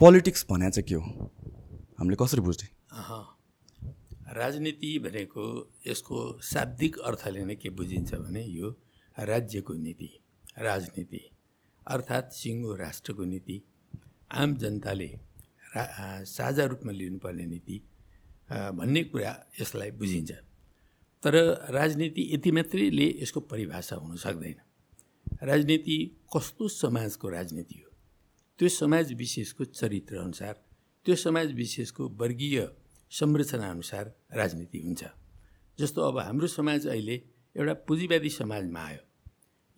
[0.00, 1.02] Politics भने चाहिँ के हो?
[1.98, 2.68] हामीले कसरी बुझ्ने?
[4.36, 5.44] राजनीति भनेको
[5.86, 8.68] यसको शाब्दिक अर्थले नै के बुझिन्छ भने यो
[9.16, 10.10] राज्यको नीति
[10.58, 11.20] राजनीति
[11.86, 13.56] अर्थात् सिङ्गो राष्ट्रको नीति
[14.32, 15.08] आम जनताले
[15.76, 15.84] रा
[16.28, 17.76] साझा रूपमा लिनुपर्ने नीति
[18.52, 20.30] भन्ने कुरा यसलाई बुझिन्छ।
[21.22, 21.34] तर
[21.72, 24.56] राजनीति यति मात्रैले यसको परिभाषा हुन सक्दैन।
[25.42, 25.96] राजनीति
[26.36, 27.85] कस्तो समाजको राजनीति हो?
[28.58, 30.54] त्यो समाज विशेषको चरित्रअनुसार
[31.06, 32.66] त्यो समाज विशेषको वर्गीय
[33.12, 35.04] संरचनाअनुसार राजनीति हुन्छ।
[35.78, 37.14] जस्तो अब हाम्रो समाज अहिले
[37.56, 39.02] एउटा पुँजीवादी समाजमा आयो।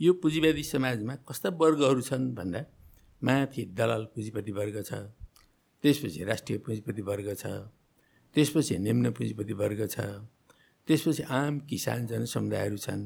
[0.01, 2.64] यो पुँजीवादी समाजमा कस्ता वर्गहरू छन् भन्दा
[3.23, 4.95] माथि दलाल पुँजीपति वर्ग छ
[5.84, 7.46] त्यसपछि राष्ट्रिय पुँजीपति वर्ग छ
[8.34, 10.06] त्यसपछि निम्न पुँजीपति वर्ग छ
[10.88, 13.04] त्यसपछि आम किसान जनसमुदायहरू छन्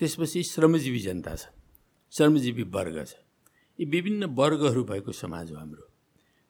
[0.00, 1.52] त्यसपछि श्रमजीवी जनता छ
[2.12, 3.23] श्रमजीवी वर्ग छ।
[3.78, 5.88] यी विभिन्न वर्गहरू भएको समाज हो हाम्रो।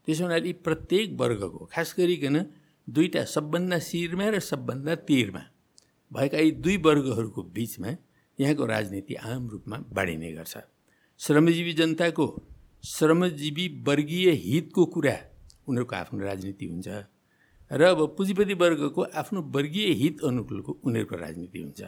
[0.09, 2.37] त्यसो हुनाले यी प्रत्येक वर्गको खास गरिकन
[2.89, 5.43] दुईवटा सबभन्दा शिरमा र सबभन्दा तिरमा
[6.11, 7.91] भएका यी दुई वर्गहरूको बिचमा
[8.39, 10.57] यहाँको राजनीति आम रूपमा बाँडिने गर्छ।
[11.21, 12.27] श्रमजीवी जनताको
[12.85, 15.17] श्रमजीवी वर्गीय हितको कुरा
[15.69, 16.89] उनीहरूको आफ्नो राजनीति हुन्छ
[17.71, 21.81] र अब पुँजीपति वर्गको आफ्नो वर्गीय हित अनुकूलको उनीहरूको राजनीति हुन्छ।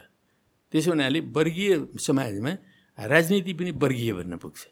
[0.73, 2.51] त्यसो हुनाले वर्गीय समाजमा
[2.97, 4.65] राजनीति पनि वर्गीय भन्न पुग्छ।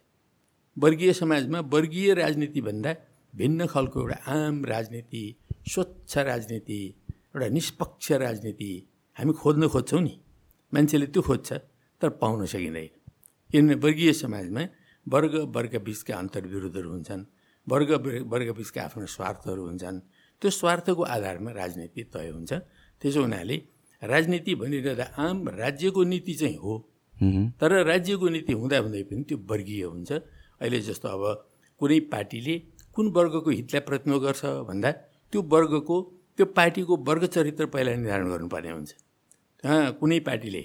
[0.77, 2.95] वर्गीय समाजमा वर्गीय राजनीतिभन्दा
[3.33, 5.23] भिन्न खालको एउटा आम राजनीति
[5.71, 6.79] स्वच्छ राजनीति
[7.35, 8.71] एउटा निष्पक्ष राजनीति
[9.17, 10.13] हामी खोज्न खोज्छौँ नि।
[10.73, 11.53] मान्छेले त्यो खोज्छ
[12.01, 12.89] तर पाउन सकिँदैन।
[13.51, 14.63] किनभने वर्गीय समाजमा
[15.07, 17.23] वर्ग वर्गबिचका अन्तर्विरोधहरू हुन्छन्।
[17.67, 17.89] वर्ग
[18.33, 19.99] वर्गबिचका आफ्नो स्वार्थहरू हुन्छन्।
[20.41, 22.51] त्यो स्वार्थको आधारमा राजनीति तय हुन्छ।
[23.01, 23.57] त्यसो हुनाले
[24.01, 26.73] राजनीति भनिरहँदा आम राज्यको नीति चाहिँ हो।
[27.59, 30.11] तर राज्यको नीति हुँदा हुँदै पनि त्यो वर्गीय हुन्छ।
[30.61, 31.23] अहिले जस्तो अब
[31.81, 32.55] कुनै पार्टीले
[32.95, 34.91] कुन वर्गको हितलाई प्रतिनिधित्व गर्छ भन्दा
[35.33, 35.95] त्यो वर्गको
[36.37, 38.91] त्यो पार्टीको वर्ग चरित्र पहिला निर्धारण गर्नुपर्ने हुन्छ।
[39.99, 40.63] कुनै पार्टीले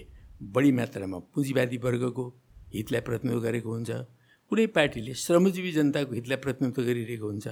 [0.55, 2.25] बढी मात्रामा पुँजीवादी वर्गको
[2.75, 3.91] हितलाई प्रतिनिधित्व गरेको हुन्छ।
[4.51, 7.47] कुनै पार्टीले श्रमजीवी जनताको हितलाई प्रतिनिधित्व गरिरहेको हुन्छ।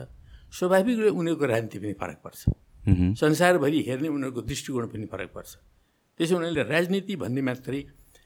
[0.52, 2.40] स्वाभाविक रूपले उनीहरूको राजनीति पनि फरक पर्छ।
[3.18, 5.50] संसारभरि हेर्ने उनीहरूको दृष्टिकोण पनि फरक पर्छ।
[6.20, 7.80] त्यसो हुनाले राजनीति भन्ने मात्रै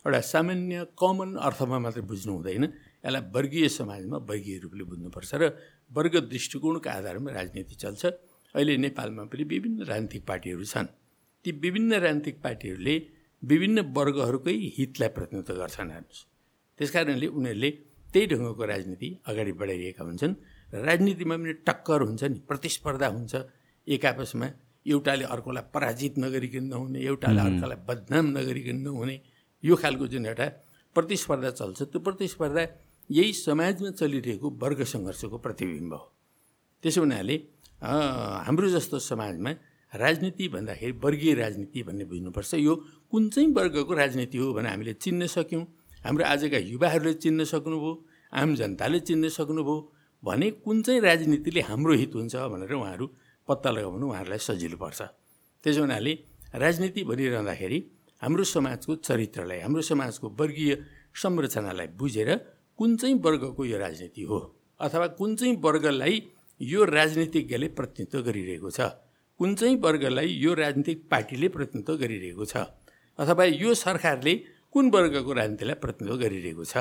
[0.04, 2.64] एउटा सामान्य कमन अर्थमा मात्रै बुझ्नु हुँदैन।
[3.04, 5.42] यसलाई वर्गीय समाजमा वर्गीय रूपले बुझ्नुपर्छ र
[5.90, 8.02] वर्ग दृष्टिकोणको आधारमा राजनीति चल्छ।
[8.54, 10.86] अहिले नेपालमा पनि विभिन्न राजनीतिक पार्टीहरू छन्।
[11.44, 12.94] ती विभिन्न राजनीतिक पार्टीहरूले
[13.42, 16.22] विभिन्न वर्गहरूकै हितलाई प्रतिनिधित्व गर्छन् हेर्नुहोस्
[16.78, 17.70] त्यस कारणले उनीहरूले
[18.12, 20.34] त्यही ढङ्गको राजनीति अगाडि बढाइरहेका हुन्छन्
[20.72, 23.32] र राजनीतिमा पनि टक्कर हुन्छ नि प्रतिस्पर्धा हुन्छ।
[23.86, 24.46] एक आपसमा
[24.86, 29.16] एउटाले अर्कोलाई पराजित नगरिकन नहुने एउटाले अर्कालाई बदनाम नगरिकन नहुने
[29.64, 30.46] यो खालको जुन एउटा
[30.96, 32.62] प्रतिस्पर्धा चल्छ त्यो प्रतिस्पर्धा
[33.10, 36.04] यही समाजमा चलिरहेको वर्ग सङ्घर्षको प्रतिबिम्ब हो।
[36.82, 37.36] त्यसो हुनाले
[37.82, 39.50] हाम्रो जस्तो समाजमा
[39.92, 42.74] राजनीति भन्दाखेरि वर्गीय राजनीति भन्ने बुझ्नुपर्छ। यो
[43.10, 45.64] कुन चाहिँ वर्गको राजनीति हो भने हामीले चिन्न सक्यौँ।
[46.04, 47.92] हाम्रो आजका युवाहरूले चिन्न सक्नुभयो
[48.32, 49.76] आम जनताले चिन्न सक्नुभयो।
[50.22, 53.06] भने कुन चाहिँ राजनीतिले हाम्रो हित हुन्छ भनेर उहाँहरू
[53.48, 55.00] पत्ता लगाउनु उहाँहरूलाई सजिलो पर्छ।
[55.64, 56.12] त्यसो हुनाले
[56.54, 57.78] राजनीति भनिरहँदाखेरि
[58.22, 60.72] हाम्रो समाजको चरित्रलाई हाम्रो समाजको वर्गीय
[61.14, 62.30] संरचनालाई बुझेर
[62.78, 64.38] कुन चाहिँ वर्गको यो राजनीति हो?
[64.80, 66.22] अथवा कुन चाहिँ वर्गलाई
[66.60, 68.80] यो राजनीतिज्ञले प्रतिनिधित्व गरिरहेको छ?
[69.40, 72.56] कुन चाहिँ वर्गलाई यो राजनीतिक पार्टीले प्रतिनिधित्व गरिरहेको छ?
[73.18, 74.34] अथवा यो सरकारले
[74.72, 76.74] कुन वर्गको राजनीतिलाई प्रतिनिधित्व गरिरहेको छ?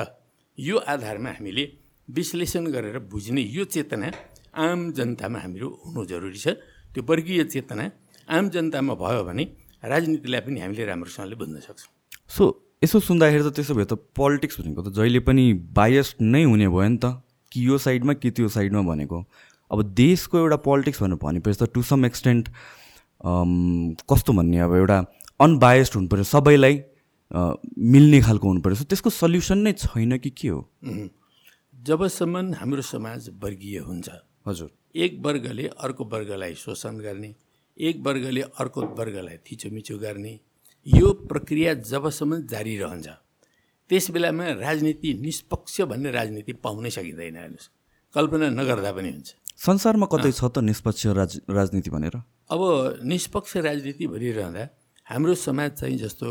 [0.58, 1.64] यो आधारमा हामीले
[2.08, 4.10] विश्लेषण गरेर बुझ्ने यो चेतना
[4.54, 6.48] आम जनतामा हाम्रो हुनु जरुरी छ।
[6.92, 7.90] त्यो वर्गीय चेतना
[8.28, 9.44] आम जनतामा भयो भने
[9.84, 11.90] राजनीतिलाई पनि हामीले राम्रोसँगले बुझ्न सक्छौँ।
[12.28, 12.44] सो
[12.84, 15.44] यसो सुन्दाखेरि त त्यसो भए त पोलिटिक्स भनेको त जहिले पनि
[15.78, 17.22] बायस्ड नै हुने भयो नि त।
[17.52, 19.18] कि यो साइडमा कि त्यो साइडमा भनेको।
[19.70, 22.48] अब देशको एउटा पोलिटिक्स भनेर भनेपछि त टु सम एक्सटेन्ट
[24.10, 24.98] कस्तो भन्ने अब एउटा
[25.46, 26.74] अनबायस्ड हुनु पऱ्यो सबैलाई
[27.92, 30.60] मिल्ने खालको हुनु पऱ्यो सो त्यसको सल्युसन नै छैन कि के हो?
[31.74, 34.08] जबसम्म हाम्रो समाज वर्गीय हुन्छ
[34.48, 37.34] हजुर। एक वर्गले अर्को वर्गलाई शोषण गर्ने
[37.76, 40.34] एक वर्गले अर्को वर्गलाई थिचोमिचो गर्ने
[40.86, 43.08] यो प्रक्रिया जबसम्म जारी रहन्छ
[43.90, 47.68] त्यस बेलामा राजनीति निष्पक्ष भन्ने राजनीति पाउनै सकिँदैन हेर्नुहोस्।
[48.14, 52.16] कल्पना नगर्दा पनि हुन्छ। संसारमा कतै छ त निष्पक्ष राज राजनीति भनेर?
[52.50, 52.60] अब
[53.04, 54.64] निष्पक्ष राजनीति भनिरहँदा
[55.06, 56.28] हाम्रो समाज चाहिँ जस्तो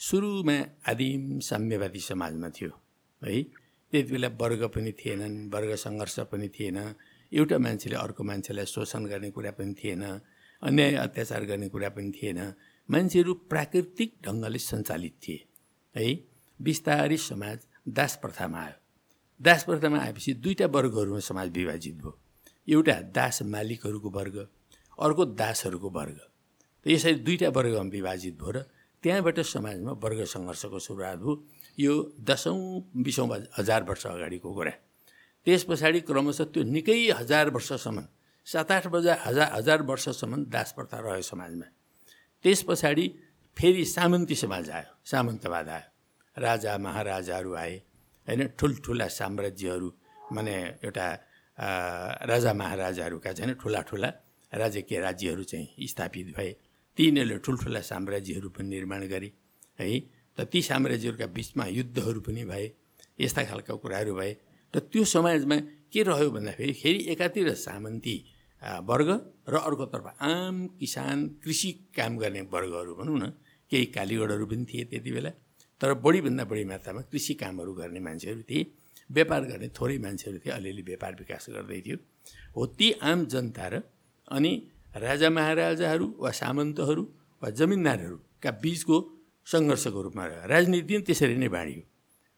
[0.00, 0.56] सुरुमा
[0.88, 2.72] आदिम साम्यवादी समाजमा थियो
[3.22, 3.42] है?
[3.92, 6.78] त्यति बेला वर्ग पनि थिएनन् वर्ग सङ्घर्ष पनि थिएन
[7.32, 10.02] एउटा मान्छेले अर्को मान्छेलाई शोषण गर्ने कुरा पनि थिएन
[10.62, 12.38] अन्याय अत्याचार गर्ने कुरा पनि थिएन
[12.90, 15.44] मान्छेहरू प्राकृतिक ढङ्गले सञ्चालित थिए।
[15.94, 16.06] है
[16.60, 17.58] बिस्तारै समाज
[17.88, 18.78] दास प्रथामा आयो।
[19.40, 22.12] दास प्रथामा आएपछि दुईवटा वर्गहरूमा समाज विभाजित भयो।
[22.68, 24.36] एउटा दास मालिकहरूको वर्ग
[24.98, 26.18] अर्को दासहरूको वर्ग।
[26.82, 28.58] त यसरी दुईवटा वर्गमा विभाजित भयो र
[29.02, 31.32] त्यहाँबाट समाजमा वर्ग सङ्घर्षको सुरुवात भयो।
[31.78, 32.58] यो दसौँ
[32.96, 33.28] बिसौँ
[33.58, 34.72] हजार वर्ष अगाडिको कुरा।
[35.46, 37.98] त्यस पछाडि क्रमशः त्यो निकै हजार वर्षसम्म
[38.46, 41.66] सात आठ बजा हजार हजार वर्षसम्म दास प्रथा रह्यो समाजमा।
[42.44, 43.06] त्यस पछाडि
[43.56, 45.88] फेरि सामन्ती समाज आयो सामन्तवाद आयो।
[46.36, 47.76] राजा महाराजाहरू आए
[48.28, 49.88] होइन ठुल्ठुला साम्राज्यहरू
[50.32, 51.06] माने एउटा
[52.24, 54.10] राजा महाराजाहरूका चाहिँ ठुला ठुला
[54.52, 56.50] राजकीय राज्यहरू चाहिँ स्थापित भए।
[56.98, 59.32] तिनीहरूले ठुल्ठुला साम्राज्यहरू पनि निर्माण गरे
[59.78, 59.86] है।
[60.38, 62.66] त ती साम्राज्यहरूका बिचमा युद्धहरू पनि भए
[63.20, 64.32] यस्ता खालका कुराहरू भए।
[64.74, 65.56] र त्यो समाजमा
[65.92, 68.16] के रह्यो भन्दाखेरि फेरि एकातिर सामन्ती
[68.62, 69.10] वर्ग
[69.48, 73.32] र अर्कोतर्फ आम किसान कृषि काम गर्ने वर्गहरू भनौँ न
[73.72, 75.30] केही कालीगढहरू पनि थिए त्यति बेला
[75.80, 78.66] तर बढीभन्दा बढी मात्रामा कृषि कामहरू गर्ने मान्छेहरू थिए
[79.10, 81.96] व्यापार गर्ने थोरै मान्छेहरू थिए अलिअलि व्यापार विकास गर्दै थियो।
[82.56, 83.82] हो ती आम जनता र
[84.28, 84.52] अनि
[84.96, 87.02] राजा महाराजाहरू वा सामन्तहरू
[87.42, 88.96] वा जमिनदारहरूका बिचको
[89.46, 91.82] सङ्घर्षको रूपमा रह्यो राजनीति त्यसरी नै बाँडियो।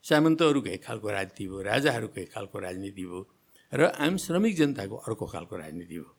[0.04, 3.20] सामन्तहरूको एक खालको राजनीति भयो राजाहरूको एक खालको राजनीति भयो।
[3.72, 6.14] र आम श्रमिक जनताको अर्को खालको राजनीति भयो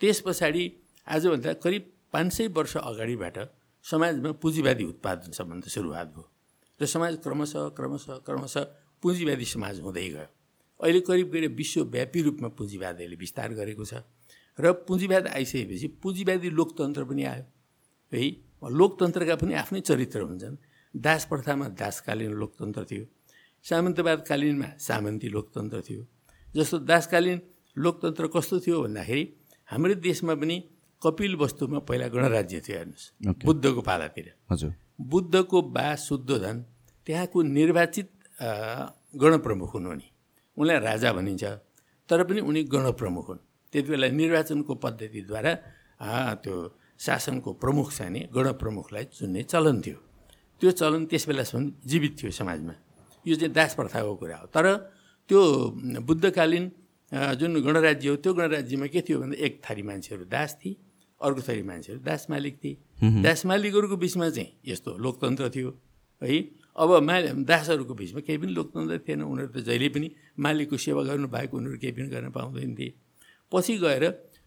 [0.00, 0.64] त्यस पछाडि
[1.06, 3.38] आजभन्दा करिब पाँच सय वर्ष अगाडिबाट
[3.84, 6.28] समाजमा पुँजीवादी उत्पादन सम्बन्ध सुरुवात भयो
[6.80, 8.64] र समाज क्रमशः क्रमशः क्रमशः
[9.02, 10.26] पुँजीवादी समाज हुँदै गयो।
[10.80, 14.04] अहिले करिब करिब विश्वव्यापी रूपमा पुँजीवादीले विस्तार गरेको छ
[14.58, 17.44] र पुँजीवाद आइसकेपछि पुँजीवादी लोकतन्त्र पनि आयो।
[18.12, 18.22] है
[18.70, 20.56] लोकतन्त्रका पनि आफ्नै चरित्र हुन्छन्।
[20.94, 23.04] दास प्रथामा दासकालीन लोकतन्त्र थियो।
[23.64, 26.02] सामन्तवादकालीनमा सामन्ती लोकतन्त्र थियो।
[26.54, 27.38] जस्तो दासकालीन
[27.76, 29.22] लोकतन्त्र कस्तो थियो भन्दाखेरि
[29.68, 30.56] हाम्रो देशमा पनि
[31.02, 34.70] कपिल वस्तुमा पहिला गणराज्य थियो हेर्नुहोस् बुद्धको पालातिर। हजुर।
[35.02, 36.56] बुद्धको बा शुद्धोधन
[37.06, 38.08] त्यहाँको निर्वाचित
[39.22, 40.08] गणप्रमुख हुन् उनी।
[40.56, 41.44] उनलाई राजा भनिन्छ
[42.08, 43.40] तर पनि उनी गणप्रमुख हुन्।
[43.72, 45.52] त्यति बेला निर्वाचनको पद्धतिद्वारा
[46.44, 46.54] त्यो
[47.00, 49.98] शासनको प्रमुख चाहिँ गणप्रमुखलाई चुन्ने चलन थियो।
[50.60, 52.74] त्यो चलन त्यस बेलासम्म जीवित थियो समाजमा।
[53.26, 54.66] यो चाहिँ दास प्रथाको कुरा हो। तर
[55.28, 55.40] त्यो
[56.02, 56.70] बुद्धकालीन
[57.38, 60.76] जुन गणराज्य हो त्यो गणराज्यमा के थियो भन्दा एक थरी मान्छेहरू दास थिए
[61.20, 62.76] अर्को थरी मान्छेहरू दास मालिक थिए।
[63.22, 65.70] दास मालिकहरूको बिचमा चाहिँ यस्तो लोकतन्त्र थियो
[66.22, 66.38] है?
[66.76, 67.14] अब मा
[67.44, 70.08] दासहरूको बिचमा केही पनि लोकतन्त्र थिएन उनीहरू त जहिले पनि
[70.38, 72.92] मालिकको सेवा गर्नु बाहेक उनीहरू केही पनि गर्न पाउँदैन थिए।
[73.52, 74.04] पछि गएर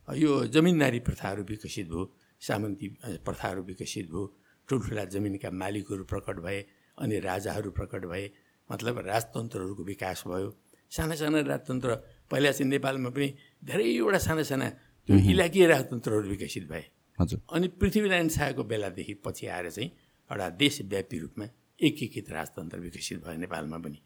[0.08, 2.04] यो जमिनदारी प्रथाहरू विकसित भयो
[2.42, 2.88] सामन्ती
[3.26, 4.24] प्रथाहरू विकसित भयो
[4.70, 6.60] ठुल्ठुला जमिनका मालिकहरू प्रकट भए
[6.98, 8.26] अनि राजाहरू प्रकट भए
[8.70, 10.50] मतलब राजतन्त्रहरूको विकास भयो।
[10.92, 11.96] साना साना राजतन्त्र
[12.32, 13.28] पहिला चाहिँ नेपालमा पनि
[13.64, 14.70] धेरैवटा साना साना
[15.10, 16.84] त्यो इलाकीय राजतन्त्रहरू विकसित भए।
[17.20, 19.90] हजुर। अनि पृथ्वीनारायण शाहको बेलादेखि पछि आएर चाहिँ
[20.30, 21.46] एउटा देशव्यापी रूपमा
[21.80, 24.00] एकीकृत राजतन्त्र विकसित भयो नेपालमा पनि।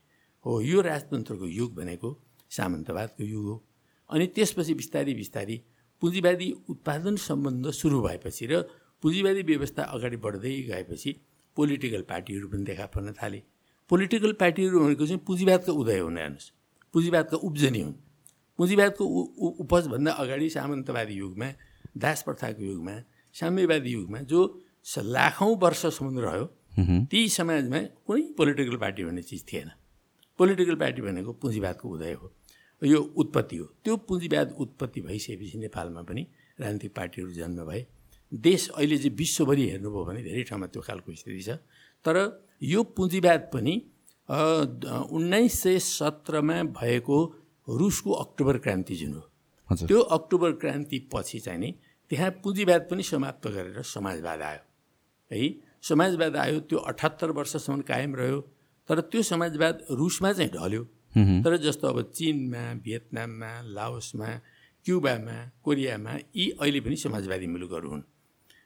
[0.46, 2.10] हो यो राजतन्त्रको युग भनेको
[2.50, 3.56] सामन्तवादको युग हो।
[4.10, 5.62] अनि त्यसपछि बिस्तारी बिस्तारी
[6.02, 8.62] पुँजीवादी उत्पादन सम्बन्ध सुरु भएपछि र
[9.04, 11.12] पुँजीवादी व्यवस्था अगाडि बढ्दै गएपछि
[11.58, 13.42] पोलिटिकल पार्टीहरू पनि देखा पर्न थाले।
[13.90, 16.52] पोलिटिकल पार्टीहरू भनेको चाहिँ पुँजीवादको उदय हुने हेर्नुहोस्।
[16.94, 17.94] पुँजीवादको उब्जनी हुन्।
[18.60, 19.04] पुँजीवादको
[19.64, 21.50] उपजभन्दा अगाडि सामन्तवादी युगमा
[21.98, 22.96] दास प्रथाको युगमा
[23.36, 24.40] साम्यवादी युगमा जो
[24.88, 26.46] लाखौँ वर्षसम्म रह्यो
[27.12, 29.70] ती समाजमा कुनै पोलिटिकल पार्टी भन्ने चिज थिएन।
[30.40, 32.32] पोलिटिकल पार्टी भनेको पुँजीवादको उदय हो
[32.82, 36.22] यो उत्पत्ति हो। त्यो पुँजीवाद उत्पत्ति भइसकेपछि नेपालमा पनि
[36.60, 37.86] राजनीतिक पार्टीहरू जन्म भए।
[38.32, 41.50] देश अहिले चाहिँ विश्वभरि हेर्नुभयो भने धेरै ठाउँमा त्यो खालको स्थिति छ।
[42.06, 42.16] तर
[42.64, 43.74] यो पुँजीवाद पनि
[44.30, 47.18] उन्नाइस सय सत्रमा भएको
[47.68, 49.24] रुसको अक्टोबर क्रान्ति जुन हो।
[49.88, 51.74] त्यो अक्टोबर क्रान्ति पछि चाहिँ नि
[52.12, 54.62] त्यहाँ पुँजीवाद पनि समाप्त गरेर समाजवाद आयो।
[55.32, 55.42] है
[55.82, 58.40] समाजवाद आयो त्यो अठहत्तर वर्षसम्म कायम रह्यो
[58.90, 60.84] तर त्यो समाजवाद रुसमा चाहिँ ढल्यो।
[61.44, 64.30] तर जस्तो अब चिनमा भियतनाममा लाओसमा
[64.86, 68.04] क्युबामा कोरियामा यी अहिले पनि समाजवादी मुलुकहरू हुन्।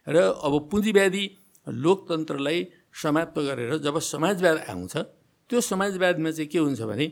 [0.06, 1.24] र अब पुँजीवादी
[1.66, 2.66] लोकतन्त्रलाई
[3.02, 4.96] समाप्त गरेर जब समाजवाद आउँछ
[5.50, 7.06] त्यो समाजवादमा चाहिँ के हुन्छ भने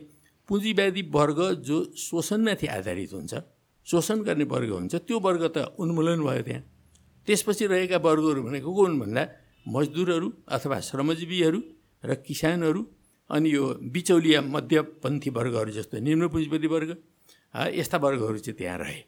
[0.49, 3.33] पुँजीवादी वर्ग जो शोषणमाथि आधारित हुन्छ
[3.87, 6.63] शोषण गर्ने वर्ग हुन्छ त्यो वर्ग त उन्मूलन भयो त्यहाँ।
[7.27, 9.23] त्यसपछि रहेका वर्गहरू भनेको को हुन् भन्दा
[9.65, 11.59] मजदुरहरू अथवा श्रमजीवीहरू
[12.03, 12.81] र किसानहरू
[13.29, 13.63] अनि यो
[13.93, 16.89] बिचौलिया मध्यपन्थी वर्गहरू जस्तो निम्न पुँजीपति वर्ग
[17.79, 18.99] यस्ता वर्गहरू चाहिँ त्यहाँ रहे।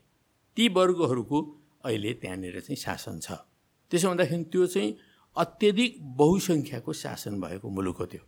[0.57, 1.37] ती वर्गहरूको
[1.85, 3.31] अहिले त्यहाँनिर चाहिँ शासन छ।
[3.91, 4.95] त्यसो भन्दाखेरि त्यो चाहिँ
[5.35, 8.23] अत्यधिक बहुसङ्ख्याको शासन भएको मुलुक हो त्यो।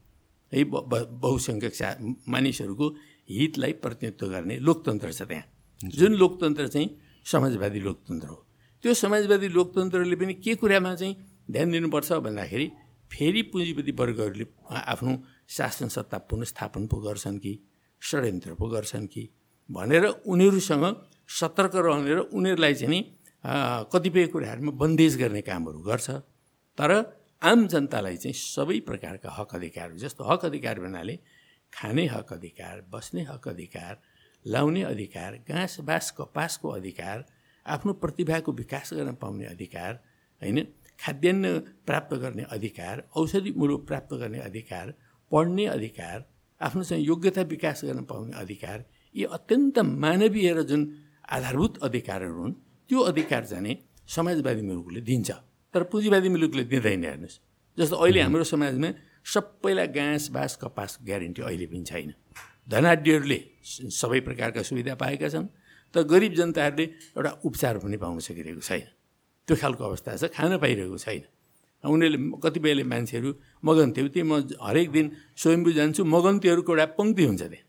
[0.52, 1.88] है बहुसङ्ख्यक सा
[2.28, 2.88] मानिसहरूको
[3.30, 5.46] हितलाई प्रतिनिधित्व गर्ने लोकतन्त्र छ त्यहाँ।
[5.82, 6.90] जुन लोकतन्त्र चाहिँ
[7.26, 8.40] समाजवादी लोकतन्त्र हो।
[8.84, 11.16] त्यो समाजवादी लोकतन्त्रले पनि के कुरामा चाहिँ
[11.52, 12.68] ध्यान दिनुपर्छ भन्दाखेरि
[13.12, 15.12] फेरि पुँजीपति वर्गहरूले आफ्नो
[15.50, 17.54] शासन सत्ता पुनस्थापन पो गर्छन् कि
[18.02, 19.30] षड्यन्त्र पो गर्छन् कि
[19.70, 20.86] भनेर उनीहरूसँग
[21.40, 23.00] सतर्क रहने र उनीहरूलाई चाहिँ नि
[23.92, 26.10] कतिपय कुराहरूमा बन्देज गर्ने कामहरू गर्छ।
[26.78, 26.92] तर
[27.42, 31.20] आम जनतालाई चाहिँ सबै प्रकारका हक अधिकारहरू जस्तो हक अधिकार भन्नाले
[31.74, 34.00] खाने हक अधिकार बस्ने हक अधिकार
[34.48, 37.26] लाउने अधिकार घाँस बाँस कपासको अधिकार
[37.66, 39.94] आफ्नो प्रतिभाको विकास गर्न पाउने अधिकार
[40.42, 40.68] होइन?
[41.00, 44.94] खाद्यान्न प्राप्त गर्ने अधिकार औषधि मुलुक प्राप्त गर्ने अधिकार
[45.32, 46.26] पढ्ने अधिकार
[46.62, 50.82] आफ्नो चाहिँ योग्यता विकास गर्न पाउने अधिकार यी अत्यन्त मानवीय र जुन
[51.30, 52.54] आधारभूत अधिकारहरू हुन्
[52.90, 53.78] त्यो अधिकार जाने
[54.08, 55.32] समाजवादी मुलुकले दिन्छ।
[55.78, 57.38] तर पुँजीवादी मुलुकले दिँदैन हेर्नुहोस्।
[57.78, 58.90] जस्तो अहिले हाम्रो समाजमा
[59.22, 62.14] सबैलाई घाँस बाँस कपास ग्यारेन्टी अहिले पनि छैन।
[62.66, 63.40] धनाढ्यहरूले
[63.94, 65.48] सबै प्रकारका सुविधा पाएका छन्
[65.94, 68.88] तर गरिब जनताहरूले एउटा उपचार पनि पाउन सकिरहेको छैन।
[69.48, 71.24] त्यो खालको अवस्था छ खान पाइरहेको छैन।
[71.86, 73.30] उनीहरूले कतिपयले मान्छेहरू
[73.62, 75.06] मगन्थ्यो त्यही म हरेक दिन
[75.38, 77.66] स्वयम्भू जान्छु मगन्तीहरूको एउटा पङ्क्ति हुन्छ त्यहाँ।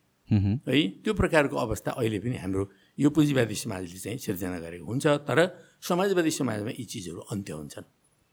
[0.65, 2.63] है त्यो प्रकारको अवस्था अहिले पनि हाम्रो
[2.99, 5.39] यो पुँजीवादी समाजले चाहिँ सिर्जना गरेको हुन्छ तर
[5.85, 7.87] समाजवादी समाजमा यी चिजहरू अन्त्य हुन्छन्।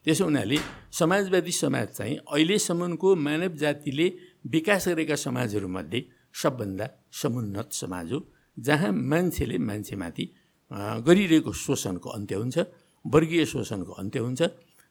[0.05, 0.57] त्यसो हुनाले
[0.91, 4.07] समाजवादी समाज चाहिँ अहिलेसम्मको मानव जातिले
[4.53, 6.01] विकास गरेका समाजहरूमध्ये
[6.41, 6.87] सबभन्दा
[7.21, 8.19] समुन्नत समाज हो
[8.57, 10.25] जहाँ मान्छेले मान्छेमाथि
[11.07, 12.57] गरिरहेको शोषणको अन्त्य हुन्छ
[13.05, 14.41] वर्गीय शोषणको अन्त्य हुन्छ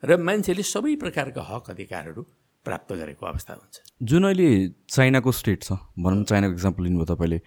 [0.02, 2.22] र मान्छेले सबै प्रकारका हक अधिकारहरू
[2.66, 3.74] प्राप्त गरेको अवस्था हुन्छ।
[4.10, 4.48] जुन अहिले
[4.88, 7.38] चाइनाको स्टेट छ भनौँ चाइनाको इक्जाम्पल लिनुभयो तपाईँले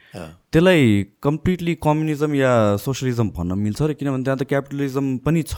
[0.53, 2.53] त्यसलाई कम्प्लिटली कम्युनिजम या
[2.85, 5.55] सोसियलिजम भन्न मिल्छ र किनभने त्यहाँ त क्यापिटलिजम पनि छ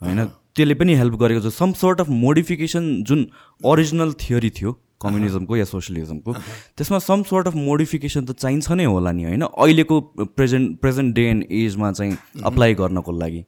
[0.00, 0.20] होइन?
[0.56, 3.20] त्यसले पनि हेल्प गरेको छ। सम सर्ट अफ मोडिफिकेसन जुन
[3.64, 6.30] ओरिजिनल थियोरी थियो कम्युनिजमको या सोसियलिजमको
[6.76, 9.96] त्यसमा सम सर्ट अफ मोडिफिकेसन त चाहिन्छ नै होला नि होइन। अहिलेको
[10.38, 12.12] प्रेजेन्ट प्रेजेन्ट डे एन्ड एजमा चाहिँ
[12.44, 13.42] अप्लाई गर्नको लागि।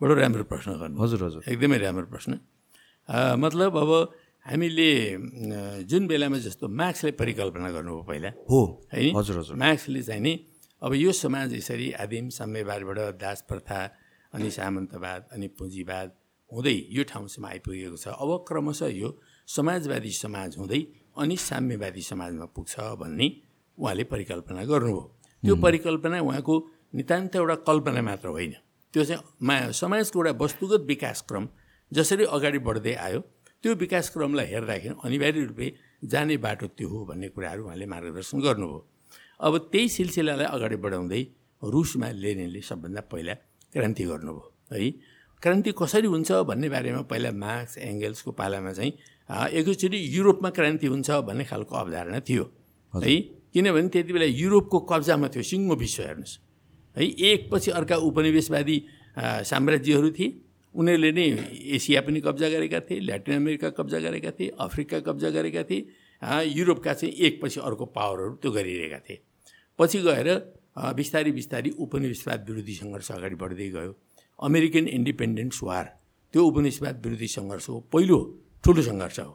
[0.00, 2.32] बडो राम्रो प्रश्न गर्नु हजुर हजुर। एकदमै राम्रो प्रश्न।
[3.38, 3.90] मतलब अब
[4.46, 4.90] हामीले
[5.84, 8.60] जुन बेलामा जस्तो मार्क्सले परिकल्पना गर्नुभयो पहिला हो।
[8.92, 10.34] है हजुर हजुर। मार्क्सले चाहिँ नि
[10.82, 13.80] अब यो समाज यसरी आदिम साम्यवादबाट दास प्रथा
[14.32, 16.08] अनि सामन्तवाद अनि पुँजीवाद
[16.50, 19.08] हुँदै यो ठाउँसम्म आइपुगेको छ। अब क्रमशः यो
[19.48, 20.80] समाजवादी समाज हुँदै
[21.16, 23.26] अनि साम्यवादी समाजमा पुग्छ भन्ने
[23.78, 25.02] उहाँले परिकल्पना गर्नुभयो।
[25.42, 26.54] त्यो परिकल्पना उहाँको
[26.94, 28.54] नितान्त एउटा कल्पना मात्र होइन।
[28.94, 31.48] त्यो चाहिँ मा समाजको एउटा वस्तुगत विकास क्रम
[31.92, 33.20] जसरी अगाडि बढ्दै आयो
[33.64, 35.68] त्यो विकास क्रमलाई हेर्दाखेरि अनिवार्य रूपले
[36.04, 38.80] जाने बाटो त्यो हो भन्ने कुराहरू उहाँले मार्गदर्शन गर्नुभयो।
[39.40, 41.22] अब त्यही सिलसिलालाई अगाडि बढाउँदै
[41.62, 43.34] रुसमा लेनिनले सबभन्दा पहिला
[43.78, 44.90] क्रान्ति गर्नुभयो है?
[45.42, 48.92] क्रान्ति कसरी हुन्छ भन्ने बारेमा पहिला मार्क्स एङ्गल्सको पालामा चाहिँ
[49.54, 52.44] एकैचोटि युरोपमा क्रान्ति हुन्छ भन्ने खालको अवधारणा थियो
[52.92, 53.14] है?
[53.54, 56.36] किनभने त्यति बेला युरोपको कब्जामा थियो सिङ्गो विश्व हेर्नुहोस्
[56.96, 57.04] है?
[57.30, 58.76] एकपछि अर्का उपनिवेशवादी
[59.46, 60.28] साम्राज्यहरू थिए
[60.74, 61.26] उनीहरूले नै
[61.76, 65.80] एसिया पनि कब्जा गरेका थिए ल्याटिन अमेरिका कब्जा गरेका थिए अफ्रिका कब्जा गरेका थिए
[66.50, 69.18] युरोपका चाहिँ एकपछि अर्को पावरहरू त्यो गरिरहेका थिए।
[69.78, 70.28] पछि गएर
[70.98, 73.92] बिस्तारै बिस्तारै उपनिवेशवाद विरोधी सङ्घर्ष अगाडि बढ्दै गयो।
[74.38, 75.86] अमेरिकन इन्डिपेन्डेन्स वार
[76.34, 78.18] त्यो उपनिवेशवाद विरोधी सङ्घर्षको पहिलो
[78.64, 79.32] ठुलो सङ्घर्ष हो।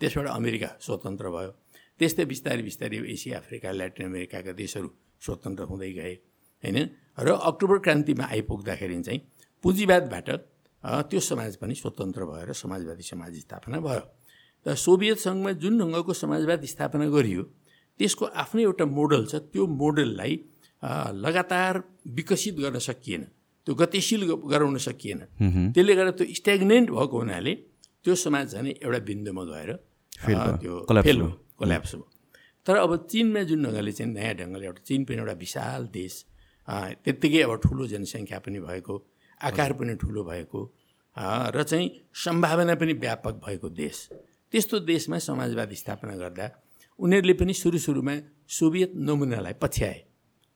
[0.00, 1.50] त्यसबाट अमेरिका स्वतन्त्र भयो।
[1.98, 4.88] त्यस्तै बिस्तारै बिस्तारै एसिया अफ्रिका ल्याटिन अमेरिकाका देशहरू
[5.24, 6.14] स्वतन्त्र हुँदै गए
[6.62, 6.78] होइन?
[7.18, 9.20] र अक्टोबर क्रान्तिमा आइपुग्दाखेरि चाहिँ
[9.64, 10.28] पुँजीवादबाट
[11.10, 14.04] त्यो समाज पनि स्वतन्त्र भएर समाजवादी समाज स्थापना भयो।
[14.66, 17.42] र सोभियत सङ्घमा जुन ढङ्गको समाजवाद स्थापना गरियो
[18.00, 20.32] त्यसको आफ्नै एउटा मोडल छ। त्यो मोडललाई
[20.82, 23.22] लगातार विकसित गर्न सकिएन
[23.66, 25.20] त्यो गतिशील गराउन सकिएन
[25.72, 27.54] त्यसले गर्दा त्यो स्ट्याग्नेन्ट भएको हुनाले
[28.04, 29.72] त्यो समाज झन् एउटा बिन्दुमा गएर
[30.22, 31.28] त्यो फेल हो
[31.58, 32.02] कोल्याप्स हो
[32.66, 36.14] तर अब चिनमा जुन ढङ्गले चाहिँ नयाँ ढङ्गले एउटा चिन पनि एउटा विशाल देश
[36.68, 38.94] त्यत्तिकै अब ठुलो जनसङ्ख्या पनि भएको
[39.40, 40.60] आकार पनि ठुलो भएको
[41.50, 43.96] र चाहिँ सम्भावना पनि व्यापक भएको देश
[44.52, 46.46] त्यस्तो देशमा समाजवाद स्थापना गर्दा
[46.98, 48.14] उनीहरूले पनि सुरु सुरुमा
[48.50, 49.98] सोभियत नमुनालाई पछ्याए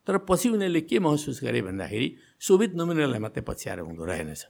[0.07, 2.09] तर पछि उनीहरूले के महसुस गरे भन्दाखेरि
[2.41, 4.43] सोभियत नमुनालाई मात्रै पछ्याएर हुँदो रहेनछ।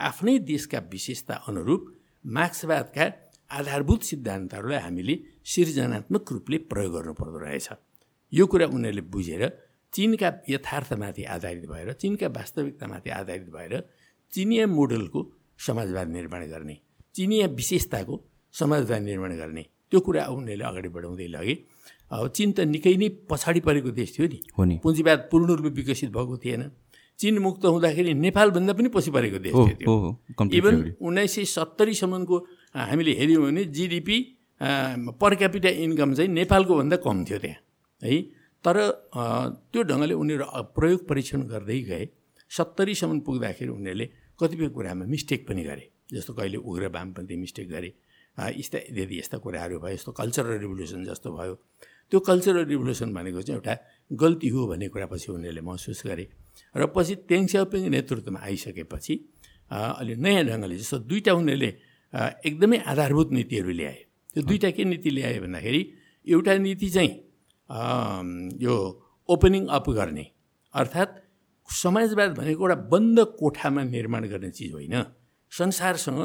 [0.00, 1.82] आफ्नै देशका विशेषता अनुरूप
[2.24, 3.04] मार्क्सवादका
[3.50, 5.14] आधारभूत सिद्धान्तहरूलाई हामीले
[5.44, 7.68] सृजनात्मक रूपले प्रयोग गर्नुपर्दो रहेछ।
[8.32, 9.42] यो कुरा उनीहरूले बुझेर
[9.92, 13.72] चिनका यथार्थमाथि आधारित भएर चिनका वास्तविकतामाथि आधारित भएर
[14.32, 15.20] चिनिया मोडलको
[15.66, 16.76] समाजवाद निर्माण गर्ने
[17.14, 18.14] चिनिया विशेषताको
[18.54, 21.54] समाजवाद निर्माण गर्ने त्यो कुरा उनीहरूले अगाडि बढाउँदै लगे।
[22.10, 26.36] अब चिन त निकै नै पछाडि परेको देश थियो नि। पुँजीवाद पूर्ण रूपले विकसित भएको
[26.42, 26.62] थिएन।
[27.18, 29.94] चिन मुक्त हुँदाखेरि नेपालभन्दा पनि पछि परेको देश थियो
[30.58, 32.36] इभन उन्नाइस सय सत्तरीसम्मको
[32.74, 34.18] हामीले हेऱ्यौँ भने जिडिपी
[35.20, 37.58] पर क्यापिटा इन्कम चाहिँ नेपालको भन्दा कम थियो त्यहाँ
[38.02, 38.16] है।
[38.64, 38.76] तर
[39.70, 40.44] त्यो ढङ्गले उनीहरू
[40.76, 42.04] प्रयोग परीक्षण गर्दै गए।
[42.50, 44.06] सत्तरीसम्म पुग्दाखेरि उनीहरूले
[44.40, 47.90] कतिपय कुरामा मिस्टेक पनि गरे जस्तो कहिले उग्र वामपन्थी मिस्टेक गरे।
[48.58, 51.54] यस्ता यदि यस्ता कुराहरू भयो यस्तो कल्चरल रिभोल्युसन जस्तो भयो
[52.10, 53.74] त्यो कल्चरल रिभोल्युसन भनेको चाहिँ एउटा
[54.10, 56.24] गल्ती हो भन्ने कुरा पछि उनीहरूले महसुस गरे।
[56.74, 59.14] र पछि तेङ स्याओपिङ नेतृत्वमा आइसकेपछि
[59.70, 61.70] अलि नयाँ ढङ्गले जस्तो दुईवटा उनीहरूले
[62.48, 63.98] एकदमै आधारभूत नीतिहरू ल्याए।
[64.34, 65.82] त्यो दुईवटा के नीति ल्याए भन्दाखेरि
[66.26, 67.12] एउटा नीति चाहिँ
[68.58, 68.74] यो
[69.28, 70.26] ओपनिङ अप गर्ने
[70.74, 71.12] अर्थात्
[71.68, 74.94] समाजवाद भनेको एउटा बन्द कोठामा निर्माण गर्ने चिज होइन।
[75.52, 76.20] संसारसँग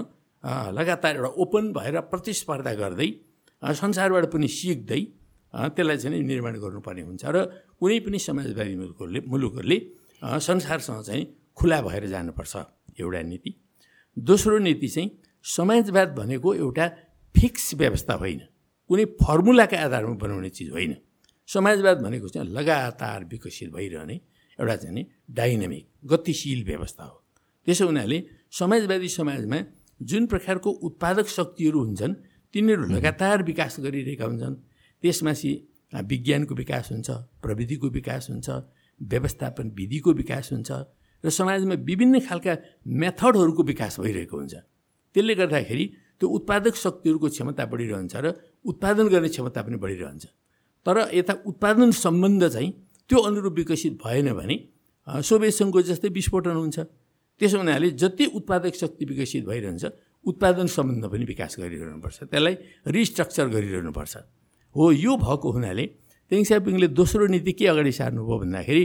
[0.77, 3.10] लगातार एउटा ओपन भएर प्रतिस्पर्धा गर्दै
[3.62, 5.01] संसारबाट पनि सिक्दै
[5.55, 7.38] त्यसलाई चाहिँ निर्माण गर्नुपर्ने हुन्छ र
[7.79, 9.77] कुनै पनि समाजवादी मुलुकहरूले मुलुकहरूले
[10.21, 11.24] संसारसँग चाहिँ
[11.55, 12.55] खुला भएर जानुपर्छ
[13.00, 13.51] एउटा नीति।
[14.17, 15.09] दोस्रो नीति चाहिँ
[15.45, 16.85] समाजवाद भनेको एउटा
[17.35, 18.41] फिक्स व्यवस्था होइन।
[18.89, 20.95] कुनै फर्मुलाका आधारमा बनाउने चिज होइन।
[21.47, 24.15] समाजवाद भनेको चाहिँ लगातार विकसित भइरहने
[24.59, 27.17] एउटा चाहिँ डाइनामिक गतिशील व्यवस्था हो।
[27.67, 28.17] त्यसो हुनाले
[28.51, 29.59] समाजवादी समाजमा
[30.01, 32.13] जुन प्रकारको उत्पादक शक्तिहरू हुन्छन्
[32.53, 34.55] तिनीहरू लगातार विकास गरिरहेका हुन्छन्।
[35.05, 35.51] त्यसमाथि
[35.93, 37.09] विज्ञानको विकास हुन्छ
[37.45, 38.50] प्रविधिको विकास हुन्छ
[39.01, 40.71] व्यवस्थापन विधिको विकास हुन्छ
[41.24, 42.53] र समाजमा विभिन्न खालका
[43.01, 44.55] मेथडहरूको विकास भइरहेको हुन्छ।
[45.15, 45.85] त्यसले गर्दाखेरि
[46.19, 48.25] त्यो उत्पादक शक्तिहरूको क्षमता बढिरहन्छ र
[48.65, 50.25] उत्पादन गर्ने क्षमता पनि बढिरहन्छ।
[50.85, 52.71] तर यता उत्पादन सम्बन्ध चाहिँ
[53.09, 54.55] त्यो अनुरूप विकसित भएन भने
[55.07, 56.77] सोभियत सङ्घको जस्तै विस्फोटन हुन्छ।
[57.41, 59.83] त्यसो हुनाले जति उत्पादक शक्ति विकसित भइरहन्छ
[60.25, 62.55] उत्पादन सम्बन्ध पनि विकास गरिरहनुपर्छ। त्यसलाई
[62.89, 64.13] रिस्ट्रक्चर गरिरहनुपर्छ।
[64.75, 65.86] हो यो भएको हुनाले
[66.32, 66.44] तेङ
[66.91, 68.84] दोस्रो नीति के अगाडि सार्नुभयो भन्दाखेरि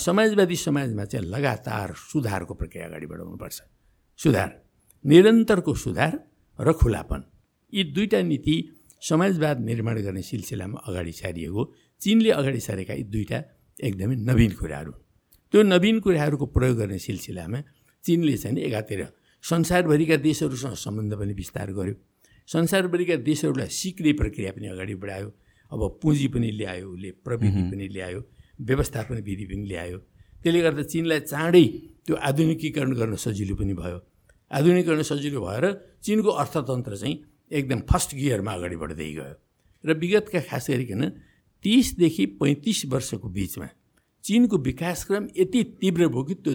[0.00, 3.58] समाजवादी समाजमा चाहिँ लगातार सुधारको प्रक्रिया अगाडि बढाउनुपर्छ
[4.20, 4.50] सुधार
[5.04, 6.12] निरन्तरको सुधार
[6.58, 7.22] र खुलापन।
[7.72, 8.54] यी दुईवटा नीति
[9.02, 11.62] समाजवाद निर्माण गर्ने सिलसिलामा अगाडि सारिएको
[12.00, 13.38] चिनले अगाडि सारेका यी दुईवटा
[13.78, 14.92] एकदमै नवीन कुराहरू।
[15.52, 17.60] त्यो नवीन कुराहरूको प्रयोग गर्ने सिलसिलामा
[18.04, 19.00] चिनले चाहिँ एकातिर
[19.44, 21.94] संसारभरिका देशहरूसँग सम्बन्ध पनि विस्तार गर्यो।
[22.48, 25.28] संसारभरिका देशहरूलाई सिक्ने प्रक्रिया पनि अगाडि बढायो।
[25.72, 28.20] अब पुँजी पनि ल्यायो उसले प्रविधि पनि ल्यायो
[28.60, 29.98] व्यवस्थापन विधि पनि ल्यायो।
[30.42, 31.64] त्यसले गर्दा चिनलाई चाँडै
[32.06, 33.98] त्यो आधुनिकीकरण गर्न सजिलो पनि भयो।
[34.50, 35.64] आधुनिकरण सजिलो भएर
[36.04, 37.16] चिनको अर्थतन्त्र चाहिँ
[37.50, 39.34] एकदम फर्स्ट गियरमा अगाडि बढ्दै गयो।
[39.84, 41.02] र विगतका खास गरिकन
[41.64, 43.68] तिसदेखि पैँतिस वर्षको बिचमा
[44.24, 46.54] चिनको विकासक्रम यति तीव्र भयो कि त्यो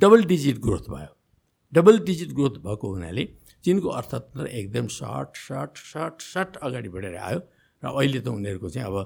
[0.00, 1.12] डबल डिजिट ग्रोथ भयो।
[1.72, 3.24] डबल डिजिट ग्रोथ भएको हुनाले
[3.64, 7.40] चिनको अर्थतन्त्र एकदम सर्ट सर्ट सर्ट सर्ट अगाडि बढेर आयो
[7.82, 8.96] र अहिले त उनीहरूको चाहिँ अब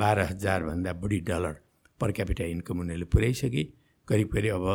[0.00, 1.54] बाह्र हजारभन्दा बढी डलर
[2.00, 3.62] पर क्यापिटा इन्कम उनीहरूले पुर्याइसके
[4.08, 4.66] करिब करिब अब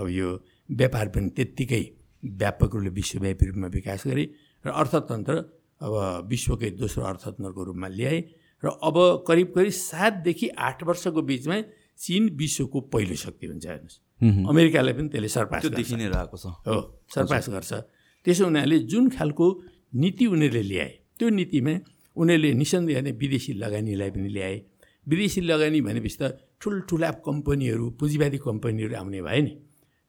[0.00, 0.28] अब यो
[0.68, 1.82] व्यापार पनि त्यत्तिकै
[2.22, 4.24] व्यापक रूपले विश्वव्यापी रूपमा विकास गरे
[4.64, 5.34] र अर्थतन्त्र
[5.86, 5.94] अब
[6.28, 8.20] विश्वकै दोस्रो अर्थतन्त्रको रूपमा ल्याए
[8.62, 8.96] र अब
[9.28, 11.60] करिब करिब सातदेखि आठ वर्षको बिचमा
[12.04, 16.76] चिन विश्वको पहिलो शक्ति हुन्छ हेर्नुहोस्। अमेरिकालाई पनि त्यसले सरपास देखि नै रहेको छ। हो
[17.14, 17.72] सरपास गर्छ।
[18.26, 19.46] त्यसो हुनाले जुन खालको
[19.94, 21.74] नीति उनीहरूले ल्याए त्यो नीतिमा
[22.16, 24.56] उनीहरूले निसन्देह नै विदेशी लगानीलाई पनि ल्याए।
[25.06, 26.22] विदेशी लगानी भनेपछि त
[26.60, 29.52] ठुल्ठुला कम्पनीहरू पुँजीवादी कम्पनीहरू आउने भए नि।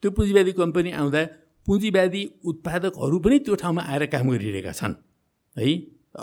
[0.04, 1.22] त्यो पुँजीवादी कम्पनी आउँदा
[1.68, 4.94] पुँजीवादी उत्पादकहरू पनि त्यो ठाउँमा आएर काम गरिरहेका छन्।
[5.58, 5.66] है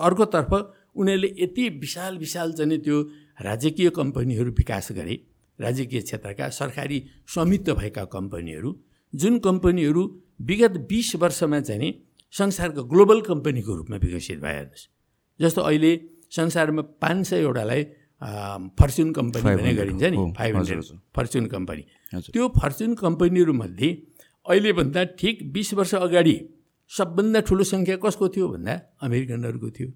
[0.07, 0.53] अर्कोतर्फ
[0.97, 2.97] उनीहरूले यति विशाल विशाल चाहिँ त्यो
[3.43, 5.15] राजकीय कम्पनीहरू विकास गरे।
[5.63, 6.99] राजकीय क्षेत्रका सरकारी
[7.35, 8.71] स्वामित्व भएका कम्पनीहरू
[9.13, 10.03] जुन कम्पनीहरू
[10.49, 11.93] विगत बिस वर्षमा चाहिँ
[12.35, 14.87] संसारको ग्लोबल कम्पनीको रूपमा विकसित भए हेर्नुहोस्
[15.41, 15.93] जस्तो अहिले
[16.31, 17.83] संसारमा पाँच सयवटालाई
[18.81, 20.83] फर्चुन कम्पनी भन्ने गरिन्छ नि फाइभ हन्ड्रेड
[21.17, 21.83] फर्चुन कम्पनी।
[22.33, 23.89] त्यो फर्चुन कम्पनीहरूमध्ये
[24.47, 26.35] अहिलेभन्दा ठिक बिस वर्ष अगाडि
[26.91, 29.89] सबभन्दा ठुलो सङ्ख्या कसको थियो भन्दा अमेरिकनहरूको थियो।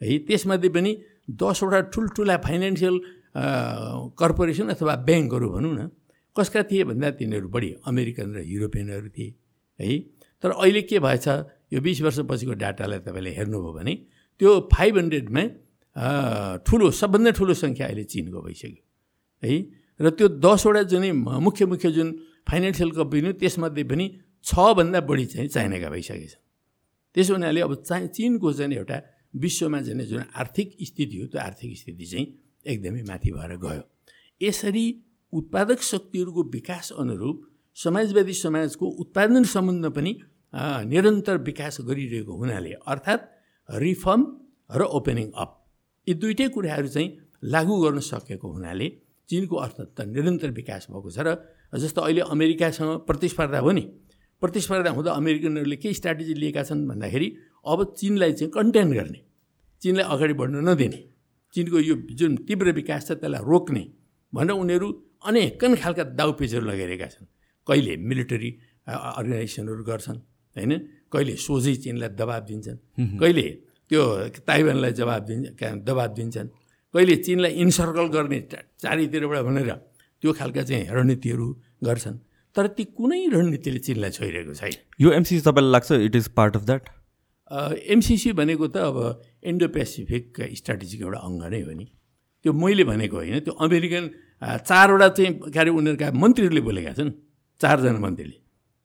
[0.00, 0.92] है त्यसमध्ये पनि
[1.40, 2.96] दसवटा ठुल्ठुला फाइनेन्सियल
[3.34, 5.90] कर्पोरेसन अथवा ब्याङ्कहरू भनौँ न
[6.36, 9.34] कसका थिए भन्दा तिनीहरू बढी अमेरिकन र युरोपियनहरू थिए
[9.80, 9.98] है?
[10.42, 11.26] तर अहिले के भएछ
[11.74, 13.94] यो बिस वर्षपछिको डाटालाई तपाईँले हेर्नुभयो भने
[14.40, 15.42] त्यो फाइभ हन्ड्रेडमा
[16.66, 18.82] ठुलो सबभन्दा ठुलो सङ्ख्या अहिले चिनको भइसक्यो
[19.42, 19.54] है?
[20.00, 21.10] र त्यो दसवटा जुनै
[21.46, 22.08] मुख्य मुख्य जुन
[22.50, 24.06] फाइनेन्सियल कम्पनी त्यसमध्ये पनि
[24.44, 26.34] छभन्दा बढी चाहिँ चाइनाका भइसकेछ।
[27.14, 28.98] त्यसो हुनाले अब चा चिनको चाहिँ एउटा
[29.42, 32.26] विश्वमा चाहिँ जुन आर्थिक स्थिति हो त्यो आर्थिक स्थिति चाहिँ
[32.66, 33.82] एकदमै माथि भएर गयो।
[34.40, 34.84] यसरी
[35.32, 37.36] उत्पादक शक्तिहरूको विकास अनुरूप
[37.76, 40.12] समाजवादी समाजको उत्पादन सम्बन्ध पनि
[40.90, 43.22] निरन्तर विकास गरिरहेको हुनाले अर्थात्
[43.68, 44.22] रिफर्म
[44.70, 45.50] र ओपनिङ अप
[46.06, 47.08] यी दुइटै कुराहरू चाहिँ
[47.44, 48.88] लागू गर्न सकेको हुनाले
[49.28, 51.36] चिनको अर्थतन्त्र निरन्तर विकास भएको छ र
[51.78, 53.84] जस्तो अहिले अमेरिकासँग प्रतिस्पर्धा हो नि
[54.42, 57.28] प्रतिस्पर्धा हुँदा अमेरिकनहरूले के स्ट्राटेजी लिएका छन् भन्दाखेरि
[57.66, 59.20] अब चिनलाई चाहिँ कन्टेन गर्ने
[59.82, 61.00] चिनलाई अगाडि बढ्न नदिने।
[61.54, 63.84] चिनको यो जुन तीव्र विकास छ त्यसलाई रोक्ने
[64.32, 64.88] भनेर उनीहरू
[65.28, 67.26] अनेकन खालका दाउपेचहरू लगाइरहेका छन्।
[67.68, 68.50] कहिले मिलिटरी
[68.86, 70.18] अर्गनाइजेसनहरू गर्छन्
[70.56, 70.72] होइन?
[71.12, 72.78] कहिले सोझै चिनलाई दबाब दिन्छन्।
[73.20, 73.46] कहिले
[73.90, 74.02] त्यो
[74.48, 75.46] ताइवानलाई जवाब दिन्छ
[75.88, 76.48] दबाब दिन्छन्।
[76.94, 78.38] कहिले चिनलाई इन्सर्कल गर्ने
[78.82, 79.70] चारैतिरबाट भनेर
[80.22, 81.46] त्यो खालका चाहिँ रणनीतिहरू
[81.84, 82.16] गर्छन्।
[82.56, 86.64] तर ती कुनै रणनीतिले चिनलाई छोइरहेको छैन। यो एमसिसी तपाईँलाई लाग्छ it is part of
[86.64, 86.82] that?
[87.50, 91.86] MCC भनेको त अब इन्डो पेसिफिक स्ट्राटेजीको एउटा अङ्ग नै हो नि।
[92.44, 94.04] त्यो मैले भनेको होइन त्यो अमेरिकन
[94.64, 97.10] चारवटा चाहिँ के अरे उनीहरूका मन्त्रीहरूले बोलेका छन्
[97.60, 98.36] चारजना मन्त्रीले।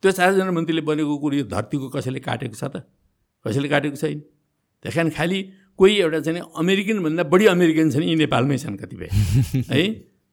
[0.04, 2.84] त्यो चारजना मन्त्रीले बनेको कुरो यो धरतीको कसैले काटेको छ त?
[3.48, 4.20] कसैले काटेको छैन।
[4.84, 5.40] त्यस कारण खालि
[5.80, 9.08] कोही एउटा चाहिँ अमेरिकनभन्दा बढी अमेरिकन छन् यी नेपालमै छन् कतिपय।
[9.72, 9.84] है?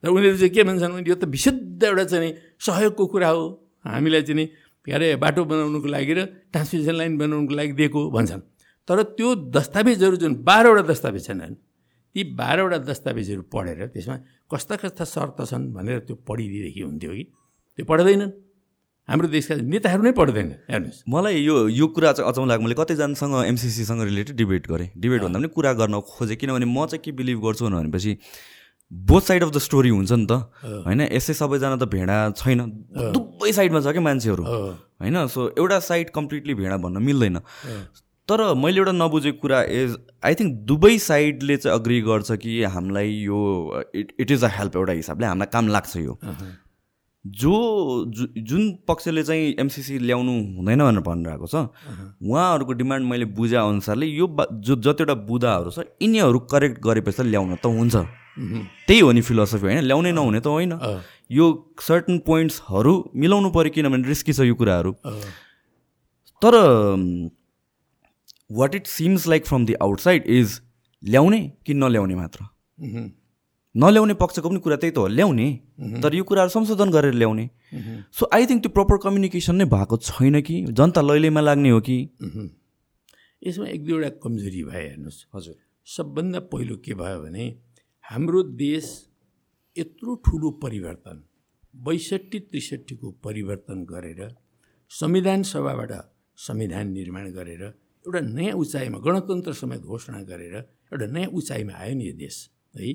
[0.02, 3.44] र उनीहरू चाहिँ के भन्छन् भने यो त विशुद्ध एउटा चाहिँ सहयोगको कुरा हो।
[3.86, 4.46] हामीलाई चाहिँ
[4.86, 6.20] के अरे बाटो बनाउनुको लागि र
[6.54, 8.40] ट्रान्समिसन लाइन बनाउनुको लागि दिएको भन्छन्।
[8.88, 11.54] तर त्यो दस्तावेजहरू जुन बाह्रवटा दस्तावेज छन्
[12.14, 17.24] ती बाह्रवटा दस्तावेजहरू पढेर त्यसमा कस्ता कस्ता शर्त छन् भनेर त्यो पढिदिएदेखि हुन्थ्यो कि?
[17.78, 18.30] त्यो पढ्दैनन्।
[19.08, 23.34] हाम्रो देशका नेताहरू नै पढ्दैन हेर्नुहोस्। मलाई यो यो कुरा चाहिँ अचाउँ लाग्यो। मैले कतिजनासँग
[23.46, 27.38] एमसिसीसँग रिलेटेड डिबेट गरेँ। डिबेट भन्दा पनि कुरा गर्न खोजेँ। किनभने म चाहिँ के बिलिभ
[27.42, 28.12] गर्छु भनेपछि
[28.92, 30.32] both side of the story हुन्छ नि त।
[30.86, 32.60] होइन यसै सबैजना त भेडा छैन।
[33.14, 37.38] दुवै साइडमा छ क्या मान्छेहरू। होइन सो एउटा साइड कम्प्लिटली भेडा भन्न मिल्दैन।
[38.28, 43.10] तर मैले एउटा नबुझेको कुरा इज आई थिङ्क दुवै साइडले चाहिँ अग्री गर्छ कि हामीलाई
[43.26, 43.40] यो
[43.94, 46.18] it it is a help एउटा हिसाबले हामीलाई काम लाग्छ यो।
[47.26, 51.54] जो जु जुन पक्षले चाहिँ एमसिसी ल्याउनु हुँदैन भनेर भनिरहेको छ
[52.22, 57.20] उहाँहरूको डिमान्ड मैले बुझे अनुसारले यो बा- जो जतिवटा बुदाहरू छ यिनीहरू करेक्ट गरेपछि त
[57.20, 57.96] ल्याउन त हुन्छ।
[58.86, 60.72] त्यही हो नि फिलोसफी होइन ल्याउनै नहुने त होइन।
[61.30, 64.92] यो सर्टन पोइन्ट्सहरू मिलाउनु पऱ्यो किनभने रिस्की छ यो कुराहरू।
[66.42, 66.54] तर
[68.52, 70.60] what it seems like from the outside is
[71.04, 72.44] ल्याउने कि नल्याउने मात्र?
[73.76, 75.48] नल्याउने पक्षको पनि कुरा त्यही त हो ल्याउने।
[76.02, 77.44] तर यो कुराहरू संशोधन गरेर ल्याउने।
[78.12, 80.56] सो आई थिङ्क त्यो प्रपर कम्युनिकेसन नै भएको छैन कि?
[80.72, 81.98] जनता लैलैमा लाग्ने हो कि?
[83.42, 87.44] यसमा एक दुईवटा कमजोरी भयो हेर्नुहोस्। हजुर। सबभन्दा पहिलो के भयो भने
[88.04, 88.86] हाम्रो देश
[89.76, 91.22] यत्रो ठुलो परिवर्तन
[91.74, 94.20] बैसठी त्रिसठीको परिवर्तन गरेर
[94.90, 95.92] संविधान सभाबाट
[96.38, 102.04] संविधान निर्माण गरेर एउटा नयाँ उचाइमा गणतन्त्र समेत घोषणा गरेर एउटा नयाँ उचाइमा आयो नि
[102.08, 102.36] यो देश
[102.76, 102.92] है?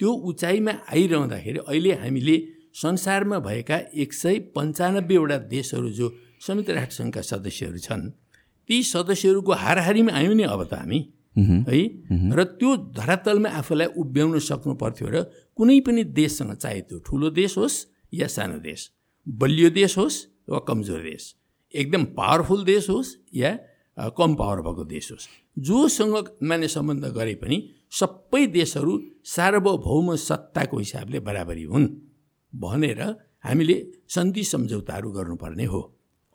[0.00, 2.36] त्यो उचाइमा आइरहँदाखेरि अहिले हामीले
[2.74, 6.06] संसारमा भएका एक सय पन्चानब्बेवटा देशहरू जो
[6.40, 8.04] संयुक्त राष्ट्रसङ्घका सदस्यहरू छन्
[8.68, 11.00] ती सदस्यहरूको हाराहारीमा आयौँ नि अब त हामी।
[11.68, 11.80] है?
[12.32, 15.22] र त्यो धरातलमा आफूलाई उभ्याउन सक्नु पर्थ्यो र
[15.56, 17.76] कुनै पनि देशसँग चाहे त्यो ठुलो देश होस्
[18.12, 18.80] या सानो देश
[19.26, 20.16] बलियो देश होस्
[20.48, 21.22] वा कमजोर देश
[21.74, 23.50] एकदम पावरफुल देश होस् या
[24.16, 25.28] कम पावर भएको देश होस्
[25.58, 27.58] जोसँग माने सम्बन्ध गरे पनि
[27.92, 28.92] सबै देशहरू
[29.24, 31.88] सार्वभौम सत्ताको हिसाबले बराबरी हुन्
[32.52, 33.00] भनेर
[33.46, 33.76] हामीले
[34.14, 35.80] सन्धि सम्झौताहरू गर्नुपर्ने हो।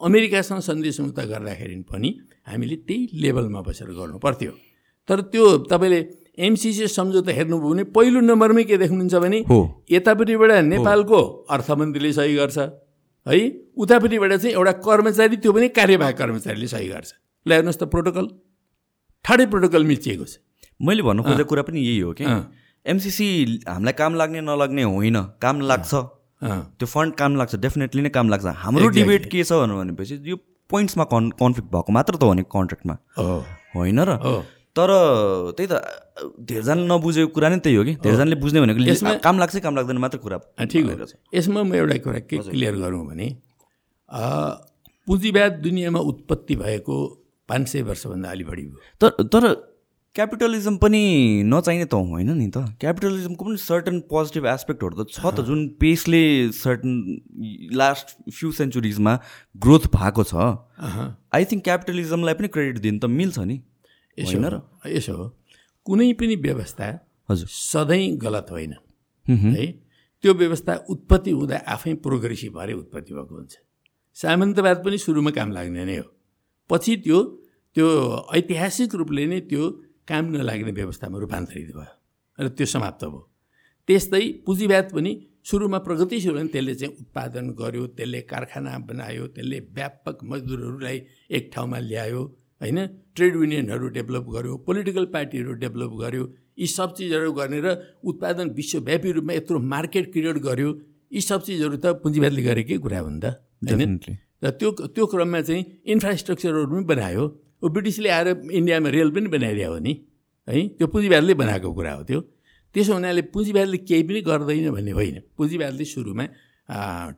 [0.01, 2.09] अमेरिकासँग सन्धि सम्झौता गर्दाखेरि पनि
[2.47, 4.51] हामीले त्यही लेभलमा बसेर गर्नु पर्थ्यो
[5.09, 5.99] तर त्यो तपाईँले
[6.47, 9.39] एमसिसी सम्झौता हेर्नुभयो भने पहिलो नम्बरमै के देख्नुहुन्छ भने
[9.91, 12.57] यतापट्टिबाट नेपालको अर्थमन्त्रीले सही गर्छ
[13.25, 13.37] है?
[13.77, 17.09] उतापट्टिबाट चाहिँ एउटा कर्मचारी त्यो पनि कार्यवाहक कर्मचारीले सही गर्छ।
[17.45, 18.25] ल हेर्नुहोस् त प्रोटोकल।
[19.25, 20.33] ठाडै प्रोटोकल मिचिएको छ।
[20.81, 22.25] मैले भन्नु खोजेको कुरा पनि यही हो कि।
[22.85, 23.27] एमसिसी
[23.69, 25.91] हामीलाई काम लाग्ने नलाग्ने होइन काम लाग्छ।
[26.79, 28.87] त्यो फन्ड काम लाग्छ डेफिनेटली नै काम लाग्छ। हाम्रो.
[28.89, 30.37] डिबेट के छ भनेपछि यो
[30.69, 32.95] पोइन्ट्समा कन् कन्फ्लिक्ट भएको मात्र त हो नि कन्ट्र्याक्टमा
[33.75, 34.17] होइन र?
[34.75, 34.89] तर
[35.57, 35.73] त्यही त
[36.47, 39.97] धेरैजनाले नबुझेको कुरा नै त्यही हो कि। धेरैजनाले बुझ्ने भनेको यसमा- काम लाग्छ काम लाग्दैन
[39.97, 43.27] मात्र कुरा ठिक हो। यसमा म एउटा कुरा के क्लियर गरौँ भने
[45.07, 46.95] पुँजीवाद दुनियाँमा उत्पत्ति भएको
[47.49, 48.63] पाँच सय वर्षभन्दा अलि बढी
[49.01, 49.70] तर तर
[50.15, 51.01] क्यापिटलिजम पनि
[51.47, 52.75] नचाहिने त होइन नि त?
[52.79, 56.91] क्यापिटलिजमको पनि सर्टन पोजिटिभ एस्पेक्टहरू त छ त जुन पेसले सर्टन
[57.71, 59.13] लास्ट फ्यु सेन्चुरिजमा
[59.55, 60.33] ग्रोथ भएको छ।
[61.31, 63.55] आई थिङ्क क्यापिटलिजमलाई पनि क्रेडिट दिनु त मिल्छ नि
[64.17, 64.59] यसो र?
[64.91, 65.27] यसो हो।
[65.87, 66.87] कुनै पनि व्यवस्था
[67.29, 68.73] हजुर। सधैँ गलत होइन।
[69.25, 69.65] हुँ, है?
[70.23, 73.53] त्यो व्यवस्था उत्पत्ति हुँदा आफै प्रोग्रेसिभ भएर उत्पत्ति भएको हुन्छ।
[74.17, 76.05] सामन्तवाद पनि सुरुमा काम लाग्ने नै हो।
[76.69, 77.19] पछि त्यो
[77.75, 77.87] त्यो
[78.35, 79.63] ऐतिहासिक रूपले नै त्यो
[80.07, 81.91] काम नलाग्ने व्यवस्थामा रूपान्तरित भयो
[82.39, 83.21] र त्यो समाप्त भयो।
[83.87, 85.11] त्यस्तै पुँजीवाद पनि
[85.43, 90.97] सुरुमा प्रगतिशील भने त्यसले चाहिँ उत्पादन गर्यो त्यसले कारखाना बनायो त्यसले व्यापक मजदुरहरूलाई
[91.29, 92.21] एक ठाउँमा ल्यायो
[92.61, 92.79] होइन?
[93.15, 96.23] ट्रेड युनियनहरू डेभलप गर्यो पोलिटिकल पार्टीहरू डेभलप गर्यो
[96.59, 97.67] यी सब चिजहरू गर्ने र
[98.03, 100.69] उत्पादन विश्वव्यापी रूपमा यत्रो मार्केट क्रिएट गर्यो
[101.11, 103.25] यी सब चिजहरू त पुँजीवादले गरेकै कुरा हो नि त
[103.65, 103.97] होइन?
[104.43, 107.23] र त्यो त्यो क्रममा चाहिँ इन्फ्रास्ट्रक्चरहरू पनि बनायो
[107.63, 109.93] ऊ ब्रिटिसले आएर इन्डियामा रेल पनि बनाइदियो हो नि
[110.47, 110.67] है?
[110.77, 112.19] त्यो पुँजीवादले बनाएको कुरा हो त्यो।
[112.75, 116.25] त्यसो हुनाले पुँजीवादले केही पनि गर्दैन भन्ने होइन। पुँजीवादले सुरुमा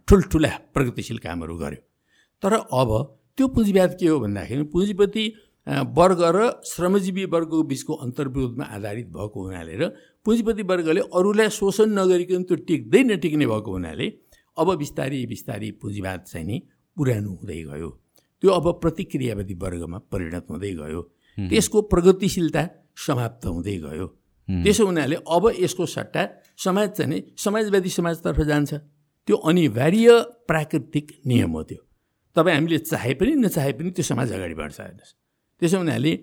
[0.08, 1.82] ठुल्ठुला प्रगतिशील कामहरू गर्यो।
[2.44, 2.90] तर अब
[3.38, 5.24] त्यो पुँजीवाद के हो भन्दाखेरि पुँजीपति
[5.96, 9.88] वर्ग र श्रमजीवी वर्गको बिचको अन्तर्विरोधमा आधारित भएको हुनाले र
[10.26, 14.08] पुँजीपति वर्गले अरूलाई शोषण नगरिकन त्यो टिक्दै नटिक्ने भएको हुनाले
[14.58, 16.58] अब बिस्तारै बिस्तारै पुँजीवाद चाहिँ नि
[16.98, 17.90] पुरानो हुँदै गयो।
[18.44, 21.02] त्यो अब प्रतिक्रियावादी वर्गमा परिणत हुँदै गयो।
[21.38, 22.62] त्यसको प्रगतिशीलता
[23.00, 24.08] समाप्त हुँदै गयो।
[24.48, 26.24] त्यसो हुनाले अब यसको सट्टा
[26.60, 28.72] समाज चाहिँ समाजवादी समाजतर्फ जान्छ।
[29.28, 30.08] त्यो अनिवार्य
[30.44, 31.82] प्राकृतिक नियम हो त्यो।
[32.36, 35.12] तपाईँ हामीले चाहे पनि नचाहे पनि त्यो समाज अगाडि बढ्छ हेर्नुहोस्।
[35.62, 36.14] त्यसो हुनाले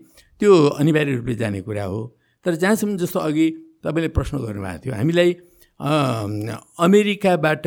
[0.40, 2.00] त्यो अनिवार्य रूपले जाने कुरा हो।
[2.44, 3.46] तर जहाँसम्म जस्तो अघि
[3.80, 5.30] तपाईँले प्रश्न गर्नुभएको थियो हामीलाई
[6.85, 7.66] अमेरिकाबाट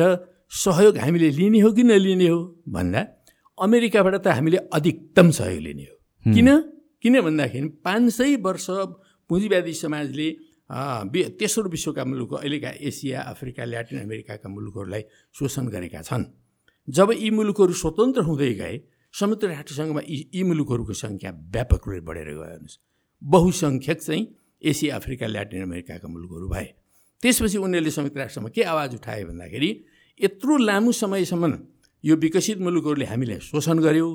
[0.54, 2.38] सहयोग हामीले लिने हो कि नलिने हो
[2.70, 3.02] भन्दा
[3.58, 6.48] अमेरिकाबाट त हामीले अधिकतम सहयोग लिने हो। किन?
[7.02, 8.66] किन भन्दाखेरि पाँच सय वर्ष
[9.30, 10.28] पुँजीवादी समाजले
[11.38, 15.02] तेस्रो विश्वका मुलुक अहिलेका एसिया अफ्रिका ल्याटिन अमेरिकाका मुलुकहरूलाई
[15.34, 16.24] शोषण गरेका छन्।
[16.88, 18.74] जब यी मुलुकहरू स्वतन्त्र हुँदै गए
[19.14, 22.78] संयुक्त राष्ट्रसङ्घमा यी यी मुलुकहरूको सङ्ख्या व्यापक रूपले बढेर गयो हेर्नुहोस्।
[23.22, 24.22] बहुसङ्ख्यक चाहिँ
[24.62, 26.66] एसिया अफ्रिका ल्याटिन अमेरिकाका मुलुकहरू भए।
[27.22, 29.70] त्यसपछि उनीहरूले संयुक्त राष्ट्रमा के आवाज उठाए भन्दाखेरि
[30.20, 31.52] यत्रो लामो समयसम्म
[32.04, 34.08] यो विकसित मुलुकहरूले हामीलाई शोषण गर्यो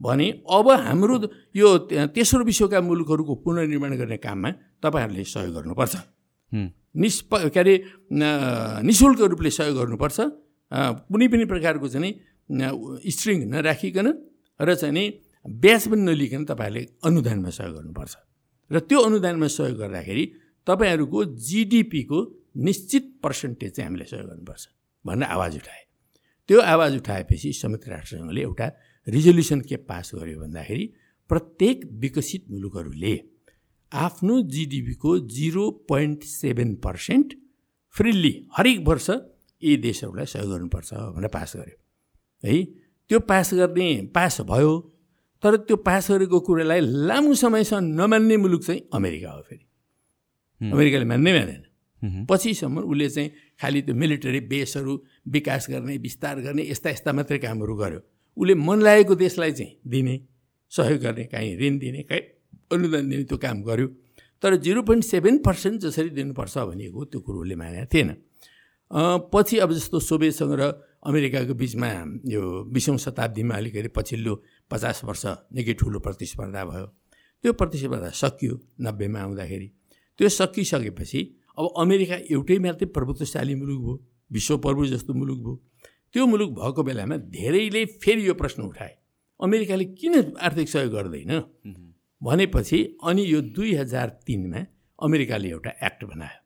[0.00, 1.16] भने अब हाम्रो
[1.56, 1.68] यो
[2.16, 4.50] तेस्रो विश्वका मुलुकहरूको पुनर्निर्माण गर्ने काममा
[4.82, 5.94] तपाईँहरूले सहयोग गर्नुपर्छ।
[6.96, 7.74] निष्प के अरे
[8.12, 10.18] नि शुल्क रूपले सहयोग गर्नुपर्छ।
[11.08, 12.12] कुनै पनि प्रकारको चाहिँ
[13.16, 14.06] स्ट्रिङ नराखिकन
[14.60, 15.04] र चाहिँ
[15.46, 18.14] ब्याज पनि नलिकन तपाईँहरूले अनुदानमा सहयोग गर्नुपर्छ।
[18.70, 20.24] र त्यो अनुदानमा सहयोग गर्दाखेरि
[20.66, 22.18] तपाईँहरूको जिडिपीको
[22.66, 24.62] निश्चित पर्सेन्टेज चाहिँ हामीले सहयोग गर्नुपर्छ।
[25.04, 25.85] भनेर आवाज उठाए।
[26.48, 28.66] त्यो आवाज उठाएपछि संयुक्त राष्ट्रसङ्घले एउटा
[29.06, 30.86] रिजोल्युसन के पास गर्यो भन्दाखेरि
[31.30, 33.14] प्रत्येक विकसित मुलुकहरूले
[33.92, 37.34] आफ्नो जिडिपीको zero point seven percent
[37.94, 39.10] freely हरेक वर्ष
[39.62, 41.76] यी देशहरूलाई सहयोग गर्नुपर्छ भनेर पास गर्यो।
[42.44, 42.64] है
[43.10, 44.72] त्यो पास गर्ने पास भयो
[45.42, 49.64] तर त्यो पास गरेको कुरालाई लामो समयसम्म नमान्ने मुलुक चाहिँ अमेरिका हो फेरि।
[50.60, 53.30] अमेरिकाले मान्नै मानेन। पछिसम्म उसले चाहिँ
[53.60, 54.94] खालि त्यो मिलिटरी बेसहरू
[55.26, 58.00] विकास गर्ने विस्तार गर्ने यस्ता यस्ता मात्रै कामहरू गर्यो।
[58.36, 60.14] उसले मन लागेको देशलाई चाहिँ दिने
[60.72, 62.22] सहयोग गर्ने काहीँ ऋण दिने काहीँ
[62.72, 63.86] अनुदान दिने त्यो काम गर्यो।
[64.42, 68.10] तर जिरो पोइन्ट सेभेन पर्सेन्ट जसरी दिनुपर्छ भनेको त्यो कुरो उसले मानेको थिएन।
[69.32, 70.62] पछि अब जस्तो सोभियतसँग र
[71.06, 71.88] अमेरिकाको बिचमा
[72.26, 74.34] यो बिसौँ शताब्दीमा अलिकति पछिल्लो
[74.70, 76.86] पचास वर्ष निकै ठुलो प्रतिस्पर्धा भयो।
[77.44, 79.68] त्यो प्रतिस्पर्धा सकियो नब्बेमा आउँदाखेरि।
[80.18, 81.20] त्यो सकिसकेपछि
[81.58, 83.94] अब अमेरिका एउटै मात्रै प्रभुत्वशाली मुलुक भयो
[84.30, 85.54] विश्व प्रभु जस्तो मुलुक भयो।
[86.14, 88.96] त्यो मुलुक भएको बेलामा धेरैले फेरि यो प्रश्न उठाए।
[89.40, 91.32] अमेरिकाले किन आर्थिक सहयोग गर्दैन?
[92.20, 94.66] भनेपछि अनि यो दुई हजार तिनमा
[94.98, 96.38] अमेरिकाले एउटा एक्ट बनायो।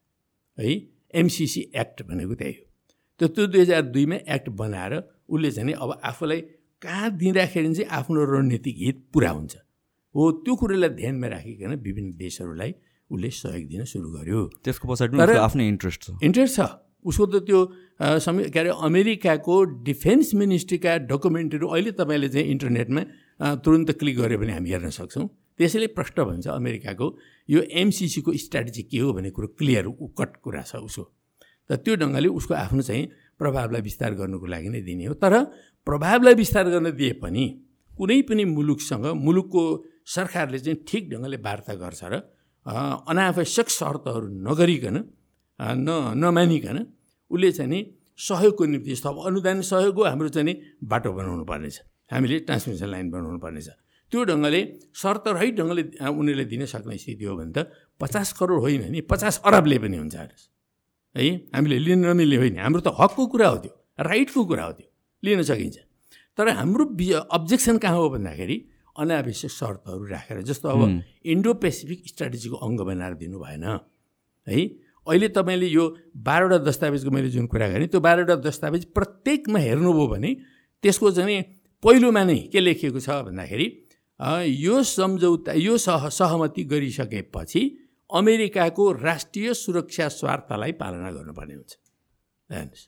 [0.59, 0.71] है
[1.14, 2.64] एमसिसी एक्ट भनेको त्यही हो।
[3.21, 4.95] त्यो त्यो दुई हजार दुईमा एक्ट बनाएर
[5.29, 6.40] उसले चाहिँ अब आफूलाई
[6.83, 9.57] कहाँ दिँदाखेरि चाहिँ आफ्नो रणनीतिक हित पुरा हुन्छ।
[10.14, 12.75] हो त्यो कुरोलाई ध्यानमा राखिकन विभिन्न देशहरूलाई
[13.11, 16.66] उसले सहयोग दिन सुरु गर्यो। त्यसको पछाडि आफ्नै इन्ट्रेस्ट छ। इन्ट्रेस्ट छ।
[17.05, 17.59] उसको त त्यो
[18.21, 23.03] समय के अरे अमेरिकाको डिफेन्स मिनिस्ट्रीका डकुमेन्टहरू अहिले तपाईँले चाहिँ इन्टरनेटमा
[23.65, 25.27] तुरन्त क्लिक गऱ्यो भने हामी हेर्न सक्छौँ।
[25.59, 27.07] त्यसैले प्रश्न भन्छ अमेरिकाको
[27.49, 29.85] यो एमसिसीको स्ट्राटेजी के हो भन्ने कुरो क्लियर
[30.19, 31.05] कट कुरा छ उसको
[31.71, 33.05] त त्यो ढङ्गले उसको आफ्नो चाहिँ
[33.41, 35.35] प्रभावलाई विस्तार गर्नुको लागि नै दिने हो। तर
[35.87, 37.45] प्रभावलाई विस्तार गर्न दिए पनि
[37.95, 39.63] कुनै पनि मुलुकसँग मुलुकको
[40.17, 42.15] सरकारले चाहिँ ठिक ढङ्गले वार्ता गर्छ र
[42.67, 44.97] अनावश्यक शर्तहरू नगरिकन
[45.61, 46.79] न नमानिकन
[47.31, 47.81] उसले चाहिँ नि
[48.18, 51.77] सहयोगको निम्ति अब अनुदान सहयोग हो हाम्रो चाहिँ नि बाटो बनाउनु पर्नेछ।
[52.12, 53.68] हामीले ट्रान्समिसन लाइन बनाउनु पर्नेछ।
[54.12, 54.61] त्यो ढङ्गले
[55.03, 57.59] शर्तरहित ढङ्गले उनीहरूले दिन सक्ने स्थिति हो भने त
[58.01, 60.44] पचास करोड होइन नि पचास अरबले पनि हुन्छ हेर्नुहोस्।
[61.14, 64.88] है हामीले लिन नमिल्ने होइन हाम्रो त हकको कुरा हो त्यो राइटको कुरा हो त्यो
[65.23, 65.77] लिन सकिन्छ।
[66.38, 66.85] तर हाम्रो
[67.37, 68.57] अब्जेक्सन कहाँ हो भन्दाखेरि
[68.96, 70.81] अनावश्यक शर्तहरू राखेर जस्तो अब
[71.33, 73.64] इन्डो पेसिफिक स्ट्राटेजीको अङ्ग बनाएर दिनु भएन
[74.46, 74.61] है
[75.07, 75.85] अहिले तपाईँले यो
[76.27, 80.31] बाह्रवटा दस्तावेजको मैले जुन कुरा गरेँ त्यो बाह्रवटा दस्तावेज प्रत्येकमा हेर्नुभयो भने
[80.85, 81.43] त्यसको चाहिँ
[81.85, 83.67] पहिलोमा नै के लेखिएको छ भन्दाखेरि
[84.61, 87.63] यो सम्झौता यो सह सहमति गरिसकेपछि
[88.11, 91.73] अमेरिकाको राष्ट्रिय सुरक्षा स्वार्थलाई पालना गर्नुपर्ने हुन्छ।
[92.51, 92.87] हेर्नुहोस्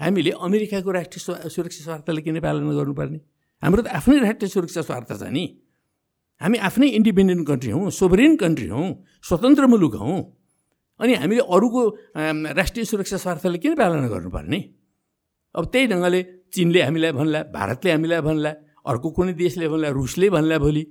[0.00, 3.18] हामीले अमेरिकाको राष्ट्रिय सुरक्षा स्वार्थलाई किन पालना गर्नुपर्ने?
[3.62, 5.44] हाम्रो त आफ्नै राष्ट्रिय सुरक्षा स्वार्थ छ नि।
[6.40, 8.88] हामी आफ्नै इन्डिपेन्डेन्ट कन्ट्री हौँ सोभरेन कन्ट्री हौँ
[9.26, 10.37] स्वतन्त्र मुलुक हौँ।
[11.00, 11.82] अनि हामीले अरूको
[12.58, 14.58] राष्ट्रिय सुरक्षा स्वार्थलाई किन पालना गर्नुपर्ने?
[15.54, 16.20] अब त्यही ढङ्गले
[16.54, 18.52] चिनले हामीलाई भन्ला भारतले हामीलाई भन्ला
[18.88, 20.82] अर्को कुनै देशले भन्ला रुसले भन्ला भोलि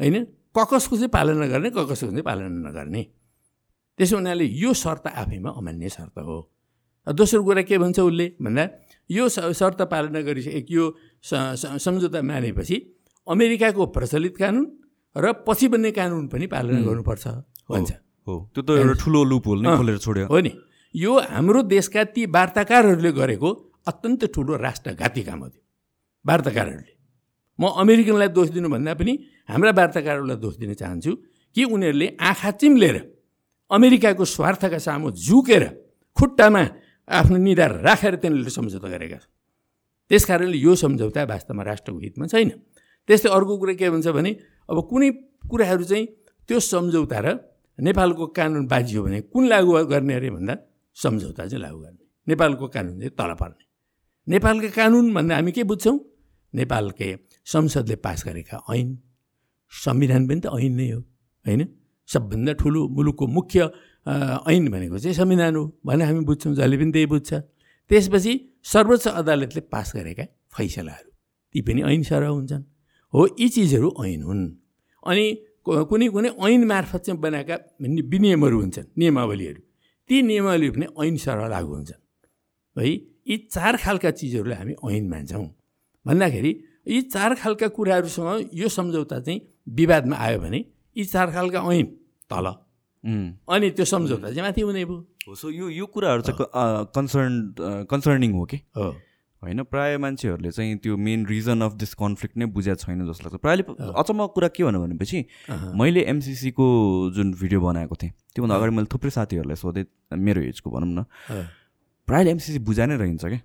[0.00, 0.16] होइन?
[0.56, 3.02] ककसको चाहिँ पालना गर्ने ककसको चाहिँ पालना नगर्ने।
[3.98, 6.36] त्यसो हुनाले यो शर्त आफैमा अमान्य शर्त हो।
[7.06, 8.26] दोस्रो कुरा के भन्छ उसले?
[8.42, 8.64] भन्दा
[9.10, 10.84] यो शर्त पालना गरिसके यो
[11.22, 12.76] सम्झौता मानेपछि
[13.26, 14.66] अमेरिकाको प्रचलित कानुन
[15.16, 17.26] र पछि बन्ने कानुन पनि पालना गर्नुपर्छ
[17.70, 17.90] भन्छ।
[18.26, 20.52] हो। त्यो त एउटा ठुलो लुप होल नै खोलेर छोड्यो। हो नि।
[20.94, 23.48] यो हाम्रो देशका ती वार्ताकारहरूले गरेको
[23.86, 25.62] अत्यन्त ठुलो राष्ट्रघाती काम हो त्यो
[26.24, 26.92] वार्ताकारहरूले।
[27.58, 29.12] म अमेरिकनलाई दोष दिनुभन्दा पनि
[29.48, 31.12] हाम्रा वार्ताकारहरूलाई दोष दिन चाहन्छु
[31.56, 32.96] कि उनीहरूले आँखा चिम्लेर
[33.70, 35.64] अमेरिकाको स्वार्थका सामु झुकेर
[36.16, 36.62] खुट्टामा
[37.08, 39.30] आफ्नो निधार राखेर तिनीहरूले सम्झौता गरेका छन्।
[40.10, 42.50] त्यस कारणले यो सम्झौता वास्तवमा राष्ट्रको हितमा छैन।
[43.08, 44.30] त्यस्तै अर्को कुरा के भन्छ भने
[44.70, 45.10] अब कुनै
[45.50, 46.06] कुराहरू चाहिँ
[46.48, 47.26] त्यो सम्झौता र
[47.78, 50.54] नेपालको कानुन बाजियो भने कुन लागु गर्ने अरे भन्दा
[50.96, 53.64] सम्झौता चाहिँ लागु गर्ने। नेपालको कानुन चाहिँ तल पर्ने।
[54.26, 55.98] नेपालका कानुन भन्दा हामी के बुझ्छौँ?
[56.54, 57.08] नेपालकै
[57.44, 58.88] संसदले पास गरेका ऐन।
[59.72, 61.00] संविधान पनि त ऐन नै हो
[61.46, 61.62] होइन?
[62.08, 63.60] सबभन्दा ठुलो मुलुकको मुख्य
[64.46, 67.30] ऐन भनेको चाहिँ संविधान हो भने हामी बुझ्छौँ जसले पनि त्यही बुझ्छ।
[67.90, 68.32] त्यसपछि
[68.64, 71.10] सर्वोच्च अदालतले पास गरेका फैसलाहरू
[71.54, 72.64] ती पनि ऐन सरह हुन्छन्।
[73.14, 74.42] हो यी चिजहरू ऐन हुन्।
[75.06, 75.26] अनि
[75.66, 77.56] कुनै कुनै ऐन मार्फत चाहिँ बनाएका
[78.12, 79.60] विनियमहरू हुन्छन् नियमावलीहरू।
[80.10, 82.00] ती नियमावली पनि ऐन सरह लागु हुन्छन्।
[82.76, 85.46] है यी चार खालका चिजहरूलाई हामी ऐन मान्छौँ।
[86.06, 86.52] भन्दाखेरि
[86.88, 90.60] यी चार खालका कुराहरूसँग यो सम्झौता चाहिँ विवादमा आयो भने
[90.96, 91.86] यी चार खालका ऐन
[92.30, 92.46] तल।
[93.50, 96.46] अनि त्यो सम्झौता चाहिँ माथि हुने भयो। हो सो यो यो कुराहरू चाहिँ
[96.94, 97.34] कन्सर्न
[97.90, 98.56] कन्सर्निङ हो कि?
[98.76, 98.94] हो।
[99.46, 103.40] होइन प्रायः मान्छेहरूले चाहिँ त्यो main reason of this conflict नै बुझेको छैन जस्तो लाग्छ।
[103.42, 103.62] प्रायःले
[103.94, 105.24] अचम्मको कुरा के भन्नु भनेपछि
[105.78, 106.66] मैले एमसिसीको
[107.16, 109.84] जुन भिडियो बनाएको थिएँ त्योभन्दा अगाडि मैले थुप्रै साथीहरूलाई सोधेँ
[110.18, 111.04] मेरो एजको भनौँ न
[112.08, 113.40] प्रायःले एमसिसी बुझा नै रहन्छ क्या।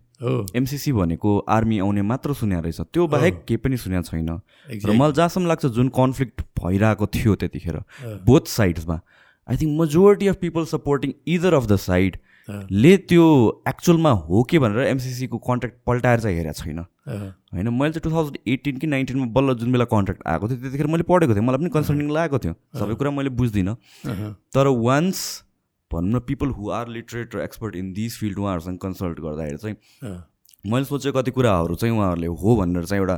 [0.56, 4.94] एमसिसी भनेको आर्मी आउने मात्र सुने रहेछ। त्यो बाहेक केही पनि सुनेको छैन। र.
[4.94, 7.78] मलाई जहाँसम्म लाग्छ जुन कन्फ्लिक्ट भइरहेको थियो त्यतिखेर
[8.26, 8.98] both साइड्समा
[9.50, 12.18] I think majority of people supporting either of the side
[12.72, 13.26] ले त्यो
[13.68, 18.38] एक्चुअलमा हो कि भनेर एमसिसीको कन्ट्र्याक्ट पल्टाएर चाहिँ हेरेको छैन। होइन मैले चाहिँ टु थाउजन्ड
[18.48, 21.70] एटिन कि नाइन्टिनमा बल्ल जुन बेला कन्ट्र्याक्ट आएको थियो त्यतिखेर मैले पढेको थिएँ। मलाई पनि
[21.76, 23.76] कन्सर्निङ लागेको थियो। सबै कुरा मैले बुझ्दिनँ।
[24.56, 25.22] तर वान्स
[25.92, 29.76] भनौँ न पिपल हु आर लिटरेट र एक्सपर्ट इन दिस फिल्ड उहाँहरूसँग कन्सल्ट गर्दाखेरि चाहिँ
[30.64, 33.18] मैले सोचेको कति कुराहरू चाहिँ उहाँहरूले हो भनेर चाहिँ एउटा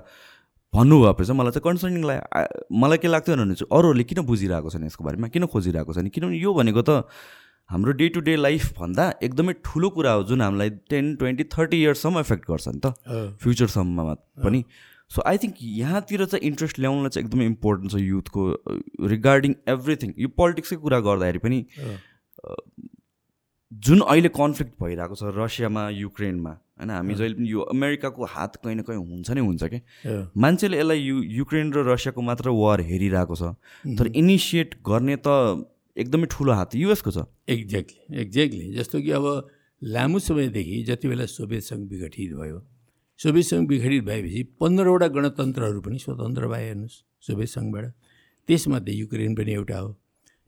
[0.74, 2.02] भन्नुभएपछि चाहिँ मलाई चाहिँ कन्सर्निङ
[2.82, 5.28] मलाई के लाग्थ्यो भने चाहिँ अरूहरूले किन बुझिरहेको छन् यसको बारेमा?
[5.28, 6.10] किन खोजिरहेको छन्?
[6.10, 7.06] किनभने यो भनेको त
[7.70, 12.20] हाम्रो डे टु डे लाइफभन्दा एकदमै ठुलो कुरा हो जुन हामीलाई टेन ट्वेन्टी थर्टी इयर्ससम्म
[12.20, 12.94] इफेक्ट गर्छ नि त।
[13.44, 14.64] फ्युचरसम्ममा पनि।
[15.12, 18.42] सो आई थिङ्क यहाँतिर चाहिँ इन्ट्रेस्ट ल्याउनलाई चाहिँ एकदमै इम्पोर्टेन्ट छ युथको
[19.10, 21.60] रिगार्डिङ एभ्रिथिङ यो पोलिटिक्सकै कुरा गर्दाखेरि पनि
[23.72, 28.76] जुन अहिले कन्फ्लिक्ट भइरहेको छ रसियामा युक्रेनमा होइन हामी जहिले पनि यो अमेरिकाको हात कहीँ
[28.76, 33.36] न कहीँ हुन्छ नै हुन्छ क्या मान्छेले यसलाई यु युक्रेन र रसियाको मात्र वार हेरिरहेको
[33.36, 33.54] छ।
[34.00, 37.18] तर इनिसिएट गर्ने त एकदमै ठुलो हात युएसको छ।
[37.50, 39.26] एक्ज्याक्टली एक्ज्याक्टली जस्तो कि अब
[39.82, 42.60] लामो समयदेखि जति बेला सोभियत सङ्घ विघटित भयो
[43.20, 47.86] सोभियत सङ्घ विघटित भएपछि पन्ध्रवटा गणतन्त्रहरू पनि स्वतन्त्र भए हेर्नुहोस् सोभियत सङ्घबाट।
[48.50, 49.90] त्यसमध्ये युक्रेन पनि एउटा हो।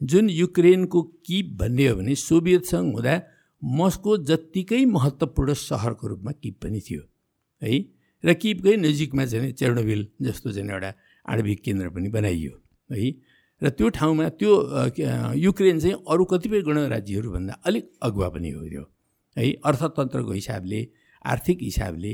[0.01, 3.15] जुन युक्रेनको किप भन्ने हो भने सोभियत सङ्घ हुँदा
[3.61, 7.03] मस्को जत्तिकै महत्त्वपूर्ण सहरको रूपमा किप पनि थियो
[7.61, 7.71] है?
[8.23, 10.91] र किपकै नजिकमा चाहिँ चेर्नोबिल जस्तो चाहिँ एउटा
[11.29, 12.53] आणविक केन्द्र पनि बनाइयो
[12.89, 13.34] है?
[13.61, 14.51] र त्यो ठाउँमा त्यो
[15.35, 18.83] युक्रेन चाहिँ अरू कतिपय गणराज्यहरूभन्दा अलिक अगुवा पनि हो त्यो
[19.37, 20.79] है अर्थतन्त्रको हिसाबले
[21.25, 22.13] आर्थिक हिसाबले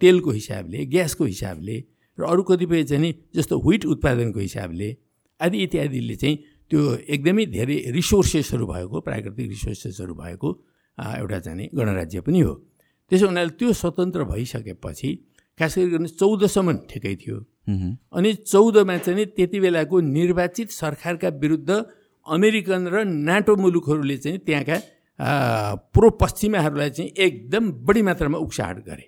[0.00, 1.76] तेलको हिसाबले ग्यासको हिसाबले
[2.18, 4.88] र अरू कतिपय चाहिँ नि जस्तो व्हिट उत्पादनको हिसाबले
[5.40, 6.36] आदि इत्यादिले चाहिँ
[6.70, 6.80] त्यो
[7.14, 10.48] एकदमै धेरै रिसोर्सेसहरू भएको प्राकृतिक रिसोर्सेसहरू भएको
[10.98, 12.54] एउटा चाहिँ गणराज्य पनि हो
[13.10, 15.10] त्यसो हुनाले त्यो स्वतन्त्र भइसकेपछि
[15.58, 17.36] खास गरिकन चौधसम्म ठिकै थियो।
[18.12, 21.70] अनि चौधमा चाहिँ त्यति बेलाको निर्वाचित सरकारका विरुद्ध
[22.26, 24.76] अमेरिकन र नाटो मुलुकहरूले चाहिँ त्यहाँका
[25.20, 29.06] आ, प्रो पश्चिमाहरूलाई चाहिँ एकदम बढी मात्रामा उक्साहट गरे।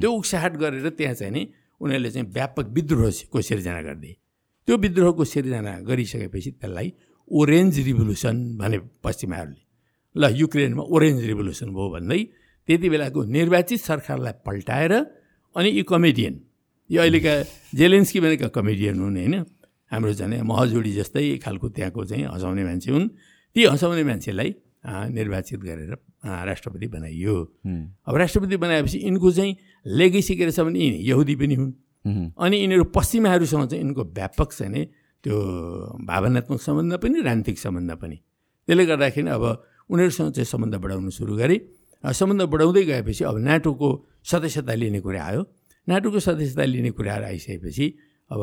[0.00, 1.42] त्यो उक्साहट गरेर त्यहाँ चाहिँ नि
[1.80, 4.16] उनीहरूले चाहिँ व्यापक विद्रोहको सिर्जना गरिदिए।
[4.68, 6.92] त्यो विद्रोहको सिर्जना गरिसकेपछि त्यसलाई
[7.30, 9.62] ओरेन्ज रिभोल्युसन भने पश्चिमाहरूले
[10.16, 12.20] ल युक्रेनमा ओरेन्ज रिभोल्युसन भयो भन्दै
[12.68, 14.92] त्यति बेलाको निर्वाचित सरकारलाई पल्टाएर
[15.56, 16.34] अनि यी कमेडियन
[16.90, 17.32] यो अहिलेका
[17.74, 19.34] जेलेन्स्की भनेका कमेडियन हुन् होइन?
[19.90, 23.06] हाम्रो झन् महजोडी जस्तै खालको त्यहाँको चाहिँ हँसाउने मान्छे हुन्।
[23.56, 24.50] ती हँसाउने मान्छेलाई
[24.86, 27.34] निर्वाचित गरेर राष्ट्रपति बनाइयो।
[28.06, 29.52] अब राष्ट्रपति बनाएपछि यिनको चाहिँ
[29.86, 31.72] लेगेसी के रहेछ भने यिनी यहुदी पनि हुन्।
[32.38, 34.82] अनि यिनीहरू पश्चिमाहरूसँग चाहिँ यिनको व्यापक चाहिँ नि
[35.24, 35.36] त्यो
[36.06, 38.16] भावनात्मक सम्बन्ध पनि राजनीतिक सम्बन्ध पनि।
[38.68, 39.44] त्यसले गर्दाखेरि अब
[39.90, 41.56] उनीहरूसँग चाहिँ सम्बन्ध बढाउनु सुरु गरे।
[42.04, 43.88] सम्बन्ध बढाउँदै गएपछि अब नाटोको
[44.22, 45.42] सदस्यता लिने कुरा आयो।
[45.88, 47.86] नाटोको सदस्यता लिने कुराहरू आइसकेपछि
[48.30, 48.42] अब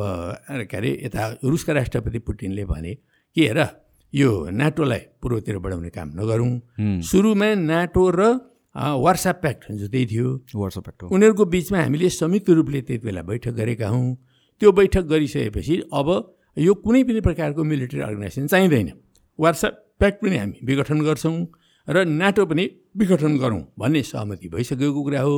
[0.69, 2.93] के अरे यता रुसका राष्ट्रपति पुटिनले भने
[3.35, 3.59] कि हेर
[4.13, 8.21] यो नाटोलाई पूर्वतिर बढाउने काम नगरौँ। सुरुमा नाटो र
[8.75, 13.21] वार्सा प्याक्ट जो त्यही थियो। वाट्सएप एक्ट हो। उनीहरूको बिचमा हामीले संयुक्त रूपले त्यति बेला
[13.21, 14.15] बैठक गरेका हौँ।
[14.61, 16.07] त्यो बैठक गरिसकेपछि अब
[16.57, 18.91] यो कुनै पनि प्रकारको मिलिट्री अर्गनाइजेसन चाहिँदैन।
[19.39, 21.37] वाट्सएप प्याक्ट पनि हामी विघटन गर्छौँ
[21.87, 25.35] र नाटो पनि विघटन गरौँ भन्ने सहमति भइसकेको कुरा हो।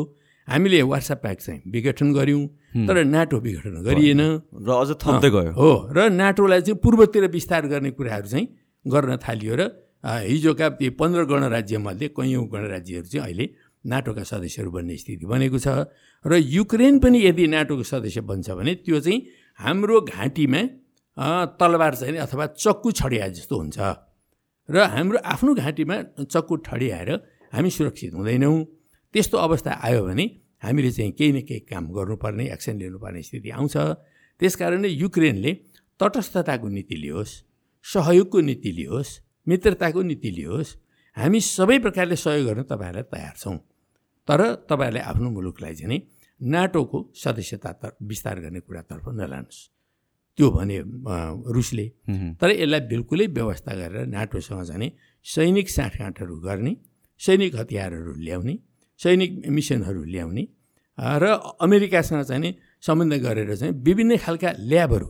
[0.48, 2.44] हामीले वाट्सएप प्याक चाहिँ विघटन गऱ्यौँ
[2.88, 4.22] तर नाटो विघटन गरिएन।
[4.62, 8.46] र अझ थप्दै गयो। हो र नाटोलाई चाहिँ पूर्वतिर विस्तार गर्ने कुराहरू चाहिँ
[8.86, 9.62] गर्न थालियो र
[10.06, 13.46] हिजोका ती पन्ध्र गणराज्यमध्ये कैयौँ गणराज्यहरू चाहिँ अहिले
[13.86, 15.68] नाटोका सदस्यहरू बन्ने स्थिति बनेको छ।
[16.26, 19.18] र युक्रेन पनि यदि नाटोको सदस्य बन्छ भने त्यो चाहिँ
[19.60, 20.62] हाम्रो घाँटीमा
[21.58, 23.78] तलवार चाहिँ अथवा चक्कु छडिया जस्तो हुन्छ।
[24.70, 27.10] र हाम्रो आफ्नो घाँटीमा चक्कु ठडियाएर
[27.54, 28.58] हामी सुरक्षित हुँदैनौँ।
[29.16, 30.26] त्यस्तो अवस्था आयो भने
[30.64, 33.76] हामीले चाहिँ केही न केही काम गर्नुपर्ने एक्सन लिनुपर्ने स्थिति आउँछ।
[34.42, 35.52] त्यस कारणले युक्रेनले
[36.00, 37.34] तटस्थताको नीति लियोस्
[37.86, 39.12] सहयोगको नीति लियोस्
[39.48, 40.76] मित्रताको नीति लियोस्।
[41.18, 43.58] हामी सबै प्रकारले सहयोग गर्न तपाईँहरूलाई तयार छौँ।
[44.28, 46.02] तर तपाईँहरूले आफ्नो मुलुकलाई चाहिँ
[46.40, 47.72] नाटोको सदस्यता
[48.04, 49.60] विस्तार गर्ने कुरातर्फ नलानुहोस्।
[50.38, 50.78] त्यो भने
[51.56, 51.88] रुसले।
[52.36, 54.92] तर यसलाई बिल्कुलै व्यवस्था गरेर नाटोसँग जाने
[55.26, 56.76] सैनिक साँठगाँठहरू गर्ने
[57.22, 58.56] सैनिक हतियारहरू ल्याउने
[59.00, 60.48] सैनिक मिसनहरू ल्याउने
[60.98, 61.26] र
[61.62, 65.08] अमेरिकासँग चाहिँ सम्बन्ध गरेर चाहिँ विभिन्न खालका ल्याबहरू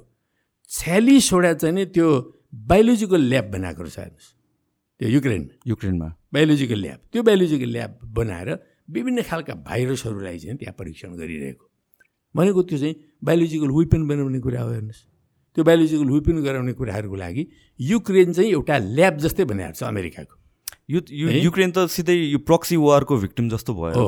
[0.70, 2.08] छ्यालिसवटा चाहिँ त्यो
[2.56, 4.34] बायोलोजिकल ल्याब बनाएको रहेछ हेर्नुहोस्
[5.00, 8.50] त्यो युक्रेनमा। युक्रेनमा। बायोलोजिकल ल्याब त्यो बायोलोजिकल ल्याब बनाएर
[8.90, 11.66] विभिन्न खालका भाइरसहरूलाई चाहिँ त्यहाँ परीक्षण गरिरहेको।
[12.36, 15.02] भनेको त्यो चाहिँ बायोलोजिकल वेपन बनाउने कुरा हो हेर्नुहोस्।
[15.56, 17.44] त्यो बायोलोजिकल वेपन गराउने कुराहरूको लागि
[17.80, 20.36] युक्रेन चाहिँ एउटा ल्याब जस्तै बनाएको छ अमेरिकाको।
[20.90, 24.02] यो यो युक्रेन त सिधै यो प्रक्सी वारको भिक्टिम जस्तो भयो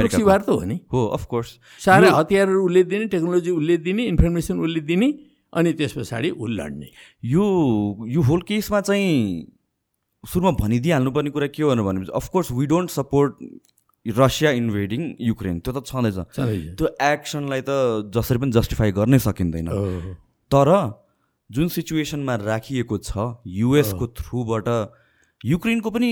[0.00, 1.48] proxy war त हो नि। हो अफकोर्स
[1.84, 5.08] सारा हतियारहरू उसले दिने टेक्नोलोजी उसले दिने इन्फर्मेसन उसले दिने
[5.52, 6.88] अनि त्यस पछाडि ऊ लड्ने
[7.32, 7.44] यो
[8.08, 9.12] यो होल केसमा चाहिँ
[10.24, 13.32] सुरुमा भनिदिइहाल्नुपर्ने कुरा के हो भनेपछि of course we don't support
[14.06, 16.16] Russia invading Ukraine त्यो त छँदैछ।
[16.80, 19.68] त्यो एक्सनलाई त जसरी पनि जस्टिफाई गर्नै सकिँदैन।
[20.50, 20.68] तर
[21.50, 24.68] जुन सिचुएसनमा राखिएको छ युएसको थ्रुबाट
[25.44, 26.08] युक्रेनको पनि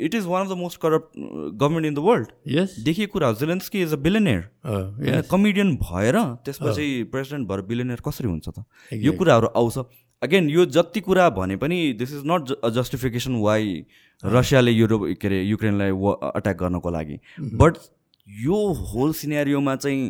[0.00, 3.82] it is one of the most corrupt government in the world यस देखिएको कुरा Zelensky
[3.82, 8.64] is a billionaire comedian भएर त्यसपछि प्रेसिडेन्ट भएर बिलिनियर कसरी हुन्छ त?
[8.92, 9.12] यो.
[9.12, 9.78] कुराहरू आउँछ।
[10.22, 13.84] अगेन यो जति कुरा भने पनि this is not a justification why
[14.22, 15.90] रसियाले Europe के अरे युक्रेनलाई
[16.34, 17.78] अट्याक गर्नको लागि। बट
[18.26, 18.58] यो
[18.90, 20.02] होल सिनेरियोमा चाहिँ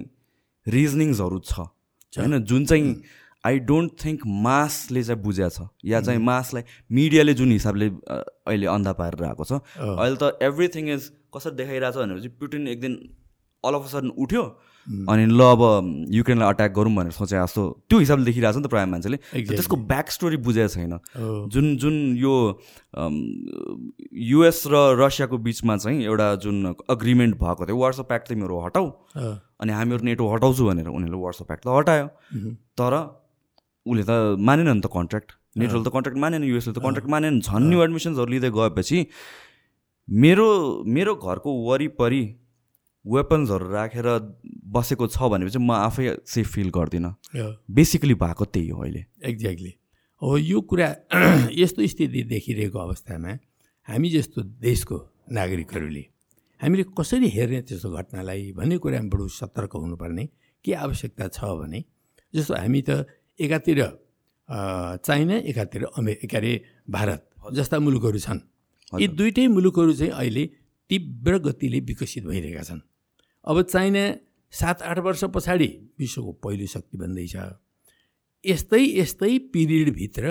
[0.67, 1.61] रिजनिङ्सहरू छ।
[2.13, 2.95] होइन जुन चाहिँ
[3.45, 7.87] आई डोन्ट थिङ्क मासले चाहिँ बुझ्या छ। या चाहिँ मासलाई मिडियाले जुन हिसाबले
[8.47, 11.03] अहिले अन्धा पारेर आएको छ। अहिले त एभ्रिथिङ इज
[11.35, 12.95] कसरी देखाइरहेको छ भनेपछि पुटिन एक दिन
[13.65, 14.45] अल अफ सडन उठ्यो।
[14.83, 15.63] अनि ल अब
[16.11, 19.19] युक्रेनलाई अट्याक गरौँ भनेर सोचे जस्तो त्यो हिसाबले देखिरहेको छ नि त प्रायः मान्छेले.
[19.55, 20.99] त्यसको ब्याक स्टोरी बुझेको छैन।
[21.51, 22.35] जुन जुन यो
[24.31, 28.87] युएस र रसियाको बिचमा चाहिँ एउटा जुन अग्रिमेन्ट भएको थियो वार्सो प्याक्ट तिमीहरू हटाऊ।
[29.63, 32.07] अनि हामीहरू नेटो हटाउँछु भनेर उनीहरूले वार्सो प्याक्ट त हटायो।
[32.75, 33.22] तर
[33.87, 37.69] उसले त मानेन नि त कन्ट्र्याक्ट नेटोले त कन्ट्र्याक्ट मानेन युएसले त कन्ट्र्याक्ट मानेन। झन्
[37.69, 38.99] न्यू एडमिसन्सहरू लिँदै गएपछि
[40.09, 40.49] मेरो
[40.95, 42.23] मेरो घरको वरिपरि
[43.05, 44.07] वेपन्सहरू राखेर
[44.75, 47.13] बसेको छ भनेपछि म आफै सेफ फिल गर्दिनँ।
[47.71, 49.73] बेसिकली भएको त्यही हो अहिले। एक्ज्याक्टली
[50.23, 50.89] हो यो कुरा
[51.63, 53.33] यस्तो स्थिति देखिरहेको अवस्थामा
[53.89, 54.97] हामी जस्तो देशको
[55.35, 56.05] नागरिकहरूले
[56.61, 60.25] हामीले कसरी हेर्ने त्यस्तो घटनालाई भन्ने कुरामा बडो सतर्क हुनुपर्ने
[60.65, 61.81] के आवश्यकता छ भने
[62.35, 62.91] जस्तो हामी त
[63.43, 63.79] एकातिर
[64.49, 66.53] चाइना एकातिर अमे के अरे
[66.91, 67.21] भारत
[67.55, 68.41] जस्ता मुलुकहरू छन्।
[68.93, 70.45] यी दुइटै मुलुकहरू चाहिँ अहिले
[70.91, 72.81] तीव्र गतिले विकसित भइरहेका छन्।
[73.45, 74.05] अब चाइना
[74.53, 75.69] सात आठ वर्ष पछाडि
[75.99, 77.35] विश्वको पहिलो शक्ति बन्दैछ।
[78.45, 80.25] यस्तै यस्तै पिरियडभित्र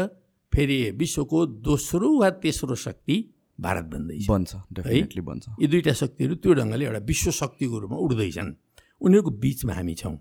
[0.53, 3.15] फेरि विश्वको दोस्रो वा तेस्रो शक्ति
[3.59, 8.49] भारत बन्दैछ। बन्छ डेफिनेटली बन्छ। यी दुईवटा शक्तिहरू त्यो ढङ्गले एउटा विश्व शक्तिको रूपमा उड्दैछन्।
[9.01, 10.15] उनीहरूको बिचमा हामी छौँ।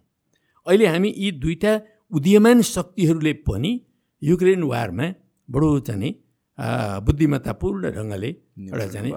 [0.66, 1.72] अहिले हामी यी दुईवटा
[2.12, 3.72] उदीयमान शक्तिहरूले पनि
[4.22, 5.06] युक्रेन वारमा
[5.48, 6.10] बडो चाहिँ
[7.06, 8.30] बुद्धिमत्तापूर्ण ढङ्गले
[8.68, 9.12] एउटा चाहिँ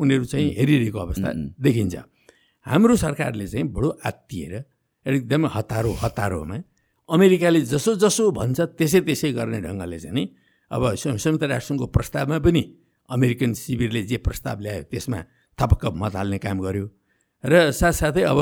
[0.00, 1.30] उनीहरू चाहिँ हेरिरहेको अवस्था
[1.64, 1.94] देखिन्छ।
[2.66, 4.54] हाम्रो सरकारले चाहिँ बडो आत्तिएर
[5.06, 6.56] एकदमै हतारो हतारोमा
[7.08, 10.24] अमेरिकाले जसो जसो भन्छ त्यसै त्यसै गर्ने ढङ्गले चाहिँ नि
[10.70, 12.62] अब संयुक्त राष्ट्रसङ्घको प्रस्तावमा पनि
[13.08, 15.18] अमेरिकन शिविरले जे प्रस्ताव ल्यायो त्यसमा
[15.58, 16.86] थपक्क मत हाल्ने काम गर्यो।
[17.44, 18.38] र साथसाथै अब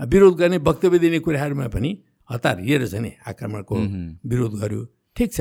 [0.00, 1.90] विरोध गर्ने वक्तव्य दिने कुराहरूमा पनि
[2.30, 3.76] हतारिएर चाहिँ नि आक्रमणको
[4.30, 4.80] विरोध गर्यो।
[5.16, 5.40] ठिक छ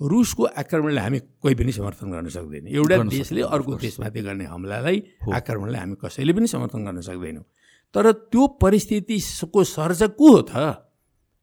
[0.00, 4.96] रुसको आक्रमणलाई हामी कोही पनि समर्थन गर्न सक्दैन। एउटा देशले अर्को देशमाथि गर्ने हमलालाई
[5.32, 7.44] आक्रमणलाई हामी कसैले पनि समर्थन गर्न सक्दैनौँ।
[7.94, 10.52] तर त्यो परिस्थितिको सर्जक को हो त?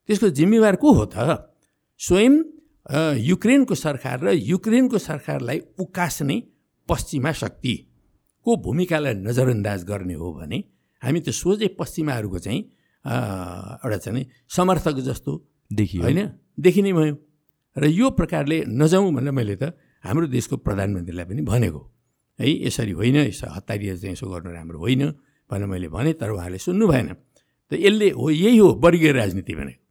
[0.10, 1.48] त्यसको जिम्मेवार को हो त?
[2.00, 2.34] स्वयं
[3.24, 6.38] युक्रेनको सरकार र युक्रेनको सरकारलाई उकास्ने
[6.90, 10.60] पश्चिमा शक्तिको भूमिकालाई नजरअन्दाज गर्ने हो भने
[11.02, 12.62] हामी त सोझै पश्चिमाहरूको चाहिँ
[13.06, 15.32] एउटा चाहिँ समर्थक जस्तो
[15.74, 16.30] देखियो। होइन?
[16.60, 17.18] देखिने भयो।
[17.78, 19.74] र यो प्रकारले नजाउँ भनेर मैले त
[20.04, 21.82] हाम्रो देशको प्रधानमन्त्रीलाई पनि भनेको।
[22.40, 25.12] है यसरी होइन यसो हतारिएर चाहिँ यसो गर्नु राम्रो होइन
[25.50, 27.08] भनेर मैले भनेँ तर उहाँले सुन्नु भएन।
[27.72, 29.82] त यसले हो यही हो वर्गीय राजनीति भनेको।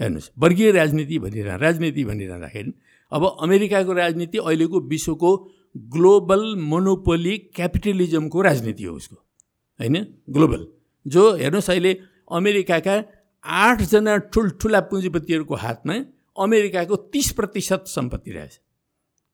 [0.00, 2.72] हेर्नुहोस् वर्गीय राजनीति भनिरह राजनीति भनिरहँदाखेरि
[3.12, 5.30] अब अमेरिकाको राजनीति अहिलेको विश्वको
[5.76, 9.16] ग्लोबल मोनोपोली क्यापिटलिजमको राजनीति हो उसको।
[9.80, 10.06] होइन?
[10.30, 10.66] ग्लोबल।
[11.06, 11.92] जो हेर्नुहोस् अहिले
[12.30, 12.94] अमेरिकाका
[13.44, 15.94] आठजना ठुल्ठुला पुँजीपतिहरूको हातमा
[16.36, 18.54] अमेरिकाको तिस प्रतिशत सम्पत्ति रहेछ।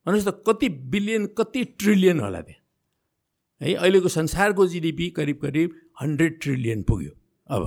[0.07, 2.61] भन्नुहोस् त कति बिलियन कति ट्रिलियन होला त्यहाँ?
[3.61, 5.69] है अहिलेको संसारको जिडिपी करिब करिब
[6.01, 7.13] हन्ड्रेड ट्रिलियन पुग्यो।
[7.49, 7.63] अब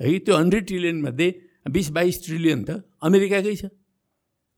[0.00, 1.28] है त्यो हन्ड्रेड ट्रिलियनमध्ये
[1.70, 3.64] बिस बाइस ट्रिलियन त अमेरिकाकै छ।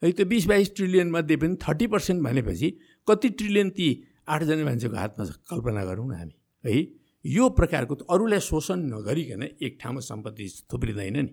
[0.03, 2.69] है त्यो बिस बाइस ट्रिलियनमध्ये पनि थर्टी पर्सेन्ट भनेपछि
[3.09, 3.89] कति ट्रिलियन ती
[4.29, 5.31] आठजना मान्छेको हातमा छ?
[5.51, 6.35] कल्पना गरौँ न हामी।
[6.65, 11.33] है यो प्रकारको अरूलाई शोषण नगरिकन एक ठाउँमा सम्पत्ति थुप्रिँदैन नि।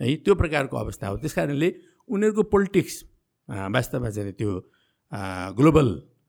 [0.00, 1.68] है त्यो प्रकारको अवस्था हो। त्यस कारणले
[2.08, 2.94] उनीहरूको पोलिटिक्स
[3.48, 4.50] वास्तवमा चाहिँ त्यो
[5.58, 5.88] ग्लोबल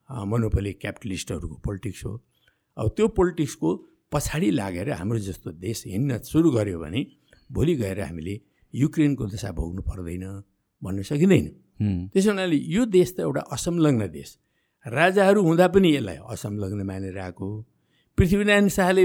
[0.10, 2.14] मोनोपोली क्यापिटलिस्टहरूको पोलिटिक्स हो।
[2.78, 3.70] अब त्यो पोलिटिक्सको
[4.12, 7.02] पछाडि लागेर हाम्रो जस्तो देश हिँड्न सुरु गऱ्यो भने
[7.52, 8.36] भोलि गएर हामीले
[8.74, 10.26] युक्रेनको दशा भोग्नु पर्दैन
[10.82, 11.46] भन्न सकिँदैन।
[12.12, 14.38] त्यसो हुनाले यो देश त एउटा असंलग्न देश।
[14.86, 17.48] राजाहरू हुँदा पनि यसलाई असंलग्न मानेर आएको
[18.18, 19.04] पृथ्वीनारायण शाहले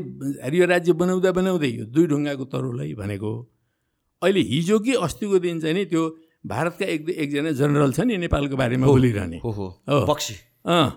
[0.59, 3.31] यो राज्य बनाउँदा बनाउँदै यो दुई ढुङ्गाको तरुल है भनेको
[4.23, 6.03] अहिले हिजो कि अस्तिको दिन चाहिँ नि त्यो
[6.47, 9.39] भारतका एक एकजना जनरल छ नि नेपालको बारेमा बोलिरहने।
[10.67, 10.89] अँ।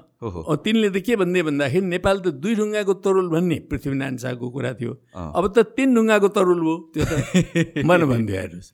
[0.64, 4.94] तिनले त के भन्दै भन्दाखेरि नेपाल त दुई ढुङ्गाको तरुल भन्ने पृथ्वीनारायण शाहको कुरा थियो।
[5.38, 7.14] अब त तिन ढुङ्गाको तरुल हो त्यो त
[7.90, 8.70] मन भनिदियो हेर्नुहोस्।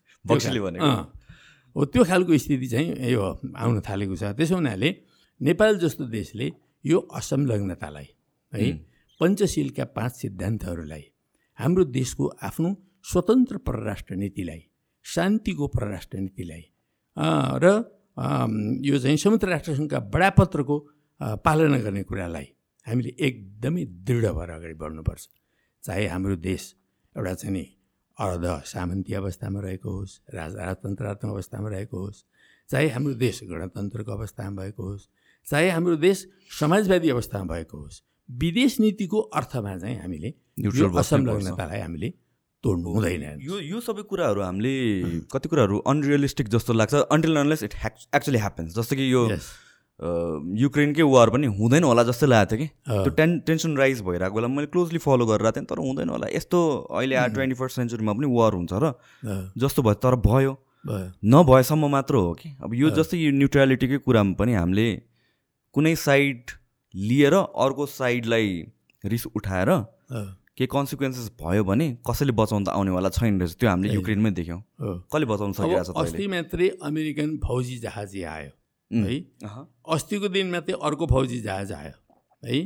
[1.76, 3.22] हो त्यो खालको स्थिति चाहिँ यो
[3.56, 4.90] आउन थालेको छ। त्यसो हुनाले
[5.42, 6.52] नेपाल जस्तो देशले
[6.84, 8.08] यो असंलग्नतालाई
[8.54, 11.04] है। पञ्चशीलका पाँच सिद्धान्तहरूलाई
[11.60, 12.70] हाम्रो देशको आफ्नो
[13.04, 14.62] स्वतन्त्र परराष्ट्र नीतिलाई
[15.06, 16.64] शान्तिको परराष्ट्र नीतिलाई
[17.64, 17.66] र
[18.88, 20.78] यो चाहिँ संयुक्त राष्ट्रसङ्घका बडापत्रको
[21.46, 22.48] पालना गर्ने कुरालाई
[22.86, 25.28] हामीले एकदमै दृढ भएर अगाडि बढ्नुपर्छ।
[25.84, 26.64] चाहे हाम्रो देश
[27.16, 27.66] एउटा चाहिँ नि
[28.18, 32.24] अर्ध सामन्ती अवस्थामा रहेको होस् राज राजतन्त्रात्मक अवस्थामा रहेको होस्
[32.70, 35.08] चाहे हाम्रो देश गणतन्त्रको अवस्थामा भएको होस्
[35.48, 36.28] चाहे हाम्रो देश
[36.60, 40.30] समाजवादी अवस्थामा भएको होस् विदेश नीतिको अर्थमा चाहिँ हामीले
[41.00, 42.10] असंलग्नतालाई हामीले
[42.64, 44.74] तोड्नु हुँदैन। यो यो सबै कुराहरू हामीले
[45.32, 47.74] कति कुराहरू अनरियलिस्टिक जस्तो लाग्छ। Until unless it
[48.16, 49.24] actually happens जस्तो कि यो
[50.58, 52.68] युक्रेनकै वार पनि हुँदैन होला जस्तो लागेको थियो कि।
[53.04, 56.60] त्यो टेन टेन्सन राइज भइरहेको बेला मैले क्लोजली फलो गरेर थिएँ तर हुँदैन होला। यस्तो
[56.92, 58.94] अहिले ट्वेन्टी फर्स्ट सेन्चुरीमा पनि वार हुन्छ र
[59.58, 60.54] जस्तो भयो तर भयो।
[61.26, 64.88] नभएसम्म मात्र हो कि। अब यो जस्तै यो न्युट्रालिटीकै कुरामा पनि हामीले
[65.76, 66.52] कुनै साइड
[66.98, 68.50] लिएर अर्को साइडलाई
[69.04, 69.70] रिस उठाएर
[70.58, 74.62] केही कन्सिक्वेन्सेस भयो भने कसैले बचाउनु त आउनेवाला छैन रहेछ। त्यो हामीले युक्रेनमै देख्यौँ।
[75.06, 78.52] कसले बचाउनु सकिरहेको छ अस्ति मात्रै अमेरिकन फौजी जहाज आयो
[78.92, 79.16] है।
[79.86, 81.94] अस्तिको दिन मात्रै अर्को फौजी जहाज आयो
[82.44, 82.58] है।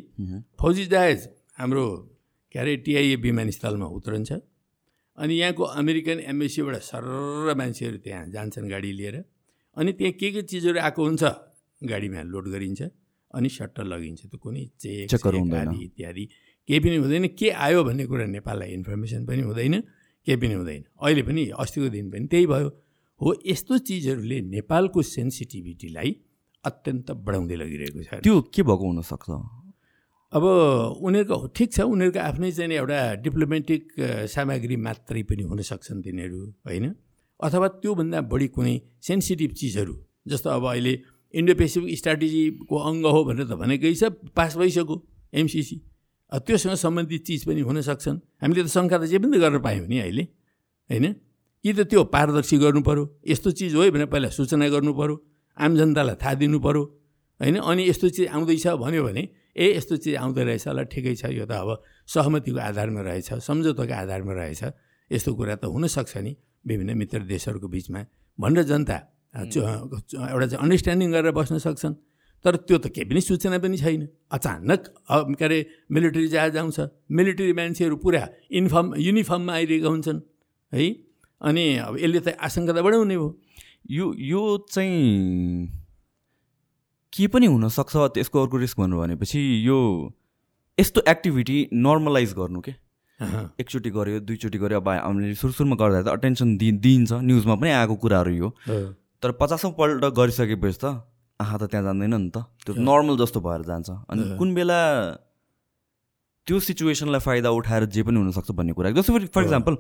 [0.56, 1.28] फौजी जहाज
[1.60, 1.86] हाम्रो
[2.52, 4.32] के अरे टिआइए विमानस्थलमा उत्रन्छ।
[5.18, 7.04] अनि यहाँको अमेरिकन एम्बेसीबाट सर
[7.60, 9.16] मान्छेहरू त्यहाँ जान्छन् गाडी लिएर।
[9.78, 11.24] अनि त्यहाँ के के चिजहरू आएको हुन्छ
[11.82, 12.82] गाडीमा लोड गरिन्छ।
[13.34, 16.26] अनि सट्ट लगिन्छ त कुनै चेक आदि इत्यादि।
[16.70, 19.74] केही पनि हुँदैन। के आयो भन्ने कुरा नेपाललाई इन्फर्मेसन पनि हुँदैन
[20.28, 22.68] केही पनि हुँदैन। अहिले पनि अस्तिको दिन पनि त्यही भयो।
[23.22, 26.10] हो यस्तो चिजहरूले नेपालको सेन्सिटिभिटीलाई
[26.64, 29.30] अत्यन्त बढाउँदै लगिरहेको छ। त्यो के भएको हुनसक्छ?
[30.34, 30.44] अब
[31.02, 33.84] उनीहरूको ठिक छ उनीहरूको आफ्नै चाहिँ एउटा डिप्लोमेटिक
[34.32, 36.86] सामग्री मात्रै पनि हुनसक्छन् तिनीहरू होइन?
[37.40, 39.96] अथवा त्योभन्दा बढी कुनै सेन्सिटिभ चिजहरू
[40.28, 40.94] जस्तो अब अहिले
[41.34, 44.04] इन्डो पेसिफिक स्ट्राटेजीको अङ्ग हो भनेर त भनेकै छ
[44.36, 44.96] पास भइसक्यो
[45.34, 45.78] एमसिसी
[46.32, 49.98] त्योसँग सम्बन्धित चिज पनि हुनसक्छन् हामीले त शङ्का त जे पनि त गर्न पायौँ नि
[50.00, 50.24] अहिले
[50.90, 51.06] होइन?
[51.64, 52.58] कि त त्यो पारदर्शी
[52.88, 55.16] पऱ्यो यस्तो चिज हो भनेर पहिला सूचना पऱ्यो
[55.58, 56.84] आम जनतालाई थाहा दिनु पऱ्यो
[57.40, 57.58] होइन?
[57.60, 59.24] अनि यस्तो चिज आउँदैछ भन्यो भने
[59.56, 61.70] ए यस्तो चिज आउँदो रहेछ ल ठिकै छ यो त अब
[62.08, 64.62] सहमतिको आधारमा रहेछ सम्झौताको आधारमा रहेछ।
[65.12, 66.32] यस्तो कुरा त हुनसक्छ नि
[66.68, 68.02] विभिन्न मित्र देशहरूको बिचमा।
[68.40, 68.98] भनेर जनता
[69.34, 71.94] एउटा चाहिँ अन्डरस्ट्यान्डिङ गरेर बस्न सक्छन्।
[72.46, 74.82] तर त्यो त केही पनि सूचना पनि छैन। अचानक
[75.38, 75.60] के अरे
[75.92, 76.80] मिलिट्री जहाज आउँछ।
[77.12, 80.20] मिलिट्री मान्छेहरू पुरा इन्फर्म युनिफर्ममा आइरहेका हुन्छन्
[80.74, 80.84] है?
[81.42, 83.28] अनि अब यसले त आशङ्का त बढाउने हो।
[83.90, 85.70] यो यो चाहिँ
[87.14, 89.78] के पनि हुनसक्छ त्यसको अर्को रिस्क भन्नु भनेपछि यो
[90.78, 92.74] यस्तो एक्टिभिटी नर्मलाइज गर्नु के?
[93.62, 97.96] एकचोटि गऱ्यो दुईचोटि गऱ्यो अब हामीले सुरु सुरुमा गर्दा त अटेन्सन दिइन्छ। न्युजमा पनि आएको
[98.02, 98.50] कुराहरू यो।
[99.22, 100.86] तर पचासौँ पल्ट गरिसकेपछि त
[101.40, 104.80] आँखा त त्यहाँ जान्दैन नि त। त्यो नर्मल जस्तो भएर जान्छ। अनि कुन बेला
[106.48, 109.74] त्यो सिचुएसनलाई फाइदा उठाएर जे पनि हुनसक्छ भन्ने कुरा। जस्तो फर इक्जाम्पल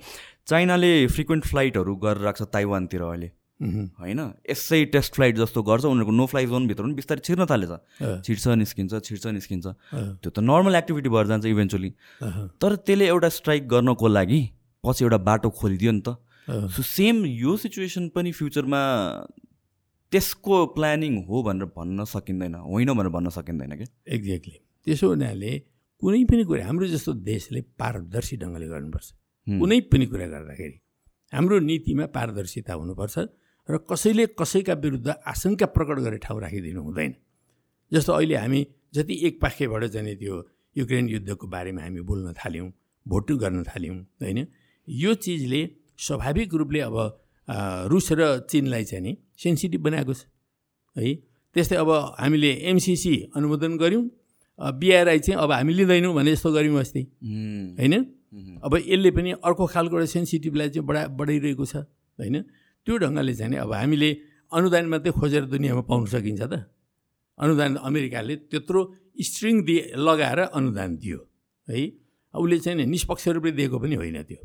[0.46, 3.30] चाइनाले फ्रिक्वेन्ट फ्लाइटहरू गरेर राख्छ ताइवानतिर अहिले।
[3.62, 4.20] होइन?
[4.50, 7.74] यसै टेस्ट फ्लाइट जस्तो गर्छ उनीहरूको नो फ्लाइ जोनभित्र पनि बिस्तारै छिर्न थालेछ।
[8.26, 9.66] छिर्छ निस्किन्छ छिर्छ निस्किन्छ।
[10.22, 11.90] त्यो त नर्मल एक्टिभिटी भएर जान्छ इभेन्चुली
[12.62, 14.42] तर त्यसले एउटा स्ट्राइक गर्नको लागि
[14.82, 16.18] पछि एउटा बाटो खोलिदियो नि त।
[16.50, 18.82] सो सेम यो सिचुएसन पनि फ्युचरमा
[20.12, 23.88] त्यसको प्लानिङ हो भनेर भन्न सकिँदैन होइन भनेर भन्न सकिँदैन क्या?
[24.08, 25.52] एक्ज्याक्टली त्यसो हुनाले
[26.02, 29.08] कुनै पनि कुरा हाम्रो जस्तो देशले पारदर्शी ढङ्गले गर्नुपर्छ।
[29.48, 30.78] कुनै पनि कुरा गर्दाखेरि
[31.34, 33.18] हाम्रो नीतिमा पारदर्शिता हुनुपर्छ
[33.70, 37.14] र कसैले कसैका विरुद्ध आशंका प्रकट गरेर ठाउँ राखिदिनु हुँदैन।
[37.94, 40.36] जस्तो अहिले हामी जति एक पाखेबाट जाने त्यो
[40.78, 42.72] युक्रेन युद्धको बारेमा हामी बोल्न थाल्यौँ
[43.06, 44.48] भोट गर्न थाल्यौँ होइन?
[44.88, 45.62] यो चिजले
[46.02, 46.98] स्वाभाविक रूपले अब
[47.92, 50.26] रुस र चिनलाई चाहिँ नि सेन्सिटिभ बनाएको छ।
[50.96, 51.14] है
[51.56, 51.90] त्यस्तै अब
[52.20, 54.04] हामीले एमसिसी अनुमोदन गऱ्यौँ
[54.60, 57.02] बिआरआई चाहिँ अब हामी लिँदैनौँ भने जस्तो गऱ्यौँ अस्ति।
[57.80, 57.94] होइन?
[58.64, 61.76] अब यसले पनि अर्को खालको एउटा सेन्सिटिभलाई चाहिँ बढा बढाइरहेको छ।
[62.20, 62.36] होइन?
[62.88, 64.10] त्यो ढङ्गले चाहिँ अब हामीले
[64.52, 66.54] अनुदान मात्रै खोजेर दुनियाँमा पाउन सकिन्छ त।
[67.38, 68.80] अनुदान अमेरिकाले त्यत्रो
[69.18, 71.20] स्ट्रिङ दिए लगाएर अनुदान दियो।
[71.68, 71.80] है
[72.34, 74.40] उसले चाहिँ निष्पक्ष रूपले दिएको पनि होइन त्यो।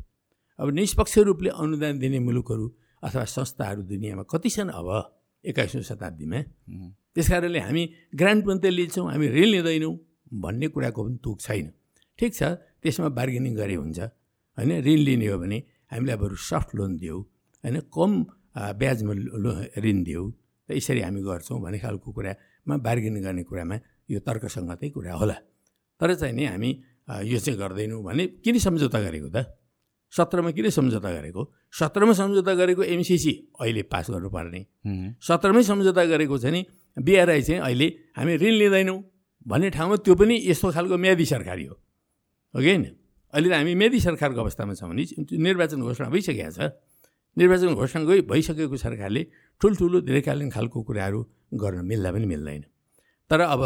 [0.59, 2.65] अब निष्पक्ष रूपले अनुदान दिने मुलुकहरू
[3.03, 4.87] अथवा संस्थाहरू दुनियाँमा कति छन् अब?
[5.45, 6.39] एक्काइसौँ शताब्दीमा।
[7.13, 7.83] त्यस कारणले हामी
[8.19, 9.93] ग्रान्ट मात्रै लिन्छौँ हामी ऋण लिँदैनौँ
[10.43, 11.67] भन्ने कुराको पनि तुक छैन।
[12.19, 12.41] ठिक छ
[12.81, 13.99] त्यसमा बार्गेनिङ गरे हुन्छ।
[14.57, 15.57] होइन ऋण लिने हो भने
[15.93, 17.21] हामीले अब सफ्ट लोन दियौँ।
[17.63, 18.11] होइन कम
[18.81, 20.25] ब्याजमा लो ऋण दियौँ।
[20.69, 23.75] र यसरी हामी गर्छौँ भन्ने खालको कुरामा बार्गेनिङ गर्ने कुरामा
[24.09, 25.37] यो तर्कसङ्गतै कुरा होला।
[26.01, 26.69] तर चाहिँ नि हामी
[27.29, 29.37] यो चाहिँ गर्दैनौँ भने किन सम्झौता गरेको त?
[30.13, 31.41] सत्रमा किन सम्झौता गरेको?
[31.71, 34.61] सत्रमा सम्झौता गरेको एमसिसी अहिले पास गर्नुपर्ने।
[35.19, 36.61] सत्रमै सम्झौता गरेको छ नि
[36.97, 37.87] बिआरआई चाहिँ अहिले
[38.17, 38.99] हामी ऋण लिँदैनौँ
[39.47, 41.75] भन्ने ठाउँमा त्यो पनि यस्तो खालको म्यादी सरकारी हो।
[42.53, 42.83] हो कि होइन?
[43.33, 45.03] अहिले त हामी मेदी सरकारको अवस्थामा छौँ भने
[45.37, 46.59] निर्वाचन घोषणा भइसकेको छ।
[47.37, 49.21] निर्वाचन घोषणा गइ भइसकेको सरकारले
[49.61, 51.19] ठुल्ठुलो धेरैकालीन खालको कुराहरू
[51.53, 52.63] गर्न मिल्दा पनि मिल्दैन।
[53.29, 53.61] तर अब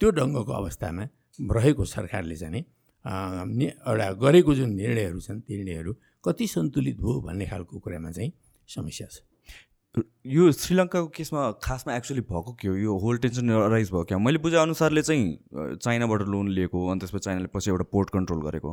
[0.00, 1.04] त्यो ढङ्गको अवस्थामा
[1.38, 2.62] रहेको सरकारले चाहिँ
[3.04, 5.92] एउटा गरेको जुन निर्णयहरू छन् निर्णयहरू
[6.24, 8.32] कति सन्तुलित भयो भन्ने खालको कुरामा चाहिँ
[8.68, 9.20] समस्या छ।
[10.26, 12.74] यो श्रीलङ्काको केसमा खासमा एक्चुली भएको के हो?
[12.74, 14.18] यो होल टेन्सन राइज भयो क्या?
[14.18, 18.72] मैले बुझे अनुसारले चाहिँ चाइनाबाट लोन लिएको अनि त्यसपछि चाइनाले पछि एउटा पोर्ट कन्ट्रोल गरेको।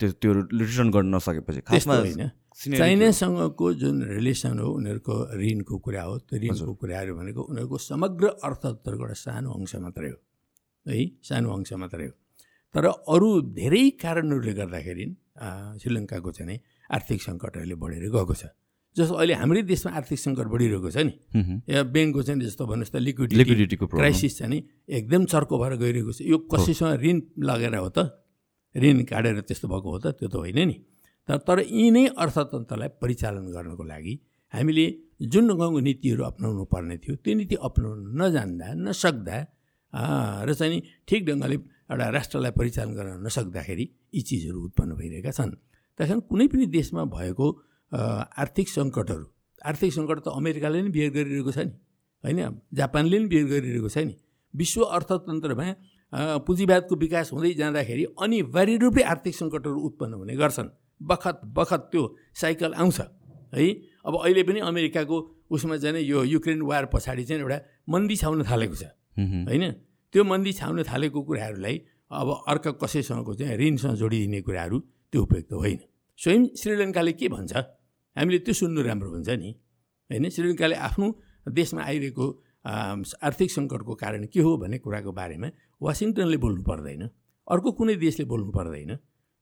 [0.00, 6.18] त्यो त्यो रिटर्न गर्न नसकेपछि। खासमा होइन। चाइनासँगको जुन रिलेसन हो उनीहरूको ऋणको कुरा हो
[6.24, 10.18] त्यो ऋणको कुराहरू भनेको उनीहरूको समग्र अर्थतन्त्रको एउटा सानो अंश मात्रै हो।
[10.86, 12.14] है सानो अंश मात्रै हो।
[12.74, 15.06] तर अरू धेरै कारणहरूले गर्दाखेरि
[15.82, 16.58] श्रीलङ्काको चाहिँ
[16.96, 18.44] आर्थिक सङ्कटहरूले बढेर गएको छ।
[18.96, 21.12] जस्तो अहिले हाम्रै देशमा आर्थिक सङ्कट बढिरहेको छ नि।
[21.70, 24.58] या ब्याङ्कको चाहिँ जस्तो भन्नुहोस् त लिक्विडिटी लिक्विडिटीको क्राइसिस छ नि
[24.98, 27.16] एकदम चर्को भएर गइरहेको छ। यो कसैसँग ऋण
[27.48, 27.98] लगेर हो त
[28.74, 30.76] ऋण काटेर त्यस्तो भएको हो त त्यो त होइन नि।
[31.28, 34.14] तर तर यी नै अर्थतन्त्रलाई परिचालन गर्नको लागि
[34.54, 34.86] हामीले
[35.32, 39.38] जुन ढङ्गको नीतिहरू अप्नाउनु पर्ने थियो त्यो नीति अप्नाउनु नजान्दा नसक्दा
[40.46, 41.56] र चाहिँ ठिक ढङ्गले
[41.90, 43.84] एउटा राष्ट्रलाई परिचालन गर्न नसक्दाखेरि
[44.14, 45.50] यी चिजहरू उत्पन्न भइरहेका छन्।
[45.98, 47.46] त्यस कुनै पनि देशमा भएको
[48.42, 49.26] आर्थिक सङ्कटहरू
[49.60, 51.74] आर्थिक सङ्कट त अमेरिकाले नै बिहेर गरिरहेको छ नि
[52.24, 52.38] होइन?
[52.72, 54.14] जापानले पनि बिहेर गरिरहेको छ नि।
[54.54, 55.66] विश्व अर्थतन्त्रमा
[56.46, 60.68] पुँजीवादको विकास हुँदै जाँदाखेरि अनिवार्य रूपले आर्थिक सङ्कटहरू उत्पन्न हुने गर्छन्।
[61.00, 62.02] बखत बखत त्यो
[62.40, 62.98] साइकल आउँछ
[63.54, 63.66] है?
[64.06, 65.16] अब अहिले पनि अमेरिकाको
[65.50, 67.58] उसमा चाहिँ यो युक्रेन वार पछाडि चाहिँ एउटा
[67.90, 68.84] मन्दी छाउन थालेको छ
[69.50, 69.64] होइन?
[70.12, 71.76] त्यो मन्दी छाउन थालेको कुराहरूलाई
[72.10, 74.78] अब अर्का कसैसँगको चाहिँ ऋणसँग जोडिदिने कुराहरू
[75.12, 75.80] त्यो उपयुक्त होइन।
[76.18, 77.52] स्वयं श्रीलङ्काले के भन्छ?
[78.16, 79.50] हामीले त्यो सुन्नु राम्रो हुन्छ नि।
[80.10, 80.24] होइन?
[80.34, 81.06] श्रीलङ्काले आफ्नो
[81.46, 82.26] देशमा आइरहेको
[83.26, 85.48] आर्थिक सङ्कटको कारण के हो भन्ने कुराको बारेमा
[85.80, 87.02] वासिङटनले बोल्नु पर्दैन।
[87.46, 88.90] अर्को कुनै देशले बोल्नु पर्दैन।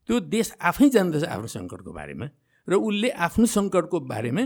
[0.08, 2.26] त्यो देश आफै जान्दछ आफ्नो सङ्कटको बारेमा
[2.68, 4.42] र उसले आफ्नो सङ्कटको बारेमा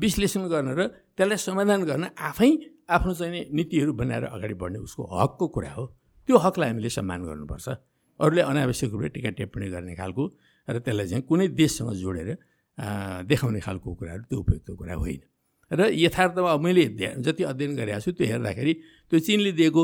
[0.00, 0.80] विश्लेषण गर्न र
[1.16, 2.50] त्यसलाई समाधान गर्न आफै
[2.92, 5.84] आफ्नो चाहिँ नीतिहरू बनाएर अगाडि बढ्ने उसको हकको कुरा हो।
[6.28, 7.68] त्यो हकलाई हामीले सम्मान गर्नुपर्छ।
[8.20, 10.24] अरूले अनावश्यक रूपले टिका टिप्पणी गर्ने खालको
[10.68, 12.28] र त्यसलाई चाहिँ कुनै देशसँग जोडेर
[13.26, 15.20] देखाउने खालको कुराहरू त्यो उपयुक्त कुरा होइन।
[15.70, 16.84] र यथार्थमा मैले
[17.18, 18.72] जति अध्ययन गरेको छु त्यो हेर्दाखेरि
[19.10, 19.82] त्यो चिनले दिएको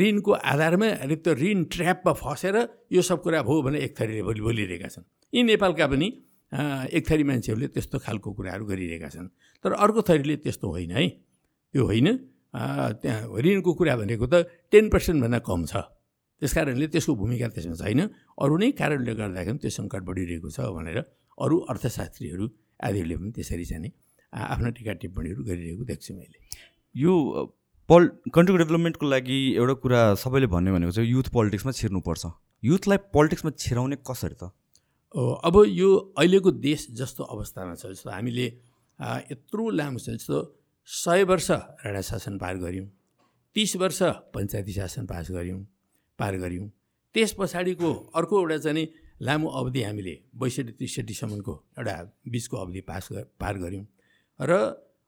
[0.00, 2.56] ऋणको आधारमा त्यो ऋण ट्र्यापमा फसेर
[2.90, 6.08] यो सब कुरा भयो भने एक थरीले बोलि बोलिरहेका छन्। यी नेपालका पनि
[6.90, 9.28] एक थरी मान्छेहरूले त्यस्तो खालको कुराहरू गरिरहेका छन्।
[9.64, 11.08] तर अर्को थरीले त्यस्तो होइन है।
[11.74, 12.08] त्यो होइन
[12.54, 14.34] त्यहाँ ऋणको कुरा भनेको त
[14.72, 15.74] टेन पर्सेन्टभन्दा कम छ।
[16.40, 18.00] त्यस कारणले त्यसको भूमिका त्यसमा छैन।
[18.40, 20.98] अरू नै कारणले गर्दाखेरि त्यो सङ्कट बढिरहेको छ भनेर
[21.38, 22.44] अरू अर्थशास्त्रीहरू
[22.80, 23.90] आदिहरूले पनि त्यसरी चाहिँ
[24.32, 26.38] आफ्नो टिका टिप्पणीहरू गरिरहेको देख्छु मैले।
[26.94, 27.12] यो
[27.88, 28.02] पल
[28.34, 32.24] कन्ट्री डेभलपमेन्टको लागि एउटा कुरा सबैले भन्ने भनेको चाहिँ युथ पोलिटिक्समा छिर्नुपर्छ।
[32.62, 34.50] युथलाई पोलिटिक्समा छिराउने कसरी त?
[35.46, 35.88] अब यो
[36.18, 38.46] अहिलेको देश जस्तो अवस्थामा छ जस्तो हामीले
[39.32, 40.36] यत्रो लामो छ जस्तो
[40.92, 42.86] सय वर्ष राणा शासन पार गऱ्यौँ
[43.56, 44.02] तिस वर्ष
[44.34, 45.58] पञ्चायती शासन पास गऱ्यौँ
[46.18, 46.66] पार गऱ्यौँ।
[47.14, 48.86] त्यस पछाडिको अर्को एउटा चाहिँ
[49.22, 51.94] लामो अवधि हामीले बैसठी त्रिसठीसम्मको एउटा
[52.26, 53.08] बिचको अवधि पास
[53.40, 53.84] पार गऱ्यौँ।
[54.40, 54.52] र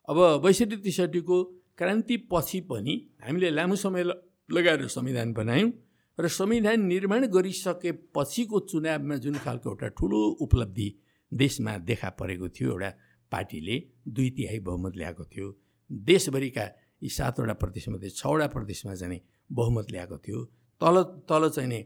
[0.09, 1.43] अब बैसठी त्रिसठीको
[1.79, 4.03] क्रान्तिपछि पनि हामीले लामो समय
[4.49, 5.73] लगाएर संविधान बनायौँ
[6.19, 10.89] र संविधान निर्माण गरिसकेपछिको चुनावमा जुन खालको एउटा ठुलो उपलब्धि
[11.33, 12.91] देशमा देखा परेको थियो एउटा
[13.33, 15.51] पार्टीले दुई तिहाई बहुमत ल्याएको थियो।
[15.93, 16.65] देशभरिका
[17.03, 19.21] यी सातवटा प्रदेशमध्ये छवटा प्रदेशमा चाहिँ
[19.51, 20.45] बहुमत ल्याएको थियो।
[20.81, 21.83] तल तल चाहिँ नै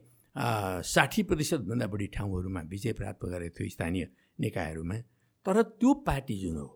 [0.85, 4.05] साठी प्रतिशतभन्दा बढी ठाउँहरूमा विजय प्राप्त गरेको थियो स्थानीय
[4.41, 4.97] निकायहरूमा।
[5.47, 6.69] तर त्यो पार्टी जुन हो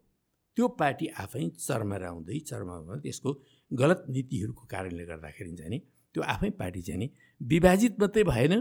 [0.56, 3.30] त्यो पार्टी आफै चर्मराउँदै चर्मराउँदै त्यसको
[3.70, 5.78] गलत नीतिहरूको कारणले गर्दाखेरि चाहिँ नि
[6.14, 7.08] त्यो आफै पार्टी चाहिँ नि
[7.40, 8.60] विभाजित मात्रै भएन।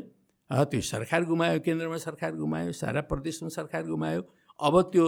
[0.49, 4.21] त्यो सरकार गुमायो केन्द्रमा सरकार गुमायो सारा प्रदेशमा सरकार गुमायो
[4.59, 5.05] अब त्यो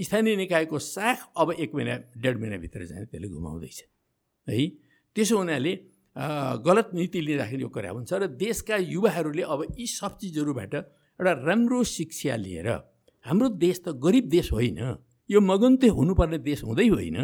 [0.00, 3.78] स्थानीय निकायको साख अब एक महिना डेढ महिनाभित्र चाहिँ त्यसले घुमाउँदैछ।
[4.48, 4.66] है?
[5.16, 5.72] त्यसो हुनाले
[6.66, 11.82] गलत नीति लिँदाखेरि यो कुरा हुन्छ र देशका युवाहरूले अब यी सब चिजहरूबाट एउटा राम्रो
[11.86, 12.68] शिक्षा लिएर
[13.24, 14.80] हाम्रो देश त गरिब देश होइन
[15.30, 17.18] यो मगन्ते हुनुपर्ने देश हुँदै होइन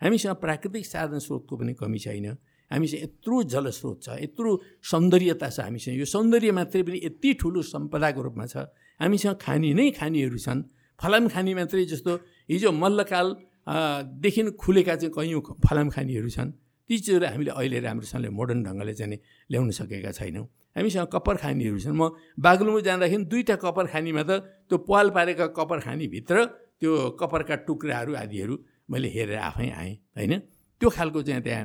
[0.00, 2.26] हामीसँग प्राकृतिक साधन स्रोतको पनि कमी छैन
[2.70, 4.50] हामीसँग यत्रो जलस्रोत छ यत्रो
[4.82, 8.56] सौन्दर्यता छ हामीसँग यो सौन्दर्य मात्रै पनि यति ठुलो सम्पदाको रूपमा छ
[9.00, 10.62] हामीसँग खानी नै खानीहरू छन्
[11.00, 12.12] फलाम खानी मात्रै जस्तो
[12.50, 13.26] हिजो मल्लकाल
[14.22, 16.50] देखि खुलेका चाहिँ कैयौँ फलाम खानीहरू छन्।
[16.90, 19.18] ती चिजहरू हामीले अहिले राम्रोसँगले मोडर्न ढङ्गले चाहिँ
[19.50, 22.02] ल्याउन सकेका छैनौँ। हामीसँग कप्पर खानीहरू छन्। म
[22.36, 24.30] बागलुङमा जाँदाखेरि दुईवटा कप्पर खानीमा त
[24.68, 26.36] त्यो पाल पारेका कप्पर खानीभित्र
[26.80, 26.90] त्यो
[27.20, 28.54] कप्परका टुक्राहरू आदिहरू
[28.90, 30.32] मैले हेरेर आफै आएँ होइन?
[30.80, 31.64] त्यो खालको चाहिँ त्यहाँ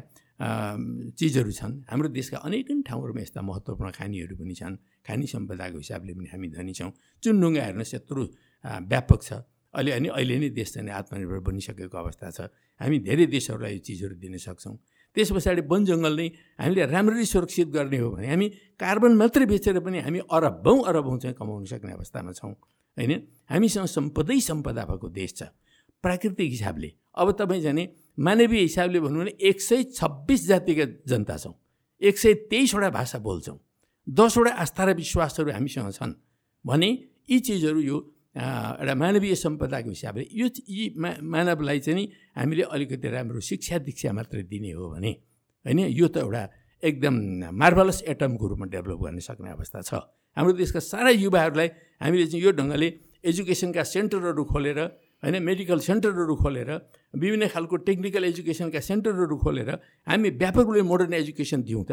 [1.17, 6.27] चिजहरू छन्। हाम्रो देशका अनेकन ठाउँहरूमा यस्ता महत्त्वपूर्ण खानीहरू पनि छन्। खानी सम्पदाको हिसाबले पनि
[6.29, 6.91] हामी धनी छौँ।
[7.23, 8.21] चुनढुङ्गा हेर्नुहोस् यत्रो
[8.67, 9.33] व्यापक छ।
[9.73, 12.39] अहिले अनि अहिले नै देश चाहिँ आत्मनिर्भर बनिसकेको अवस्था छ।
[12.81, 14.75] हामी धेरै देशहरूलाई यो चिजहरू दिन सक्छौँ।
[15.15, 16.27] त्यस पछाडि वन जङ्गल नै
[16.59, 18.47] हामीले राम्ररी सुरक्षित गर्ने हो भने हामी
[18.79, 22.53] कार्बन मात्रै बेचेर पनि हामी अरबौँ अरबौँ चाहिँ कमाउन सक्ने अवस्थामा छौँ।
[22.97, 23.11] होइन?
[23.49, 25.41] हामीसँग सम्पदै सम्पदा भएको देश छ।
[26.03, 27.83] प्राकृतिक हिसाबले। अब तपाईँ जाने
[28.19, 31.53] मानवीय हिसाबले भनौँ भने एक सय छब्बिस जातिका जनता छौँ।
[32.01, 33.57] एक सय तेइसवटा भाषा बोल्छौँ।
[34.07, 36.13] दसवटा आस्था र विश्वासहरू हामीसँग छन्।
[36.65, 36.89] भने
[37.29, 37.97] यी चिजहरू यो
[38.37, 42.05] एउटा मानवीय सम्पदाको हिसाबले यो यी मा मानवलाई चाहिँ
[42.37, 45.11] हामीले अलिकति राम्रो शिक्षा दीक्षा मात्रै दिने हो भने
[45.65, 45.79] होइन?
[45.89, 46.43] यो त एउटा
[46.83, 47.15] एकदम
[47.57, 49.93] मार्भलस एटमको रूपमा डेभलप गर्न सक्ने अवस्था छ।
[50.37, 52.87] हाम्रो देशका सारा युवाहरूलाई हामीले चाहिँ यो ढङ्गले
[53.25, 54.79] एजुकेसनका सेन्टरहरू खोलेर
[55.25, 55.35] होइन?
[55.41, 56.69] मेडिकल सेन्टरहरू खोलेर
[57.17, 59.69] विभिन्न खालको टेक्निकल एजुकेसनका सेन्टरहरू खोलेर
[60.05, 61.91] हामी व्यापक रूपले मोडर्न एजुकेसन दिउँ त।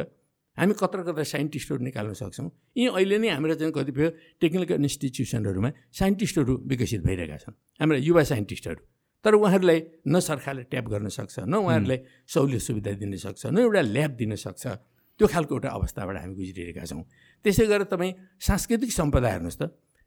[0.55, 4.07] हामी कत्र कत्र साइन्टिस्टहरू निकाल्न सक्छौँ। यी अहिले नै हाम्रो चाहिँ कतिपय
[4.41, 8.81] टेक्निकल इन्स्टिट्युसनहरूमा साइन्टिस्टहरू विकसित भइरहेका छन् हाम्रा युवा साइन्टिस्टहरू।
[9.25, 11.99] तर उहाँहरूलाई न सरकारले ट्याप गर्न सक्छ न उहाँहरूलाई
[12.29, 14.65] सहुलियत सुविधा दिन सक्छ न एउटा ल्याब दिन सक्छ।
[15.19, 17.03] त्यो खालको एउटा अवस्थाबाट हामी गुज्रिरहेका छौँ।
[17.45, 19.63] त्यसै गरेर तपाईँ सांस्कृतिक सम्पदा हेर्नुहोस् त।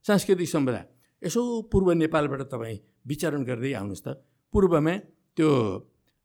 [0.06, 0.82] सांस्कृतिक सम्पदा
[1.24, 1.42] यसो
[1.72, 2.78] पूर्व नेपालबाट तपाईँ
[3.08, 4.08] विचरण गर्दै आउनुहोस् त।
[4.54, 4.94] पूर्वमा
[5.36, 5.50] त्यो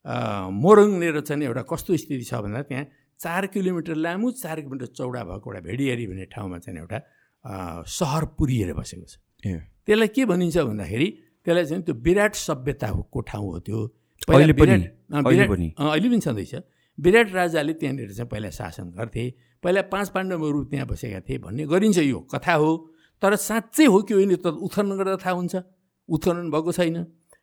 [0.02, 2.86] मोरङनेर चाहिँ एउटा कस्तो स्थिति छ भन्दा त्यहाँ
[3.22, 6.98] चार किलोमिटर लामो चार किलोमिटर चौडा भएको एउटा भेडियारी भन्ने ठाउँमा चाहिँ एउटा
[7.88, 9.14] सहर पुरिएर बसेको छ।
[9.86, 11.08] त्यसलाई के भनिन्छ भन्दाखेरि
[11.46, 13.78] त्यसलाई चाहिँ त्यो विराट सभ्यताको ठाउँ हो त्यो।
[14.30, 14.74] अहिले पनि?
[15.10, 16.18] अहिले पनि?
[16.20, 16.54] छँदैछ।
[16.98, 19.24] विराट राजाले त्यहाँनिर चाहिँ पहिला शासन गर्थे।
[19.62, 22.70] पहिला पाँच पाण्डवहरू त्यहाँ बसेका थिए भन्ने गरिन्छ यो कथा हो।
[23.22, 25.54] तर साँच्चै हो कि होइन त उत्खनन गर्दा थाहा हुन्छ।
[26.08, 26.96] उत्खनन भएको छैन।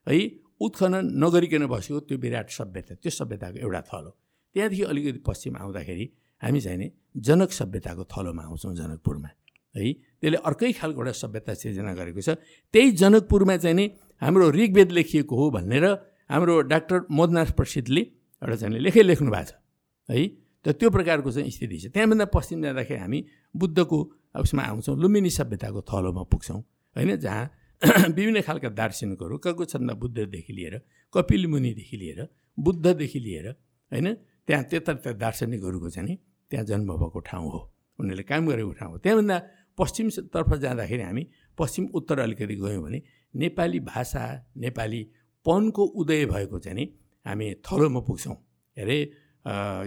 [0.08, 0.16] है
[0.60, 4.14] उत्खनन नगरिकन बसेको त्यो विराट सभ्यता त्यो सभ्यताको एउटा थल हो।
[4.56, 6.06] त्यहाँदेखि अलिकति पश्चिम आउँदाखेरि
[6.42, 9.30] हामी चाहिँ नि जनक सभ्यताको थलोमा आउँछौँ जनकपुरमा।
[9.76, 12.30] है त्यसले अर्कै खालको एउटा सभ्यता सिर्जना गरेको छ।
[12.74, 13.86] त्यही जनकपुरमा चाहिँ नि
[14.22, 15.86] हाम्रो ऋग्वेद लेखिएको हो भनेर
[16.30, 19.54] हाम्रो डाक्टर मोदनाथ प्रसिद्धले एउटा चाहिँ लेखै लेख्नु भएको छ।
[20.10, 20.28] है
[20.66, 23.20] त त्यो प्रकारको चाहिँ स्थिति छ। त्यहाँभन्दा पश्चिम जाँदाखेरि हामी
[23.56, 23.98] बुद्धको
[24.36, 26.62] उसमा आउँछौँ लुम्बिनी सभ्यताको थलोमा पुग्छौँ।
[26.96, 27.46] होइन जहाँ
[28.18, 30.76] विभिन्न खालका दार्शनिकहरू कको छन्द बुद्धदेखि लिएर
[31.14, 32.28] कपिल मुनिदेखि लिएर
[32.58, 33.48] बुद्धदेखि लिएर
[33.92, 34.08] होइन
[34.50, 36.16] त्यहाँ त्यता दार्शनिकहरूको चाहिँ
[36.52, 37.60] त्यहाँ जन्म भएको ठाउँ हो।
[38.00, 39.38] उनीहरूले काम गरेको ठाउँ हो। त्यहाँभन्दा
[39.78, 41.24] पश्चिमतर्फ जाँदाखेरि हामी
[41.58, 43.00] पश्चिम उत्तर अलिकति गयौँ भने
[43.34, 44.24] नेपाली भाषा
[44.58, 45.02] नेपाली
[45.46, 46.86] पनको उदय भएको चाहिँ
[47.26, 48.36] हामी थलोमा पुग्छौँ।
[48.78, 48.98] अरे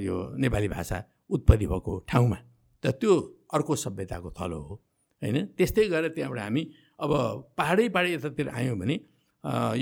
[0.06, 0.98] यो नेपाली भाषा
[1.30, 2.38] उत्पत्ति भएको ठाउँमा।
[2.82, 3.12] त त्यो
[3.50, 4.74] अर्को सभ्यताको थलो हो।
[5.22, 5.36] होइन?
[5.58, 6.62] त्यस्तै गरेर त्यहाँबाट हामी
[7.02, 7.10] अब
[7.58, 8.96] पाहाडै पाहाडै यतातिर आयौँ भने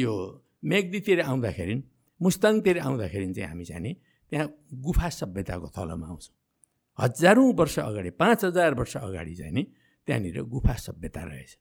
[0.01, 0.13] यो
[0.65, 1.75] मेघदीतिर आउँदाखेरि
[2.21, 3.95] मुस्ताङतिर आउँदाखेरि चाहिँ हामी चाहिँ
[4.33, 4.47] त्यहाँ
[4.83, 6.35] गुफा सभ्यताको थलोमा आउँछौँ।
[6.99, 9.63] हजारौँ वर्ष अगाडि पाँच हजार वर्ष अगाडि चाहिँ नि
[10.09, 11.57] त्यहाँनिर गुफा सभ्यता रहेछ।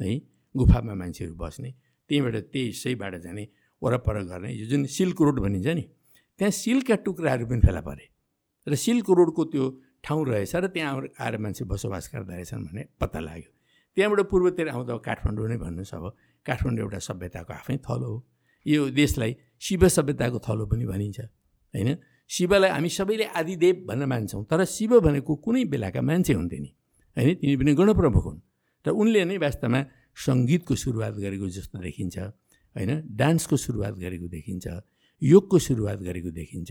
[0.00, 0.18] है
[0.54, 1.70] गुफामा मान्छेहरू बस्ने
[2.10, 3.48] त्यहीँबाट त्यही सहीबाट जाने
[3.82, 5.84] वरपर गर्ने यो जुन सिल्क रोड भनिन्छ नि
[6.40, 8.06] त्यहाँ सिल्कका टुक्राहरू पनि फेला परे।
[8.66, 9.64] र सिल्क रोडको त्यो
[10.04, 13.50] ठाउँ रहेछ र त्यहाँ आएर मान्छे बसोबास गर्दा रहेछन् भन्ने पत्ता लाग्यो।
[13.96, 16.04] त्यहाँबाट पूर्वतिर आउँदा काठमाडौँ नै भन्नुहोस् अब
[16.46, 18.18] काठमाडौँ एउटा सभ्यताको आफ्नै थलो हो।
[18.66, 21.18] यो देशलाई शिव सभ्यताको थलो पनि भनिन्छ।
[21.76, 21.90] होइन?
[22.30, 26.70] शिवलाई हामी सबैले आदिदेव भन्न मान्छौँ तर शिव भनेको कुनै बेलाका मान्छे हुन्थे नि।
[27.16, 27.34] होइन?
[27.36, 28.40] तिनी पनि गणप्रमुख हुन्।
[28.84, 29.80] र उनले नै वास्तवमा
[30.16, 32.16] सङ्गीतको सुरुवात गरेको जस्तो देखिन्छ।
[32.76, 32.92] होइन?
[33.04, 34.66] डान्सको सुरुवात गरेको देखिन्छ।
[35.22, 36.70] योगको सुरुवात गरेको देखिन्छ।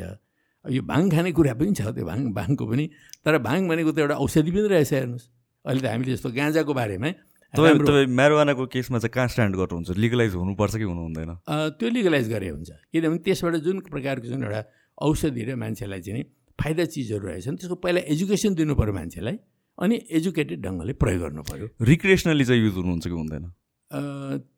[0.65, 2.85] यो भाङ खाने कुरा पनि छ त्यो भाङ भाङको पनि।
[3.21, 5.25] तर भाङ भनेको त एउटा औषधि पनि रहेछ हेर्नुहोस्।
[5.65, 7.09] अहिले त हामीले जस्तो गाँजाको बारेमा
[7.53, 9.89] तपाईँ तपाईँ म्यारोवानाको केसमा चाहिँ कहाँ स्ट्यान्ड गर्नुहुन्छ?
[9.95, 11.31] लिगलाइज हुनुपर्छ कि हुनु हुँदैन
[11.79, 14.61] त्यो लिगलाइज गरे हुन्छ। किनभने त्यसबाट जुन प्रकारको जुन एउटा
[15.01, 16.23] औषधि र मान्छेलाई चाहिँ
[16.59, 19.37] फाइदा चिजहरू रहेछन्। त्यसको पहिला एजुकेसन दिनु पऱ्यो मान्छेलाई
[19.77, 23.43] अनि एजुकेटेड ढङ्गले प्रयोग गर्नु पऱ्यो रिक्रिएसनली चाहिँ युज हुनुहुन्छ कि हुँदैन?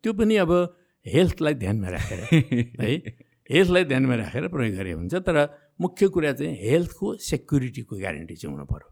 [0.03, 0.51] त्यो पनि अब
[1.05, 2.19] हेल्थलाई ध्यानमा राखेर
[2.81, 2.91] है?
[3.49, 5.38] हेल्थलाई ध्यानमा राखेर प्रयोग गरे हुन्छ तर
[5.81, 8.88] मुख्य कुरा चाहिँ हेल्थको सेक्युरिटीको ग्यारेन्टी चाहिँ हुनु पऱ्यो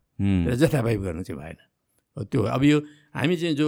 [0.50, 1.58] र जथाभावी गर्नु चाहिँ भएन।
[2.32, 2.78] त्यो अब यो
[3.14, 3.68] हामी चाहिँ जो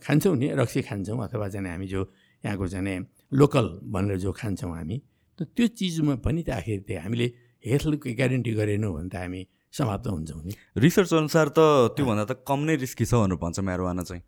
[0.00, 2.00] खान्छौँ नि रक्सी खान्छौँ अथवा चाहिँ हामी जो
[2.44, 2.98] यहाँको चाहिँ
[3.32, 4.96] लोकल भनेर जो खान्छौँ हामी
[5.56, 7.26] त्यो चिजमा पनि त आखिर त्यो हामीले
[7.62, 9.40] हेल्थको ग्यारेन्टी गरेनौँ भने त हामी
[9.72, 11.60] समाप्त हुन्छौँ नि। रिसर्च अनुसार त
[11.96, 14.22] त्योभन्दा त कम नै रिस्की छ भन्नु भन्छ म्यारोवाना चाहिँ।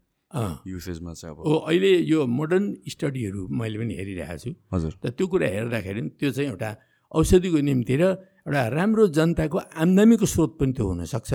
[0.66, 5.26] युसेजमा चाहिँ अब। हो अहिले यो मोडर्न स्टडीहरू मैले पनि हेरिरहेको छु। हजुर। त त्यो
[5.30, 6.70] कुरा हेर्दाखेरि त्यो चाहिँ एउटा
[7.14, 8.04] औषधिको निम्ति र
[8.44, 11.32] एउटा राम्रो जनताको आम्दामीको स्रोत पनि त्यो हुनसक्छ।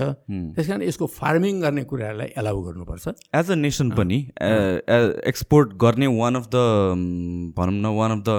[0.54, 3.54] त्यस कारण यसको फार्मिङ गर्ने कुरालाई एलाउ गर्नुपर्छ। As a.
[3.56, 6.56] नेसन पनि एक्सपोर्ट गर्ने वान अफ द
[7.56, 8.30] भनौँ न वान अफ द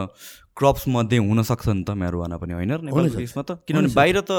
[0.58, 3.52] क्रप्स मध्ये हुनसक्छ नि त म्यारोवाना पनि होइन त?
[3.68, 4.32] किनभने बाहिर त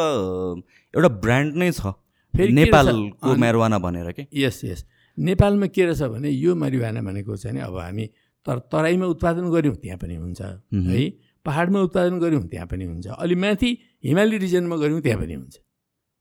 [0.94, 1.94] एउटा ब्रान्ड नै छ।
[2.34, 4.26] फेरि नेपालको म्यारोवाना भनेर के?
[4.32, 4.84] यस यस।
[5.18, 8.06] नेपालमा के रहेछ भने यो मरिवाना भनेको चाहिँ अब हामी
[8.46, 10.40] तर तराईमा उत्पादन गऱ्यौँ त्यहाँ पनि हुन्छ।
[10.72, 11.00] है?
[11.44, 13.70] पाहाडमा उत्पादन गऱ्यौँ त्यहाँ पनि हुन्छ। अलि माथि
[14.04, 15.56] हिमाली रिजनमा गऱ्यौँ त्यहाँ पनि हुन्छ।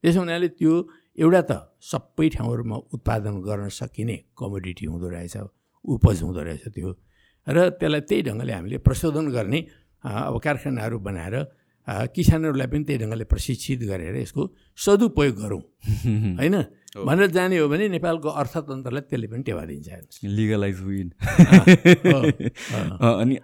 [0.04, 0.72] त्यसो हुनाले त्यो
[1.18, 5.36] एउटा त सबै ठाउँहरूमा उत्पादन गर्न सकिने कमोडिटी हुँदो रहेछ
[5.84, 6.90] उपज हुँदो रहेछ त्यो।
[7.46, 9.60] र त्यसलाई त्यही ढङ्गले हामीले प्रशोधन गर्ने
[10.04, 11.34] अब कारखानाहरू बनाएर
[12.14, 14.42] किसानहरूलाई पनि त्यही ढङ्गले प्रशिक्षित गरेर यसको
[14.76, 15.62] सदुपयोग गरौँ।
[16.38, 16.56] होइन?
[16.96, 21.08] भनेर जाने हो भने नेपालको अर्थतन्त्रलाई त्यसले पनि टेवा दिन्छ लिगलाइज विन
[23.00, 23.36] अनि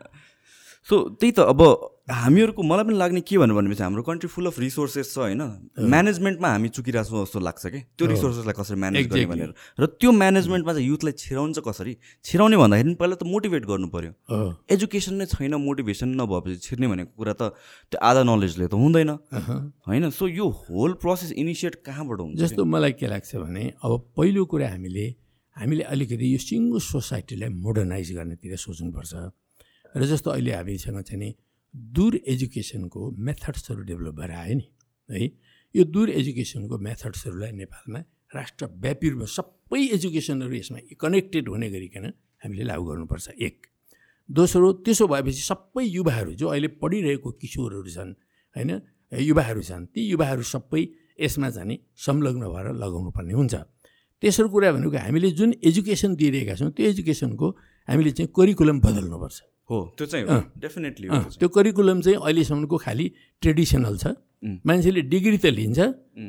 [0.89, 1.61] सो त्यही त अब
[2.09, 5.43] हामीहरूको मलाई पनि लाग्ने के भन्नु भनेपछि हाम्रो कन्ट्री फुल अफ रिसोर्सेस छ होइन?
[5.77, 7.81] म्यानेजमेन्टमा हामी चुकिरहेको छौँ जस्तो लाग्छ कि?
[7.97, 9.51] त्यो रिसोर्सेसलाई कसरी म्यानेज गर्ने भनेर।
[9.81, 11.93] र त्यो म्यानेजमेन्टमा चाहिँ युथलाई छिराउनु चाहिँ कसरी?
[12.25, 14.13] छिराउने भन्दाखेरि पहिला त मोटिभेट गर्नु पऱ्यो
[14.73, 17.53] एजुकेसन नै छैन मोटिभेसन नभएपछि छिर्ने भनेको कुरा त
[17.93, 19.11] त्यो आधा नलेजले त हुँदैन।
[19.85, 20.05] होइन?
[20.09, 24.69] सो यो होल प्रोसेस इनिसिएट कहाँबाट हुन्छ जस्तो मलाई के लाग्छ भने अब पहिलो कुरा
[24.73, 25.07] हामीले
[25.57, 29.13] हामीले अलिकति यो सिङ्गो सोसाइटीलाई मोडर्नाइज गर्नेतिर सोच्नुपर्छ।
[29.97, 31.29] र जस्तो अहिले हामीसँग चाहिँ नि
[31.75, 34.67] दूर एजुकेसनको मेथड्सहरू डेभलप भएर आयो नि
[35.11, 35.31] है?
[35.75, 38.01] यो दूर एजुकेसनको मेथड्सहरूलाई नेपालमा
[38.35, 42.05] राष्ट्रव्यापी रूपमा सबै एजुकेसनहरू यसमा कनेक्टेड हुने गरिकन
[42.45, 43.67] हामीले लागु गर्नुपर्छ। एक।
[44.31, 48.13] दोस्रो त्यसो भएपछि सबै युवाहरू जो अहिले पढिरहेको किशोरहरू छन्
[48.57, 48.71] होइन?
[49.13, 50.83] युवाहरू छन् ती युवाहरू सबै
[51.21, 53.55] यसमा जाने संलग्न भएर लगाउनु पर्ने हुन्छ।
[54.23, 57.47] तेस्रो कुरा भनेको हामीले जुन एजुकेसन दिइरहेका छौँ त्यो एजुकेसनको
[57.89, 59.37] हामीले चाहिँ करिकुलम बदल्नुपर्छ।
[59.71, 60.25] हो त्यो चाहिँ
[60.59, 61.07] डेफिनेटली
[61.39, 63.07] त्यो करिकुलम चाहिँ अहिलेसम्मको खालि
[63.43, 64.07] ट्रेडिसनल छ।
[64.39, 65.79] मान्छेले डिग्री त लिन्छ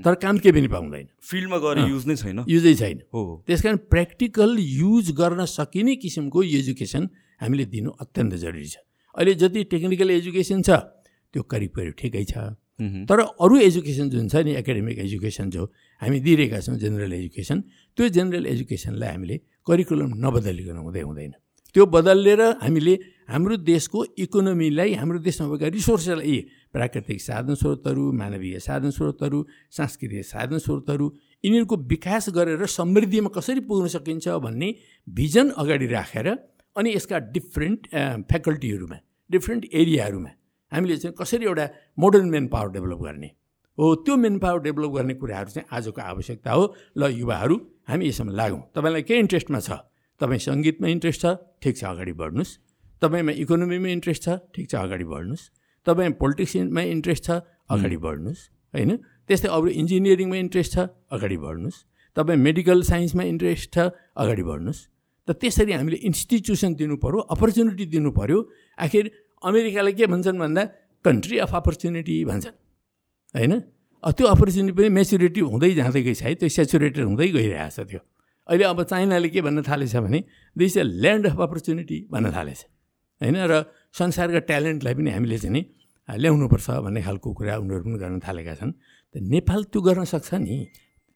[0.06, 3.78] तर काम केही पनि पाउँदैन। फिल्डमा गएर युज नै छैन। युजै छैन। हो त्यस कारण
[3.90, 7.04] प्र्याक्टिकल युज गर्न सकिने किसिमको एजुकेसन
[7.42, 8.78] हामीले दिनु अत्यन्त जरुरी छ।
[9.16, 10.70] अहिले जति टेक्निकल एजुकेसन छ
[11.34, 12.34] त्यो करिब करिब ठिकै छ।
[13.06, 15.64] तर अरू एजुकेसन जुन छ नि एकाडेमिक एजुकेसन जो
[16.02, 17.60] हामी दिइरहेका छौँ जेनरल एजुकेसन
[17.98, 19.36] त्यो जेनरल एजुकेसनलाई हामीले
[19.68, 21.34] करिकुलम नबदलिकन हुँदै हुँदैन।
[21.76, 22.94] त्यो बदलेर हामीले
[23.30, 26.38] हाम्रो देशको इकोनोमीलाई हाम्रो देशमा भएका रिसोर्सलाई
[26.74, 29.40] प्राकृतिक साधन स्रोतहरू मानवीय साधन स्रोतहरू
[29.78, 31.06] सांस्कृतिक साधन स्रोतहरू
[31.44, 34.70] यिनीहरूको विकास गरेर समृद्धिमा कसरी पुग्न सकिन्छ भन्ने
[35.08, 36.28] भिजन अगाडि राखेर
[36.76, 37.82] अनि यसका डिफ्रेन्ट
[38.30, 38.98] फ्याकल्टीहरूमा
[39.30, 40.32] डिफ्रेन्ट एरियाहरूमा
[40.72, 41.66] हामीले चाहिँ कसरी एउटा
[42.00, 43.30] मोडर्न मेन पावर डेभलप गर्ने।
[43.80, 46.64] हो त्यो मेन पावर डेभलप गर्ने कुराहरू चाहिँ आजको आवश्यकता हो।
[47.00, 47.56] ल युवाहरू
[47.88, 49.72] हामी यसमा लागौँ। तपाईँलाई के इन्ट्रेस्टमा छ?
[50.20, 51.26] तपाईँ सङ्गीतमा इन्ट्रेस्ट छ?
[51.64, 52.52] ठिक छ अगाडि बढ्नुहोस्।
[53.02, 54.30] तपाईँमा इकोनोमीमा इन्ट्रेस्ट छ?
[54.52, 55.44] ठिक छ अगाडि बढ्नुहोस्।
[55.88, 57.30] तपाईँ पोलिटिक्समा इन्ट्रेस्ट छ?
[57.72, 58.42] अगाडि बढ्नुहोस्।
[58.76, 58.92] होइन?
[59.28, 60.78] त्यस्तै अरू इन्जिनियरिङमा इन्ट्रेस्ट छ?
[61.08, 61.78] अगाडि बढ्नुहोस्।
[62.18, 63.78] तपाईँ मेडिकल साइन्समा इन्ट्रेस्ट छ?
[64.20, 64.80] अगाडि बढ्नुहोस्।
[65.24, 68.38] त त्यसरी हामीले इन्स्टिट्युसन दिनु पऱ्यो अपर्च्युनिटी दिनु पऱ्यो
[68.76, 69.04] आखिर
[69.40, 70.64] अमेरिकाले के भन्छन् भन्दा
[71.06, 72.56] कन्ट्री अफ अपर्च्युनिटी भन्छन्।
[73.36, 73.54] होइन?
[74.04, 78.00] त्यो अपर्च्युनिटी पनि मेच्युरिटी हुँदै जाँदै गइछ है त्यो सेचुरेटेड हुँदै गइरहेछ त्यो।
[78.50, 80.20] अहिले अब चाइनाले के भन्न थालेछ भने
[80.56, 82.60] this a land of opportunity भन्न थालेछ।
[83.22, 83.38] होइन?
[83.46, 83.54] र
[83.94, 85.62] संसारका ट्यालेन्टलाई पनि हामीले चाहिँ नि
[86.10, 88.72] ल्याउनुपर्छ भन्ने खालको कुरा उनीहरू पनि गर्न थालेका छन्।
[89.14, 90.58] त नेपाल त्यो गर्न सक्छ नि।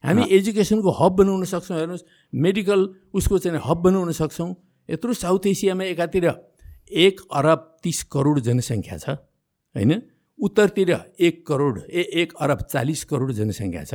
[0.03, 2.05] हामी एजुकेसनको हब बनाउन सक्छौँ। हेर्नुहोस्
[2.36, 2.80] मेडिकल
[3.16, 4.49] उसको चाहिँ हब बनाउन सक्छौँ।
[4.89, 6.26] यत्रो साउथ एसियामा एकातिर
[6.91, 9.18] एक अरब तिस करोड जनसङ्ख्या छ।
[9.76, 10.12] होइन?
[10.39, 13.93] उत्तरतिर एक करोड ए एक अरब चालिस करोड जनसङ्ख्या छ।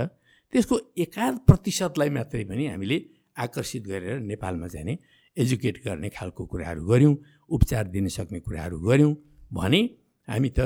[0.55, 2.99] त्यसको एकाध प्रतिशतलाई मात्रै पनि हामीले
[3.36, 4.95] आकर्षित गरेर नेपालमा चाहिँ नि
[5.36, 7.14] एजुकेट गर्ने खालको कुराहरू गऱ्यौँ
[7.51, 9.12] उपचार दिन सक्ने कुराहरू गऱ्यौँ
[9.53, 9.82] भने
[10.28, 10.61] हामी त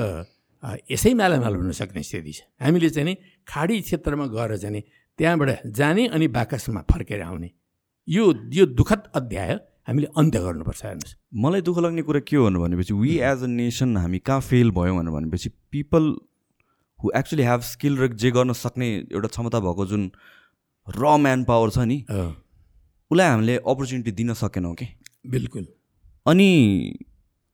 [0.91, 3.15] यसै मालामाल हुन सक्ने स्थिति छ। हामीले चाहिँ नि
[3.49, 4.81] खाडी क्षेत्रमा गएर चाहिँ नि
[5.19, 7.51] त्यहाँबाट जाने अनि बाकसमा फर्केर आउने।
[8.09, 9.51] यो यो दुःखद अध्याय
[9.89, 11.15] हामीले अन्त्य गर्नुपर्छ हेर्नुहोस्।
[11.45, 15.05] मलाई दुःख लाग्ने कुरा के हो भनेपछि वी एज अ नेसन हामी कहाँ फेल भयौँ
[15.07, 16.05] भनेपछि people
[16.99, 20.03] who actually have skill र जे गर्न सक्ने एउटा क्षमता भएको जुन
[20.87, 24.87] र म्यान पावर छ नि उसलाई हामीले अपर्च्युनिटी दिन सकेनौँ कि?
[25.27, 25.67] बिल्कुल।
[26.27, 26.49] अनि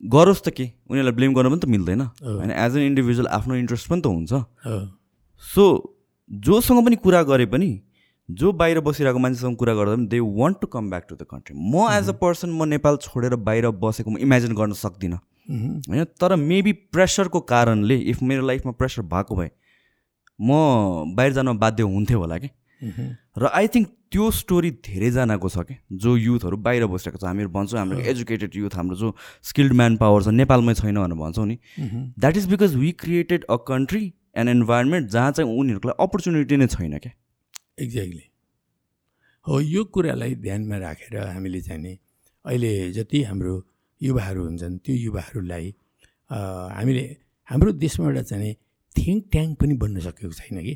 [0.00, 0.66] गरोस् त के?
[0.86, 4.32] उनीहरूलाई ब्लेम गर्न पनि त मिल्दैन। होइन एज एन इन्डिभिजुअल आफ्नो इन्ट्रेस्ट पनि त हुन्छ।
[5.42, 5.64] सो
[6.30, 7.70] जोसँग पनि कुरा गरे पनि
[8.28, 11.56] जो बाहिर बसिरहेको मान्छेसँग कुरा गर्दा पनि they want to come back to the country
[11.56, 15.18] म एज अ पर्सन म नेपाल छोडेर बाहिर बसेको म इमेजिन गर्न सक्दिनँ।
[15.88, 19.50] होइन तर मेबी प्रेसरको कारणले इफ मेरो लाइफमा प्रेसर भएको भए
[20.38, 22.48] म बाहिर जान बाध्य हुन्थ्यो होला कि?
[23.38, 27.78] र आई थिङ्क त्यो स्टोरी धेरैजनाको छ कि जो युथहरू बाहिर बसिरहेको छ। हामीहरू भन्छौँ
[27.78, 29.14] हाम्रो एजुकेटेड युथ हाम्रो जो
[29.44, 31.56] स्किल्ड म्यान पावर छ नेपालमै छैन भनेर भन्छौँ नि।
[32.18, 34.04] That is because we created a country
[34.36, 37.12] and environment जहाँ चाहिँ उनीहरूको लागि अपर्च्युनिटी नै छैन क्या।
[37.80, 38.24] एक्ज्याक्टली
[39.46, 41.98] हो यो कुरालाई ध्यानमा राखेर हामीले चाहिँ नि
[42.44, 43.54] अहिले जति हाम्रो
[44.00, 45.74] युवाहरू हुन्छन् त्यो युवाहरूलाई
[46.76, 47.04] हामीले
[47.48, 48.54] हाम्रो देशमा एउटा चाहिँ
[48.96, 50.74] थिङ्क ट्याङ्क पनि बन्न सकेको छैन कि?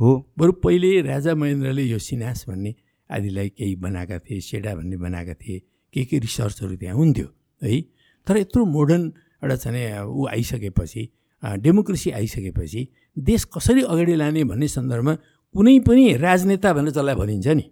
[0.00, 2.74] हो। बरु पहिले राजा महेन्द्रले यो सिनास भन्ने
[3.10, 5.58] आदिलाई केही बनाएका थिए सेडा भन्ने बनाएका थिए
[5.94, 7.28] के के रिसर्चहरू त्यहाँ हुन्थ्यो
[7.62, 7.80] है?
[8.26, 9.02] तर यत्रो मोडर्न
[9.42, 11.02] एउटा चाहिँ ऊ आइसकेपछि
[11.42, 12.88] डेमोक्रेसी आइसकेपछि
[13.18, 15.14] देश कसरी अगाडि लाने भन्ने सन्दर्भमा
[15.54, 17.64] कुनै पनि राजनेता भनेर जसलाई भनिन्छ नि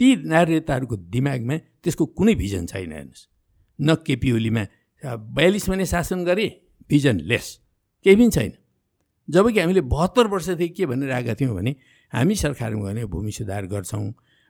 [0.00, 3.22] ती राजनेताहरूको दिमागमा त्यसको कुनै भिजन छैन हेर्नुहोस्।
[3.78, 4.62] न केपी ओलीमा
[5.36, 6.46] बयालिस महिना शासन गरे
[6.90, 7.46] भिजन लेस
[8.06, 8.52] केही पनि छैन।
[9.28, 11.72] जब कि हामीले बहत्तर वर्षदेखि के भनेर आएका थियौँ भने
[12.12, 14.06] हामी सरकारमा भने भूमि सुधार गर्छौँ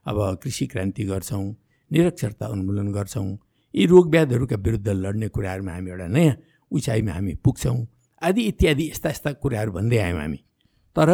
[0.06, 1.44] अब कृषि क्रान्ति गर्छौँ
[1.90, 3.28] निरक्षरता उन्मूलन गर्छौँ
[3.74, 6.34] यी रोगव्याधहरूका विरुद्ध लड्ने कुराहरूमा हामी एउटा नयाँ
[6.70, 7.76] उचाइमा हामी पुग्छौँ
[8.22, 10.40] आदि इत्यादि यस्ता यस्ता कुराहरू भन्दै आयौँ हामी।
[10.96, 11.08] तर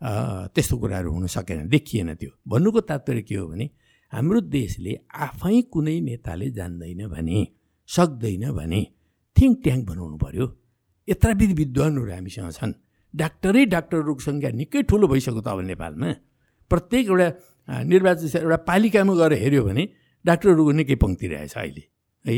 [0.00, 3.70] त्यस्तो कुराहरू हुन सकेन देखिएन त्यो भन्नुको तात्पर्य के हो भने
[4.12, 7.46] हाम्रो देशले आफै कुनै नेताले जान्दैन भने
[7.88, 8.80] सक्दैन भने
[9.36, 10.46] थिङ्क ट्याङ्क बनाउनु पऱ्यो
[11.08, 12.72] यत्र विधि विद्वानहरू हामीसँग छन्
[13.14, 16.10] डाक्टरै डाक्टरहरूको सङ्ख्या निकै ठुलो भइसक्यो त अब नेपालमा
[16.70, 17.28] प्रत्येक एउटा
[17.84, 19.84] निर्वाचित एउटा पालिकामा गएर हेऱ्यो भने
[20.24, 21.84] डाक्टरहरूको निकै पङ्क्ति रहेछ अहिले
[22.24, 22.36] है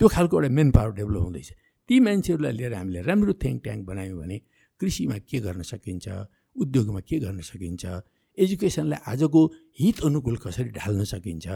[0.00, 1.48] त्यो खालको एउटा मेन पावर डेभलप हुँदैछ
[1.88, 4.36] ती मान्छेहरूलाई लिएर हामीले राम्रो थिङ्क ट्याङ्क बनायौँ भने
[4.80, 6.06] कृषिमा के गर्न सकिन्छ
[6.60, 7.84] उद्योगमा के गर्न सकिन्छ?
[8.38, 9.40] एजुकेसनलाई आजको
[9.80, 11.46] हित अनुकूल कसरी ढाल्न सकिन्छ?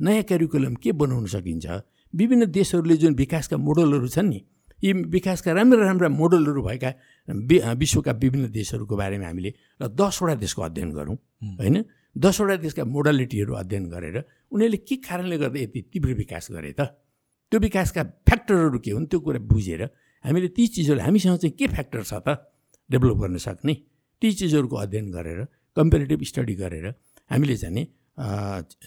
[0.00, 1.66] नयाँ क्यारिकुलम के बनाउन सकिन्छ?
[2.14, 4.40] विभिन्न देशहरूले जुन विकासका मोडलहरू छन् नि
[4.80, 9.50] यी विकासका राम्रा राम्रा मोडलहरू भएका विश्वका विभिन्न देशहरूको बारेमा हामीले
[9.82, 11.16] र दसवटा देशको अध्ययन गरौँ
[11.58, 11.76] होइन?
[12.16, 14.16] दसवटा देशका मोडालिटीहरू अध्ययन गरेर
[14.52, 16.80] उनीहरूले के कारणले गर्दा यति तीव्र विकास गरे त?
[17.52, 19.82] त्यो विकासका फ्याक्टरहरू के हुन् त्यो कुरा बुझेर
[20.24, 22.28] हामीले ती चिजहरू हामीसँग चाहिँ के फ्याक्टर छ त?
[22.90, 23.74] डेभलप गर्न सक्ने?
[24.22, 25.40] ती चिजहरूको अध्ययन गरेर
[25.76, 26.86] कम्पेरिटिभ स्टडी गरेर
[27.30, 27.84] हामीले चाहिँ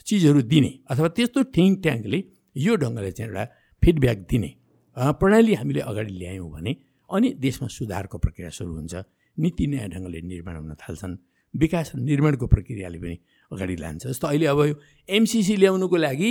[0.07, 2.19] चिजहरू दिने अथवा त्यस्तो थिङ्क ट्याङ्कले
[2.55, 3.43] यो ढङ्गले चाहिँ एउटा
[3.83, 4.49] फिडब्याक दिने
[4.97, 6.71] प्रणाली हामीले अगाडि ल्यायौँ भने
[7.09, 8.93] अनि देशमा सुधारको प्रक्रिया सुरु हुन्छ।
[9.37, 11.15] नीति नयाँ ढङ्गले निर्माण हुन थाल्छन्।
[11.53, 13.17] विकास निर्माणको प्रक्रियाले पनि
[13.51, 14.75] अगाडि लान्छ। जस्तो अहिले अब यो
[15.09, 16.29] एमसिसी ल्याउनुको लागि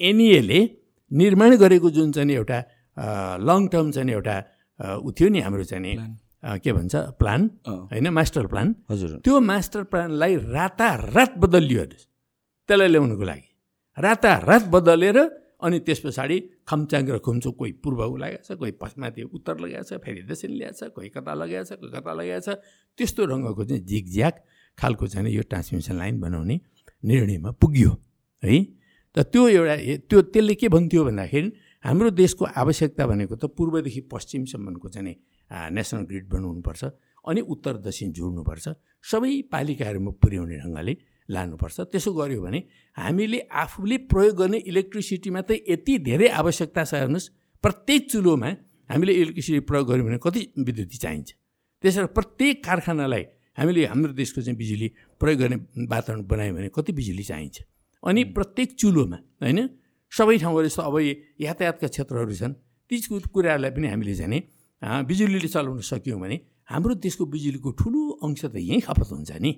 [0.00, 0.60] एनइएले
[1.10, 2.58] निर्माण गरेको जुन चाहिँ एउटा
[3.48, 4.36] लङ टर्म चाहिँ एउटा
[4.98, 5.94] ऊ थियो नि हाम्रो चाहिँ
[6.44, 6.94] के भन्छ?
[7.20, 11.84] प्लान होइन मास्टर प्लान हजुर। त्यो मास्टर प्लानलाई रातारात बदलियो
[12.68, 13.48] त्यसलाई ल्याउनुको लागि।
[13.98, 15.18] रातारात बदलेर
[15.64, 16.36] अनि त्यस पछाडि
[16.68, 20.76] खम्चाङ र खुम्चो कोही पूर्व लगाएको छ कोही पश्चिमाथि उत्तर लगाएको छ फेरि दक्षिण ल्याएको
[20.76, 22.60] छ कोही कता लगाएको छ कोही कता लगाएको छ।
[22.98, 24.34] त्यस्तो रङ्गको चाहिँ झिकझ्याक
[24.78, 26.56] खालको चाहिँ यो ट्रान्समिसन लाइन बनाउने
[27.04, 27.90] निर्णयमा पुग्यो
[28.42, 28.56] है?
[29.16, 29.74] त त्यो एउटा
[30.10, 31.48] त्यो त्यसले के भन्थ्यो भन्दाखेरि
[31.84, 35.16] हाम्रो देशको आवश्यकता भनेको त पूर्वदेखि पश्चिमसम्मको चाहिँ
[35.70, 36.82] नेसनल ग्रिड बनाउनुपर्छ
[37.24, 38.64] अनि उत्तर दक्षिण जोड्नुपर्छ
[39.10, 40.94] सबै पालिकाहरूमा पुर्याउने ढङ्गले
[41.28, 42.60] लानुपर्छ। त्यसो गऱ्यो भने
[42.96, 47.28] हामीले आफूले प्रयोग गर्ने इलेक्ट्रिसिटीमा त यति धेरै आवश्यकता छ हेर्नुहोस्
[47.64, 48.50] प्रत्येक चुलोमा
[48.90, 51.28] हामीले इलेक्ट्रिसिटी प्रयोग गऱ्यौँ भने कति विद्युत चाहिन्छ।
[51.84, 53.24] त्यसरी प्रत्येक कारखानालाई
[53.58, 54.88] हामीले हाम्रो देशको चाहिँ बिजुली
[55.20, 55.56] प्रयोग गर्ने
[55.88, 57.56] वातावरण बनायौँ भने कति बिजुली चाहिन्छ।
[58.02, 59.60] अनि प्रत्येक चुलोमा होइन
[60.12, 60.96] सबै ठाउँहरू जस्तो अब
[61.40, 62.54] यातायातका क्षेत्रहरू छन्
[62.90, 62.94] ती
[63.32, 64.40] कुराहरूलाई पनि हामीले चाहिँ
[64.84, 66.36] बिजुलीले चलाउन सक्यौँ भने
[66.70, 69.52] हाम्रो देशको बिजुलीको ठुलो अंश त यहीँ खपत हुन्छ नि।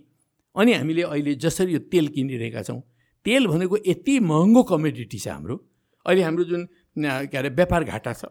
[0.56, 2.80] अनि हामीले अहिले जसरी यो तेल किनिरहेका छौँ
[3.26, 5.56] तेल भनेको यति महँगो कमोडिटी छ हाम्रो।
[6.06, 6.62] अहिले हाम्रो जुन
[6.96, 8.30] के अरे व्यापार घाटा छ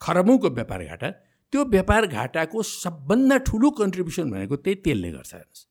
[0.00, 1.10] खरबौँको व्यापार घाटा
[1.52, 5.62] त्यो व्यापार घाटाको सबभन्दा ठुलो कन्ट्रिब्युसन भनेको त्यही तेलले गर्छ हेर्नुहोस्।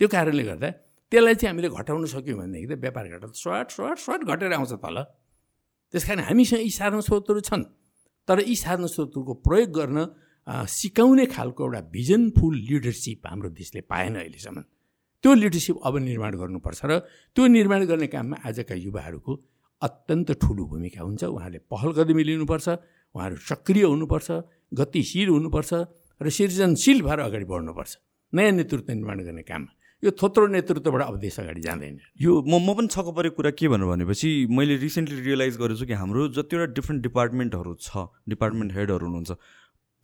[0.00, 0.68] त्यो कारणले गर्दा
[1.10, 4.72] त्यसलाई चाहिँ हामीले घटाउन सक्यौँ भनेदेखि त व्यापार घाटा त सर्ट सर्ट सर्ट घटेर आउँछ
[4.78, 4.96] तल।
[5.94, 7.62] त्यस कारण हामीसँग यी साधन स्रोतहरू छन्।
[8.28, 9.98] तर यी साधन स्रोतहरूको प्रयोग गर्न
[10.68, 14.60] सिकाउने खालको एउटा भिजनफुल लिडरसिप हाम्रो देशले पाएन अहिलेसम्म।
[15.24, 16.92] त्यो लिडरसिप अब निर्माण गर्नुपर्छ र
[17.36, 19.32] त्यो निर्माण गर्ने काममा आजका युवाहरूको
[19.82, 22.66] अत्यन्त ठुलो भूमिका हुन्छ। उहाँहरूले पहल कदमी लिनुपर्छ
[23.14, 24.28] उहाँहरू सक्रिय हुनुपर्छ
[24.72, 25.72] गतिशील हुनुपर्छ
[26.20, 27.92] र सृजनशील भएर अगाडि बढ्नुपर्छ।
[28.32, 29.72] नयाँ नेतृत्व निर्माण गर्ने काममा।
[30.04, 33.68] यो थोत्रो नेतृत्वबाट अब देश अगाडि जाँदैन। यो म म पनि छक्क परेको कुरा के
[33.68, 39.06] भनेर भनेपछि मैले रिसेन्टली रियलाइज गरेको छु कि हाम्रो जतिवटा डिफ्रेन्ट डिपार्टमेन्टहरू छ डिपार्टमेन्ट हेडहरू
[39.06, 39.32] हुनुहुन्छ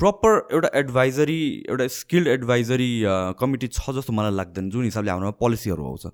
[0.01, 2.93] प्रपर एउटा एडभाइजरी एउटा स्किल्ड एडभाइजरी
[3.37, 6.05] कमिटी छ जस्तो मलाई लाग्दैन। जुन हिसाबले हाम्रोमा पोलिसीहरू आउँछ।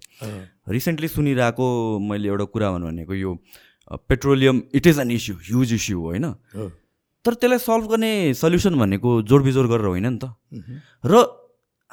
[0.68, 1.66] रिसेन्टली सुनिरहेको
[2.02, 3.30] मैले एउटा कुरा भन्नु भनेको यो
[4.10, 6.26] petroleum it is an issue huge issue हो होइन?
[7.24, 10.34] तर त्यसलाई सल्भ गर्ने सल्युसन भनेको जोडबिजोड गरेर होइन नि त।
[11.06, 11.14] र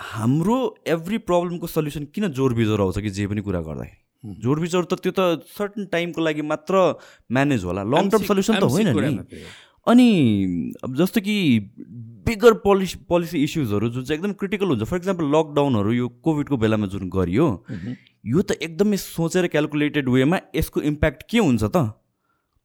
[0.03, 3.97] हाम्रो एभ्री प्रब्लमको सल्युसन किन जोडबिजोड आउँछ कि जे पनि कुरा गर्दाखेरि?
[4.43, 6.73] जोडबिजोड त त्यो त सर्टन टाइमको लागि मात्र
[7.31, 9.43] म्यानेज होला। लङ टर्म सल्युसन त होइन नि।
[9.87, 10.07] अनि
[10.83, 11.35] अब जस्तो कि
[12.27, 16.87] बिगर पोलिसी पोलिसी इस्युजहरू जुन चाहिँ एकदम क्रिटिकल हुन्छ। फर इक्जाम्पल लकडाउनहरू यो कोभिडको बेलामा
[16.87, 17.47] जुन गरियो
[18.25, 21.95] यो त एकदमै सोचेर क्यालकुलेटेड वेमा यसको इम्प्याक्ट के हुन्छ त?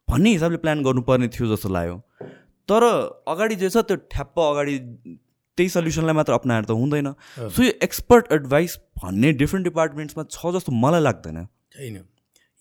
[0.08, 1.96] भन्ने हिसाबले प्लान गर्नुपर्ने थियो जस्तो लाग्यो।
[2.68, 2.82] तर
[3.28, 4.76] अगाडि जे छ त्यो ठ्याप्प अगाडि
[5.58, 7.08] त्यही सल्युसनलाई मात्र अप्नाएर त हुँदैन।
[7.50, 11.44] सो यो एक्सपर्ट एडभाइस भन्ने डिफ्रेन्ट डिपार्टमेन्ट्समा छ जस्तो मलाई लाग्दैन।
[11.74, 11.96] छैन।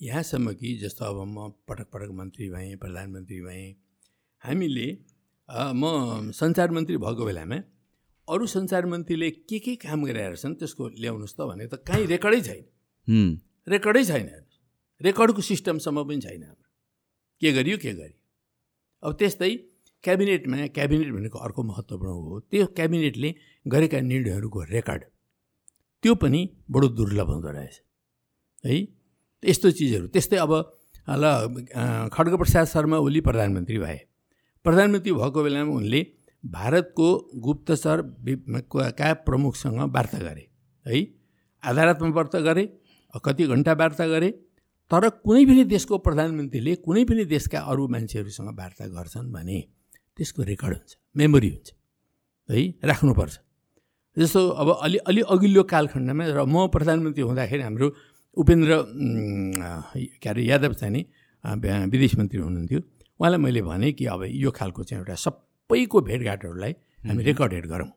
[0.01, 3.65] यहाँसम्म कि जस्तो अब म पटक पटक मन्त्री भएँ प्रधानमन्त्री भएँ
[4.41, 4.87] हामीले
[5.49, 7.57] म सञ्चार मन्त्री भएको बेलामा
[8.27, 12.41] अरू सञ्चार मन्त्रीले के के काम गरिरहेका छन् त्यसको ल्याउनुहोस् त भने त काहीँ रेकर्डै
[12.41, 13.23] छैन।
[13.67, 14.27] रेकर्डै छैन।
[15.01, 16.67] रेकर्डको सिस्टमसम्म पनि छैन हाम्रो।
[17.41, 18.17] के गरियो के गरियो?
[19.03, 19.51] अब त्यस्तै
[20.07, 23.29] क्याबिनेटमा क्याबिनेट भनेको अर्को महत्त्वपूर्ण हो। त्यो क्याबिनेटले
[23.67, 25.03] गरेका निर्णयहरूको रेकर्ड।
[26.03, 26.41] त्यो पनि
[26.71, 27.75] बडो दुर्लभ हुँदो रहेछ।
[28.65, 28.75] है?
[29.43, 30.53] यस्तो चिजहरू। त्यस्तै अब
[31.09, 33.99] ल खड्गप्रसाद शर्मा ओली प्रधानमन्त्री भए।
[34.65, 36.01] प्रधानमन्त्री भएको बेलामा उनले
[36.43, 38.01] भारतको गुप्तचर
[38.99, 40.43] का प्रमुखसँग वार्ता गरे।
[40.85, 40.97] है?
[41.63, 42.65] आधारात्मक वार्ता गरे
[43.25, 44.29] कति घन्टा वार्ता गरे
[44.91, 49.59] तर कुनै पनि देशको प्रधानमन्त्रीले कुनै पनि देशका अरू मान्छेहरूसँग वार्ता गर्छन् भने
[50.17, 51.67] त्यसको रेकर्ड हुन्छ मेमोरी हुन्छ
[52.49, 53.35] है राख्नुपर्छ।
[54.17, 57.87] जस्तो अब अलि अलि अघिल्लो कालखण्डमा र म प्रधानमन्त्री हुँदाखेरि हाम्रो
[58.37, 58.71] उपेन्द्र
[60.21, 61.03] के अरे यादव चाहिँ
[61.93, 62.79] विदेश मन्त्री हुनुहुन्थ्यो।
[63.19, 66.73] उहाँलाई मैले भनेँ कि अब यो खालको चाहिँ एउटा सबैको भेटघाटहरूलाई
[67.07, 67.89] हामी रेकर्डेड गरौँ।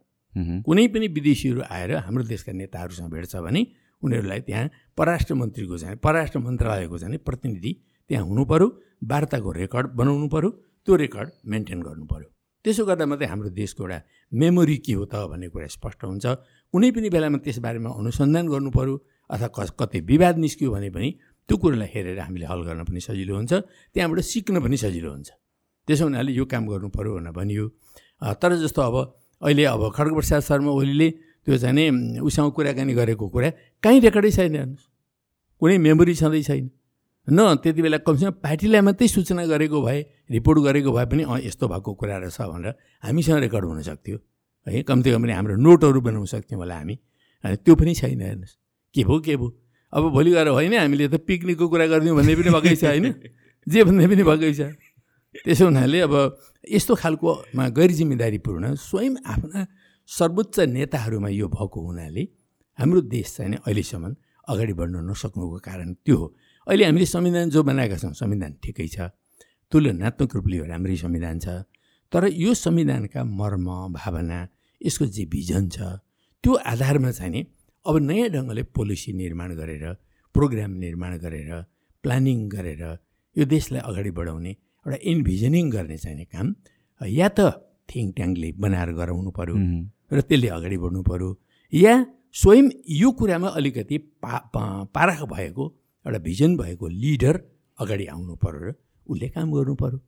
[0.64, 3.66] कुनै पनि विदेशीहरू आएर हाम्रो देशका नेताहरूसँग भेट्छ भने
[4.03, 7.73] उनीहरूलाई त्यहाँ परराष्ट्र मन्त्रीको चाहिँ परराष्ट्र मन्त्रालयको चाहिँ प्रतिनिधि
[8.11, 8.68] त्यहाँ हुनु पऱ्यो
[9.11, 10.51] वार्ताको रेकर्ड बनाउनु पऱ्यो
[10.87, 12.28] त्यो रेकर्ड मेन्टेन गर्नु पऱ्यो
[12.64, 13.99] त्यसो गर्दा मात्रै हाम्रो देशको एउटा
[14.33, 16.26] मेमोरी के हो त भन्ने कुरा स्पष्ट हुन्छ।
[16.75, 18.95] कुनै पनि बेलामा त्यसबारेमा अनुसन्धान गर्नु पऱ्यो
[19.33, 21.09] अथवा कस कतै विवाद निस्क्यो भने पनि
[21.49, 23.53] त्यो कुरोलाई हेरेर हामीले हल गर्न पनि सजिलो हुन्छ।
[23.96, 25.29] त्यहाँबाट सिक्न पनि सजिलो हुन्छ।
[25.88, 27.64] त्यसो हुनाले यो काम गर्नु पऱ्यो भनेर भनियो।
[28.41, 28.96] तर जस्तो अब
[29.42, 31.09] अहिले अब खड्गप्रसाद शर्मा ओलीले
[31.49, 33.49] त्यो चाहिँ नि उसँग कुराकानी गरेको कुरा
[33.83, 34.84] कहीँ रेकर्डै छैन हेर्नुहोस्।
[35.61, 36.64] कुनै मेमोरी छँदै छैन।
[37.32, 39.98] न त्यति बेला कमसेकम पार्टीलाई मात्रै सूचना गरेको भए
[40.30, 42.74] रिपोर्ट गरेको भए पनि अँ यस्तो भएको कुरा रहेछ भनेर
[43.04, 44.16] हामीसँग रेकर्ड हुनसक्थ्यो
[44.66, 46.94] है कम्ती कम्ती हाम्रो नोटहरू बनाउन सक्थ्यौँ होला हामी।
[47.64, 48.54] त्यो पनि छैन हेर्नुहोस्।
[48.94, 49.48] के भयो के भयो?
[49.92, 53.07] अब भोलि गएर होइन हामीले त पिकनिकको कुरा गरिदिउँ भन्ने पनि भएकै छ होइन?
[53.66, 54.61] जे भन्ने पनि भएकै छ।
[55.44, 56.14] त्यसो हुनाले अब
[56.68, 59.61] यस्तो खालकोमा गैर जिम्मेदारीपूर्ण स्वयं आफ्ना
[60.08, 62.22] सर्वोच्च नेताहरूमा यो भएको हुनाले
[62.78, 64.14] हाम्रो देश चाहिँ अहिलेसम्म
[64.50, 66.26] अगाडि बढ्न नसक्नुको कारण त्यो हो।
[66.66, 69.08] अहिले हामीले संविधान जो बनाएका छौँ संविधान ठिकै छ
[69.72, 71.49] तुलनात्मक रूपले राम्रै संविधान छ
[72.12, 74.38] तर यो संविधानका मर्म भावना
[74.80, 75.78] यसको जे भिजन छ
[76.45, 77.41] त्यो आधारमा चाहिँ नि
[77.87, 79.84] अब नयाँ ढङ्गले पोलिसी निर्माण गरेर
[80.34, 81.50] प्रोग्राम निर्माण गरेर
[82.04, 82.82] प्लानिङ गरेर
[83.37, 86.54] यो देशलाई अगाडि बढाउने एउटा इन्भिजनिङ गर्ने चाहिने काम
[87.00, 87.50] या त
[87.88, 89.57] थिङ ट्याङ्कले बनाएर गराउनु पऱ्यो
[90.11, 91.28] र त्यसले अगाडि बढ्नु पऱ्यो
[91.72, 91.95] या
[92.34, 94.38] स्वयं यो कुरामा अलिकति पा
[94.95, 95.64] पारख भएको
[96.07, 97.37] एउटा भिजन भएको लिडर
[97.79, 98.75] अगाडि आउनु पऱ्यो र
[99.07, 99.99] उसले काम गर्नु पऱ्यो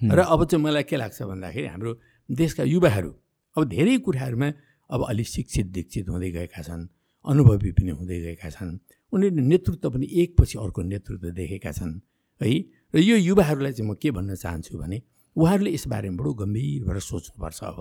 [0.00, 1.92] र अब चाहिँ मलाई के लाग्छ भन्दाखेरि हाम्रो
[2.28, 3.12] देशका युवाहरू
[3.56, 4.48] अब धेरै कुराहरूमा
[4.90, 6.84] अब अलिक शिक्षित दीक्षित हुँदै गएका छन्
[7.24, 8.78] अनुभवी पनि हुँदै गएका छन्।
[9.12, 11.94] उनीहरूले नेतृत्व पनि एकपछि अर्को नेतृत्व देखेका छन्
[12.40, 12.50] है?
[12.94, 14.98] र यो युवाहरूलाई चाहिँ म के भन्न चाहन्छु भने
[15.36, 17.78] उहाँहरूले यसबारेमा बडो गम्भीर भएर सोच्नुपर्छ अब।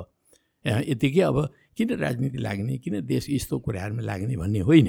[0.94, 1.38] यतिकै अब
[1.78, 4.88] किन राजनीति लाग्ने किन देश यस्तो कुराहरूमा लाग्ने भन्ने होइन।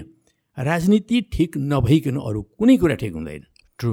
[0.58, 3.42] राजनीति ठिक नभइकन अरू कुनै कुरा ठिक हुँदैन।
[3.78, 3.92] ट्रु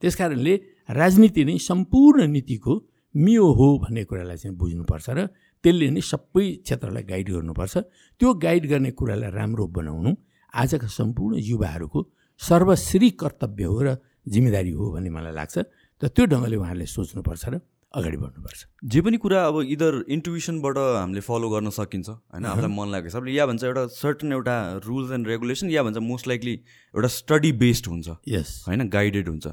[0.00, 0.54] त्यस कारणले
[0.90, 2.72] राजनीति नै सम्पूर्ण नीतिको
[3.14, 5.20] मियो हो भन्ने कुरालाई चाहिँ बुझ्नुपर्छ र
[5.64, 7.74] त्यसले नै सबै क्षेत्रलाई गाइड गर्नुपर्छ।
[8.20, 10.10] त्यो गाइड गर्ने कुरालाई राम्रो बनाउनु
[10.52, 12.00] आजका सम्पूर्ण युवाहरूको
[12.40, 13.88] सर्वश्री कर्तव्य हो र
[14.28, 15.56] जिम्मेदारी हो भन्ने मलाई लाग्छ।
[16.02, 17.54] र त्यो ढङ्गले उहाँहरूले सोच्नुपर्छ र
[17.94, 18.60] अगाडि बढ्नुपर्छ।
[18.92, 22.44] जे पनि कुरा अब इदर इन्टुविसनबाट हामीले फलो गर्न सकिन्छ होइन?
[22.44, 24.56] हामीलाई मन लागेको हिसाबले या भन्छ एउटा सर्टन एउटा
[24.86, 26.54] रुल्स एन्ड रेगुलेसन या भन्छ मोस्ट लाइकली
[26.94, 28.88] एउटा स्टडी बेस्ड हुन्छ यस होइन?
[28.88, 29.46] गाइडेड हुन्छ।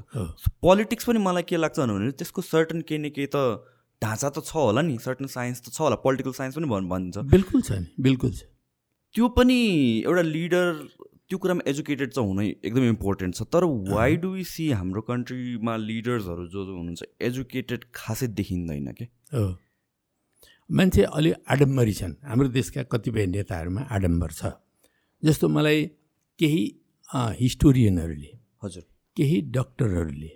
[0.62, 3.36] पोलिटिक्स पनि मलाई के लाग्छ भने त्यसको सर्टन केही न केही त
[4.02, 7.18] ढाँचा त छ होला नि सर्टन साइन्स त छ होला पोलिटिकल साइन्स पनि भन् भनिन्छ।
[7.30, 8.48] बिल्कुल छ नि बिल्कुल छ।
[9.14, 9.58] त्यो पनि
[10.06, 10.66] एउटा लिडर
[11.30, 15.76] त्यो कुरामा एजुकेटेड चाहिँ हुनै एकदम इम्पोर्टेन्ट छ। तर वाइ डु वी सी हाम्रो कन्ट्रीमा
[15.76, 19.06] लिडर्सहरू जो जो हुनुहुन्छ एजुकेटेड खासै देखिँदैन के?
[20.70, 24.52] मान्छे अलि आडम्बरी छन्। हाम्रो देशका कतिपय नेताहरूमा आडम्बर छ।
[25.22, 25.78] जस्तो मलाई
[26.40, 26.62] केही
[27.40, 28.32] हिस्टोरियनहरूले
[28.62, 28.84] हजुर।
[29.16, 30.30] केही डक्टरहरूले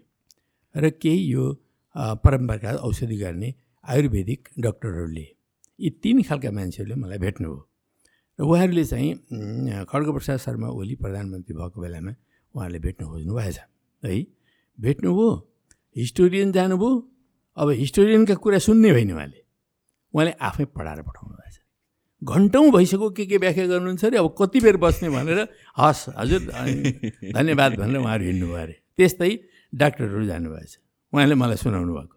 [0.75, 1.45] र केही यो
[1.97, 3.55] अँ, परम्परागत औषधि गर्ने
[3.85, 5.27] आयुर्वेदिक डक्टरहरूले
[5.81, 7.59] यी तिन खालका मान्छेहरूले मलाई भेट्नुभयो
[8.39, 9.11] र उहाँहरूले चाहिँ
[9.87, 12.13] खड्गप्रसाद शर्मा ओली प्रधानमन्त्री भएको बेलामा
[12.55, 13.59] उहाँहरूले भेट्न खोज्नु भएछ
[14.03, 14.15] है
[14.79, 15.29] भेट्नुभयो
[15.97, 16.91] हिस्टोरियन जानुभयो
[17.57, 19.39] अब हिस्टोरियनका कुरा सुन्ने होइन उहाँले।
[20.15, 21.57] उहाँले आफै पढाएर पठाउनु भएछ
[22.23, 25.39] घन्टौँ भइसक्यो के के व्याख्या गर्नुहुन्छ अरे अब कति बेर बस्ने भनेर
[25.79, 26.41] हस् हजुर
[27.39, 29.31] धन्यवाद भनेर उहाँहरू हिँड्नुभयो अरे। त्यस्तै
[29.73, 30.73] डाक्टरहरू जानुभएछ
[31.13, 32.17] उहाँले मलाई सुनाउनु भएको।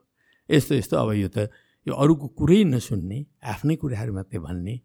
[0.49, 1.49] यस्तो यस्तो अब यो त
[1.87, 3.19] यो अरूको कुरै नसुन्ने
[3.53, 4.75] आफ्नै कुराहरू मात्रै भन्ने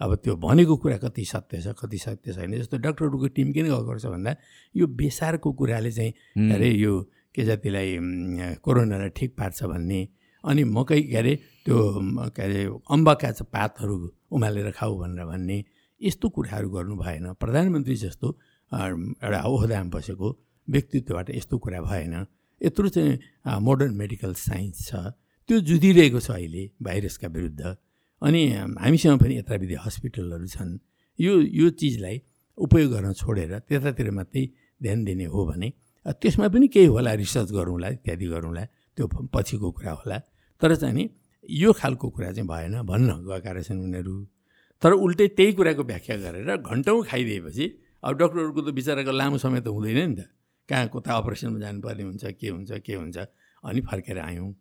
[0.00, 3.84] अब त्यो भनेको कुरा कति सत्य छ कति सत्य छैन जस्तो डक्टरहरूको टिम किन गएको
[3.84, 4.34] गर्छ भन्दा
[4.74, 7.00] यो बेसारको कुराले चाहिँ के अरे यो
[7.34, 7.98] के जातिलाई
[8.64, 10.00] कोरोनालाई ठिक पार्छ भन्ने
[10.44, 11.78] अनि मकै के अरे त्यो
[12.32, 13.96] के अरे अम्बका पातहरू
[14.32, 15.64] उमालेर खाऊ भनेर भन्ने
[16.00, 18.28] यस्तो कुराहरू गर्नु भएन। प्रधानमन्त्री जस्तो
[18.72, 20.28] एउटा ओहदामा बसेको
[20.68, 22.14] व्यक्तित्वबाट यस्तो कुरा भएन।
[22.60, 25.12] यत्रो चाहिँ मोडर्न मेडिकल साइन्स छ।
[25.48, 27.60] त्यो जुधिरहेको छ अहिले भाइरसका विरुद्ध।
[28.22, 28.40] अनि
[28.80, 30.78] हामीसँग पनि यताविधि हस्पिटलहरू छन्।
[31.18, 32.16] यो यो चिजलाई
[32.58, 34.44] उपयोग गर्न छोडेर त्यतातिर मात्रै
[34.82, 35.68] ध्यान दिने हो भने
[36.06, 38.64] त्यसमा पनि केही होला रिसर्च गरौँला इत्यादि गरौँला
[38.96, 40.18] त्यो पछिको कुरा होला।
[40.60, 41.04] तर चाहिँ नि
[41.48, 44.14] यो खालको कुरा चाहिँ भएन भन्न गएका रहेछन् उनीहरू।
[44.82, 47.64] तर उल्टै त्यही कुराको व्याख्या गरेर घन्टौँ खाइदिएपछि
[48.04, 50.28] अब डक्टरहरूको त बिचराको लामो समय त हुँदैन नि त।
[50.68, 53.16] कहाँ कता अपरेसनमा जानुपर्ने हुन्छ के हुन्छ के हुन्छ
[53.64, 54.52] अनि फर्केर आयौँ।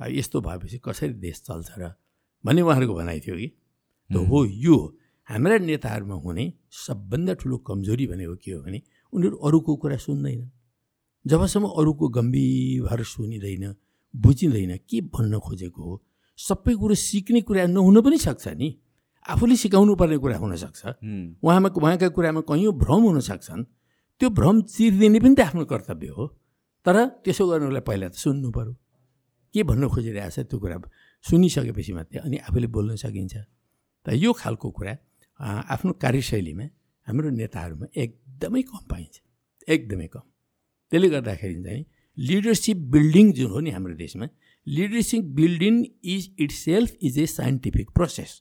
[0.00, 1.94] यस्तो भएपछि कसरी देश चल्छ र
[2.44, 3.48] भन्ने उहाँहरूको भनाइ थियो कि?
[4.10, 4.76] त हो यो
[5.28, 8.78] हाम्रा नेताहरूमा हुने सबभन्दा ठुलो कमजोरी भनेको के हो भने
[9.12, 10.50] उनीहरू अरूको कुरा सुन्दैनन्।
[11.24, 13.64] जबसम्म अरूको गम्भीर सुनिँदैन
[14.14, 15.94] बुझिँदैन के भन्न खोजेको हो
[16.38, 18.68] सबै कुरो सिक्ने कुरा नहुन पनि सक्छ नि।
[19.28, 20.80] आफूले सिकाउनु पर्ने कुरा हुनसक्छ
[21.44, 23.64] उहाँमा उहाँका कुरामा कैयौँ भ्रम हुन सक्छन्।
[24.20, 26.24] त्यो भ्रम चिरिदिने पनि त आफ्नो कर्तव्य हो।
[26.86, 28.72] तर त्यसो गर्नुलाई पहिला त सुन्नु पऱ्यो।
[29.52, 30.76] के भन्न खोजिरहेछ त्यो कुरा?
[31.24, 33.34] सुनिसकेपछि मात्रै अनि आफूले बोल्न सकिन्छ।
[34.06, 34.92] त यो खालको कुरा
[35.74, 36.66] आफ्नो कार्यशैलीमा
[37.06, 39.14] हाम्रो नेताहरूमा एकदमै कम पाइन्छ।
[39.68, 40.24] एकदमै कम।
[40.92, 41.84] त्यसले गर्दाखेरि चाहिँ
[42.18, 44.26] लिडरसिप बिल्डिङ जुन हो नि हाम्रो देशमा
[44.66, 45.74] leadership building
[46.14, 46.22] is
[46.52, 48.32] itself is a scientific process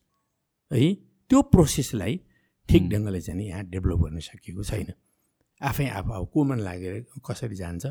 [0.71, 0.93] है
[1.31, 2.13] त्यो प्रोसेसलाई
[2.69, 4.89] ठिक ढङ्गले चाहिँ यहाँ डेभलप गर्न सकिएको छैन।
[5.61, 6.95] आफै आफू अब को मन लागेर
[7.25, 7.85] कसरी जान्छ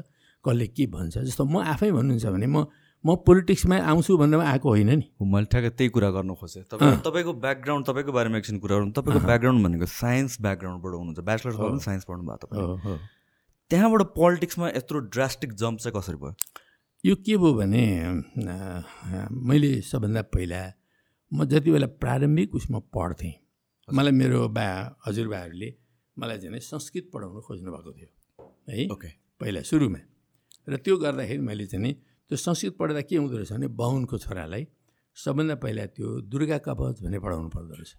[0.44, 2.64] कसले के भन्छ जस्तो म आफै भन्नुहुन्छ भने म
[3.06, 7.32] म पोलिटिक्समा आउँछु भन्नमा आएको होइन नि। मैले ठ्याक्कै त्यही कुरा गर्न खोजेँ। तपाईँ तपाईँको
[7.38, 12.04] ब्याकग्राउन्ड तपाईँको बारेमा एकछिन कुरा गरौँ। तपाईँको ब्याकग्राउन्ड भनेको साइन्स ब्याकग्राउन्डबाट हुनुहुन्छ। ब्याचलर्स गर्नु साइन्स
[12.10, 12.98] पढ्नु भएको तपाईँ।
[13.70, 16.34] त्यहाँबाट पोलिटिक्समा यत्रो ड्रास्टिक जम्प चाहिँ कसरी भयो?
[17.04, 17.84] यो के भयो भने
[19.30, 20.60] मैले सबभन्दा पहिला
[21.32, 23.34] म जति बेला प्रारम्भिक उसमा पढ्थेँ
[23.88, 24.66] मलाई मेरो बा
[25.06, 25.68] हजुरबाहरूले
[26.16, 28.10] मलाई चाहिँ नि संस्कृत पढाउनु खोज्नु भएको थियो
[28.66, 30.00] है। ओके। पहिला सुरुमा।
[30.66, 31.94] र त्यो गर्दाखेरि मैले चाहिँ
[32.30, 34.66] त्यो संस्कृत पढ्दा के हुँदो रहेछ भने बाहुनको छोरालाई
[35.16, 37.94] सबभन्दा पहिला त्यो दुर्गा कवच भनेर पढाउनु पर्दो रहेछ।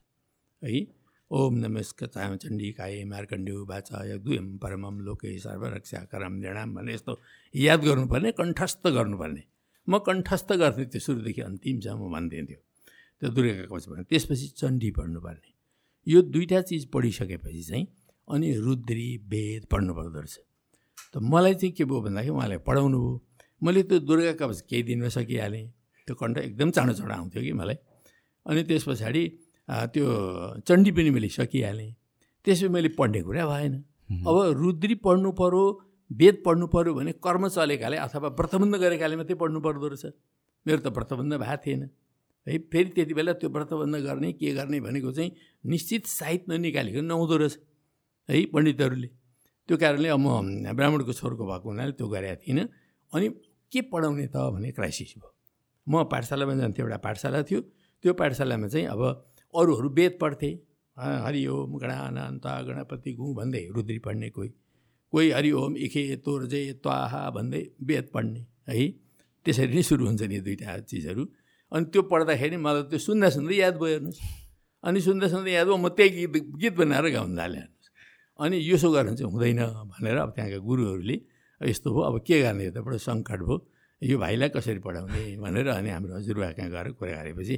[0.61, 0.85] है?
[1.31, 7.13] ओम नमस्क चण्डी काय मार्कण्ड्यु बाचा यदुयम परमम लोके सर्वरक्षा करम जणाम भनेर यस्तो
[7.55, 9.43] याद गर्नुपर्ने कण्ठस्थ गर्नुपर्ने।
[9.87, 12.59] म कण्ठस्थ गर्थेँ त्यो सुरुदेखि अन्तिमसम्म भनिदिन्थ्यो
[13.21, 15.51] त्यो दुर्गा कवच भने त्यसपछि चण्डी पढ्नुपर्ने।
[16.07, 17.87] यो दुईवटा चिज पढिसकेपछि चाहिँ
[18.27, 20.35] अनि रुद्री वेद पढ्नु पर्दो रहेछ।
[21.11, 23.15] त मलाई चाहिँ के भयो भन्दाखेरि उहाँलाई पढाउनु भयो
[23.61, 25.65] मैले त्यो दुर्गा कवच केही दिनमा सकिहालेँ
[26.07, 27.77] त्यो कण्ठ एकदम चाँडो चाँडो आउँथ्यो कि मलाई।
[28.45, 29.23] अनि त्यस पछाडि
[29.67, 30.05] त्यो
[30.67, 31.91] चण्डी पनि मैले सकिहालेँ।
[32.45, 33.73] त्यसपछि मैले पढ्ने कुरा भएन।
[34.23, 35.63] अब रुद्री पढ्नु पऱ्यो
[36.11, 40.05] वेद पढ्नु पऱ्यो भने कर्म चलेकाले अथवा व्रतबन्ध गरेकाले मात्रै पढ्नु पर्दो रहेछ।
[40.65, 41.84] मेरो त व्रतबन्ध भएको थिएन।
[42.47, 45.31] है फेरि त्यति बेला त्यो व्रतबन्ध गर्ने के गर्ने भनेको चाहिँ
[45.67, 47.55] निश्चित साहित्य ननिकालेको नहुँदो रहेछ।
[48.29, 49.09] है पण्डितहरूले।
[49.67, 52.67] त्यो कारणले अब म ब्राह्मणको छोरको भएको हुनाले त्यो गरेका थिइनँ।
[53.11, 53.27] अनि
[53.72, 55.31] के पढाउने त भन्ने क्राइसिस भयो।
[55.88, 57.61] म पाठशालामा जान्थेँ एउटा पाठशाला थियो।
[58.03, 59.02] त्यो पाठशालामा चाहिँ अब
[59.53, 60.52] अरूहरू वेद पढ्थे।
[60.98, 64.49] हरिओम गणानन्त गणपति गुँ भन्दै रुद्री पढ्ने कोही।
[65.14, 68.88] कोही हरिओम इखे तोर जे त्वाहा भन्दै वेद पढ्ने है।
[69.45, 71.23] त्यसरी नै सुरु हुन्छ नि दुइटा चिजहरू।
[71.72, 74.19] अनि त्यो पढ्दाखेरि मलाई त्यो सुन्दा सुन्दै याद भयो हेर्नुहोस्।
[74.84, 77.88] अनि सुन्दा सुन्दै याद भयो म त्यही गीत गीत बनाएर गाउनु थालेँ हेर्नुहोस्।
[78.39, 79.61] अनि यसो गर्नु चाहिँ हुँदैन
[79.91, 81.18] भनेर अब त्यहाँका गुरुहरूले
[81.61, 82.77] यस्तो भयो अब के गर्ने त?
[82.85, 83.57] बडो सङ्कट भयो।
[84.01, 87.55] यो भाइलाई कसरी पढाउने भनेर अनि हाम्रो हजुरबा कहाँ गएर कुरा गरेपछि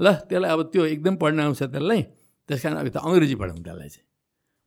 [0.00, 2.02] ल त्यसलाई अब त्यो एकदम पढ्न आउँछ त्यसलाई
[2.48, 4.08] त्यस कारण अब त अङ्ग्रेजी पढाउँ त्यसलाई चाहिँ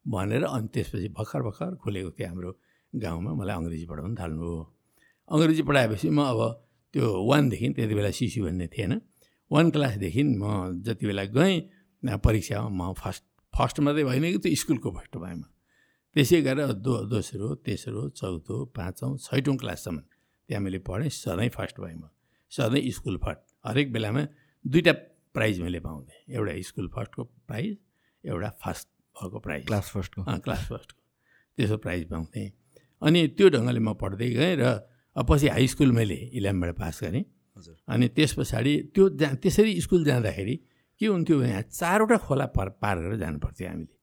[0.05, 2.51] भनेर अनि त्यसपछि भर्खर भर्खर खोलेको थियो हाम्रो
[2.93, 4.57] गाउँमा मलाई अङ्ग्रेजी पढाउनु थाल्नु हो
[5.33, 6.39] अङ्ग्रेजी पढाएपछि म अब
[6.93, 8.91] त्यो वानदेखि त्यति बेला सिसी भन्ने थिएन।
[9.51, 10.45] वान क्लासदेखि म
[10.85, 11.55] जति बेला गएँ
[12.21, 15.54] परीक्षामा म फर्स्ट फर्स्ट मात्रै भएन कि त्यो स्कुलको फर्स्ट भएँ
[16.15, 19.99] त्यसै गरेर दो दोस्रो तेस्रो चौथो पाँचौँ छैटौँ क्लाससम्म
[20.49, 22.07] त्यहाँ मैले पढेँ सधैँ फर्स्ट भएँ म
[22.51, 24.21] सधैँ स्कुल फर्स्ट। हरेक बेलामा
[24.65, 24.93] दुईवटा
[25.35, 27.77] प्राइज मैले पाउँथेँ। एउटा स्कुल फर्स्टको प्राइज
[28.23, 31.01] एउटा फर्स्ट भएको प्राइज। क्लास फर्स्टको। क्लास फर्स्टको।
[31.57, 32.47] त्यसो प्राइज पाउँथेँ।
[33.01, 34.63] अनि त्यो ढङ्गले म पढ्दै गएँ र
[35.15, 37.23] पछि हाई स्कुल मैले इलेभेनबाट पास गरेँ।
[37.57, 40.55] हजुर। अनि त्यस पछाडि त्यो जा त्यसरी स्कुल जाँदाखेरि
[41.01, 43.95] के हुन्थ्यो भने चारवटा खोला पार पार गरेर जानु पर्थ्यो हामीले।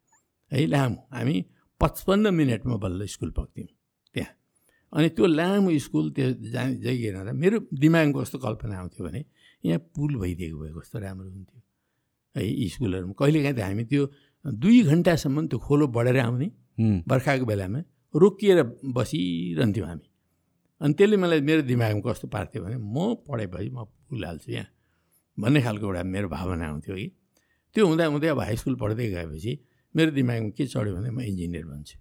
[0.53, 1.37] है लामो। हामी
[1.83, 3.69] पचपन्न मिनटमा बल्ल स्कुल पुग्थ्यौँ
[4.15, 4.33] त्यहाँ।
[4.93, 9.25] अनि त्यो लामो स्कुल त्यो जा जाइरहँदा मेरो दिमागमा कस्तो कल्पना आउँथ्यो भने
[9.65, 11.61] यहाँ पुल भइदिएको भए कस्तो राम्रो हुन्थ्यो।
[12.37, 14.03] है स्कुलहरूमा कहिलेकाहीँ त हामी त्यो
[14.63, 16.49] दुई घन्टासम्म त्यो खोलो बढेर आउने
[17.11, 17.81] बर्खाको बेलामा
[18.15, 18.59] रोकिएर
[18.97, 20.07] बसिरहन्थ्यौँ हामी।
[20.81, 24.69] अनि त्यसले मलाई मेरो दिमागमा कस्तो पार्थ्यो भने म पढेपछि म पुल हाल्छु यहाँ
[25.39, 27.09] भन्ने खालको एउटा मेरो भावना आउँथ्यो कि।
[27.75, 29.53] त्यो हुँदा हुँदै अब हाई स्कुल पढ्दै गएपछि
[29.95, 31.97] मेरो दिमागमा के चढ्यो भने म इन्जिनियर बन्छु।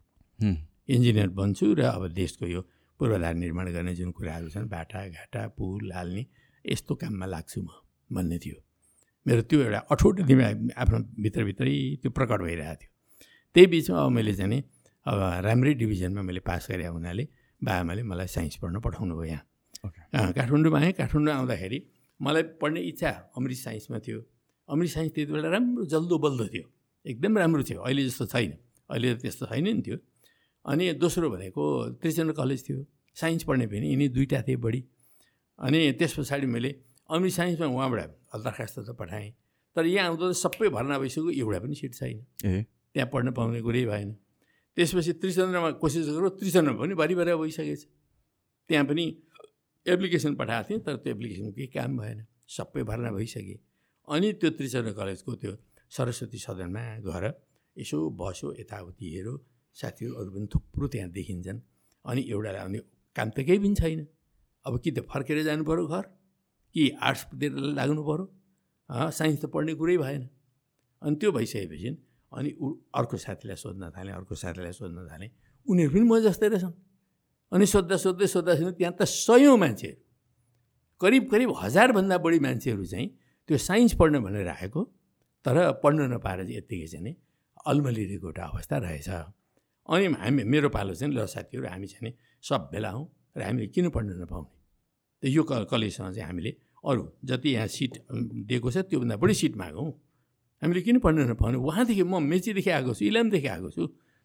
[0.89, 2.61] इन्जिनियर बन्छु र अब देशको यो
[2.99, 6.23] पूर्वाधार निर्माण गर्ने जुन कुराहरू छन् बाटा घाटा पुल हाल्ने
[6.65, 7.69] यस्तो काममा लाग्छु म
[8.15, 8.57] भन्ने थियो।
[9.25, 12.89] मेरो त्यो एउटा अठोट दिमाग आफ्नो भित्रभित्रै त्यो प्रकट भइरहेको थियो।
[13.55, 14.59] त्यही बिचमा अब मैले चाहिँ
[15.05, 17.23] अब राम्रै डिभिजनमा मैले पास गरे हुनाले
[17.61, 21.79] बाबामाले मलाई साइन्स पढ्न पठाउनु भयो यहाँ। काठमाडौँमा आएँ काठमाडौँ आउँदाखेरि
[22.19, 24.19] मलाई पढ्ने इच्छा अमृत साइन्समा थियो।
[24.69, 26.65] अमृत साइन्स त्यति बेला राम्रो जल्दो बल्दो थियो।
[27.05, 28.51] एकदम राम्रो थियो। अहिले जस्तो छैन।
[28.89, 29.97] अहिले त त्यस्तो छैन नि थियो
[30.65, 31.63] अनि दोस्रो भनेको
[32.01, 32.79] त्रिचन्द्र कलेज थियो।
[33.17, 34.81] साइन्स पढ्ने पनि यिनी दुइटा थिए बढी।
[35.59, 36.69] अनि त्यस पछाडि मैले
[37.09, 38.09] अमृत साइन्समा उहाँबाट
[38.45, 39.29] दरखास्त त पठाएँ।
[39.75, 43.61] तर यहाँ आउँदा त सबै भर्ना भइसक्यो एउटा पनि सिट छैन। ए। त्यहाँ पढ्न पाउने
[43.61, 44.09] कुरै भएन।
[44.77, 47.81] त्यसपछि त्रिचन्द्रमा कोसिस गरौँ त्रिचन्द्रमा पनि भरि भरि भइसकेछ।
[48.69, 49.05] त्यहाँ पनि
[49.85, 52.17] एप्लिकेसन पठाएको थिएँ तर त्यो एप्लिकेसनको केही काम भएन।
[52.47, 53.55] सबै भर्ना भइसके।
[54.07, 55.51] अनि त्यो त्रिचन्द्र कलेजको त्यो
[55.91, 57.25] सरस्वती सदनमा गएर
[57.77, 59.33] यसो बस्यो यताउति हेऱ्यो
[59.77, 61.59] साथीहरू अरू पनि थुप्रो त्यहाँ देखिन्छन्।
[62.05, 62.79] अनि एउटा अनि
[63.15, 64.07] काम त केही पनि छैन।
[64.65, 66.03] अब कि त फर्केर जानु पऱ्यो घर?
[66.75, 68.25] कि आर्ट्सतिर लाग्नु पऱ्यो
[69.11, 70.23] साइन्स त पढ्ने कुरै भएन।
[71.01, 71.89] अनि त्यो भइसकेपछि
[72.31, 75.29] अनि ऊ अर्को साथीलाई सोध्न थालेँ अर्को साथीलाई सोध्न थालेँ।
[75.67, 76.73] उनीहरू पनि म जस्तै रहेछन्?
[77.51, 79.99] अनि सोद्धा सोध्दै सोद्धा सोध्दै त्यहाँ त सयौँ मान्छेहरू।
[81.01, 83.07] करिब करिब हजारभन्दा बढी मान्छेहरू चाहिँ
[83.49, 84.81] त्यो साइन्स पढ्न भनेर आएको।
[85.45, 87.15] तर पढ्न नपाएर चाहिँ यत्तिकै चाहिँ नि
[87.67, 89.09] अल्मलिरहेको एउटा अवस्था रहेछ।
[89.89, 92.11] अनि हामी मेरो पालो चाहिँ ल साथीहरू हामी चाहिँ नि
[92.43, 93.05] सब बेला हौँ
[93.37, 94.49] र हामीले किन पढ्न नपाउने?
[95.23, 96.51] त यो क कलेजसँग चाहिँ हामीले
[96.85, 97.91] अरू जति यहाँ सिट
[98.49, 99.89] दिएको छ त्योभन्दा बढी सिट मागौँ।
[100.61, 101.57] हामीले किन पढ्न नपाउने?
[101.57, 103.83] उहाँदेखि म मेचीदेखि आएको छु इलामदेखि आएको छु।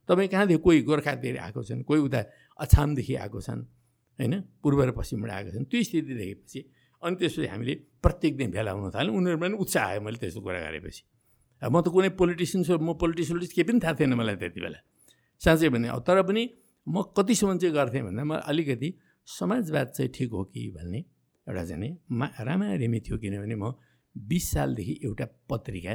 [0.08, 2.20] तपाईँ कहाँदेखि कोही गोर्खादेखि आएको छन् कोही उता
[2.60, 3.60] अछामदेखि आएको छन्
[4.18, 4.34] होइन?
[4.62, 6.60] पूर्व र पश्चिमबाट आएको छन्। त्यो स्थिति देखेपछि
[7.02, 10.60] अनि त्यसपछि हामीले प्रत्येक दिन भेला हुन थाल्यौँ। उनीहरूमा पनि उत्साह आयो मैले त्यस्तो कुरा
[10.66, 11.02] गरेपछि।
[11.62, 14.78] म त कुनै पोलिटिसियन म पोलिटिसियन केही पनि थाहा थिएन मलाई त्यति बेला।
[15.42, 16.42] साँच्चै भने तर पनि
[16.86, 18.88] म कतिसम्म चाहिँ गर्थेँ भन्दा म अलिकति
[19.28, 21.00] समाजवाद चाहिँ ठिक हो कि भन्ने
[21.46, 23.74] एउटा चाहिँ मा रामारिमी थियो किनभने म
[24.16, 25.94] बिस सालदेखि एउटा पत्रिका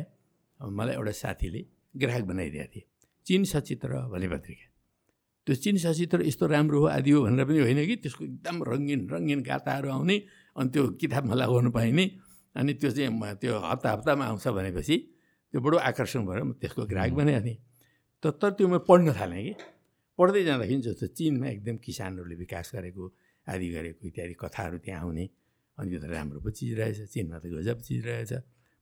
[0.60, 1.62] मलाई एउटा साथीले
[1.98, 2.86] ग्राहक बनाइदिएको थिएँ
[3.26, 4.66] चिन सचित्र भन्ने पत्रिका।
[5.48, 7.96] त्यो चिन सचित्र यस्तो राम्रो हो आदि हो भनेर पनि होइन कि?
[8.04, 10.18] त्यसको एकदम रङ्गिन रङ्गिन गाताहरू आउने
[10.56, 12.06] अनि त्यो किताबमा लगाउनु पाइने।
[12.56, 14.96] अनि त्यो चाहिँ त्यो हप्ता हप्तामा आउँछ भनेपछि
[15.54, 17.58] त्यो बडो आकर्षण भएर म त्यसको ग्राहक थिएँ
[18.24, 19.54] त तर त्यो म पढ्न थालेँ कि?
[20.20, 23.04] पढ्दै जाँदाखेरि जस्तो चिनमा एकदम किसानहरूले विकास गरेको
[23.48, 25.26] आदि गरेको इत्यादि कथाहरू त्यहाँ आउने।
[25.78, 28.32] अनि यो त राम्रो पो चिज रहेछ चिनमा त गजब चिज रहेछ।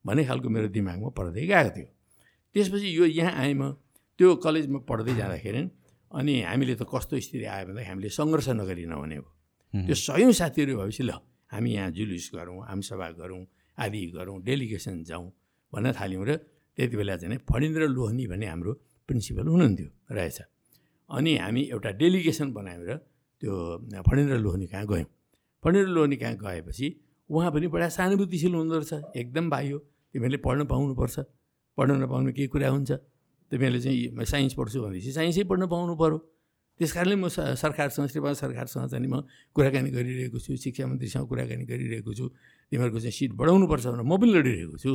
[0.05, 1.87] भन्ने खालको मेरो दिमागमा पढ्दै गएको थियो।
[2.55, 3.77] त्यसपछि यो यहाँ आएँ म।
[4.19, 5.61] त्यो कलेजमा पढ्दै जाँदाखेरि
[6.11, 9.27] अनि हामीले त कस्तो स्थिति आयो भन्दा हामीले सङ्घर्ष नगरी नहुने हो
[9.87, 11.11] त्यो सयौँ साथीहरू भएपछि ल
[11.51, 13.41] हामी यहाँ जुलुस गरौँ आमसभा गरौँ
[13.77, 15.27] आदि गरौँ डेलिगेसन जाउँ
[15.73, 16.35] भन्न थाल्यौँ र
[16.77, 18.73] त्यति बेला चाहिँ फणिन्द्र लोहनी भन्ने हाम्रो
[19.09, 20.39] प्रिन्सिपल हुनुहुन्थ्यो रहेछ।
[21.09, 22.89] अनि हामी एउटा डेलिगेसन बनाएर
[23.41, 23.53] त्यो
[24.07, 25.07] फणिन्द्र लोहनी कहाँ गयौँ?
[25.63, 26.87] फणिन्द्र लोहनी कहाँ गएपछि
[27.29, 29.77] उहाँ पनि बडा सहानुभूतिशील हुँदो रहेछ एकदम भाइ हो
[30.13, 31.19] तिमीहरूले पढ्न पाउनुपर्छ।
[31.77, 32.91] पढ्न नपाउनु केही कुरा हुन्छ।
[33.51, 36.17] तिमीहरूले चाहिँ साइन्स पढ्छु भनेपछि साइन्सै पढ्न पाउनु पऱ्यो
[36.79, 42.11] त्यस कारणले म सरकारसँग श्रीमान सरकारसँग चाहिँ म कुराकानी गरिरहेको छु शिक्षा मन्त्रीसँग कुराकानी गरिरहेको
[42.15, 42.25] छु।
[42.71, 44.91] तिमीहरूको चाहिँ सिट बढाउनुपर्छ भनेर म पनि लडिरहेको छु।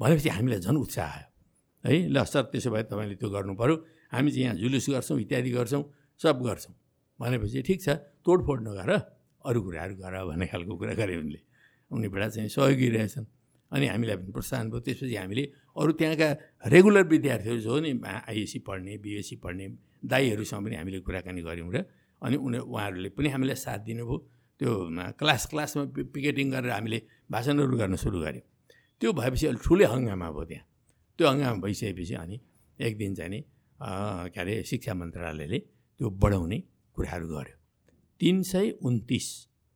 [0.00, 1.28] भनेपछि हामीलाई झन् उत्साह आयो।
[1.84, 3.74] है ल सर त्यसो भए तपाईँले त्यो गर्नु पऱ्यो
[4.10, 5.82] हामी चाहिँ यहाँ जुलुस गर्छौँ इत्यादि गर्छौँ
[6.18, 6.74] सब गर्छौँ।
[7.20, 7.88] भनेपछि ठिक छ
[8.26, 8.90] तोडफोड नगर
[9.46, 11.40] अरू कुराहरू गर भन्ने खालको कुरा गरे उनले।
[11.94, 13.26] उनीबाट चाहिँ सहयोगी रहेछन्।
[13.70, 15.44] अनि हामीलाई पनि प्रोत्साहन भयो। त्यसपछि हामीले
[15.78, 16.28] अरू त्यहाँका
[16.74, 19.66] रेगुलर विद्यार्थीहरू जो नि आइएससी पढ्ने बिएससी पढ्ने
[20.04, 21.78] दाईहरूसँग पनि हामीले कुराकानी गऱ्यौँ र
[22.22, 24.16] अनि उनी उहाँहरूले पनि हामीलाई साथ दिनुभयो।
[24.60, 24.70] त्यो
[25.20, 25.82] क्लास क्लासमा
[26.14, 26.98] पिकेटिङ गरेर हामीले
[27.30, 28.44] भाषणहरू गर्न सुरु गऱ्यौँ।
[29.00, 30.64] त्यो भएपछि अलिक ठुलै हङ्गामा भयो त्यहाँ।
[31.18, 32.36] त्यो हङ्गामा भइसकेपछि अनि
[32.78, 33.40] एक दिन चाहिँ नि
[34.32, 35.58] के अरे शिक्षा मन्त्रालयले
[36.00, 36.58] त्यो बढाउने
[36.96, 37.56] कुराहरू गर्यो।
[38.20, 39.26] तिन सय उन्तिस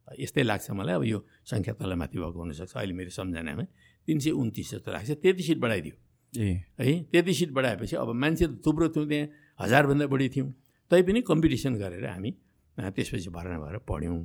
[0.09, 1.19] यस्तै लाग्छ मलाई अब यो
[1.51, 3.65] सङ्ख्या तलमाथि भएको हुनसक्छ। अहिले मेरो सम्झनामा
[4.09, 5.95] तिन सय उन्तिस जस्तो लाग्छ। त्यति सिट बढाइदियो।
[6.33, 6.49] ए।
[6.81, 9.27] है त्यति सिट बढाएपछि अब मान्छे त थुप्रो थियौँ त्यहाँ।
[9.59, 10.51] हजारभन्दा बढी थियौँ।
[10.91, 12.31] तैपनि कम्पिटिसन गरेर हामी
[12.79, 14.19] त्यसपछि भर्ना भएर पढ्यौँ।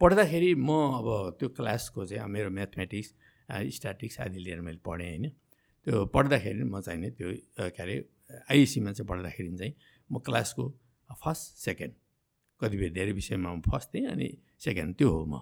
[0.00, 3.08] पढ्दाखेरि म अब त्यो क्लासको चाहिँ मेरो म्याथमेटिक्स
[3.76, 5.24] स्ट्याटिक्स आदि लिएर मैले पढेँ होइन।
[5.86, 7.28] त्यो पढ्दाखेरि म चाहिँ नि त्यो
[7.72, 7.94] के अरे
[8.50, 9.74] आइएसीमा चाहिँ पढ्दाखेरि चाहिँ
[10.10, 10.64] म क्लासको
[11.22, 11.94] फर्स्ट सेकेन्ड
[12.60, 14.28] कतिपय धेरै विषयमा म फर्स्ट थिएँ अनि
[14.64, 15.34] सेकेन्ड त्यो हो म।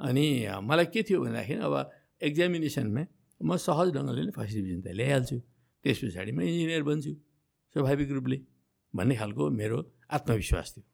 [0.00, 0.26] अनि
[0.64, 1.74] मलाई के थियो भन्दाखेरि अब
[2.22, 3.04] एक्जामिनेसनमा
[3.40, 5.38] म सहज ढङ्गले नै फर्स्ट डिभिजन त ल्याइहाल्छु।
[5.84, 7.12] त्यस पछाडि म इन्जिनियर बन्छु।
[7.76, 8.36] स्वाभाविक रूपले
[8.94, 9.78] भन्ने खालको मेरो
[10.16, 10.84] आत्मविश्वास थियो।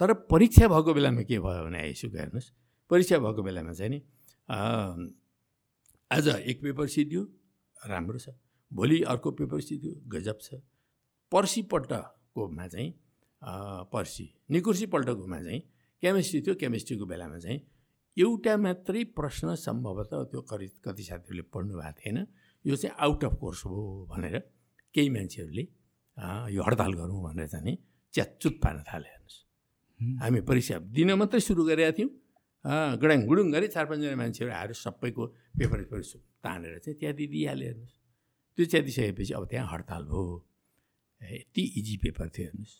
[0.00, 2.50] तर परीक्षा भएको बेलामा के भयो भने आइसक्यो हेर्नुहोस्
[2.90, 3.98] परीक्षा भएको बेलामा चाहिँ नि
[6.10, 7.22] आज एक पेपर सिद्धियो
[7.90, 8.38] राम्रो छ।
[8.70, 10.62] भोलि अर्को पेपर सिद्धियो गजब छ।
[11.32, 12.90] पर्सिपल्टकोमा चाहिँ
[13.90, 15.60] पर्सि निकुर्सीपल्टकोमा चाहिँ
[16.02, 17.60] केमिस्ट्री थियो। केमिस्ट्रीको बेलामा चाहिँ
[18.16, 22.26] एउटा मात्रै प्रश्न सम्भवतः त्यो कति कति साथीहरूले पढ्नु भएको थिएन।
[22.64, 24.38] यो चाहिँ आउट अफ कोर्स हो भनेर
[24.94, 25.66] केही मान्छेहरूले
[26.18, 27.76] यो हडताल गरौँ भनेर चाहिँ नि
[28.14, 29.38] च्याचुत पार्न थाले हेर्नुहोस्
[30.22, 32.10] हामी परीक्षा दिन मात्रै सुरु गरेका थियौँ।
[33.02, 35.22] गडाङ गुडुङ गरी चार पाँचजना मान्छेहरू आएर सबैको
[35.58, 36.00] पेपर पेपर
[36.44, 37.96] तानेर चाहिँ त्यहाँ दिइहाल्यो हेर्नुहोस्
[38.58, 40.22] त्यो च्यातिसकेपछि अब त्यहाँ हडताल भयो।
[41.22, 42.74] यति इजी पेपर थियो हेर्नुहोस्।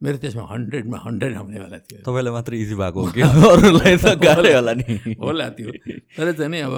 [0.00, 3.20] मेरो त्यसमा हन्ड्रेडमा हन्ड्रेड आउनेवाला थियो। तपाईँलाई मात्र इजी भएको हो कि?
[3.26, 5.70] अरूलाई त गाह्रै होला नि। होला त्यो।
[6.14, 6.74] तर चाहिँ नि अब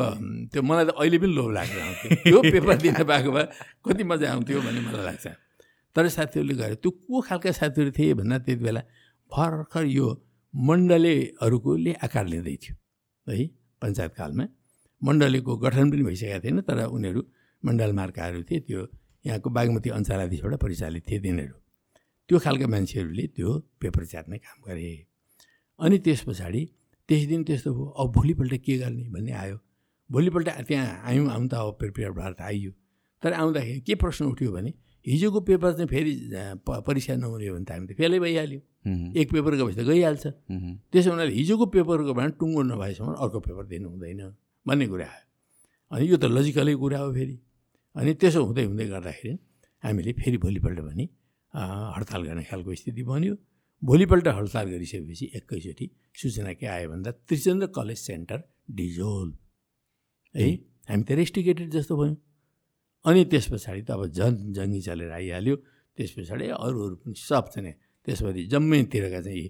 [0.53, 3.45] त्यो मलाई त अहिले पनि लोभ आउँथ्यो। त्यो पेपर दिन पाएको भए
[3.85, 5.27] कति मजा आउँथ्यो भन्ने मलाई लाग्छ।
[5.97, 8.15] तर साथीहरूले गरे त्यो को खालका साथीहरू थिए?
[8.15, 8.83] भन्दा त्यति बेला
[9.31, 10.07] भर्खर यो
[10.55, 12.75] मण्डलेहरूकोले आकार लिँदै थियो
[13.27, 13.47] है
[13.83, 14.45] पञ्चायत कालमा।
[15.03, 17.23] मण्डलीको गठन पनि भइसकेका थिएन तर उनीहरू
[17.63, 18.81] मण्डल मार्काहरू थिए। त्यो
[19.27, 21.57] यहाँको बागमती अञ्चलाधीशबाट परिचालित थिए तिनीहरू।
[22.29, 23.49] त्यो खालका मान्छेहरूले त्यो
[23.81, 24.91] पेपर च्यात्ने काम गरे।
[25.81, 26.63] अनि त्यस पछाडि
[27.09, 29.05] त्यस दिन त्यस्तो भयो अब भोलिपल्ट के गर्ने?
[29.11, 29.57] भन्ने आयो।
[30.11, 32.73] भोलिपल्ट त्यहाँ आयौँ आउँ त अब प्रिपेयर भएर त आइयो।
[33.23, 34.73] तर आउँदाखेरि के प्रश्न उठ्यो भने
[35.07, 36.13] हिजोको पेपर चाहिँ फेरि
[36.67, 38.61] परीक्षा नहुने हो भने त हामी त फेलै भइहाल्यो।
[39.21, 40.25] एक पेपर गएपछि त गइहाल्छ।
[40.93, 44.21] त्यसो हुनाले हिजोको पेपरको भए टुङ्गो नभएसम्म अर्को पेपर दिनु हुँदैन
[44.67, 45.25] भन्ने कुरा आयो।
[45.93, 47.37] अनि यो त लजिकलै कुरा हो फेरि।
[47.97, 49.33] अनि त्यसो हुँदै हुँदै गर्दाखेरि
[49.83, 51.05] हामीले फेरि भोलिपल्ट भने
[51.97, 53.35] हडताल गर्ने खालको स्थिति बन्यो।
[53.83, 55.87] भोलिपल्ट हडताल गरिसकेपछि एकैचोटि
[56.21, 58.39] सूचना के आयो भन्दा त्रिचन्द्र कलेज सेन्टर
[58.77, 59.29] डिजोल।
[60.37, 60.47] है
[60.91, 62.17] हामी त रेस्टिकेटेड जस्तो भयौँ।
[63.05, 65.57] अनि त्यस पछाडि त अब झन् जङ्गी चलेर आइहाल्यो।
[65.97, 67.73] त्यस पछाडि अरू अरू पनि सब चाहिँ
[68.07, 69.49] त्यसपछि जम्मैतिरका चाहिँ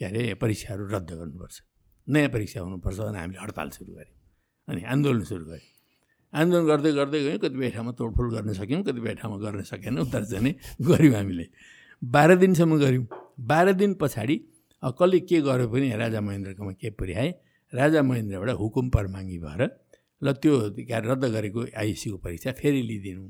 [0.00, 1.56] के अरे परीक्षाहरू रद्द गर्नुपर्छ।
[2.06, 4.18] नयाँ परीक्षा हुनुपर्छ भने हामीले हडताल सुरु गऱ्यौँ।
[4.68, 5.70] अनि आन्दोलन सुरु गऱ्यौँ।
[6.32, 10.54] आन्दोलन गर्दै गर्दै गयौँ कतिपय ठाउँमा तोडफोड गर्न सक्यौँ कतिपय ठाउँमा गर्न सकेनौँ तर चाहिँ
[10.88, 11.46] गऱ्यौँ हामीले।
[12.02, 13.06] बाह्र दिनसम्म गऱ्यौँ।
[13.50, 14.36] बाह्र दिन पछाडि
[14.82, 17.30] कसले के गर्यो पनि राजा महेन्द्रकोमा के पुर्याए?
[17.72, 19.62] राजा महेन्द्रबाट हुकुम परमाङ्गी भएर
[20.22, 20.54] ल त्यो
[21.10, 23.24] रद्द गरेको आइएसीको परीक्षा फेरि लिइदिनु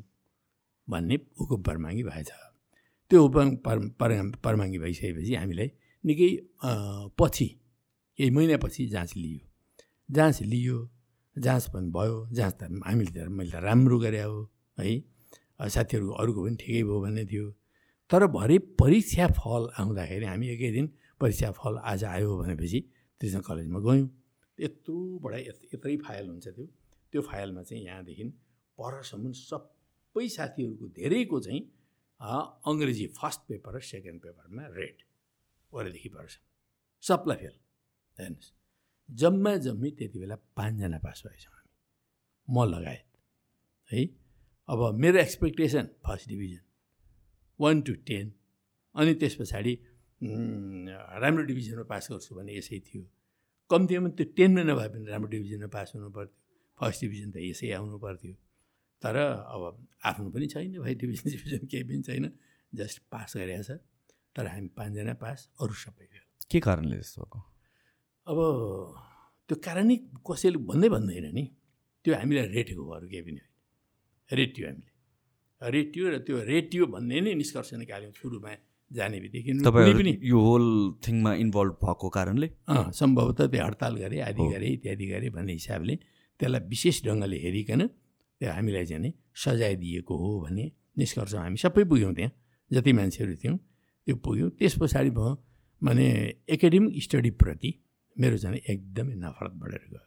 [0.88, 2.30] भन्ने हुकुम परमाङ्गी भएछ।
[3.10, 4.10] त्यो हुकुम पर
[4.44, 5.68] परमाङ्गी भइसकेपछि हामीलाई
[6.04, 6.28] निकै
[7.18, 7.48] पछि
[8.18, 9.40] केही महिनापछि जाँच लियो
[10.08, 10.78] जाँच लियो
[11.36, 14.38] जाँच पनि भयो। जाँच त हामीले त मैले त राम्रो गरे हो
[14.78, 14.92] है?
[15.74, 17.46] साथीहरूको अरूको पनि ठिकै भयो भन्ने थियो।
[18.10, 20.86] तर भरे परीक्षा फल आउँदाखेरि हामी एकै दिन
[21.20, 22.80] परीक्षा फल आज आयो भनेपछि
[23.20, 24.08] कृष्ण कलेजमा गयौँ।
[24.58, 25.38] यत्रो बडा
[25.72, 26.66] यत्रै फाइल हुन्छ त्यो।
[27.12, 28.24] त्यो फाइलमा चाहिँ यहाँदेखि
[28.78, 31.62] परसम्म सबै साथीहरूको धेरैको चाहिँ
[32.70, 34.98] अङ्ग्रेजी फर्स्ट पेपर र सेकेन्ड पेपरमा रेड
[35.72, 36.44] वरेदेखि परसम्म।
[37.02, 37.56] सबलाई फेल।
[38.16, 38.50] हेर्नुहोस्
[39.08, 41.70] जम्मा जम्मी त्यति बेला पाँचजना पास भएछौँ हामी।
[42.48, 43.08] म लगायत
[43.90, 44.02] है?
[44.68, 46.64] अब मेरो expectation first division
[47.60, 48.26] one two ten
[48.94, 49.74] अनि त्यस पछाडि
[51.22, 53.02] राम्रो डिभिजनमा पास गर्छु भने यसै थियो।
[53.70, 56.41] कम्तीमा त्यो टेनमा नभए पनि राम्रो डिभिजनमा पास हुनु पर्थ्यो
[56.82, 58.34] फर्स्ट डिभिजन त यसै आउनु पर्थ्यो।
[59.02, 59.16] तर
[59.54, 59.62] अब
[60.10, 62.24] आफ्नो पनि छैन भाइ डिभिजन डिभिजन केही पनि छैन
[62.72, 63.78] जस्ट पास गरेको छ
[64.34, 66.06] तर हामी पाँचजना पास अरू सबै
[66.50, 67.38] के कारणले त्यस्तो भएको?
[68.26, 68.38] अब
[69.48, 69.96] त्यो कारणै
[70.26, 71.44] कसैले भन्दै भन्दैन नि।
[72.04, 73.50] त्यो हामीलाई रेटेको अरू केही पनि होइन।
[74.30, 74.90] रेटियो हामीले।
[75.60, 78.52] रेटियो र त्यो रेटियो भन्ने नै निष्कर्ष निकाल्यौँ सुरुमा
[78.90, 80.66] जाने बित्तिकै। पनि यो होल
[81.04, 82.48] थिङमा इन्भल्भ भएको कारणले?
[83.00, 85.94] सम्भवतः त्यो हडताल गरे आदि गरे इत्यादि गरे भन्ने हिसाबले
[86.42, 89.12] त्यसलाई विशेष ढङ्गले हेरिकन त्यो हामीलाई चाहिँ
[89.42, 90.64] सजाय दिएको हो भन्ने
[90.98, 92.32] निष्कर्ष हामी सबै पुग्यौँ त्यहाँ।
[92.70, 93.56] जति मान्छेहरू थियौँ
[94.06, 95.32] त्यो पुग्यौँ। त्यस पछाडि भयो
[95.82, 96.06] भने
[96.50, 97.70] एकाडेमिक स्टडीप्रति
[98.16, 100.04] मेरो चाहिँ एकदमै नफरत बढेर गयो।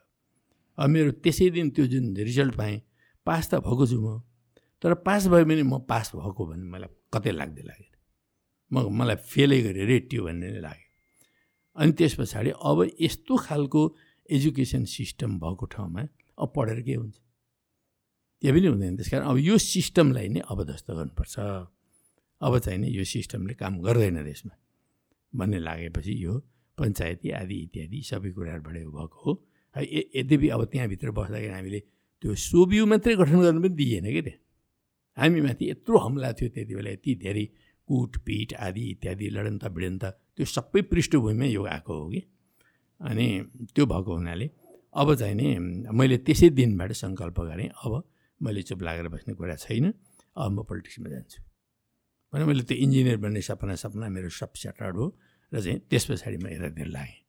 [0.78, 2.78] अब मेरो त्यसै दिन त्यो जुन रिजल्ट पाएँ
[3.28, 4.20] पास त भएको छु म
[4.84, 7.94] तर पास भयो भने म पास भएको भने मलाई कतै लाग्दै लागेन।
[8.72, 10.90] म मलाई फेलै गरेँ रेटियो भन्ने नै लाग्यो।
[11.76, 13.82] अनि त्यस पछाडि अब यस्तो खालको
[14.30, 16.02] एजुकेसन सिस्टम भएको ठाउँमा
[16.38, 17.16] अब पढेर के हुन्छ?
[18.41, 21.36] त्यो पनि हुँदैन त्यस कारण अब यो सिस्टमलाई नै अबदस्त गर्नुपर्छ।
[22.41, 24.56] अब चाहिँ नि यो सिस्टमले काम गर्दैन देशमा
[25.34, 26.34] भन्ने लागेपछि यो
[26.78, 29.32] पञ्चायती आदि इत्यादि सबै कुराहरूबाट भएको हो।
[29.76, 31.80] यद्यपि अब त्यहाँभित्र बस्दाखेरि हामीले
[32.24, 34.40] त्यो सोबियो मात्रै गठन गर्नु पनि दिएन क्या त्यहाँ?
[35.18, 37.45] हामीमाथि यत्रो हमला थियो त्यति बेला यति धेरै
[37.90, 40.03] कुटपिट आदि इत्यादि लडन्त भिडन्त
[40.36, 42.22] त्यो सबै पृष्ठभूमिमै यो आएको हो कि?
[43.02, 43.26] अनि
[43.76, 44.48] त्यो भएको हुनाले
[44.95, 45.47] अब चाहिँ नि
[45.91, 47.93] मैले त्यसै दिनबाट सङ्कल्प गरेँ अब
[48.41, 49.85] मैले चुप लागेर बस्ने कुरा छैन
[50.39, 51.39] अब म पोलिटिक्समा जान्छु।
[52.34, 55.05] भने मैले त्यो इन्जिनियर बन्ने सपना सपना मेरो सब स्याटर्ड हो
[55.51, 57.19] र चाहिँ त्यस पछाडि म यतातिर लागेँ।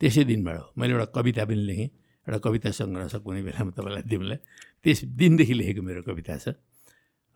[0.00, 1.88] त्यसै दिनबाट हो। मैले एउटा कविता पनि लेखेँ
[2.26, 4.38] एउटा कविता सङ्ग्रह छ कुनै बेला म तपाईँलाई दिउँलाई
[4.84, 6.46] त्यस दिनदेखि लेखेको मेरो कविता छ।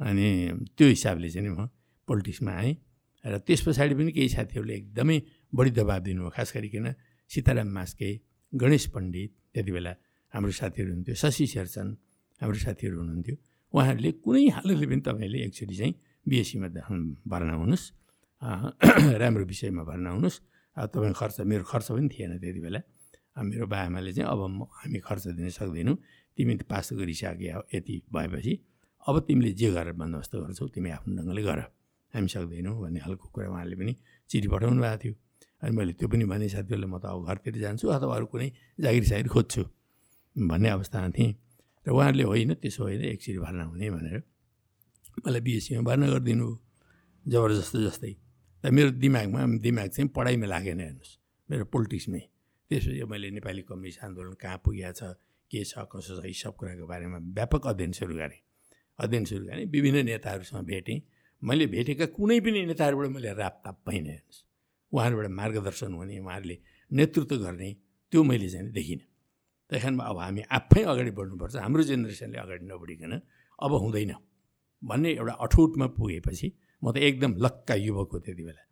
[0.01, 0.27] अनि
[0.77, 1.69] त्यो हिसाबले चाहिँ नि म
[2.09, 2.75] पोलिटिक्समा आएँ
[3.25, 5.17] र त्यस पछाडि पनि केही साथीहरूले एकदमै
[5.53, 6.87] बढी दबाब दिनुभयो खास गरिकन
[7.31, 8.09] सीताराम मास्के
[8.53, 9.93] गणेश पण्डित त्यति बेला
[10.35, 11.87] हाम्रो साथीहरू हुनुहुन्थ्यो शशि शेरचन
[12.41, 13.37] हाम्रो साथीहरू हुनुहुन्थ्यो।
[13.75, 15.95] उहाँहरूले कुनै हालतले पनि तपाईँले एकचोटि चाहिँ
[16.27, 16.69] बिएससीमा
[17.27, 17.85] भर्ना हुनुहोस्।
[19.23, 20.39] राम्रो विषयमा भर्ना हुनुहोस्।
[20.77, 22.81] तपाईँको खर्च मेरो खर्च पनि थिएन त्यति बेला।
[23.41, 25.97] मेरो बाआमाले चाहिँ अब म हामी खर्च दिन सक्दैनौँ।
[26.39, 28.53] तिमी त पास गरिसके यति भएपछि।
[29.07, 31.59] अब तिमीले जे गरेर बन्दोबस्त गर्छौ तिमी आफ्नो ढङ्गले गर।
[32.15, 33.93] हामी सक्दैनौँ भन्ने खालको कुरा उहाँले पनि
[34.31, 35.15] चिठी पठाउनु भएको थियो।
[35.63, 38.49] अनि मैले त्यो पनि भने साथीहरूलाई म त अब घरतिर जान्छु अथवा अरू कुनै
[38.81, 39.63] जागिर सागिर खोज्छु।
[40.37, 41.33] भन्ने अवस्थामा थिएँ।
[41.87, 44.23] र उहाँहरूले होइन त्यसो होइन एकचोटि भर्ना हुने भनेर
[45.27, 46.47] मलाई बिएससीमा भर्ना गरिदिनु
[47.27, 48.13] जबरजस्त जस्तै।
[48.65, 51.13] र मेरो दिमागमा दिमाग चाहिँ पढाइमा लागेन हेर्नुहोस्।
[51.49, 52.23] मेरो पोलिटिक्समै।
[52.71, 55.03] त्यसपछि मैले नेपाली कम्युनिस्ट आन्दोलन कहाँ पुगेको छ
[55.51, 58.41] के छ कसो छ यी सब कुराको बारेमा व्यापक अध्ययन सुरु गरेँ।
[58.99, 61.01] अध्ययन सुरु गरेँ विभिन्न नेताहरूसँग भेटेँ।
[61.43, 64.39] मैले भेटेका कुनै पनि नेताहरूबाट मैले रापताप पाइनँ हेर्नुहोस्।
[64.93, 66.57] उहाँहरूबाट मार्गदर्शन हुने उहाँहरूले
[66.91, 67.69] नेतृत्व गर्ने
[68.13, 69.05] त्यो मैले चाहिँ देखिनँ।
[69.73, 73.13] त्यही कारण अब हामी आफै अगाडि बढ्नुपर्छ हाम्रो जेनेरेसनले अगाडि नबढिकन
[73.59, 74.13] अब हुँदैन।
[74.83, 76.49] भन्ने एउटा अठोटमा पुगेपछि
[76.83, 78.63] म त एकदम लक्का युवक हो त्यति बेला।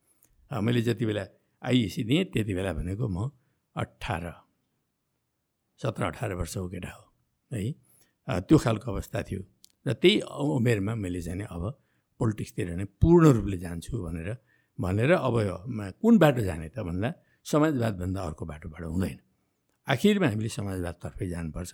[0.50, 1.24] मैले जति बेला
[1.62, 3.30] आइएसी दिएँ त्यति बेला भनेको म
[3.76, 4.24] अठार
[5.80, 7.04] सत्र अठार वर्षको केटा हो
[7.52, 9.42] है। त्यो खालको अवस्था थियो।
[9.86, 11.62] र त्यही उमेरमा मैले जाने अब
[12.20, 14.28] पोलिटिक्सतिर नै पूर्ण रूपले जान्छु भनेर
[14.78, 15.34] भनेर अब
[16.02, 17.08] कुन बाटो जाने त भन्दा
[17.46, 19.18] समाजवादभन्दा अर्को बाटोबाट हुँदैन।
[19.86, 21.72] आखिरमा हामीले समाजवादतर्फै जानुपर्छ।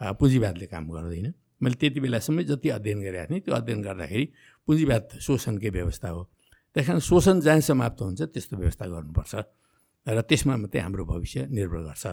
[0.00, 1.26] पुँजीवादले काम गर्दैन।
[1.62, 4.26] मैले त्यति बेलासम्म जति अध्ययन गरेको थिएँ त्यो अध्ययन गर्दाखेरि
[4.68, 6.22] पुँजीवाद शोषणकै व्यवस्था हो।
[6.76, 9.34] त्यस कारण शोषण जहाँ समाप्त हुन्छ त्यस्तो व्यवस्था गर्नुपर्छ
[10.06, 12.04] र त्यसमा मात्रै हाम्रो भविष्य निर्भर गर्छ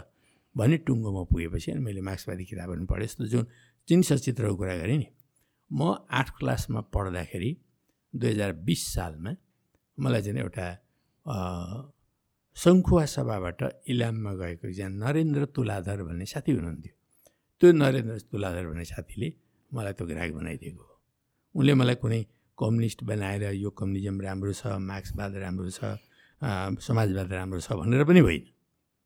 [0.56, 3.44] भन्ने टुङ्गोमा पुगेपछि अनि मैले मार्क्सवादी किताबहरू पढेँ। यस्तो जुन
[3.88, 5.08] चिन सचित्रको कुरा गरेँ नि
[5.70, 7.50] म आठ क्लासमा पढ्दाखेरि
[8.14, 9.32] दुई हजार बिस सालमा
[9.98, 10.66] मलाई चाहिँ एउटा
[12.56, 13.60] सङ्खुवा सभाबाट
[13.92, 16.94] इलाममा गएको एकजना नरेन्द्र तुलाधर भन्ने साथी हुनुहुन्थ्यो।
[17.60, 19.28] त्यो नरेन्द्र तुलाधर भन्ने साथीले
[19.70, 20.94] मलाई त्यो ग्राहक बनाइदिएको हो।
[21.54, 22.20] उनले मलाई कुनै
[22.58, 25.80] कम्युनिस्ट बनाएर यो कम्युनिजम राम्रो छ मार्क्सवाद राम्रो छ
[26.86, 28.44] समाजवाद राम्रो छ भनेर पनि होइन।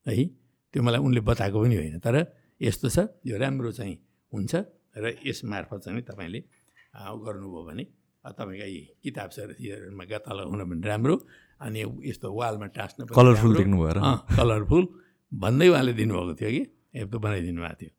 [0.06, 0.24] है
[0.74, 2.16] त्यो मलाई उनले बताएको पनि होइन। तर
[2.60, 2.98] यस्तो छ
[3.28, 3.96] यो राम्रो चाहिँ
[4.32, 4.52] हुन्छ
[4.96, 6.40] र यस मार्फत चाहिँ तपाईँले
[7.24, 7.84] गर्नुभयो भने
[8.24, 11.16] तपाईँका यी किताब साथीहरूमा गता लगाउन पनि राम्रो।
[11.62, 11.80] अनि
[12.10, 13.98] यस्तो वालमा टाँस्न कलरफुल देख्नु भएर
[14.38, 14.84] कलरफुल
[15.32, 16.62] भन्दै उहाँले दिनुभएको थियो कि?
[16.96, 17.92] यस्तो बनाइदिनु भएको थियो।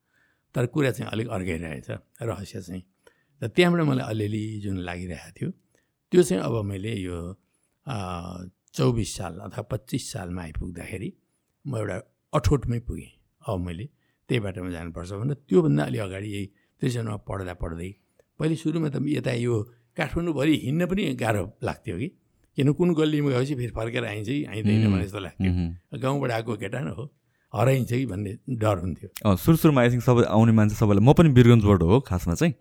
[0.55, 1.89] तर कुरा चाहिँ अलिक अर्कै रहेछ
[2.21, 2.83] रहस्य चाहिँ।
[3.41, 5.49] र त्यहाँबाट मलाई अलिअलि जुन लागिरहेको थियो
[6.11, 7.17] त्यो चाहिँ अब मैले यो
[8.73, 11.09] चौबिस साल अथवा पच्चिस सालमा आइपुग्दाखेरि
[11.65, 11.97] म एउटा
[12.33, 13.11] अठोटमै पुगेँ।
[13.43, 13.85] अब मैले
[14.29, 16.45] त्यही बाटोमा जानुपर्छ भनेर त्योभन्दा अलि अगाडि यही
[16.81, 17.89] त्रिचनमा पढ्दा पढ्दै
[18.39, 19.55] पहिले सुरुमा त यता यो
[19.97, 22.07] काठमाडौँभरि हिँड्न पनि गाह्रो लाग्थ्यो कि?
[22.57, 24.43] किन कुन गल्लीमा गएपछि फेरि फर्केर आइन्छ कि?
[24.45, 27.09] आइँदैन भने जस्तो लाग्थ्यो। गाउँबाट आएको केटा न हो
[27.53, 31.29] हराइन्छ कि भन्ने डर हुन्थ्यो। सुरु सुरुमा आई थिङ्क सबै आउने मान्छे सबैलाई म पनि
[31.37, 32.53] बिरगन्जबाट हो खासमा चाहिँ।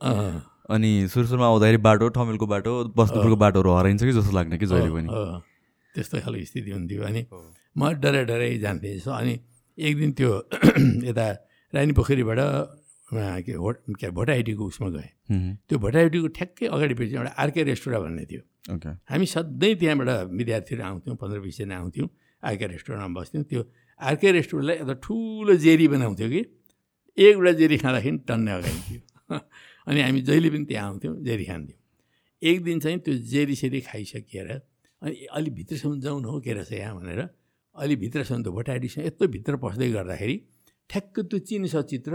[0.72, 4.90] अनि सुरु सुरुमा आउँदाखेरि बाटो ठमेलको बाटो बस्नुपुरको बाटोहरू हराइन्छ कि जस्तो लाग्ने कि जहिले
[4.92, 5.08] पनि।
[5.94, 7.26] त्यस्तो खालको स्थिति हुन्थ्यो। अनि
[7.78, 9.38] म डराइ डराइ जान्थेँ अनि
[9.78, 10.30] एक दिन त्यो
[11.08, 11.26] यता
[11.72, 12.38] रानी पोखरीबाट
[13.12, 15.10] के हो के भोटाइटीको उसमा गएँ.
[15.68, 18.42] त्यो भोटाइटीको ठ्याक्कै अगाडिपछि एउटा आरके रेस्टुरेन्ट भन्ने थियो।
[19.10, 22.08] हामी सधैँ त्यहाँबाट विद्यार्थीहरू आउँथ्यौँ पन्ध्र बिसजना आउँथ्यौँ
[22.42, 23.60] आरके रेस्टुरेन्टमा बस्थ्यौँ। त्यो
[24.00, 26.40] आरके रेस्टुरेन्टलाई एउटा ठुलो जेरी बनाउँथ्यो कि
[27.18, 29.00] एकवटा जेरी खाँदाखेरि टन्ने अगाडिन्थ्यो
[29.88, 31.78] अनि हामी जहिले पनि त्यहाँ आउँथ्यौँ जेरी खान्थ्यौँ।
[32.42, 34.48] एक दिन चाहिँ त्यो जेरी सेरी खाइसकिएर
[35.02, 37.20] अनि अलि भित्रसम्म जाउँ न हो के रहेछ यहाँ भनेर
[37.76, 40.36] अलि भित्रसम्म त भोटाडीसँग यत्रो भित्र पस्दै गर्दाखेरि
[40.90, 42.12] ठ्याक्क त्यो चिनी सचित्र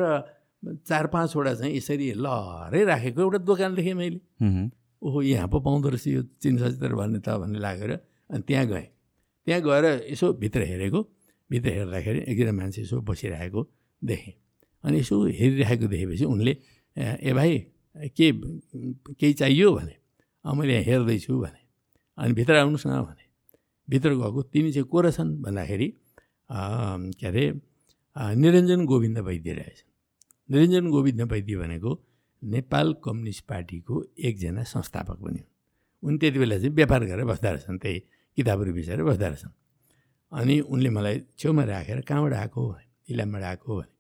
[0.64, 4.20] चार पाँचवटा चाहिँ यसरी लहरै राखेको एउटा दोकान देखेँ मैले.
[5.02, 7.92] ओहो यहाँ पो पाउँदो रहेछ यो चिन सचित्र भन्ने त भन्ने लागेर
[8.34, 8.88] अनि त्यहाँ गएँ।
[9.48, 11.02] त्यहाँ गएर यसो भित्र हेरेको
[11.50, 13.62] भित्र हेर्दाखेरि एकजना मान्छे यसो बसिरहेको
[14.02, 14.34] देखेँ।
[14.84, 16.54] अनि यसो हेरिरहेको देखेपछि उनले
[16.98, 17.58] ए भाइ
[18.18, 18.32] के
[19.14, 19.72] केही चाहियो?
[19.74, 19.96] भने।
[20.46, 21.62] मैले यहाँ हेर्दैछु भने।
[22.18, 23.26] अनि भित्र आउनुहोस् न भने।
[23.88, 25.88] भित्र गएको तिमी चाहिँ को रहेछन् भन्दाखेरि
[26.50, 27.46] अँ, के अरे
[28.42, 29.87] निरञ्जन गोविन्द वैद्य रहेछन्
[30.50, 31.92] निरञ्जन गोविन्द वैद्य भनेको
[32.44, 35.52] नेपाल कम्युनिस्ट पार्टीको एकजना संस्थापक पनि हुन्।
[36.04, 38.00] उनी त्यति बेला चाहिँ व्यापार गरेर बस्दा रहेछन् त्यही
[38.38, 39.54] किताबहरू बिचारेर बस्दा रहेछन्
[40.32, 43.92] अनि उनले मलाई छेउमा राखेर कहाँबाट आएको भने इलामबाट आएको भने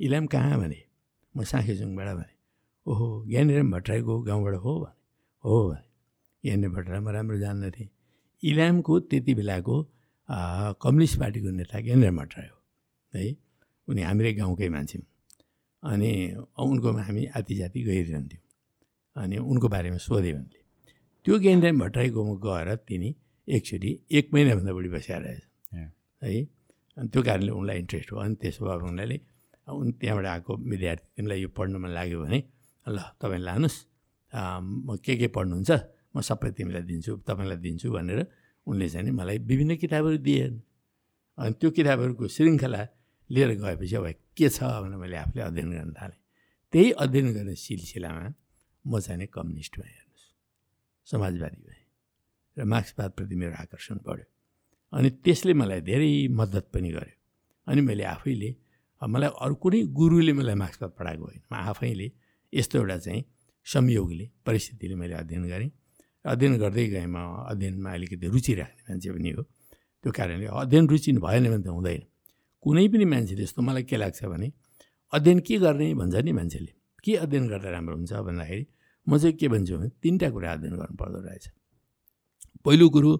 [0.00, 0.80] इलाम कहाँ भने
[1.34, 2.34] म साँखेजुङबाट भने
[2.86, 4.94] ओहो ज्ञानीराम भट्टराईको गाउँबाट हो भने
[5.44, 5.88] हो भने
[6.44, 7.88] ज्ञानी भट्टराई म राम्रो जान्दैथेँ
[8.42, 9.76] इलामको त्यति बेलाको
[10.82, 12.58] कम्युनिस्ट पार्टीको नेता ज्ञानीराम भट्टराई हो
[13.14, 13.36] है।
[13.88, 15.09] उनी हाम्रै गाउँकै मान्छे हुन्।
[15.82, 16.10] अनि
[16.58, 18.42] उनकोमा हामी आती जाति गइरहन्थ्यौँ
[19.16, 20.60] अनि उनको बारेमा सोधेँ उनले
[21.26, 23.08] त्यो ज्ञानराम भट्टराईकोमा गएर तिनी
[23.48, 24.90] एकचोटि एक महिनाभन्दा बढी
[25.70, 25.88] Yeah.
[26.22, 26.42] है
[26.96, 29.18] अनि त्यो कारणले उनलाई इन्ट्रेस्ट भयो। अनि त्यसो भए उनीहरूले
[29.66, 32.38] उन त्यहाँबाट आएको विद्यार्थी तिमीलाई यो पढ्न मन लाग्यो भने
[32.86, 33.76] ल तपाईँ लानुहोस्।
[34.86, 35.70] म के के पढ्नुहुन्छ?
[36.14, 38.20] म सबै तिमीलाई दिन्छु तपाईँलाई दिन्छु भनेर
[38.66, 40.46] उनले चाहिँ मलाई विभिन्न किताबहरू दिए
[41.38, 42.80] अनि त्यो किताबहरूको श्रृङ्खला
[43.30, 46.18] लिएर गएपछि अब के छ भनेर मैले आफूले अध्ययन गर्न थालेँ।
[46.72, 48.24] त्यही अध्ययन गर्ने सिलसिलामा
[48.84, 50.26] म चाहिँ कम्युनिस्ट भएँ हेर्नुहोस्
[51.06, 51.84] समाजवादी भएँ
[52.56, 54.26] र मार्क्सवादप्रति मेरो आकर्षण बढ्यो
[54.92, 57.16] अनि त्यसले मलाई धेरै मद्दत पनि गर्यो
[57.66, 58.50] अनि मैले आफैले
[59.02, 62.06] मलाई अरू कुनै गुरुले मलाई मार्क्सवाद पढाएको होइन। म आफैले
[62.52, 63.22] यस्तो एउटा चाहिँ
[63.66, 65.70] संयोगले परिस्थितिले मैले अध्ययन गरेँ
[66.24, 67.16] अध्ययन गर्दै गएँ म।
[67.48, 69.42] अध्ययनमा अलिकति रुचि राख्ने मान्छे पनि हो।
[70.04, 72.02] त्यो कारणले अध्ययन रुचि भएन भने त हुँदैन।
[72.62, 74.52] कुनै पनि मान्छेले यस्तो मलाई के लाग्छ भने
[75.12, 75.94] अध्ययन के गर्ने?
[75.94, 76.72] भन्छ नि मान्छेले।
[77.04, 78.12] के अध्ययन गर्दा राम्रो हुन्छ?
[78.12, 78.66] भन्दाखेरि
[79.06, 81.44] म चाहिँ के भन्छु भने तिनवटा कुरा अध्ययन गर्नुपर्दो रहेछ।
[82.64, 83.12] पहिलो कुरो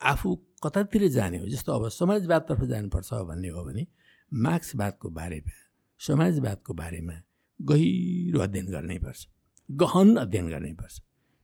[0.00, 0.34] आफू
[0.64, 1.46] कतातिर जाने हो?
[1.46, 3.86] जस्तो अब समाजवादतर्फ जानुपर्छ भन्ने हो भने
[4.32, 5.56] मार्क्सवादको बारेमा
[6.00, 7.16] समाजवादको बारेमा
[7.60, 9.26] गहिरो अध्ययन गर्नैपर्छ
[9.68, 11.00] गहन अध्ययन गर्नैपर्छ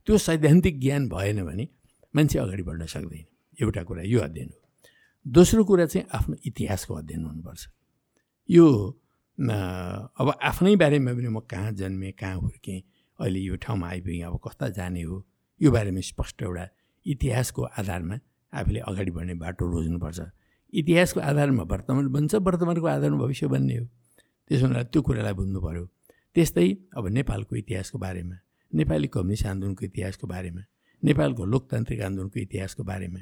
[0.07, 1.67] त्यो सैद्धान्तिक ज्ञान भएन भने
[2.15, 3.25] मान्छे अगाडि बढ्न सक्दैन।
[3.57, 4.64] एउटा कुरा यो अध्ययन हो।
[5.25, 7.67] दोस्रो कुरा चाहिँ आफ्नो इतिहासको अध्ययन हुनुपर्छ।
[8.49, 8.65] यो
[10.21, 12.81] अब आफ्नै बारेमा पनि म कहाँ जन्मेँ कहाँ हुर्केँ
[13.19, 15.25] अहिले यो ठाउँमा आइपुगेँ अब कता जाने हो
[15.61, 16.67] यो बारेमा स्पष्ट एउटा
[17.05, 18.15] इतिहासको आधारमा
[18.53, 20.19] आफूले अगाडि बढ्ने बाटो रोज्नुपर्छ।
[20.73, 23.85] इतिहासको आधारमा वर्तमान बन्छ वर्तमानको आधारमा भविष्य बन्ने हो।
[24.49, 25.85] त्यसो हुनाले त्यो कुरालाई बुझ्नु पऱ्यो
[26.35, 28.37] त्यस्तै अब नेपालको इतिहासको बारेमा
[28.73, 30.61] नेपाली कम्युनिस्ट आन्दोलनको इतिहासको बारेमा
[31.03, 33.21] नेपालको लोकतान्त्रिक आन्दोलनको इतिहासको बारेमा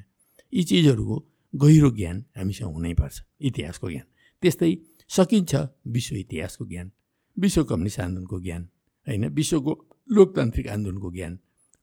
[0.54, 1.18] यी चिजहरूको
[1.54, 4.06] गहिरो ज्ञान हामीसँग हुनैपर्छ इतिहासको ज्ञान।
[4.44, 4.72] त्यस्तै
[5.10, 5.54] सकिन्छ
[5.88, 6.92] विश्व इतिहासको ज्ञान
[7.38, 8.62] विश्व कम्युनिस्ट आन्दोलनको ज्ञान
[9.08, 9.24] होइन?
[9.30, 9.72] विश्वको
[10.10, 11.34] लोकतान्त्रिक आन्दोलनको ज्ञान।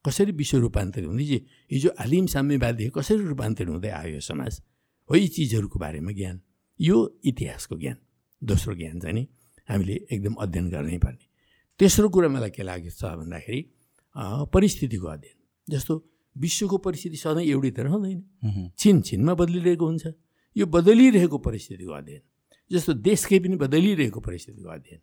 [0.04, 1.38] कसरी विश्व रूपान्तरित हुँदै जे
[1.70, 4.52] हिजो आलिम साम्यवादी कसरी रूपान्तरित हुँदै आयो समाज?
[5.10, 6.36] हो यी चिजहरूको बारेमा ज्ञान।
[6.80, 7.96] यो इतिहासको ज्ञान
[8.42, 9.26] दोस्रो ज्ञान चाहिँ नि
[9.68, 11.24] हामीले एकदम अध्ययन गर्नै पर्ने।
[11.80, 13.60] तेस्रो कुरा मलाई के लागेको छ भन्दाखेरि
[14.50, 15.36] परिस्थितिको अध्ययन।
[15.68, 15.94] जस्तो
[16.40, 18.70] विश्वको परिस्थिति सधैँ एउटै त रहँदैन Mhm.
[18.78, 20.06] छिन छिनमा बदलिरहेको हुन्छ।
[20.56, 22.22] यो बदलिरहेको परिस्थितिको अध्ययन
[22.70, 25.00] जस्तो देशकै पनि बदलिरहेको परिस्थितिको अध्ययन।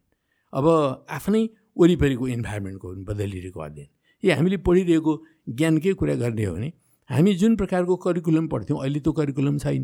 [0.53, 0.65] अब
[1.09, 1.43] आफ्नै
[1.77, 3.89] वरिपरिको इन्भाइरोमेन्टको पनि बदलिरहेको अध्ययन।
[4.23, 5.14] यो हामीले पढिरहेको
[5.49, 6.69] ज्ञानकै कुरा गर्ने हो भने
[7.09, 9.84] हामी जुन प्रकारको करिकुलम पढ्थ्यौँ अहिले त्यो करिकुलम छैन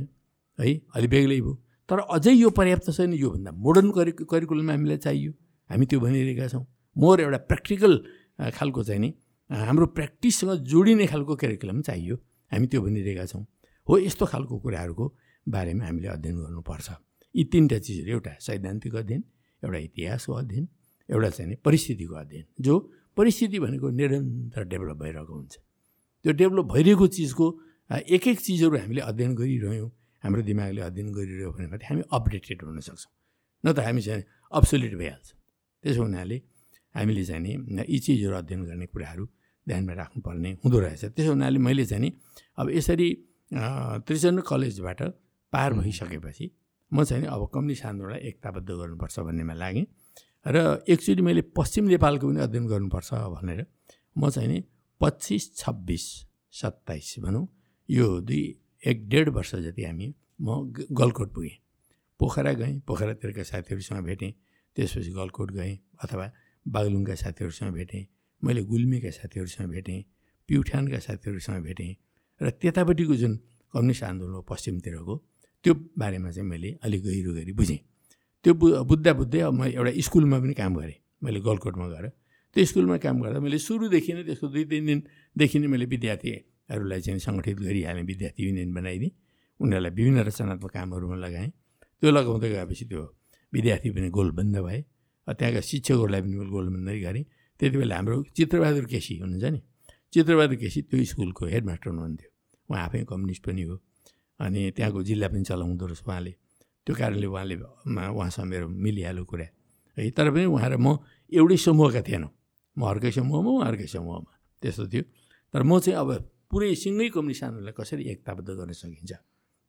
[0.59, 0.67] है?
[0.95, 1.53] अलि बेग्लै भयो।
[1.89, 5.31] तर अझै यो पर्याप्त छैन योभन्दा मोडर्न करि करिकुलम हामीलाई चाहियो।
[5.69, 6.65] हामी त्यो भनिरहेका छौँ।
[6.97, 7.93] मोर एउटा प्र्याक्टिकल
[8.53, 9.09] खालको चाहिँ नि
[9.53, 12.15] हाम्रो प्र्याक्टिससँग जोडिने खालको करिकुलम चाहियो।
[12.51, 13.45] हामी त्यो भनिरहेका छौँ।
[13.87, 15.05] हो यस्तो खालको कुराहरूको
[15.45, 16.89] बारेमा हामीले अध्ययन गर्नुपर्छ।
[17.35, 19.23] यी तिनवटा चिजहरू एउटा सैद्धान्तिक अध्ययन
[19.63, 20.65] एउटा इतिहासको अध्ययन
[21.09, 22.73] एउटा चाहिँ परिस्थितिको अध्ययन जो
[23.17, 25.53] परिस्थिति भनेको निरन्तर डेभलप भइरहेको हुन्छ।
[26.25, 27.45] त्यो डेभलप भइरहेको चिजको
[28.09, 29.89] एक एक चिजहरू हामीले अध्ययन गरिरह्यौँ
[30.23, 33.11] हाम्रो दिमागले अध्ययन गरिरह्यो भने हामी अपडेटेड हुन सक्छौँ।
[33.63, 35.27] न त हामी चाहिँ अब्सोलिट भइहाल्छ।
[35.83, 36.37] त्यसो हुनाले
[36.95, 39.25] हामीले चाहिँ यी चिजहरू अध्ययन गर्ने कुराहरू
[39.67, 42.09] ध्यानमा राख्नुपर्ने हुँदो रहेछ। त्यसो हुनाले मैले चाहिँ नि
[42.59, 43.07] अब यसरी
[44.05, 45.01] त्रिचन्द्र कलेजबाट
[45.53, 46.45] पार भइसकेपछि
[46.91, 49.85] म चाहिँ नि अब कम्युनिस्ट आन्दोलनलाई एकताबद्ध गर्नुपर्छ भन्नेमा लागेँ
[50.45, 53.65] र एकचोटि मैले पश्चिम नेपालको पनि अध्ययन गर्नुपर्छ भनेर
[54.15, 54.59] म चाहिँ नि
[55.01, 56.05] पच्चिस छब्बिस
[56.53, 57.47] सत्ताइस भनौँ
[57.89, 58.43] यो दुई
[58.83, 61.57] एक डेढ वर्ष जति हामी म गलकोट पुगेँ।
[62.19, 64.31] पोखरा गएँ पोखरातिरका साथीहरूसँग भेटेँ
[64.77, 66.25] त्यसपछि गलकोट गएँ अथवा
[66.65, 68.05] बागलुङका साथीहरूसँग भेटेँ
[68.43, 69.99] मैले गुल्मीका साथीहरूसँग भेटेँ
[70.49, 71.91] प्युठानका साथीहरूसँग भेटेँ
[72.41, 73.33] र त्यतापट्टिको जुन
[73.73, 75.15] कम्युनिस्ट आन्दोलन हो पश्चिमतिरको
[75.65, 77.79] त्यो बारेमा चाहिँ मैले अलिक गहिरो गरी बुझेँ।
[78.45, 82.05] त्यो बु बुझ्दा बुझ्दै अब म एउटा स्कुलमा पनि काम गरेँ मैले गलकोटमा गएर।
[82.55, 87.19] त्यो स्कुलमा काम गर्दा मैले सुरुदेखि नै त्यसको दुई तिन दिनदेखि नै मैले विद्यार्थीहरूलाई चाहिँ
[87.27, 89.11] सङ्गठित गरिहालेँ विद्यार्थी युनियन बनाइदिएँ।
[89.59, 91.49] उनीहरूलाई विभिन्न रचनात्मक कामहरूमा लगाएँ।
[92.03, 93.01] त्यो लगाउँदै गएपछि त्यो
[93.53, 94.79] विद्यार्थी पनि गोलबन्द भए।
[95.27, 97.23] त्यहाँका शिक्षकहरूलाई पनि गोलबन्दै गरेँ।
[97.59, 99.61] त्यति बेला हाम्रो चित्रबहादुर केसी हुनुहुन्छ नि?
[100.13, 102.29] चित्रबहादुर केसी त्यो स्कुलको हेडमास्टर हुनुहुन्थ्यो।
[102.69, 103.75] उहाँ आफै कम्युनिस्ट पनि हो।
[104.39, 106.33] अनि त्यहाँको जिल्ला पनि चलाउँदो रहेछ उहाँले।
[106.85, 109.47] त्यो कारणले उहाँले उहाँसँग मेरो मिलिहाल्यो कुरा।
[109.97, 110.97] है तर पनि उहाँ र म
[111.31, 112.31] एउटै समूहका थिएनौँ।
[112.77, 114.31] म अर्कै समूहमा अर्कै समूहमा।
[114.61, 115.03] त्यस्तो थियो।
[115.53, 116.09] तर म चाहिँ अब
[116.49, 119.11] पुरै सिँगै कम्युनिस्ट आन्दोलनलाई कसरी एकताबद्ध गर्न सकिन्छ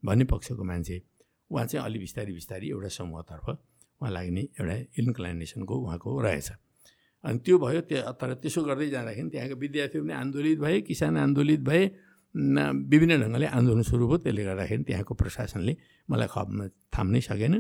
[0.03, 0.97] भन्ने पक्षको मान्छे।
[1.53, 6.49] उहाँ चाहिँ अलि बिस्तारी बिस्तारी एउटा समूहतर्फ उहाँ लाग्ने एउटा इन्क्लाइनेसनको उहाँको रहेछ।
[7.25, 11.61] अनि त्यो भयो त्यो तर त्यसो गर्दै जाँदाखेरि त्यहाँको विद्यार्थीहरू पनि आन्दोलित भए किसान आन्दोलित
[11.69, 11.83] भए
[12.35, 15.73] विभिन्न ढङ्गले आन्दोलन सुरु भयो। त्यसले गर्दाखेरि त्यहाँको प्रशासनले
[16.11, 16.59] मलाई खप्न
[16.95, 17.55] थाम्नै सकेन।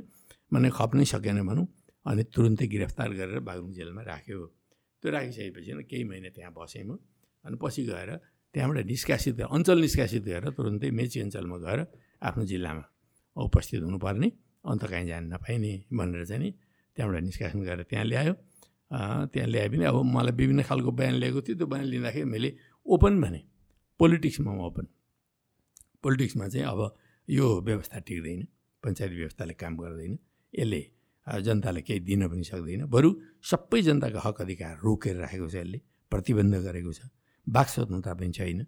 [0.53, 1.67] माने खप्नै सकेन भनौँ।
[2.07, 4.39] अनि तुरुन्तै गिरफ्तार गरेर बागलुङ जेलमा राख्यो।
[5.01, 6.99] त्यो राखिसकेपछि केही महिना त्यहाँ बसेँ म।
[7.45, 8.11] अनि पछि गएर
[8.55, 11.81] त्यहाँबाट निष्कासित अञ्चल निष्कासित गरेर तुरुन्तै मेची अञ्चलमा गएर
[12.23, 12.85] आफ्नो जिल्लामा
[13.37, 14.29] उपस्थित हुनुपर्ने
[14.65, 16.51] अन्त कहीँ जान नपाइने भनेर चाहिँ
[16.97, 18.35] त्यहाँबाट निष्कासन गरेर त्यहाँ ल्यायो।
[18.91, 22.51] त्यहाँ ल्याए पनि अब मलाई विभिन्न खालको बयान ल्याएको थियो त्यो बयान लिँदाखेरि मैले
[22.87, 23.41] ओपन भने
[24.01, 24.87] पोलिटिक्समा ओपन
[26.05, 26.81] पोलिटिक्समा चाहिँ अब
[27.29, 28.47] यो व्यवस्था टिक्दैन
[28.83, 30.19] पञ्चायती व्यवस्थाले काम गर्दैन
[30.53, 30.81] यसले
[31.27, 33.11] जनतालाई केही दिन पनि सक्दैन बरु
[33.43, 35.81] सबै जनताको हक अधिकार रोकेर राखेको छ यसले
[36.13, 37.09] प्रतिबन्ध गरेको छ
[37.47, 38.61] बाक स्वतन्त्रता पनि छैन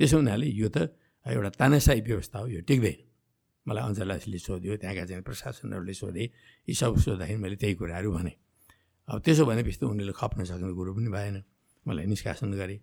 [0.00, 0.88] त्यसो हुनाले यो त
[1.26, 2.98] एउटा तानासाई व्यवस्था हो यो टिक्दैन
[3.66, 6.24] मलाई अञ्चलासीले सोध्यो त्यहाँका चाहिँ प्रशासनहरूले सोधे
[6.68, 8.36] यी सब सोद्धाखेरि मैले त्यही कुराहरू भनेँ
[9.08, 11.36] अब त्यसो भनेपछि त उनीहरूले खप्न सक्ने कुरो पनि भएन।
[11.86, 12.80] मलाई निष्कासन गरेँ।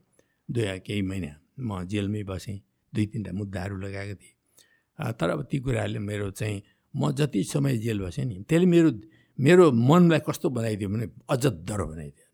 [0.49, 1.31] दुई केही महिना
[1.61, 2.57] म जेलमै बसेँ।
[2.93, 4.33] दुई तिनवटा मुद्दाहरू लगाएको थिएँ।
[5.19, 6.57] तर अब ती कुराहरूले मेरो चाहिँ
[6.93, 8.89] म जति समय जेल बसेँ नि त्यसले मेरो
[9.39, 12.27] मेरो मनलाई कस्तो बनाइदियो भने अझ डर बनाइदियो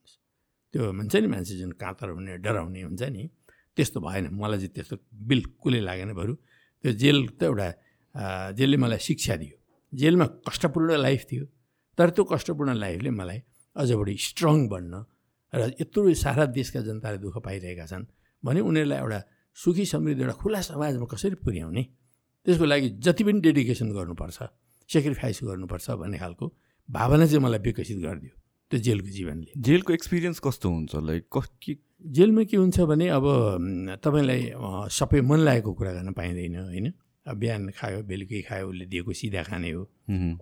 [0.73, 3.23] त्यो भन्छ नि मान्छे जुन काँतर हुने डराउने हुन्छ नि
[3.75, 4.95] त्यस्तो भएन। मलाई चाहिँ त्यस्तो
[5.27, 6.33] बिल्कुलै लागेन बरु।
[6.83, 7.67] त्यो जेल त एउटा
[8.55, 9.55] जेलले मलाई शिक्षा दियो।
[9.93, 11.45] जेलमा कष्टपूर्ण लाइफ थियो।
[11.97, 13.39] तर त्यो कष्टपूर्ण लाइफले मलाई
[13.75, 15.05] अझ बढी स्ट्रङ बन्न
[15.53, 18.05] र यत्रो सारा देशका जनताले दुःख पाइरहेका छन्
[18.43, 19.19] भने उनीहरूलाई एउटा
[19.55, 21.83] सुखी समृद्ध एउटा खुला समाजमा कसरी पुर्याउने?
[22.45, 24.37] त्यसको लागि जति पनि डेडिकेसन गर्नुपर्छ
[24.89, 26.45] सेक्रिफाइस गर्नुपर्छ भन्ने खालको
[26.89, 28.33] भावना चाहिँ मलाई विकसित गरिदियो
[28.71, 30.95] त्यो जेलको जीवनले। जेलको एक्सपिरियन्स कस्तो हुन्छ?
[30.95, 31.25] लाइक
[31.63, 31.77] के?
[32.15, 33.25] जेलमा के हुन्छ भने अब
[34.03, 34.41] तपाईँलाई
[34.89, 36.87] सबै मन लागेको कुरा गर्न पाइँदैन होइन?
[37.27, 39.81] बिहान खायो बेलुकी खायो उसले दिएको सिधा खाने हो।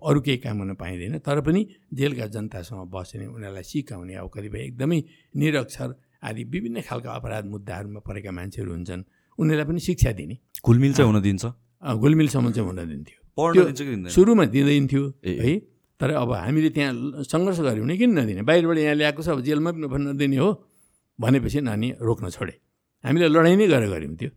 [0.00, 1.60] अरू केही काम गर्न पाइँदैन। तर पनि
[1.92, 4.98] जेलका जनतासँग बस्ने उनीहरूलाई सिकाउने अब कतिपय एकदमै
[5.36, 5.88] निरक्षर
[6.24, 9.02] आदि विभिन्न खालका अपराध मुद्दाहरूमा परेका मान्छेहरू हुन्छन्।
[9.38, 11.44] उनीहरूलाई पनि शिक्षा दिने। घुलमिल चाहिँ हुन दिन्छ?
[12.00, 15.52] घुलमिलसम्म चाहिँ हुन दिन्थ्यो। सुरुमा दिँदैन्थ्यो है।
[16.00, 16.92] तर अब हामीले त्यहाँ
[17.28, 18.42] सङ्घर्ष गऱ्यौँ भने किन नदिने?
[18.48, 20.48] बाहिरबाट यहाँ ल्याएको छ अब जेलमा पनि नदिने हो।
[21.18, 22.54] भनेपछि नानी रोक्न छोडे।
[23.04, 24.30] हामीले लडाइँ नै गरेर गऱ्यौँ त्यो।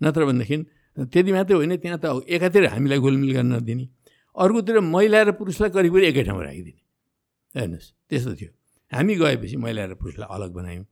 [0.00, 0.56] नत्र भनेदेखि
[0.96, 3.84] त्यति मात्रै होइन त्यहाँ त एकातिर हामीलाई गोलमिल गर्न नदिने।
[4.36, 6.80] अर्कोतिर महिला र पुरुषलाई करिब करिब एकै ठाउँमा राखिदिने।
[7.54, 8.50] हेर्नुहोस् त्यस्तो थियो।
[8.92, 10.84] हामी गएपछि महिला र पुरुषलाई अलग बनायौँ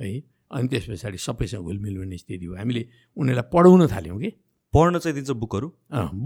[0.00, 0.08] है।
[0.54, 2.82] अनि त्यस पछाडि सबैसँग घुलमिल हुने स्थिति हो हामीले
[3.16, 4.30] उनीहरूलाई पढाउन थाल्यौँ कि?
[4.74, 5.68] पढ्न चाहिँ दिन्छ बुकहरू?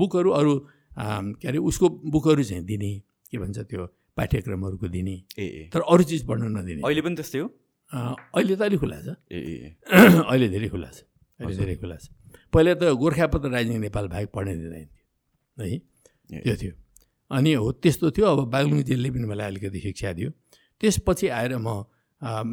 [0.00, 0.52] बुकहरू अरू
[1.40, 2.92] के अरे उसको बुकहरू चाहिँ दिने
[3.30, 3.86] के भन्छ त्यो
[4.16, 7.48] पाठ्यक्रमहरूको दिने। ए तर अरू चिज पढ्न नदिने। अहिले पनि त्यस्तै हो?
[7.92, 9.76] अहिले त अलिक खुला छ। ए
[10.32, 10.98] अहिले धेरै खुला छ।
[11.40, 12.17] अहिले धेरै खुला छ।
[12.52, 15.78] पहिला त गोर्खापत्र राइजिङ नेपाल बाहेक पढ्ने दिँदैन थियो है?
[16.44, 16.72] त्यो थियो।
[17.30, 20.30] अनि हो त्यस्तो थियो। अब बागलुङ जेलले पनि मलाई अलिकति शिक्षा दियो।
[20.80, 21.84] त्यसपछि आएर म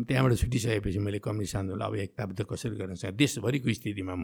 [0.05, 3.13] त्यहाँबाट छुटिसकेपछि मैले कम्युनिस्ट आन्दोलन अब एकताबद्ध कसरी गर्न सक्छ?
[3.15, 4.23] देशभरिको स्थितिमा म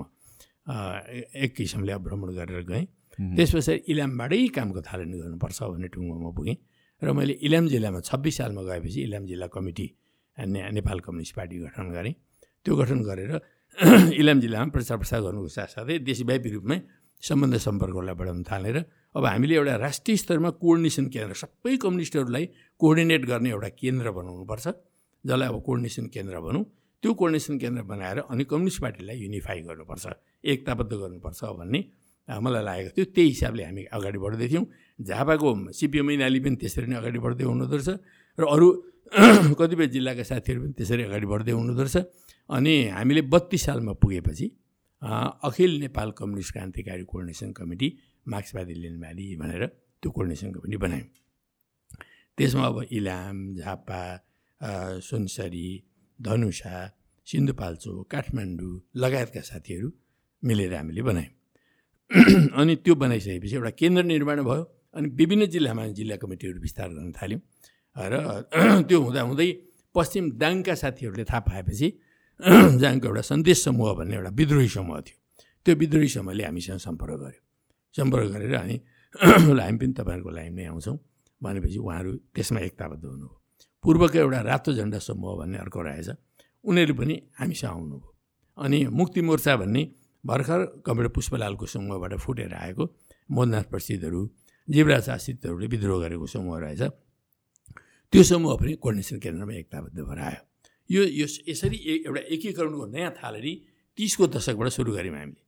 [1.34, 2.86] एक किसिमले अब भ्रमण गरेर गएँ।
[3.18, 6.58] त्यस पछाडि इलामबाटै कामको थालनी गर्नुपर्छ भन्ने टुङ्गोमा पुगेँ।
[7.02, 9.88] र मैले इलाम जिल्लामा छब्बिस सालमा गएपछि इलाम जिल्ला कमिटी
[10.38, 12.14] ने नेपाल कम्युनिस्ट पार्टी गठन गरेँ।
[12.62, 13.32] त्यो गठन गरेर
[13.78, 16.78] इलाम जिल्लामा प्रचार प्रसार गर्नुको साथसाथै देशव्यापी रूपमै
[17.24, 18.78] सम्बन्ध सम्पर्कहरूलाई बढाउन थालेर
[19.16, 22.46] अब हामीले एउटा राष्ट्रिय स्तरमा कोअर्डिनेसन केन्द्र सबै कम्युनिस्टहरूलाई
[22.82, 24.68] कोअर्डिनेट गर्ने एउटा केन्द्र बनाउनुपर्छ
[25.24, 26.64] जसलाई अब कोअर्डिनेसन केन्द्र भनौँ
[27.04, 30.06] त्यो कोअर्डिनेसन केन्द्र बनाएर अनि कम्युनिस्ट पार्टीलाई युनिफाई गर्नुपर्छ
[30.54, 31.82] एकताबद्ध गर्नुपर्छ भन्ने
[32.30, 34.66] मलाई लागेको थियो त्यही हिसाबले हामी अगाडि बढ्दै थियौँ
[35.00, 35.50] झापाको
[35.80, 37.90] सिपिएम ऐनाली पनि त्यसरी नै अगाडि बढ्दै हुनुहुँदो रहेछ
[38.40, 38.68] र अरू
[39.60, 41.98] कतिपय जिल्लाका साथीहरू पनि त्यसरी अगाडि बढ्दै हुनुहुँदो रहेछ
[42.52, 44.48] अनि हामीले बत्तिस सालमा पुगेपछि
[45.48, 47.88] Akhil Nepal communist Krantikari coordination committee
[48.28, 49.66] मार्क्सवादी लेनवादी भनेर
[50.02, 51.08] त्यो कोर्डिनेसन कमिटी बनायौँ।
[52.38, 54.02] त्यसमा अब इलाम झापा
[55.08, 55.68] सुनसरी
[56.20, 56.76] धनुषा
[57.28, 58.74] सिन्धुपाल्चोक काठमाडौँ
[59.04, 59.90] लगायतका साथीहरू
[60.44, 61.34] मिलेर हामीले बनायौँ।
[62.60, 64.64] अनि त्यो बनाइसकेपछि एउटा केन्द्र निर्माण भयो
[64.96, 67.42] अनि विभिन्न जिल्लामा जिल्ला कमिटीहरू विस्तार गर्न थाल्यौँ।
[67.96, 68.14] र
[68.88, 69.50] त्यो हुँदाहुँदै
[69.96, 71.88] पश्चिम दाङका साथीहरूले थाहा पाएपछि
[72.82, 75.18] जाङको एउटा सन्देश समूह भन्ने एउटा विद्रोही समूह थियो।
[75.66, 77.42] त्यो विद्रोही समूहले हामीसँग सम्पर्क गर्यो।
[77.96, 80.98] सम्पर्क गरेर ल हामी पनि तपाईँहरूको लाइन नै आउँछौँ
[81.42, 83.42] भनेपछि उहाँहरू त्यसमा एकताबद्ध हुनुभयो।
[83.84, 86.10] पूर्वको एउटा रातो झन्डा समूह भन्ने अर्को रहेछ
[86.66, 88.10] उनीहरू पनि हामीसँग आउनुभयो।
[88.58, 89.84] अनि मुक्ति मोर्चा भन्ने
[90.26, 92.84] भर्खर कमरेड पुष्पलालको समूहबाट फुटेर आएको
[93.32, 94.22] मोदनाथ प्रसिद्धहरू
[94.68, 96.82] जीवराज आश्रितहरूले विद्रोह गरेको समूह रहेछ
[98.14, 100.51] त्यो समूह पनि कोर्डिनेसन केन्द्रमा एकताबद्ध भएर आयो।
[100.94, 101.02] यो
[101.48, 103.54] यसरी एउटा एकीकरणको नयाँ थालनी
[103.98, 105.42] तिसको दशकबाट सुरु गऱ्यौँ हामीले।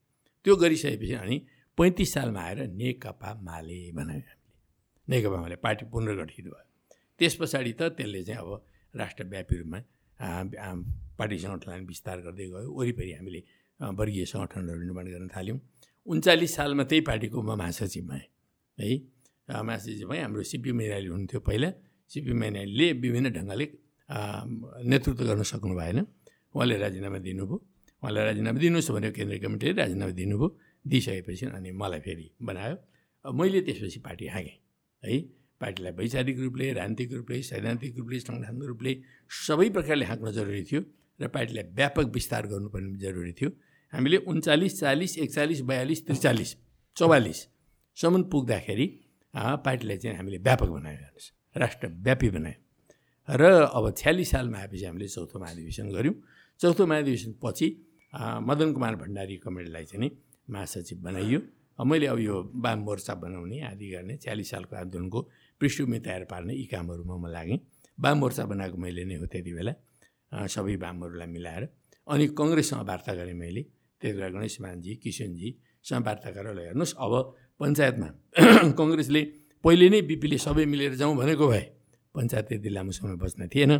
[0.44, 1.36] त्यो गरिसकेपछि अनि
[1.78, 4.52] पैँतिस सालमा आएर नेकपा माले बनायौँ हामीले।
[5.08, 6.64] नेकपा माले पार्टी पुनर्गठित भयो।
[7.18, 8.50] त्यस पछाडि त त्यसले चाहिँ अब
[8.94, 9.78] राष्ट्रव्यापी रूपमा
[11.18, 13.40] पार्टी सङ्गठनलाई विस्तार गर्दै गयो। वरिपरि हामीले
[13.98, 15.58] वर्गीय सङ्गठनहरू निर्माण गर्न थाल्यौँ।
[16.06, 18.26] उन्चालिस सालमा त्यही पार्टीको म महासचिव भएँ।
[18.78, 21.70] है महासचिव भएँ। हाम्रो सिपी मैनाली हुनुहुन्थ्यो पहिला।
[22.10, 23.66] सिपी मैनालीले विभिन्न ढङ्गले
[24.10, 25.98] नेतृत्व गर्न सक्नु भएन।
[26.54, 27.56] उहाँले राजीनामा दिनुभयो।
[28.02, 30.48] उहाँलाई राजीनामा दिनुहोस् भने केन्द्रीय कमिटीले राजीनामा दिनुभयो।
[30.84, 32.76] दिइसकेपछि अनि मलाई फेरि बनायो।
[33.24, 34.56] मैले त्यसपछि पार्टी हाँगेँ।
[35.02, 35.18] है
[35.60, 38.92] पार्टीलाई वैचारिक रूपले राजनीतिक रूपले सैद्धान्तिक रूपले सङ्गठन रूपले
[39.46, 40.80] सबै प्रकारले हाँक्न जरुरी थियो
[41.20, 43.50] र पार्टीलाई व्यापक विस्तार गर्नुपर्ने जरुरी थियो।
[43.92, 46.50] हामीले उन्चालिस चालिस एकचालिस बयालिस त्रिचालिस
[46.96, 48.86] चौवालिससम्म पुग्दाखेरि
[49.34, 50.98] पार्टीलाई चाहिँ हामीले व्यापक बनायो।
[51.56, 52.63] राष्ट्रव्यापी बनायो।
[53.28, 53.42] र
[53.72, 56.14] अब छ्यालिस सालमा आएपछि हामीले चौथो महाधिवेशन गऱ्यौँ।
[56.60, 57.66] चौथो महाधिवेशन पछि
[58.48, 60.10] मदन कुमार भण्डारी कमेडीलाई चाहिँ
[60.50, 61.40] महासचिव बनाइयो।
[61.78, 62.34] मैले अब यो
[62.64, 65.20] वाम मोर्चा बनाउने आदि गर्ने छ्यालिस सालको आन्दोलनको
[65.60, 67.58] पृष्ठभूमि तयार पार्ने यी कामहरूमा म लागेँ।
[67.98, 69.72] वाम मोर्चा बनाएको मैले नै हो त्यति बेला।
[70.46, 71.62] सबै वामहरूलाई मिलाएर।
[72.06, 73.62] अनि कङ्ग्रेससँग वार्ता गरेँ मैले
[74.00, 77.12] त्यति बेला गणेश मानजी किसनजीसँग वार्ता गरेर हेर्नुहोस् अब
[77.60, 78.08] पञ्चायतमा
[78.78, 79.22] कङ्ग्रेसले
[79.64, 81.64] पहिले नै बिपीले सबै मिलेर जाउँ भनेको भए
[82.14, 83.72] पञ्चायत लामो समय बस्न थिएन।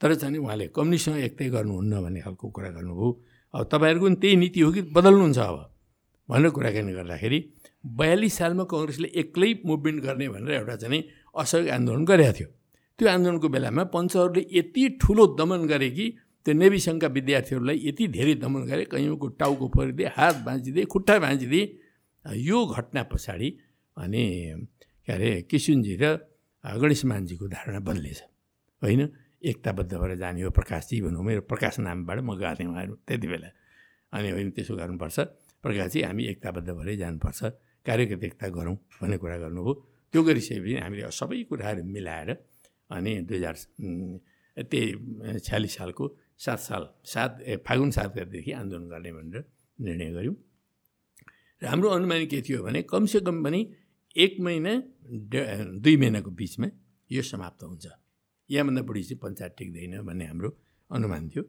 [0.00, 3.08] तर चाहिँ उहाँले कम्युनिस्टसँग एक्तै गर्नुहुन्न भन्ने खालको कुरा गर्नुभयो।
[3.54, 5.56] अब तपाईँहरूको पनि त्यही नीति हो कि बदल्नुहुन्छ अब?
[6.28, 7.38] भनेर कुराकानी गर्दाखेरि
[7.98, 11.02] बयालिस सालमा कङ्ग्रेसले एक्लै मुभमेन्ट गर्ने भनेर एउटा चाहिँ
[11.34, 12.48] असहयोग आन्दोलन गरेको थियो।
[12.98, 16.06] त्यो आन्दोलनको बेलामा पञ्चहरूले यति ठुलो दमन गरे कि
[16.46, 21.64] त्यो नेभी सङ्घका विद्यार्थीहरूलाई यति धेरै दमन गरे कैयौँको टाउको परिदिए हात भाँचिदिए खुट्टा भाँचिदिए
[22.48, 23.48] यो घटना पछाडि
[23.96, 24.24] अनि
[25.08, 26.04] के अरे किसुनजी र
[26.64, 28.20] गणेश मानजीको धारणा बदलेछ।
[28.82, 29.00] होइन?
[29.40, 33.48] एकताबद्ध भएर जाने हो प्रकाशजी भनौँ मेरो प्रकाश नामबाट म गएको थिएँ उहाँहरू त्यति बेला।
[34.12, 35.18] अनि होइन त्यसो गर्नुपर्छ।
[35.64, 37.40] प्रकाशजी हामी एकताबद्ध भएरै जानुपर्छ।
[37.86, 39.72] कार्यगत एकता गरौँ भन्ने कुरा गर्नुभयो।
[40.12, 42.30] त्यो गरिसकेपछि हामीले सबै कुराहरू मिलाएर
[42.92, 43.56] अनि दुई हजार
[44.68, 46.04] त्यही छ्यालिस सालको
[46.36, 49.44] सात साल सात ए फागुन सात गतिदेखि आन्दोलन गर्ने भनेर
[49.78, 50.36] निर्णय गऱ्यौँ।
[51.62, 53.60] र हाम्रो अनुमान के थियो भने कमसेकम पनि
[54.16, 54.72] एक महिना
[55.10, 56.68] दुई महिनाको बिचमा
[57.10, 57.86] यो समाप्त हुन्छ।
[58.50, 60.50] यहाँभन्दा बढी चाहिँ पञ्चायत टिक्दैन भन्ने हाम्रो
[60.90, 61.42] अनुमान थियो।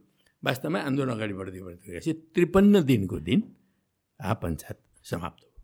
[0.44, 3.40] वास्तवमा आन्दोलन अगाडि बढ्दै बढ्दै गएपछि त्रिपन्न दिनको दिन
[4.20, 4.80] पञ्चायत
[5.12, 5.62] समाप्त भयो।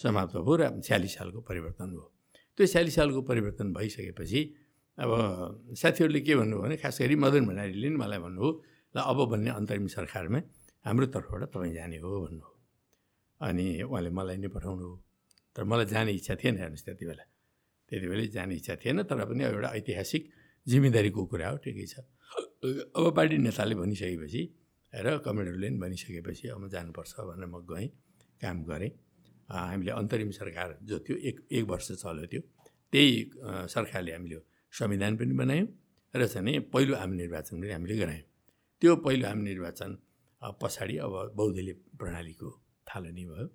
[0.00, 2.04] समाप्त भयो र छ्यालिस सालको परिवर्तन भयो।
[2.58, 4.40] त्यो छ्यालिस सालको परिवर्तन भइसकेपछि
[4.98, 5.10] अब
[5.76, 8.50] साथीहरूले के भन्नुभयो भने खास गरी मदन भण्डारीले नि मलाई भन्नुभयो
[8.94, 10.40] ल अब भन्ने अन्तरिम सरकारमा
[10.84, 12.52] हाम्रो तर्फबाट तपाईँ जाने हो भन्नुभयो
[13.40, 14.96] अनि उहाँले मलाई नै पठाउनु हो।
[15.56, 17.24] तर मलाई जाने इच्छा थिएन हेर्नुहोस् त्यति बेला।
[17.88, 20.22] त्यति बेला जाने इच्छा थिएन तर पनि एउटा ऐतिहासिक
[20.66, 22.04] जिम्मेदारीको कुरा हो ठिकै छ।
[22.92, 24.42] अब पार्टी नेताले भनिसकेपछि
[24.92, 27.88] र कमेडहरूले पनि भनिसकेपछि अब जानुपर्छ भनेर म गएँ
[28.42, 28.90] काम गरेँ।
[29.48, 32.40] हामीले अन्तरिम सरकार जो थियो एक एक वर्ष चल्यो त्यो।
[32.92, 33.12] त्यही
[33.72, 34.38] सरकारले हामीले
[34.72, 35.68] संविधान पनि बनायौँ
[36.14, 38.26] र चाहिँ पहिलो आम निर्वाचन पनि हामीले गरायौँ।
[38.82, 39.90] त्यो पहिलो आम निर्वाचन
[40.42, 42.48] पछाडि अब बहुदलीय प्रणालीको
[42.88, 43.46] थालनी भयो।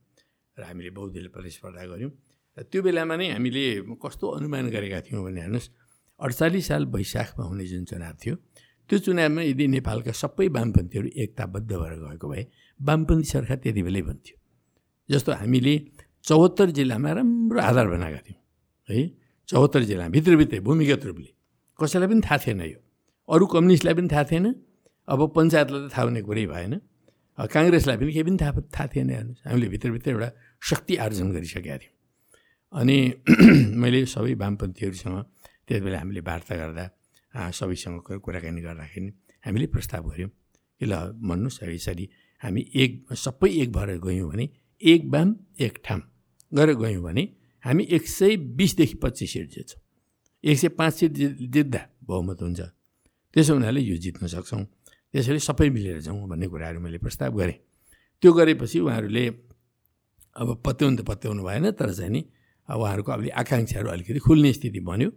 [0.62, 2.12] र हामीले बहुदलीय प्रतिस्पर्धा गऱ्यौँ।
[2.58, 3.64] र त्यो बेलामा नै हामीले
[3.98, 5.70] कस्तो अनुमान गरेका थियौँ भने हेर्नुहोस्
[6.20, 8.36] अडचालिस साल वैशाखमा हुने जुन चुनाव थियो
[8.90, 12.44] त्यो चुनावमा यदि नेपालका सबै वामपन्थीहरू एकताबद्ध भएर गएको भए
[12.80, 14.36] वामपन्थी सरकार त्यति बेलै बन्थ्यो
[15.10, 15.74] जस्तो हामीले
[16.24, 18.40] चौहत्तर जिल्लामा राम्रो आधार बनाएका थियौँ
[18.90, 19.02] है?
[19.50, 21.30] चौहत्तर जिल्ला भित्रभित्रै भूमिगत रूपले।
[21.80, 22.80] कसैलाई पनि थाहा थिएन यो।
[23.30, 24.46] अरू कम्युनिस्टलाई पनि थाहा थिएन।
[25.08, 26.74] अब पञ्चायतलाई त थाहा हुने कुरै भएन।
[27.38, 30.30] काङ्ग्रेसलाई पनि केही पनि थाहा थाहा थिएन हेर्नुहोस्। हामीले भित्रभित्र एउटा
[30.62, 31.96] शक्ति आर्जन गरिसकेका थियौँ।
[32.74, 32.98] अनि
[33.82, 35.18] मैले सबै वामपन्थीहरूसँग
[35.68, 36.86] त्यति बेला हामीले वार्ता गर्दा
[37.52, 39.10] सबैसँग कुराकानी गर्दाखेरि
[39.44, 40.30] हामीले प्रस्ताव गऱ्यौँ
[40.82, 42.10] कि ल भन्नुहोस् यसरी
[42.44, 44.50] हामी एक सबै एक भएर गयौँ भने
[44.82, 46.02] एक वाम एक ठाम
[46.52, 47.24] गरेर गयौँ भने
[47.64, 49.82] हामी एक सय बिसदेखि पच्चिस सिट जित्छौँ।
[50.44, 51.12] एक सय पाँच सिट
[51.54, 52.62] जित्दा बहुमत हुन्छ।
[53.34, 54.64] त्यसो हुनाले यो जित्न सक्छौँ।
[55.14, 57.58] त्यसैले सबै मिलेर जाउँ भन्ने कुराहरू मैले प्रस्ताव गरेँ।
[58.24, 59.30] त्यो गरेपछि उहाँहरूले
[60.36, 62.22] अब पत्याउनु त पत्याउनु भएन तर चाहिँ नि
[62.70, 65.10] उहाँहरूको अब आकाङ्क्षाहरू अलिकति खुल्ने स्थिति बन्यो।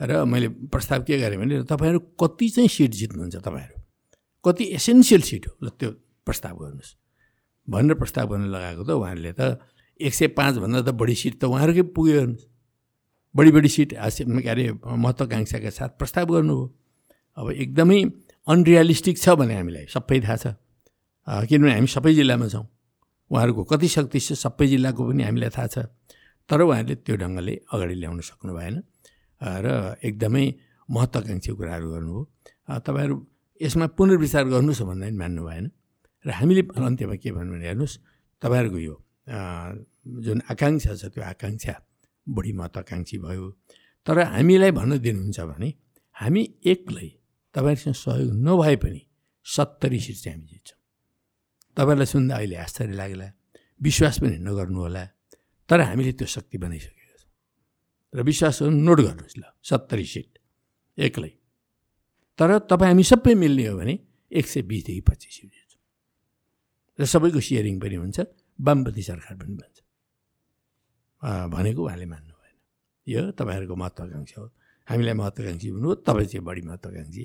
[0.00, 3.76] र मैले प्रस्ताव के गरेँ भने तपाईँहरू कति चाहिँ सिट जित्नुहुन्छ तपाईँहरू?
[4.44, 5.52] कति एसेन्सियल सिट हो?
[5.64, 5.90] ल त्यो
[6.22, 6.94] प्रस्ताव गर्नुहोस्।
[7.68, 9.58] भनेर प्रस्ताव गर्न लगाएको त उहाँहरूले त
[10.00, 12.46] एक सय पाँचभन्दा त बढी सिट त उहाँहरूकै पुग्यो हेर्नुहोस्।
[13.34, 16.64] बढी बढी सिट के अरे महत्त्वकाङ्क्षाका साथ प्रस्ताव गर्नुभयो
[17.36, 17.98] अब एकदमै
[18.46, 20.46] अनरियालिस्टिक छ भने हामीलाई सबै थाहा छ।
[21.48, 22.66] किनभने हामी सबै जिल्लामा छौँ।
[23.30, 25.76] उहाँहरूको कति शक्ति छ सबै जिल्लाको पनि हामीलाई थाहा छ।
[26.48, 28.76] तर उहाँहरूले त्यो ढङ्गले अगाडि ल्याउन सक्नु भएन।
[29.40, 29.66] र
[30.00, 30.44] एकदमै
[30.88, 32.22] महत्त्वकाङ्क्षी कुराहरू गर्नुभयो।
[32.86, 33.16] तपाईँहरू
[33.60, 35.66] यसमा पुनर्विचार गर्नुहोस् भन्दा पनि मान्नु भएन।
[36.24, 37.96] र हामीले अन्त्यमा के भन्नु भने हेर्नुहोस्
[38.42, 38.94] तपाईँहरूको यो
[40.24, 41.74] जुन आकाङ्क्षा छ त्यो आकाङ्क्षा
[42.26, 43.44] बढी महत्त्वकाङ्क्षी भयो।
[44.06, 45.68] तर हामीलाई भन्न दिनुहुन्छ भने
[46.16, 46.42] हामी
[46.72, 47.08] एक्लै
[47.54, 49.00] तपाईँहरूसँग सहयोग नभए पनि
[49.46, 50.77] सत्तरी सिट चाहिँ हामी जित्छौँ।
[51.78, 53.28] तपाईँलाई सुन्दा अहिले आश्चर्य लाग्ला।
[53.80, 55.04] विश्वास पनि नगर्नुहोला
[55.70, 57.30] तर हामीले त्यो शक्ति बनाइसकेका छौँ।
[58.14, 58.56] र विश्वास
[58.86, 60.30] नोट गर्नुहोस् ल सत्तरी सिट।
[60.98, 61.30] एक्लै।
[62.38, 63.94] तर तपाईँ हामी सबै मिल्ने हो भने
[64.32, 65.52] एक सय बिसदेखि पच्चिस सिट
[66.98, 68.18] र सबैको सेयरिङ पनि हुन्छ
[68.58, 69.78] वामपन्थी सरकार पनि भन्छ।
[71.54, 72.56] भनेको उहाँले मान्नु भएन।
[73.06, 74.46] यो तपाईँहरूको महत्त्वकाङ्क्षा हो।
[74.88, 77.24] हामीलाई महत्त्वकाङ्क्षी हुनु तपाईँ चाहिँ बढी महत्त्वकाङ्क्षी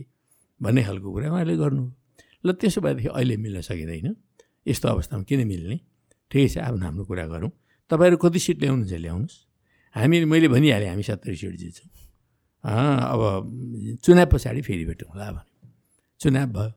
[0.62, 1.84] भन्ने खालको कुरा उहाँले गर्नु
[2.46, 4.08] ल त्यसो भएदेखि अहिले मिल्न सकिँदैन।
[4.66, 5.78] यस्तो अवस्थामा किन मिल्ने?
[6.32, 7.52] ठिकै छ आफ्नो हाम्रो कुरा गरौँ।
[7.92, 9.36] तपाईँहरू कति सिट ल्याउनुहुन्छ ल्याउनुहोस्।
[9.96, 11.90] हामी मैले भनिहालेँ हामी सत्तरी सिट जित्छौँ।
[12.64, 13.22] अब
[14.04, 15.70] चुनाव पछाडि फेरि भेटौँला भने
[16.22, 16.72] चुनाव भयो।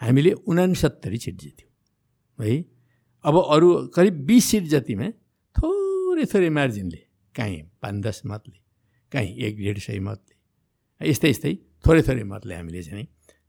[0.00, 2.64] हामीले उनासत्तरी सिट जित्यौँ है?
[3.24, 5.08] अब अरू करिब बिस सिट जतिमा
[5.56, 7.00] थोरै थोरै मार्जिनले
[7.34, 8.58] काहीँ पाँच दस मतले
[9.12, 10.34] काहीँ एक डेढ सय मतले
[11.00, 11.52] यस्तै यस्तै
[11.84, 13.06] थोरै थोरै मतले हामीले चाहिँ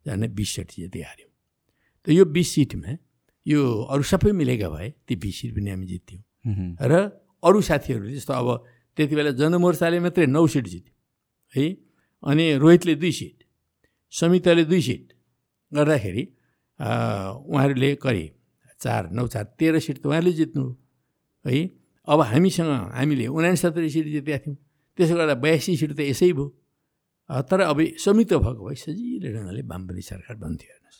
[0.07, 1.31] झन्डै बिस सिट जति हार्यौँ
[2.03, 2.91] त यो बिस सिटमा
[3.45, 3.61] यो
[3.91, 6.21] अरू सबै मिलेका भए ती बिस सिट पनि हामी जित्यौँ
[6.91, 6.93] र
[7.43, 8.47] अरू साथीहरूले जस्तो अब
[8.97, 10.93] त्यति बेला जनमोर्चाले मात्रै नौ सिट जित्यो
[11.53, 11.65] है?
[12.23, 13.37] अनि रोहितले दुई सिट
[14.13, 15.05] समिताले दुई सिट
[15.71, 16.23] गर्दाखेरि
[16.79, 18.31] उहाँहरूले करिब
[18.81, 20.65] चार नौ चार तेह्र सिट त उहाँले जित्नु
[21.45, 21.59] है
[22.07, 24.57] अब हामीसँग हामीले उनासत्तरी सिट जितेका थियौँ
[24.97, 26.47] त्यसो गर्दा बयासी सिट त यसै भयो।
[27.49, 30.99] तर अब संयुक्त भएको भए सजिलो ढङ्गले वामपन्थी सरकार बन्थ्यो हेर्नुहोस्।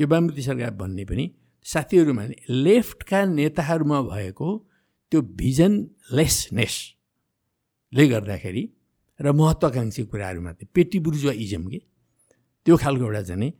[0.00, 1.24] यो वामपन्थी सरकार बन्ने पनि
[1.64, 2.22] साथीहरूमा
[2.66, 4.48] लेफ्टका नेताहरूमा भएको
[5.12, 6.72] त्यो भिजनलेसनेसले
[8.12, 8.64] गर्दाखेरि
[9.20, 11.78] र महत्त्वकाङ्क्षी कुराहरूमा त्यो पेटी बुर्जुवा इजम के
[12.66, 13.50] त्यो खालको एउटा चाहिँ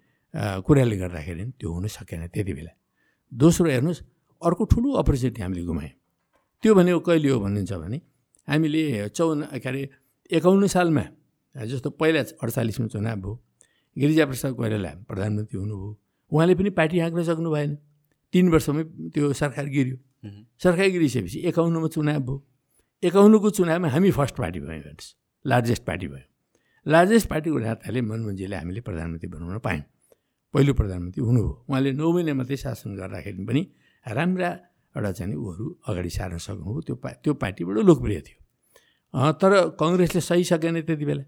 [0.66, 2.73] कुराले गर्दाखेरि त्यो हुन सकेन त्यति बेला।
[3.33, 4.01] दोस्रो हेर्नुहोस्
[4.43, 5.95] अर्को ठुलो अपर्च्युनिटी हामीले गुमायौँ।
[6.62, 7.99] त्यो भनेको कहिले हो भन्नुहुन्छ भने
[8.49, 8.83] हामीले
[9.16, 9.83] चौन के अरे
[10.31, 11.05] एकाउन्न सालमा
[11.55, 13.33] जस्तो पहिला अडचालिसमा चुनाव भयो
[13.97, 15.91] गिरिजाप्रसाद कोइराला प्रधानमन्त्री हुनुभयो
[16.33, 17.70] उहाँले पनि पार्टी हाँक्न सक्नु भएन
[18.33, 18.83] तिन वर्षमै
[19.13, 19.97] त्यो सरकार गिर्यो।
[20.63, 22.37] सरकार गिरिसकेपछि एकाउन्नमा चुनाव भयो।
[23.03, 25.11] एकाउन्नको चुनावमा हामी फर्स्ट पार्टी भयौँ हेर्नुहोस्
[25.45, 26.29] लार्जेस्ट पार्टी भयौँ।
[26.87, 29.85] लार्जेस्ट पार्टीको नाताले मनमोहनजीले हामीले प्रधानमन्त्री बनाउन पायौँ।
[30.55, 33.63] पहिलो प्रधानमन्त्री हुनुभयो। उहाँले नौ महिना मात्रै शासन गर्दाखेरि पनि
[34.07, 34.51] राम्रा
[34.95, 38.39] एउटा चाहिँ उहरू अगाडि सार्न सक्नुभयो। त्यो पा त्यो पार्टी बडो लोकप्रिय थियो।
[39.41, 41.25] तर कङ्ग्रेसले सही सकेन त्यति बेला।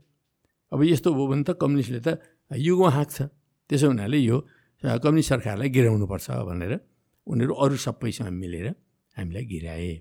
[0.73, 2.09] अब यस्तो भयो भने त कम्युनिस्टले त
[2.51, 3.17] युगमा हाँक्छ।
[3.71, 4.37] त्यसो हुनाले यो
[5.03, 6.73] कम्युनिस्ट सरकारलाई गिराउनुपर्छ भनेर
[7.27, 8.67] उनीहरू अरू सबैसँग मिलेर
[9.17, 9.93] हामीलाई गिराए।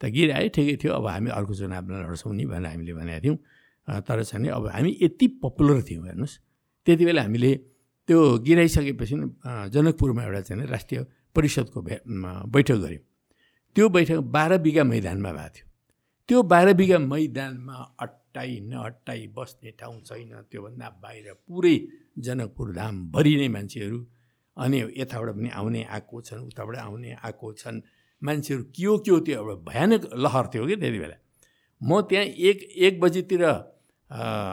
[0.00, 3.38] त गिराए ठिकै थियो अब हामी अर्को चुनावमा लड्छौँ नि भनेर हामीले भनेका थियौँ।
[4.06, 6.34] तर चाहिँ नि अब हामी यति पपुलर थियौँ हेर्नुहोस्।
[6.86, 7.50] त्यति बेला हामीले
[8.08, 9.14] त्यो गिराइसकेपछि
[9.74, 11.00] जनकपुरमा एउटा चाहिँ राष्ट्रिय
[11.36, 11.78] परिषदको
[12.54, 13.04] बैठक गऱ्यौँ।
[13.76, 15.66] त्यो बैठक बाह्र बिघा मैदानमा भएको थियो।
[16.28, 21.76] त्यो बाह्र बिघा मैदानमा अट्टाइ नअट्टाइ बस्ने ठाउँ छैन त्योभन्दा बाहिर पुरै
[22.18, 23.98] जनकपुर धामभरि नै मान्छेहरू
[24.58, 27.80] अनि यताबाट पनि आउने आएको छन् उताबाट आउने आएको छन्।
[28.22, 31.16] मान्छेहरू के हो के हो त्यो एउटा भयानक लहर थियो कि त्यति बेला।
[31.80, 33.42] म त्यहाँ एक एक बजीतिर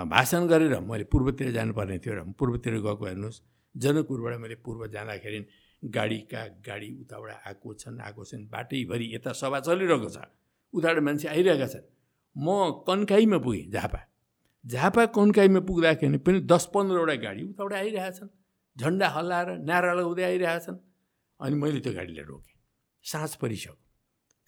[0.06, 3.42] भाषण गरेर मैले पूर्वतिर जानुपर्ने थियो र पूर्वतिर गएको हेर्नुहोस्।
[3.76, 5.40] जनकपुरबाट मैले पूर्व जाँदाखेरि
[5.84, 10.18] गाडीका गाडी उताबाट आएको छन् आएको छन्। बाटैभरि यता सभा चलिरहेको छ।
[10.74, 11.86] उताबाट मान्छे आइरहेका छन्।
[12.36, 12.48] म
[12.88, 14.00] कन्काईमा पुगेँ झापा।
[14.66, 18.30] झापा कन्काईमा पुग्दाखेरि पनि दस पन्ध्रवटा गाडी उताबाट आइरहेछन्
[18.76, 20.78] झन्डा हल्लाएर नारा लगाउँदै आइरहेछन्
[21.40, 22.56] अनि मैले त्यो गाडीलाई रोकेँ।
[23.06, 23.74] साँझ परिसक्यो।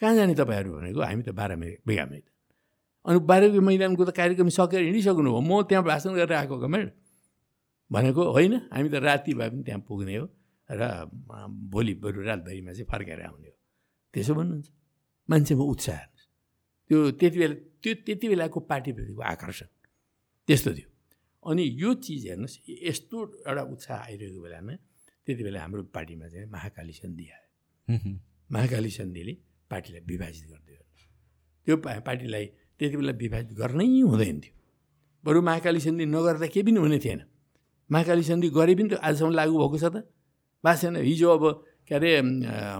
[0.02, 2.34] कहाँ जाने तपाईँहरू भनेको हामी त बाह्र मे बिघा मैदान
[3.06, 6.90] अनि बाह्र मैदानको त कार्यक्रम सकेर हिँडिसक्नु हो। म त्यहाँ भाषण गरेर आएको कमेन्ट
[7.92, 10.26] भनेको होइन हामी त राति भए पनि त्यहाँ पुग्ने हो
[10.70, 10.82] र
[11.72, 13.56] भोलि बरु रातभरिमा चाहिँ फर्केर आउने हो।
[14.14, 14.68] त्यसो भन्नुहुन्छ।
[15.30, 16.00] मान्छेमा उत्साह
[16.90, 19.68] त्यो त्यति बेला त्यो त्यति बेलाको पार्टीप्रतिको आकर्षण।
[20.48, 20.90] त्यस्तो थियो।
[21.46, 22.58] अनि यो चिज हेर्नुहोस्
[22.88, 24.74] यस्तो एउटा उत्साह आइरहेको बेलामा
[25.28, 27.46] त्यति बेला हाम्रो पार्टीमा चाहिँ महाकाली सन्धि आयो।
[28.54, 29.34] महाकाली सन्धिले
[29.72, 30.82] पार्टीलाई विभाजित गरिदियो।
[31.68, 31.76] त्यो
[32.08, 32.46] पार्टीलाई
[32.80, 34.54] त्यति बेला विभाजित गर्नै हुँदैन थियो।
[35.24, 37.22] बरु महाकाली सन्धि नगर्दा केही पनि हुने थिएन।
[37.90, 39.96] महाकाली सन्धि गरे पनि त आजसम्म लागु भएको छ त।
[40.64, 41.44] भएको छैन। हिजो अब
[41.88, 42.12] के अरे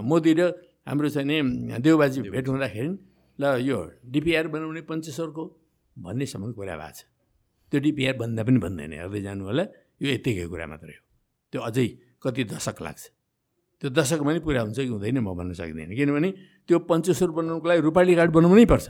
[0.04, 0.40] मोदी र
[0.88, 1.36] हाम्रो चाहिँ नि
[1.84, 2.88] देवबाजी भेट हुँदाखेरि
[3.38, 3.78] ल यो
[4.12, 5.44] डिपिआर बनाउने पञ्चेश्वरको
[5.96, 7.00] भन्नेसम्म कुरा भएको छ।
[7.70, 9.64] त्यो डिपिआर भन्दा पनि भन्दैन हेर्दै जानु होला
[10.02, 11.02] यो यत्तिकै कुरा मात्रै हो।
[11.52, 11.86] त्यो अझै
[12.22, 13.02] कति दशक लाग्छ।
[13.80, 16.30] त्यो दशकमा नै पुरा हुन्छ कि हुँदैन म भन्न सक्दिनँ। किनभने
[16.66, 18.86] त्यो पञ्चेश्वर बनाउनुको लागि रूपाली घाट बनाउनै पर्छ।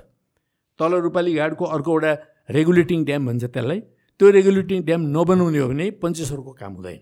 [0.78, 2.12] तल रूपाली घाटको अर्को एउटा
[2.56, 3.80] रेगुलेटिङ ड्याम भन्छ त्यसलाई।
[4.20, 7.00] त्यो रेगुलेटिङ ड्याम नबनाउने हो भने पञ्चेश्वरको काम हुँदैन।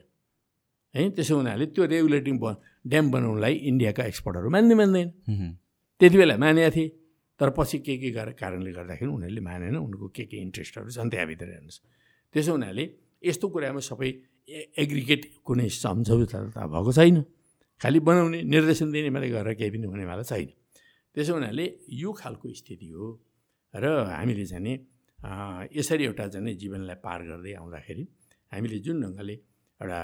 [0.95, 2.45] है त्यसो हुनाले त्यो रेगुलेटिङ ब
[2.91, 5.09] ड्याम बनाउनुलाई इन्डियाका एक्सपर्टहरू मान्ने मान्दैन।
[6.01, 6.89] त्यति बेला मानेका थिए।
[7.41, 11.49] तर पछि के के गरेर कारणले गर्दाखेरि उनीहरूले मानेन उनको के के इन्ट्रेस्टहरू छन् त्यहाँभित्र
[11.53, 11.81] हेर्नुहोस्।
[12.35, 12.85] त्यसो हुनाले
[13.29, 14.11] यस्तो कुरामा सबै
[14.83, 16.39] एग्रिगेट कुनै सम्झौता
[16.73, 17.17] भएको छैन।
[17.81, 20.49] खालि बनाउने निर्देशन दिने मात्रै गरेर केही पनि हुनेवाला छैन।
[21.15, 23.05] त्यसो हुनाले यो खालको स्थिति हो
[23.75, 23.85] र
[24.17, 24.75] हामीले चाहिँ
[25.77, 28.05] यसरी एउटा चाहिँ जीवनलाई पार गर्दै आउँदाखेरि
[28.53, 29.35] हामीले जुन ढङ्गले
[29.81, 30.01] एउटा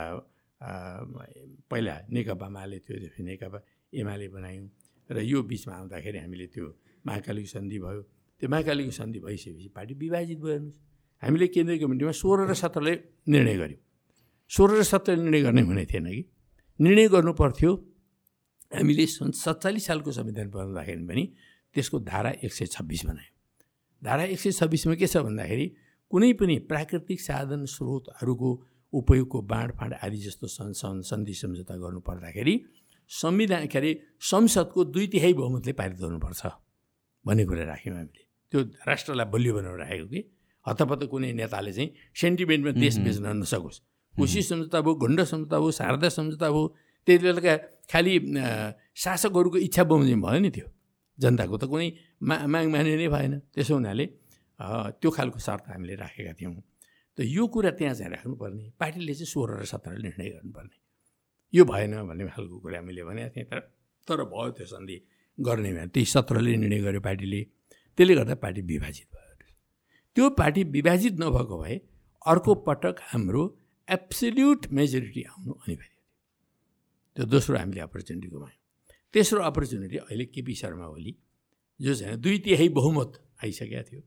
[1.70, 3.59] पहिला नेकपा माले थियो नेकपा
[3.92, 4.68] एमाले बनायौँ
[5.10, 6.66] र यो बिचमा आउँदाखेरि हामीले त्यो
[7.06, 8.02] महाकालीको सन्धि भयो।
[8.42, 10.80] त्यो महाकालीको सन्धि भइसकेपछि पार्टी विभाजित भयो हेर्नुहोस्
[11.22, 12.94] हामीले केन्द्रीय कमिटीमा सोह्र र सत्रले
[13.28, 13.80] निर्णय गऱ्यौँ
[14.50, 16.22] सोह्र र सत्र निर्णय गर्ने हुने थिएन कि?
[16.80, 17.70] निर्णय गर्नु पर्थ्यो।
[18.72, 21.24] हामीले सन् सत्तालिस सालको संविधान बनाउँदाखेरि पनि
[21.76, 23.32] त्यसको धारा एक सय छब्बिस बनायौँ।
[24.02, 25.66] धारा एक सय छब्बिसमा के छ भन्दाखेरि
[26.10, 28.50] कुनै पनि प्राकृतिक साधन स्रोतहरूको
[28.92, 30.46] उपयोगको बाँडफाँड आदि जस्तो
[31.02, 32.54] सन्धि सम्झौता गर्नु पर्दाखेरि
[33.10, 36.42] संविधान के अरे संसदको दुई तिहाई बहुमतले पारित गर्नुपर्छ।
[37.26, 38.22] भन्ने कुरा राख्यौँ हामीले।
[38.52, 40.20] त्यो राष्ट्रलाई बलियो बनाएर राखेको कि?
[40.66, 43.78] हतपत्त कुनै नेताले चाहिँ सेन्टिमेन्टमा देश बेच्न नसकोस्।
[44.14, 46.62] खुसी सम्झौता भयो घुण्ड सम्झौता भयो शारदा सम्झौता भयो
[47.06, 47.54] त्यति बेलाका
[47.90, 48.14] खालि
[48.94, 50.66] शासकहरूको इच्छा बमोजिम भयो नि त्यो।
[51.18, 51.88] जनताको त कुनै
[52.28, 54.04] मा माग माने नै भएन। त्यसो हुनाले
[55.00, 56.54] त्यो खालको शर्त हामीले राखेका थियौँ।
[57.16, 60.76] त यो कुरा त्यहाँ चाहिँ राख्नुपर्ने। पार्टीले चाहिँ सोह्र र सत्र निर्णय गर्नुपर्ने।
[61.54, 63.60] यो भएन भन्ने खालको कुरा मैले भनेको थिएँ तर
[64.08, 64.96] तर भयो त्यो सन्धि
[65.38, 67.42] गर्ने भए त्यही सत्रले निर्णय गर्यो पार्टीले।
[67.98, 69.20] त्यसले गर्दा पार्टी विभाजित भयो।
[70.16, 71.76] त्यो पार्टी विभाजित नभएको भए
[72.22, 73.42] अर्को पटक हाम्रो
[73.88, 76.02] एब्सल्युट मेजोरिटी आउनु अनिवार्य थियो।
[77.16, 78.60] त्यो दोस्रो हामीले अपर्च्युनिटी गुमायौँ
[79.14, 81.16] तेस्रो अपर्च्युनिटी अहिले केपी शर्मा ओली
[81.80, 83.12] जो चाहिँ दुई तिहाई बहुमत
[83.44, 84.02] आइसकेको थियो।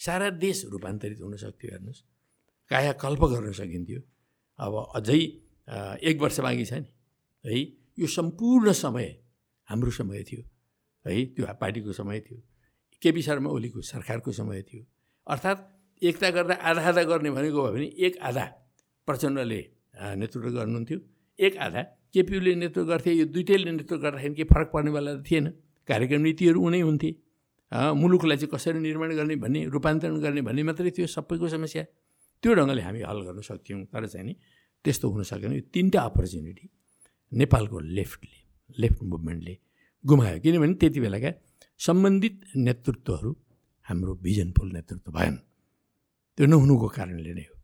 [0.00, 2.00] सारा देश रूपान्तरित हुन सक्थ्यो हेर्नुहोस्।
[2.70, 4.00] कायाकल्प गर्न सकिन्थ्यो।
[4.58, 5.20] अब अझै
[6.08, 6.90] एक वर्ष बाँकी छ नि।
[7.44, 7.60] है
[8.00, 9.08] यो सम्पूर्ण समय
[9.68, 10.42] हाम्रो समय थियो।
[11.06, 11.24] है?
[11.34, 12.38] त्यो पार्टीको समय थियो।
[13.02, 14.84] केपी शर्मा ओलीको सरकारको समय थियो।
[15.26, 15.60] अर्थात्
[16.02, 18.44] एकता गर्दा आधा आधा गर्ने भनेको भयो भने एक आधा
[19.06, 19.60] प्रचण्डले
[20.20, 20.98] नेतृत्व गर्नुहुन्थ्यो।
[21.38, 21.82] एक आधा।
[22.14, 25.46] केपियुले नेतृत्व गर्थे यो दुइटैले नेतृत्व गर्दाखेरि केही फरक पर्नेवाला थिएन।
[25.88, 27.10] कार्यक्रम नीतिहरू उनै हुन्थे।
[27.72, 31.84] मुलुकलाई चाहिँ कसरी निर्माण गर्ने भन्ने रूपान्तरण गर्ने भन्ने मात्रै थियो सबैको समस्या।
[32.42, 34.34] त्यो ढङ्गले हामी हल गर्न सक्थ्यौँ। तर चाहिँ नि
[34.84, 36.66] त्यस्तो हुन सकेन। यो तिनवटा अपर्च्युनिटी
[37.32, 38.38] नेपालको लेफ्टले
[38.78, 39.54] लेफ्ट मुभमेन्टले
[40.04, 41.30] गुमायो। किनभने त्यति बेलाका
[41.80, 43.30] सम्बन्धित नेतृत्वहरू
[43.86, 45.34] हाम्रो भिजनफुल नेतृत्व भएन।
[46.38, 47.54] त्यो नहुनुको कारणले नै हो।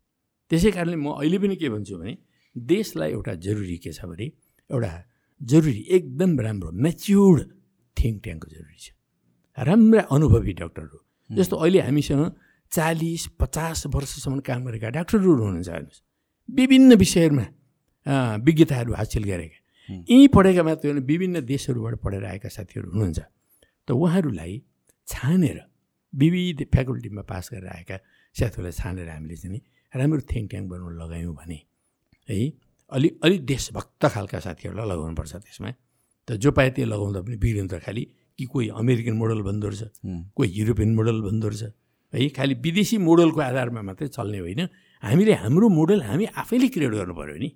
[0.51, 2.13] त्यसै कारणले म अहिले पनि के भन्छु भने
[2.55, 4.25] देशलाई एउटा जरुरी के छ भने
[4.69, 4.91] एउटा
[5.41, 7.39] जरुरी एकदम राम्रो म्याच्योर्ड
[7.97, 8.85] थिङ्क ट्याङ्कको जरुरी छ।
[9.57, 10.97] राम्रा अनुभवी डक्टरहरू
[11.29, 12.23] जस्तो अहिले हामीसँग
[12.71, 16.01] चालिस पचास वर्षसम्म काम गरेका डाक्टरहरू हुनुहुन्छ हेर्नुहोस्।
[16.49, 17.45] विभिन्न विषयहरूमा
[18.45, 19.59] विज्ञताहरू हासिल गरेका।
[19.89, 23.19] यहीँ पढेका मात्र होइन विभिन्न देशहरूबाट पढेर आएका साथीहरू हुनुहुन्छ।
[23.87, 24.53] त उहाँहरूलाई
[25.07, 25.57] छानेर
[26.13, 27.97] विविध फ्याकल्टीमा पास गरेर आएका
[28.35, 29.61] साथीहरूलाई छानेर हामीले चाहिँ
[29.93, 31.59] राम्रो थिङ्क ट्याङ्क बनाउन लगायौँ भने
[32.29, 32.37] है
[32.91, 35.71] अलि अलिक देशभक्त खालका साथीहरूलाई लगाउनुपर्छ त्यसमा।
[36.27, 38.03] त जो पाए त्यो लगाउँदा पनि बिग्रिन्छ खालि
[38.39, 39.83] कि कोही अमेरिकन मोडल भन्दो रहेछ
[40.35, 41.63] कोही युरोपियन मोडल भन्दो रहेछ
[42.13, 44.61] है खालि विदेशी मोडलको आधारमा मात्रै चल्ने होइन।
[45.03, 47.49] हामीले हाम्रो मोडल हामी आफैले क्रिएट गर्नु पऱ्यो नि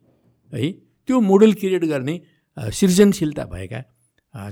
[0.49, 0.71] है।
[1.11, 2.15] त्यो मोडल क्रिएट गर्ने
[2.79, 3.79] सृजनशीलता भएका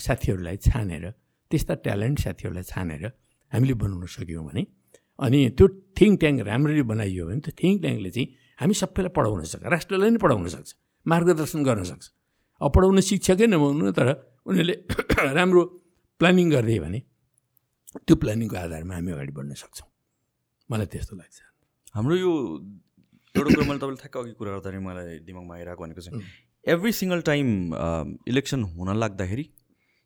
[0.05, 1.03] साथीहरूलाई छानेर
[1.51, 3.03] त्यस्ता ट्यालेन्ट साथीहरूलाई छानेर
[3.51, 4.63] हामीले बनाउन सक्यौँ भने
[5.19, 5.65] अनि त्यो
[5.99, 8.27] थिङ्क ट्याङ्क राम्ररी बनाइयो भने त्यो थिङ्क ट्याङ्कले चाहिँ
[8.59, 10.69] हामी सबैलाई पढाउन सक्छ राष्ट्रलाई नै पढाउन सक्छ
[11.05, 12.05] मार्गदर्शन गर्न सक्छ।
[12.61, 14.09] अब पढाउन शिक्षकै नभउनु तर
[14.47, 14.75] उनीहरूले
[15.39, 15.63] राम्रो
[16.19, 16.99] प्लानिङ गरिदियो भने
[18.03, 19.87] त्यो प्लानिङको आधारमा हामी अगाडि बढ्न सक्छौँ।
[20.69, 21.39] मलाई त्यस्तो लाग्छ।
[21.95, 22.31] हाम्रो यो
[23.35, 27.21] एउटा कुरो मैले तपाईँले ठ्याक्क अघि कुरा गर्दाखेरि मलाई दिमागमा आइरहेको भनेको चाहिँ एभ्री सिङ्गल
[27.21, 27.47] टाइम
[28.27, 29.45] इलेक्सन हुन लाग्दाखेरि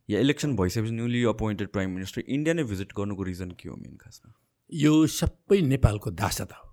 [0.09, 3.95] या इलेक्सन भइसकेपछि newly appointed prime minister India नै भिजिट गर्नुको रिजन के हो मेन
[3.97, 4.34] खासमा?
[4.71, 6.69] यो सबै नेपालको दासता हो।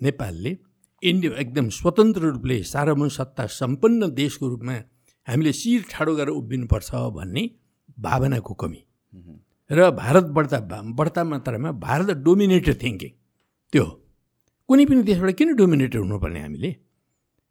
[0.00, 0.56] नेपालले
[1.02, 4.76] इन्डिया एकदम स्वतन्त्र रूपले सार्वभौम सत्ता सम्पन्न देशको रूपमा
[5.26, 7.42] हामीले शिर ठाडो गरेर उभिनुपर्छ भन्ने
[7.98, 8.80] भावनाको कमी।
[9.70, 10.58] र भारत बढ्ता
[10.98, 13.10] बढ्ता मात्रामा भारत डोमिनेटेड थिङ्किङ
[13.72, 13.92] त्यो हो।
[14.68, 16.70] कुनै पनि देशबाट किन डोमिनेटेड हुनुपर्ने हामीले?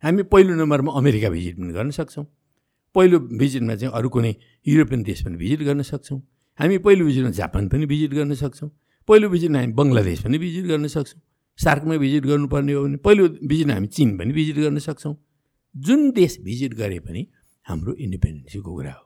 [0.04, 2.26] हामी पहिलो नम्बरमा अमेरिका भिजिट पनि गर्न सक्छौँ।
[2.96, 4.36] पहिलो भिजिटमा चाहिँ अरू कुनै
[4.68, 6.20] युरोपियन देश पनि भिजिट गर्न सक्छौँ।
[6.60, 8.70] हामी पहिलो भिजिटमा जापान पनि भिजिट गर्न सक्छौँ।
[9.10, 11.22] पहिलो भिजिटमा हामी बङ्गलादेश पनि भिजिट गर्न सक्छौँ।
[11.60, 15.16] सार्कमा भिजिट गर्नुपर्ने हो भने पहिलो भिजिटमा हामी चिन पनि भिजिट गर्न सक्छौँ।
[15.76, 17.22] जुन देश भिजिट गरे पनि
[17.68, 19.04] हाम्रो इन्डिपेन्डेन्सीको कुरा हो।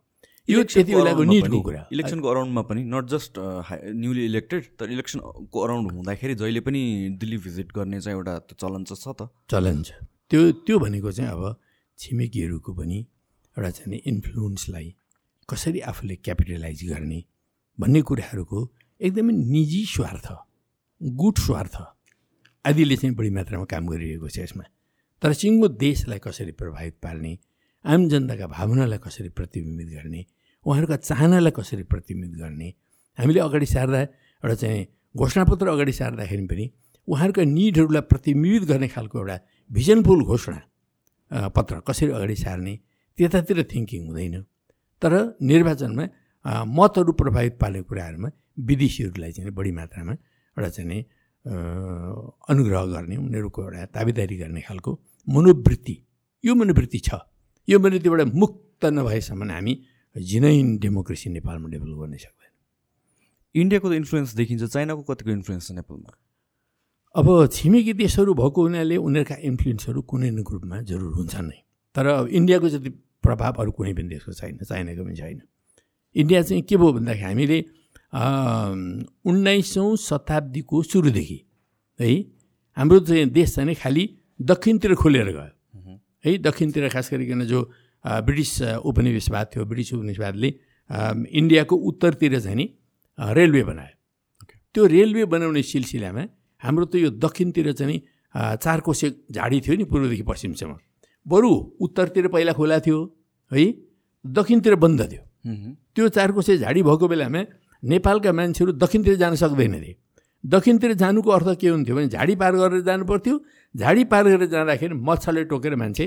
[0.49, 3.33] यो त्यति बेलाको निडको कुरा इलेक्सनको अराउन्डमा पनि नट जस्ट
[4.01, 6.81] न्युली इलेक्टेड तर इलेक्सनको अराउन्ड हुँदाखेरि जहिले पनि
[7.21, 9.91] दिल्ली भिजिट गर्ने चाहिँ एउटा चलन चाहिँ छ त। चलन छ।
[10.31, 11.59] त्यो त्यो भनेको चाहिँ अब
[11.99, 12.99] छिमेकीहरूको पनि
[13.57, 14.95] एउटा चाहिँ इन्फ्लुएन्सलाई
[15.49, 17.23] कसरी आफूले क्यापिटलाइज गर्ने
[17.77, 18.59] भन्ने कुराहरूको
[19.01, 20.27] एकदमै निजी स्वार्थ
[21.01, 21.75] गुड स्वार्थ
[22.65, 24.63] आदिले चाहिँ बढी मात्रामा काम गरिरहेको छ यसमा।
[25.21, 27.31] तर सिङ्गो देशलाई कसरी प्रभावित पार्ने
[27.85, 30.25] आम जनताका भावनालाई कसरी प्रतिबिम्बित गर्ने
[30.65, 32.69] उहाँहरूका चाहनालाई कसरी प्रतिबिम्बित गर्ने
[33.17, 34.85] हामीले अगाडि सार्दा एउटा चाहिँ
[35.15, 36.65] घोषणापत्र अगाडि सार्दाखेरि पनि
[37.07, 39.37] उहाँहरूका निडहरूलाई प्रतिबिम्बित गर्ने खालको एउटा
[39.69, 40.59] भिजनफुल घोषणा
[41.55, 42.73] पत्र कसरी अगाडि सार्ने
[43.17, 44.35] त्यतातिर थिङ्किङ हुँदैन।
[45.01, 46.05] तर निर्वाचनमा
[46.77, 48.29] मतहरू प्रभावित पार्ने कुराहरूमा
[48.67, 50.13] विदेशीहरूलाई चाहिँ बढी मात्रामा
[50.57, 51.01] एउटा चाहिँ
[52.51, 54.91] अनुग्रह गर्ने उनीहरूको एउटा ताबेदारी गर्ने खालको
[55.27, 55.95] मनोवृत्ति
[56.43, 57.09] यो मनोवृत्ति छ।
[57.67, 59.73] यो मनोवृत्तिबाट मुक्त नभएसम्म हामी
[60.15, 62.51] जिनैन डेमोक्रेसी नेपालमा डेभलप गर्नै सक्दैन।
[63.55, 66.11] इन्डियाको त इन्फ्लुएन्स देखिन्छ चाइनाको कतिको इन्फ्लुएन्स छ नेपालमा?
[67.17, 71.59] अब छिमेकी देशहरू भएको हुनाले उनीहरूका इन्फ्लुएन्सहरू कुनै न रूपमा जरुर हुन्छन् नै।
[71.95, 72.89] तर इन्डियाको जति
[73.25, 75.41] प्रभाव अरू कुनै पनि देशको छैन चाइनाको पनि छैन।
[76.15, 77.59] इन्डिया चाहिँ के भयो भन्दाखेरि हामीले
[79.25, 81.39] उन्नाइसौँ शताब्दीको सुरुदेखि
[81.99, 82.09] है
[82.77, 84.03] हाम्रो चाहिँ देश चाहिँ खालि
[84.37, 87.59] दक्षिणतिर खोलेर गयो। है दक्षिणतिर खास गरिकन जो
[88.05, 88.53] ब्रिटिस
[88.85, 90.49] उपनिवेशवाद थियो ब्रिटिस उपनिवेशवादले
[91.33, 92.65] इन्डियाको उत्तरतिर चाहिँ नि
[93.17, 93.93] रेलवे बनायो।
[94.75, 96.23] त्यो रेलवे बनाउने सिलसिलामा
[96.61, 97.97] हाम्रो त यो दक्षिणतिर चाहिँ नि
[98.63, 100.75] चार कोसे झाडी थियो नि पूर्वदेखि पश्चिमसम्म।
[101.25, 102.97] बरु उत्तरतिर पहिला खोला थियो
[103.51, 103.63] है?
[104.25, 105.23] दक्षिणतिर बन्द थियो।
[105.95, 107.41] त्यो चार कोसे झाडी भएको बेलामा
[107.83, 109.95] नेपालका मान्छेहरू दक्षिणतिर जान सक्दैन थिए
[110.43, 113.35] दक्षिणतिर जानुको अर्थ के हुन्थ्यो भने झाडी पार गरेर जानु पर्थ्यो।
[113.75, 116.05] झाडी पार गरेर जाँदाखेरि मच्छरले टोकेर मान्छे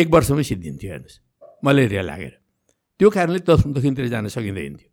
[0.00, 1.16] एक वर्षमै सिद्धिन्थ्यो हेर्नुहोस्।
[1.64, 2.34] मलेरिया लागेर।
[3.00, 4.88] त्यो कारणले दक्षिणतिर जान सकिँदैन थियो।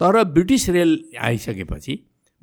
[0.00, 1.94] तर ब्रिटिस रेल आइसकेपछि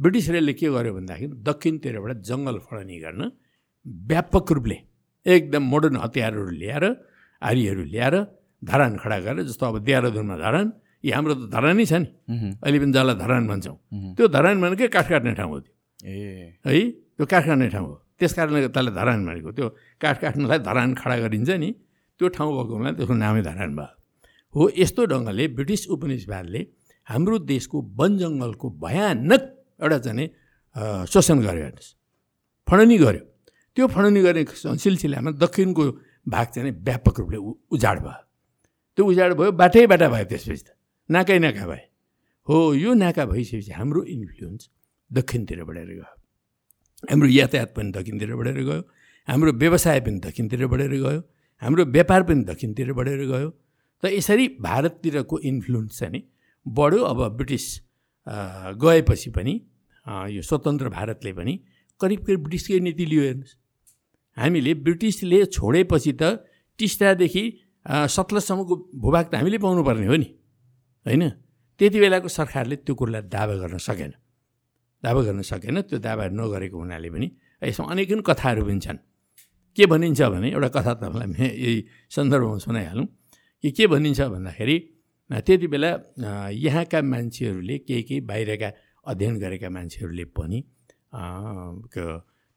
[0.02, 3.22] ब्रिटिस रेलले के गर्यो भन्दाखेरि दक्षिणतिरबाट जङ्गल फडनी गर्न
[4.10, 4.78] व्यापक रूपले
[5.26, 6.86] एकदम मोडर्न हतियारहरू ल्याएर
[7.42, 8.16] आरीहरू ल्याएर
[8.62, 10.68] धरान खडा गरेर जस्तो अब देहरादुनमा धरान
[11.06, 12.08] यी हाम्रो त धरानै छ नि।
[12.62, 13.78] अहिले पनि जसलाई धरान भन्छौँ।
[14.18, 15.74] त्यो धरान भनेकै काठ काट्ने ठाउँ हो त्यो।
[16.06, 16.82] ए। है
[17.18, 19.68] त्यो काठ काट्ने ठाउँ हो। त्यस कारणले त्यसलाई धरान भनेको। त्यो
[20.02, 21.70] काठ काट्नलाई धरान खडा गरिन्छ नि
[22.20, 23.94] त्यो ठाउँ भएको हुनाले त्यसको नामै धरान भयो।
[24.54, 26.62] हो यस्तो ढङ्गले ब्रिटिस उपनिवेशवादले
[27.08, 29.42] हाम्रो देशको वन जङ्गलको भयानक
[29.82, 30.28] एउटा चाहिँ
[31.12, 31.94] शोषण गर्यो हेर्नुहोस्
[32.68, 33.24] फडनी गर्यो।
[33.78, 34.44] त्यो फडनी गर्ने
[34.84, 35.84] सिलसिलामा दक्षिणको
[36.34, 37.38] भाग चाहिँ व्यापक रूपले
[37.74, 38.22] उजाड भयो।
[38.98, 40.70] त्यो उजाड भयो बाटै बाटा भयो त्यसपछि त।
[41.10, 41.84] नाकै नाका भए।
[42.48, 44.70] हो यो नाका भइसकेपछि हाम्रो इन्फ्लुएन्स
[45.12, 46.08] दक्षिणतिर बढेर गयो।
[47.10, 48.82] हाम्रो यातायात पनि दक्षिणतिर बढेर गयो।
[49.28, 51.22] हाम्रो व्यवसाय पनि दक्षिणतिर बढेर गयो।
[51.62, 53.50] हाम्रो व्यापार पनि दक्षिणतिर बढेर गयो।
[54.04, 56.22] त यसरी भारततिरको इन्फ्लुएन्स चाहिँ
[56.66, 57.66] बढ्यो। अब ब्रिटिस
[58.28, 59.54] गएपछि पनि
[60.36, 61.54] यो स्वतन्त्र भारतले पनि
[62.02, 63.56] करिब करिब ब्रिटिसकै नीति लियो हेर्नुहोस्।
[64.38, 66.24] हामीले ब्रिटिसले छोडेपछि त
[66.80, 67.44] टिस्टादेखि
[67.86, 70.30] सतलजसम्मको भूभाग त हामीले पाउनुपर्ने हो नि
[71.06, 71.24] होइन?
[71.80, 74.12] त्यति बेलाको सरकारले त्यो कुरोलाई दावा गर्न सकेन।
[75.04, 77.28] दावा गर्न सकेन त्यो दावा नगरेको हुनाले पनि
[77.62, 79.00] यसमा अनेकन कथाहरू पनि छन्।
[79.78, 81.78] के भनिन्छ भने एउटा कथा तपाईँलाई यही
[82.12, 83.08] सन्दर्भमा सुनाइहालौँ
[83.64, 84.76] कि के भनिन्छ भन्दाखेरि
[85.32, 85.90] त्यति बेला
[86.52, 88.70] यहाँका मान्छेहरूले केही केही बाहिरका
[89.08, 90.60] अध्ययन गरेका मान्छेहरूले पनि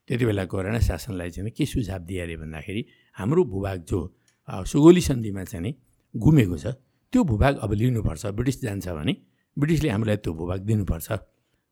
[0.07, 2.81] त्यति बेलाको राणा शासनलाई चाहिँ के सुझाव दिए अरे भन्दाखेरि
[3.17, 3.99] हाम्रो भूभाग जो
[4.71, 5.71] सुगोली सन्धिमा चाहिँ नि
[6.15, 6.75] घुमेको छ
[7.13, 9.13] त्यो भूभाग अब लिनुपर्छ ब्रिटिस जान्छ भने
[9.57, 11.07] ब्रिटिसले हामीलाई त्यो भूभाग दिनुपर्छ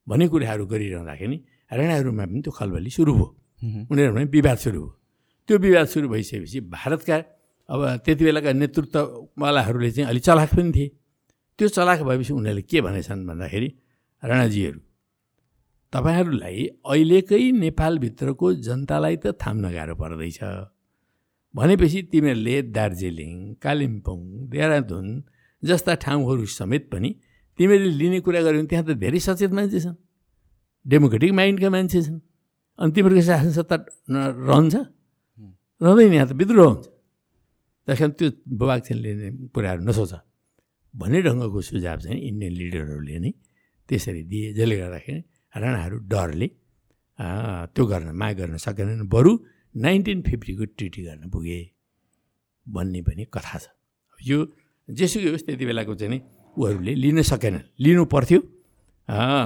[0.07, 1.37] भन्ने कुराहरू गरिरहँदाखेरि
[1.71, 3.27] राणाहरूमा पनि त्यो खलबली सुरु भयो।
[3.91, 4.89] उनीहरूमा विवाद सुरु भयो।
[5.47, 7.17] त्यो विवाद सुरु भइसकेपछि भारतका
[7.73, 10.87] अब त्यति बेलाका नेतृत्ववालाहरूले चाहिँ अलिक चलाक पनि थिए।
[11.59, 13.69] त्यो चलाक भएपछि उनीहरूले के भनेछन् भन्दाखेरि
[14.23, 14.79] राणाजीहरू
[15.93, 20.39] तपाईँहरूलाई अहिलेकै नेपालभित्रको जनतालाई त थाम्न गाह्रो पर्दैछ।
[21.53, 23.33] भनेपछि तिमीहरूले दार्जिलिङ
[23.63, 24.19] कालिम्पोङ
[24.49, 25.07] देहरादुन
[25.63, 27.09] जस्ता ठाउँहरू समेत पनि
[27.59, 29.97] तिमीहरूले लिने कुरा गऱ्यो भने त्यहाँ त धेरै सचेत मान्छे छन्।
[30.85, 32.19] डेमोक्रेटिक माइन्डका मान्छे छन्।
[32.79, 33.75] अनि तिमीहरूको शासन सत्ता
[34.49, 34.75] रहन्छ?
[35.81, 36.85] रहँदैन यहाँ त विद्रोह हुन्छ।
[37.87, 38.27] त्यस कारण त्यो
[38.59, 40.13] बबाक्छिन लिने कुराहरू नसोच।
[40.93, 43.31] भन्ने ढङ्गको सुझाव चाहिँ इन्डियन लिडरहरूले नै
[43.89, 45.21] त्यसरी दिए जसले गर्दाखेरि
[45.53, 46.47] राणाहरू डरले
[47.73, 49.31] त्यो गर्न माग गर्न सकेनन्। बरु
[49.75, 51.59] नाइन्टिन फिफ्टीको ट्रिटी गर्न पुगे
[52.65, 53.65] भन्ने पनि कथा छ।
[54.19, 54.37] यो
[54.89, 56.19] जेसुकै होस् त्यति बेलाको चाहिँ
[56.57, 58.39] उहरूले लिन सकेनन्। लिनु पर्थ्यो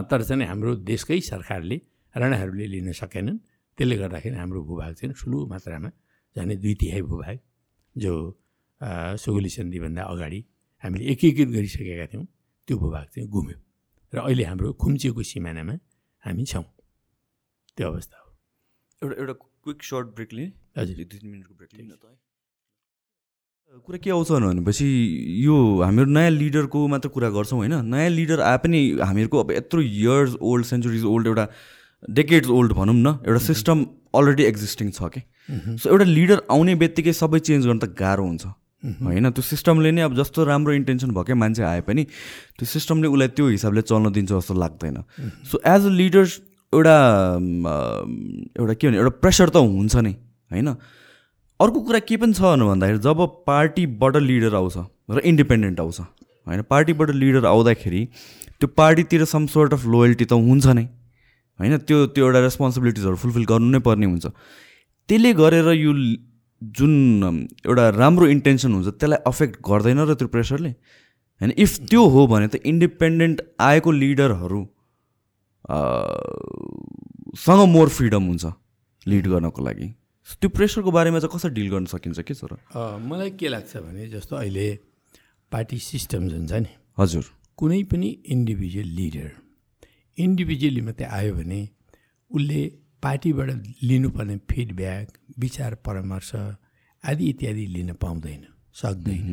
[0.10, 1.78] तर चाहिँ हाम्रो देशकै सरकारले
[2.16, 3.38] राणाहरूले लिन सकेनन्।
[3.78, 5.90] त्यसले गर्दाखेरि हाम्रो भूभाग चाहिँ ठुलो मात्रामा
[6.36, 7.38] झन् दुई तिहाई भूभाग।
[7.98, 8.14] जो
[9.24, 10.44] सुगोली सन्धिभन्दा अगाडि
[10.84, 12.26] हामीले एकीकृत गरिसकेका थियौँ
[12.68, 13.58] त्यो भूभाग चाहिँ घुम्यो।
[14.14, 15.74] र अहिले हाम्रो खुम्चिएको सिमानामा
[16.24, 16.64] हामी छौँ।
[17.78, 18.30] त्यो अवस्था हो।
[19.04, 22.18] एउटा एउटा क्विक सर्ट ब्रेक लिएँ। हजुर। दुई तिन मिनटको ब्रेक त
[23.86, 24.88] कुरा के आउँछ भनेपछि
[25.46, 27.74] यो हामीहरू नयाँ लिडरको मात्र कुरा गर्छौँ होइन?
[27.86, 31.48] नयाँ लिडर आए पनि हामीहरूको अब यत्रो इयर्स ओल्ड सेन्चुरिज ओल्ड एउटा
[32.04, 35.22] डेकेड्स ओल्ड भनौँ न एउटा सिस्टम अलरेडी एक्जिस्टिङ छ कि?
[35.50, 38.46] सो एउटा लिडर आउने बित्तिकै सबै चेन्ज गर्न त गाह्रो हुन्छ।
[39.04, 42.04] होइन त्यो सिस्टमले नै अब जस्तो राम्रो इन्टेन्सन भएकै मान्छे आए पनि
[42.58, 44.98] त्यो सिस्टमले उसलाई त्यो हिसाबले चल्न दिन्छ जस्तो लाग्दैन।
[45.50, 46.26] सो एज अ लिडर
[46.74, 46.98] एउटा
[48.60, 50.14] एउटा के भने एउटा प्रेसर त हुन्छ नै
[50.52, 50.68] होइन?
[51.60, 54.78] अर्को कुरा के पनि छ भन्दाखेरि जब पार्टीबाट लिडर आउँछ
[55.10, 56.62] र इन्डिपेन्डेन्ट आउँछ होइन?
[56.70, 58.02] पार्टीबाट लिडर आउँदाखेरि
[58.60, 60.86] त्यो पार्टीतिर सम सोर्ट अफ लोयल्टी त हुन्छ नै
[61.60, 61.78] होइन?
[61.88, 64.26] त्यो त्यो एउटा रेस्पोन्सिबिलिटिजहरू फुलफिल गर्नु नै पर्ने हुन्छ।
[65.10, 65.92] त्यसले गरेर यो
[66.62, 66.94] जुन
[67.66, 70.70] एउटा राम्रो इन्टेन्सन हुन्छ त्यसलाई अफेक्ट गर्दैन र त्यो प्रेसरले।
[71.42, 74.62] होइन इफ त्यो हो भने त इन्डिपेन्डेन्ट आएको लिडरहरू
[77.38, 78.46] सँग मोर फ्रिडम हुन्छ
[79.06, 79.88] लिड गर्नको लागि।
[80.42, 82.52] त्यो प्रेसरको बारेमा चाहिँ कसरी डिल गर्न सकिन्छ के सर?
[83.08, 84.68] मलाई के लाग्छ भने जस्तो अहिले
[85.52, 87.24] पार्टी सिस्टम जुन छ नि। हजुर।
[87.58, 89.30] कुनै पनि इन्डिभिजुअल लिडर
[90.18, 91.62] इन्डिभिजुअली मात्रै आयो भने
[92.32, 92.62] उसले
[93.08, 93.50] पार्टीबाट
[93.90, 95.08] लिनुपर्ने फिडब्याक
[95.40, 96.32] विचार परामर्श
[97.04, 98.44] आदि इत्यादि लिन पाउँदैन
[98.76, 99.28] सक्दैन।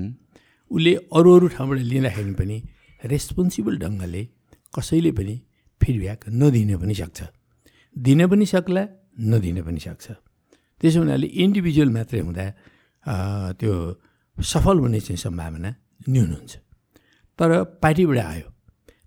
[0.71, 2.57] उसले अरू अरू ठाउँबाट लिँदाखेरि पनि
[3.03, 4.23] रेस्पोन्सिबल ढङ्गले
[4.77, 5.35] कसैले पनि
[5.81, 7.19] फिडब्याक नदिन पनि सक्छ।
[7.97, 8.83] दिन पनि सक्ला
[9.31, 10.07] नदिन पनि सक्छ।
[10.81, 12.47] त्यसो हुनाले इन्डिभिजुअल मात्रै हुँदा
[13.59, 13.73] त्यो
[14.37, 15.71] सफल हुने चाहिँ सम्भावना
[16.09, 16.53] न्यून हुन्छ।
[17.39, 17.51] तर
[17.83, 18.49] पार्टीबाट आयो।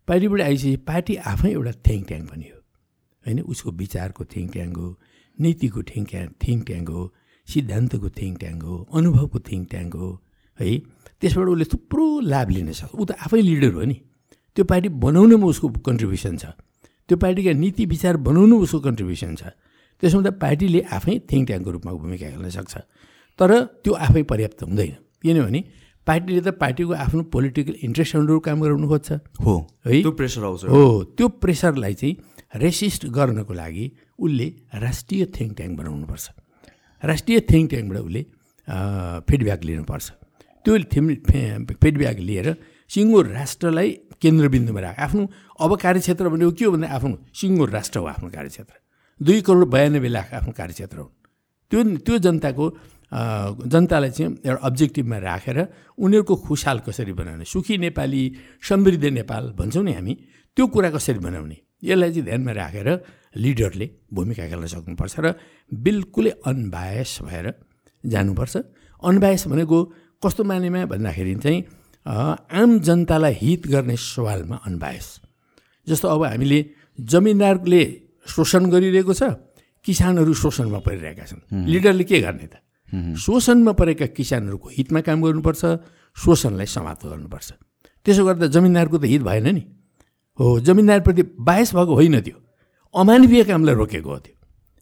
[0.08, 2.57] पार्टीबाट आइसकेपछि पार्टी आफै एउटा थिङ्क ट्याङ्क पनि हो
[3.28, 3.42] होइन?
[3.42, 4.90] उसको विचारको थिङ्क ट्याङ्क हो
[5.40, 6.10] नीतिको थिङ्क
[6.44, 7.04] थिङ्क ट्याङ्क हो
[7.48, 10.10] सिद्धान्तको थिङ्क ट्याङ्क हो अनुभवको थिङ्क ट्याङ्क हो
[10.60, 10.78] है?
[11.22, 13.98] त्यसबाट उसले थुप्रो लाभ लिन सक्छ। ऊ त आफै लिडर हो नि।
[14.56, 16.46] त्यो पार्टी बनाउनुमा उसको कन्ट्रिब्युसन छ।
[17.08, 19.44] त्यो पार्टीका नीति विचार बनाउनु उसको कन्ट्रिब्युसन छ।
[20.02, 22.74] त्यसो हुँदा पार्टीले आफै थिङ्क ट्याङ्कको रूपमा भूमिका खेल्न सक्छ।
[23.40, 23.50] तर
[23.84, 25.64] त्यो आफै पर्याप्त हुँदैन। किनभने
[26.08, 29.12] पार्टीले त पार्टीको आफ्नो पोलिटिकल इन्ट्रेस्ट अनुरूप काम गराउनु खोज्छ।
[29.44, 29.56] हो।
[29.86, 30.02] है?
[30.02, 32.16] त्यो प्रेसर आउँछ। हो। त्यो प्रेसरलाई चाहिँ
[32.56, 33.86] रेसिस्ट गर्नको लागि
[34.20, 36.26] उसले राष्ट्रिय थिङ्क ट्याङ्क बनाउनुपर्छ।
[37.04, 38.22] राष्ट्रिय थिङ्क ट्याङ्कबाट उसले
[39.28, 40.06] फिडब्याक लिनुपर्छ।
[40.66, 40.74] त्यो
[41.84, 42.48] फिडब्याक लिएर
[42.90, 43.90] सिङ्गो राष्ट्रलाई
[44.22, 45.24] केन्द्रबिन्दुमा राख। आफ्नो
[45.60, 48.76] अब कार्यक्षेत्र भनेको के हो भन्दा आफ्नो सिङ्गो राष्ट्र हो आफ्नो कार्यक्षेत्र।
[49.20, 51.12] दुई करोड बयानब्बे लाख आफ्नो कार्यक्षेत्र हुन्।
[51.72, 52.66] त्यो त्यो जनताको
[53.72, 55.58] जनतालाई चाहिँ एउटा अब्जेक्टिभमा राखेर
[56.00, 57.46] उनीहरूको खुसाल कसरी बनाउने?
[57.46, 58.22] सुखी नेपाली
[58.64, 60.14] समृद्ध नेपाल भन्छौँ नि हामी
[60.58, 61.58] त्यो कुरा कसरी बनाउने?
[61.88, 62.90] यसलाई चाहिँ ध्यानमा राखेर
[63.38, 65.28] लिडरले भूमिका खेल्न सक्नुपर्छ र
[65.72, 67.46] बिल्कुलै अनबायस भएर
[68.04, 68.56] जानुपर्छ।
[69.02, 69.78] अनबायस भनेको
[70.24, 71.60] कस्तो मानेमा भन्दाखेरि चाहिँ
[72.06, 75.08] आम जनतालाई हित गर्ने सवालमा अनबायस
[75.88, 76.60] जस्तो अब हामीले
[76.98, 77.82] जमिनदारले
[78.26, 79.24] शोषण गरिरहेको छ
[79.86, 81.42] किसानहरू शोषणमा परिरहेका छन्।
[81.72, 82.56] लिडरले के गर्ने त?
[83.16, 85.64] शोषणमा परेका किसानहरूको हितमा काम गर्नुपर्छ
[86.18, 87.50] शोषणलाई समाप्त गर्नुपर्छ।
[88.04, 89.64] त्यसो गर्दा जमिनदारको त हित भएन नि।
[90.40, 92.38] हो जमिनदारप्रति बायस भएको होइन त्यो।
[92.96, 94.34] अमानवीय कामलाई रोकेको हो त्यो।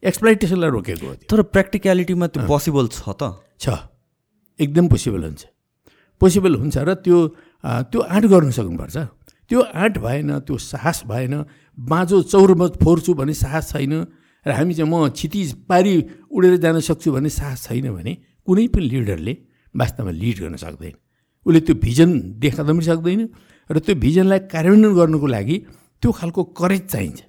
[0.04, 3.66] एक्सप्लाइटेसनलाई रोकेको हो तर प्र्याक्टिकलिटीमा त्यो पोसिबल छ त। छ।
[4.60, 5.44] एकदम पोसिबल हुन्छ।
[6.22, 7.18] पोसिबल हुन्छ र त्यो
[7.92, 8.98] त्यो आँट गर्नु सक्नुपर्छ।
[9.50, 11.34] त्यो आँट भएन त्यो साहस भएन
[11.78, 13.94] बाँझो चौरमा फोर्छु भने साहस छैन
[14.46, 15.94] र हामी चाहिँ म क्षितिज पारी
[16.30, 18.14] उडेर जान सक्छु भन्ने साहस छैन भने
[18.48, 19.34] कुनै पनि लिडरले
[19.76, 20.94] वास्तवमा लिड गर्न सक्दैन।
[21.46, 22.10] उसले त्यो भिजन
[22.40, 23.22] देखाउन पनि सक्दैन।
[23.70, 25.56] र त्यो भिजनलाई कार्यान्वयन गर्नुको लागि
[26.02, 27.20] त्यो खालको करेज चाहिन्छ।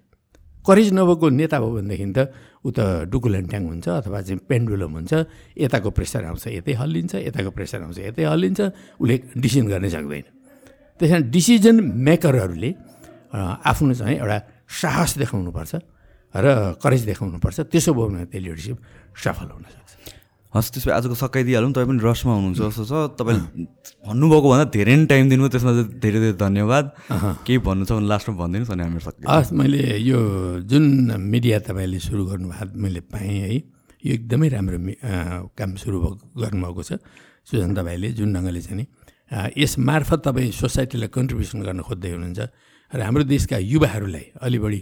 [0.66, 2.18] करेज नभएको नेता भयो भनेदेखि त
[2.66, 5.12] ऊ त डुकुल्यान्ट्याङ हुन्छ अथवा चाहिँ पेन्डुलम हुन्छ।
[5.54, 8.60] यताको प्रेसर आउँछ यतै हल्लिन्छ यताको प्रेसर आउँछ यतै हल्लिन्छ
[8.98, 10.26] उसले डिसिजन गर्नै सक्दैन।
[10.98, 12.70] त्यस कारण डिसिजन मेकरहरूले
[13.70, 15.72] आफ्नो चाहिँ एउटा साहस देखाउनुपर्छ
[16.34, 16.46] र
[16.82, 18.76] करेज देखाउनुपर्छ। त्यसो भयो भने त्यो लिडरसिप
[19.14, 19.85] सफल हुनसक्छ
[20.56, 23.44] हस् त्यसो भए आजको सकाइदिइहालौँ तपाईँ पनि रसमा हुनुहुन्छ जस्तो छ। तपाईँले
[24.08, 26.84] भन्नुभएको भन्दा धेरै नै टाइम दिनुभयो त्यसमा चाहिँ धेरै धेरै धन्यवाद।
[27.44, 30.18] केही भन्नु छ भने लास्टमा भनिदिनुहोस् अनि हामी सक्छ हस् मैले यो
[30.64, 30.84] जुन
[31.20, 34.78] मिडिया तपाईँले सुरु गर्नुभएको मैले पाएँ है यो एकदमै राम्रो
[35.52, 35.96] काम सुरु
[36.40, 36.90] गर्नुभएको छ।
[37.46, 38.84] सुजन तपाईँले जुन ढङ्गले चाहिँ नि
[39.60, 42.40] यस मार्फत तपाईँ सोसाइटीलाई कन्ट्रिब्युसन गर्न खोज्दै हुनुहुन्छ
[42.94, 44.80] र हाम्रो देशका युवाहरूलाई अलि बढी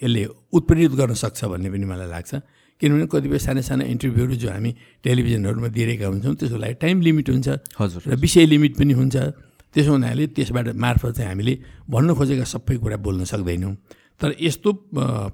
[0.00, 0.22] यसले
[0.52, 2.32] उत्प्रेरित गर्न सक्छ भन्ने पनि मलाई लाग्छ।
[2.84, 4.70] किनभने कतिपय साना साना इन्टरभ्यूहरू जो हामी
[5.04, 7.48] टेलिभिजनहरूमा दिइरहेका हुन्छौँ त्यसको लागि टाइम लिमिट हुन्छ
[7.80, 9.16] हजुर र विषय लिमिट पनि हुन्छ।
[9.74, 11.54] त्यसो हुनाले त्यसबाट मार्फत चाहिँ हामीले
[11.90, 13.74] भन्न खोजेका सबै कुरा बोल्न सक्दैनौँ।
[14.20, 14.70] तर यस्तो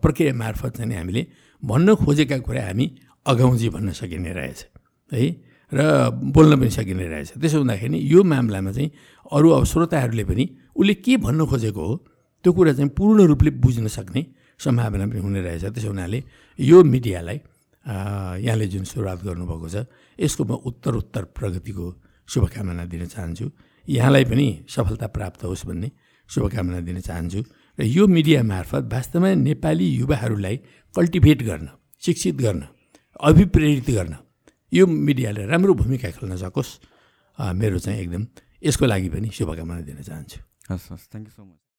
[0.01, 1.23] प्रक्रिया मार्फत चाहिँ हामीले
[1.63, 2.87] भन्न खोजेका कुरा हामी
[3.27, 4.59] अगाउँजी भन्न सकिने रहेछ
[5.13, 5.23] है?
[5.73, 5.81] र
[6.33, 8.91] बोल्न पनि सकिने रहेछ। त्यसो हुँदाखेरि यो मामलामा चाहिँ
[9.29, 11.95] अरू अब श्रोताहरूले पनि उसले के भन्न खोजेको हो
[12.45, 14.23] त्यो कुरा चाहिँ पूर्ण रूपले बुझ्न सक्ने
[14.61, 16.19] सम्भावना पनि हुने रहेछ त्यसो हुनाले
[16.59, 17.39] यो मिडियालाई
[18.45, 19.77] यहाँले जुन सुरुवात गर्नुभएको छ
[20.19, 21.87] यसको म उत्तर उत्तर प्रगतिको
[22.29, 23.47] शुभकामना दिन चाहन्छु।
[23.89, 25.89] यहाँलाई पनि सफलता प्राप्त होस् भन्ने
[26.31, 27.41] शुभकामना दिन चाहन्छु।
[27.79, 30.57] र यो मिडिया मार्फत वास्तवमा नेपाली युवाहरूलाई
[30.95, 31.69] कल्टिभेट गर्न
[32.03, 32.63] शिक्षित गर्न
[33.21, 34.15] अभिप्रेरित गर्न
[34.73, 36.71] यो मिडियाले राम्रो भूमिका खेल्न सकोस्।
[37.39, 38.23] मेरो चाहिँ एकदम
[38.63, 40.39] यसको लागि पनि शुभकामना दिन चाहन्छु।
[40.71, 41.70] हस् हस् थ्याङ्क यू सो मच।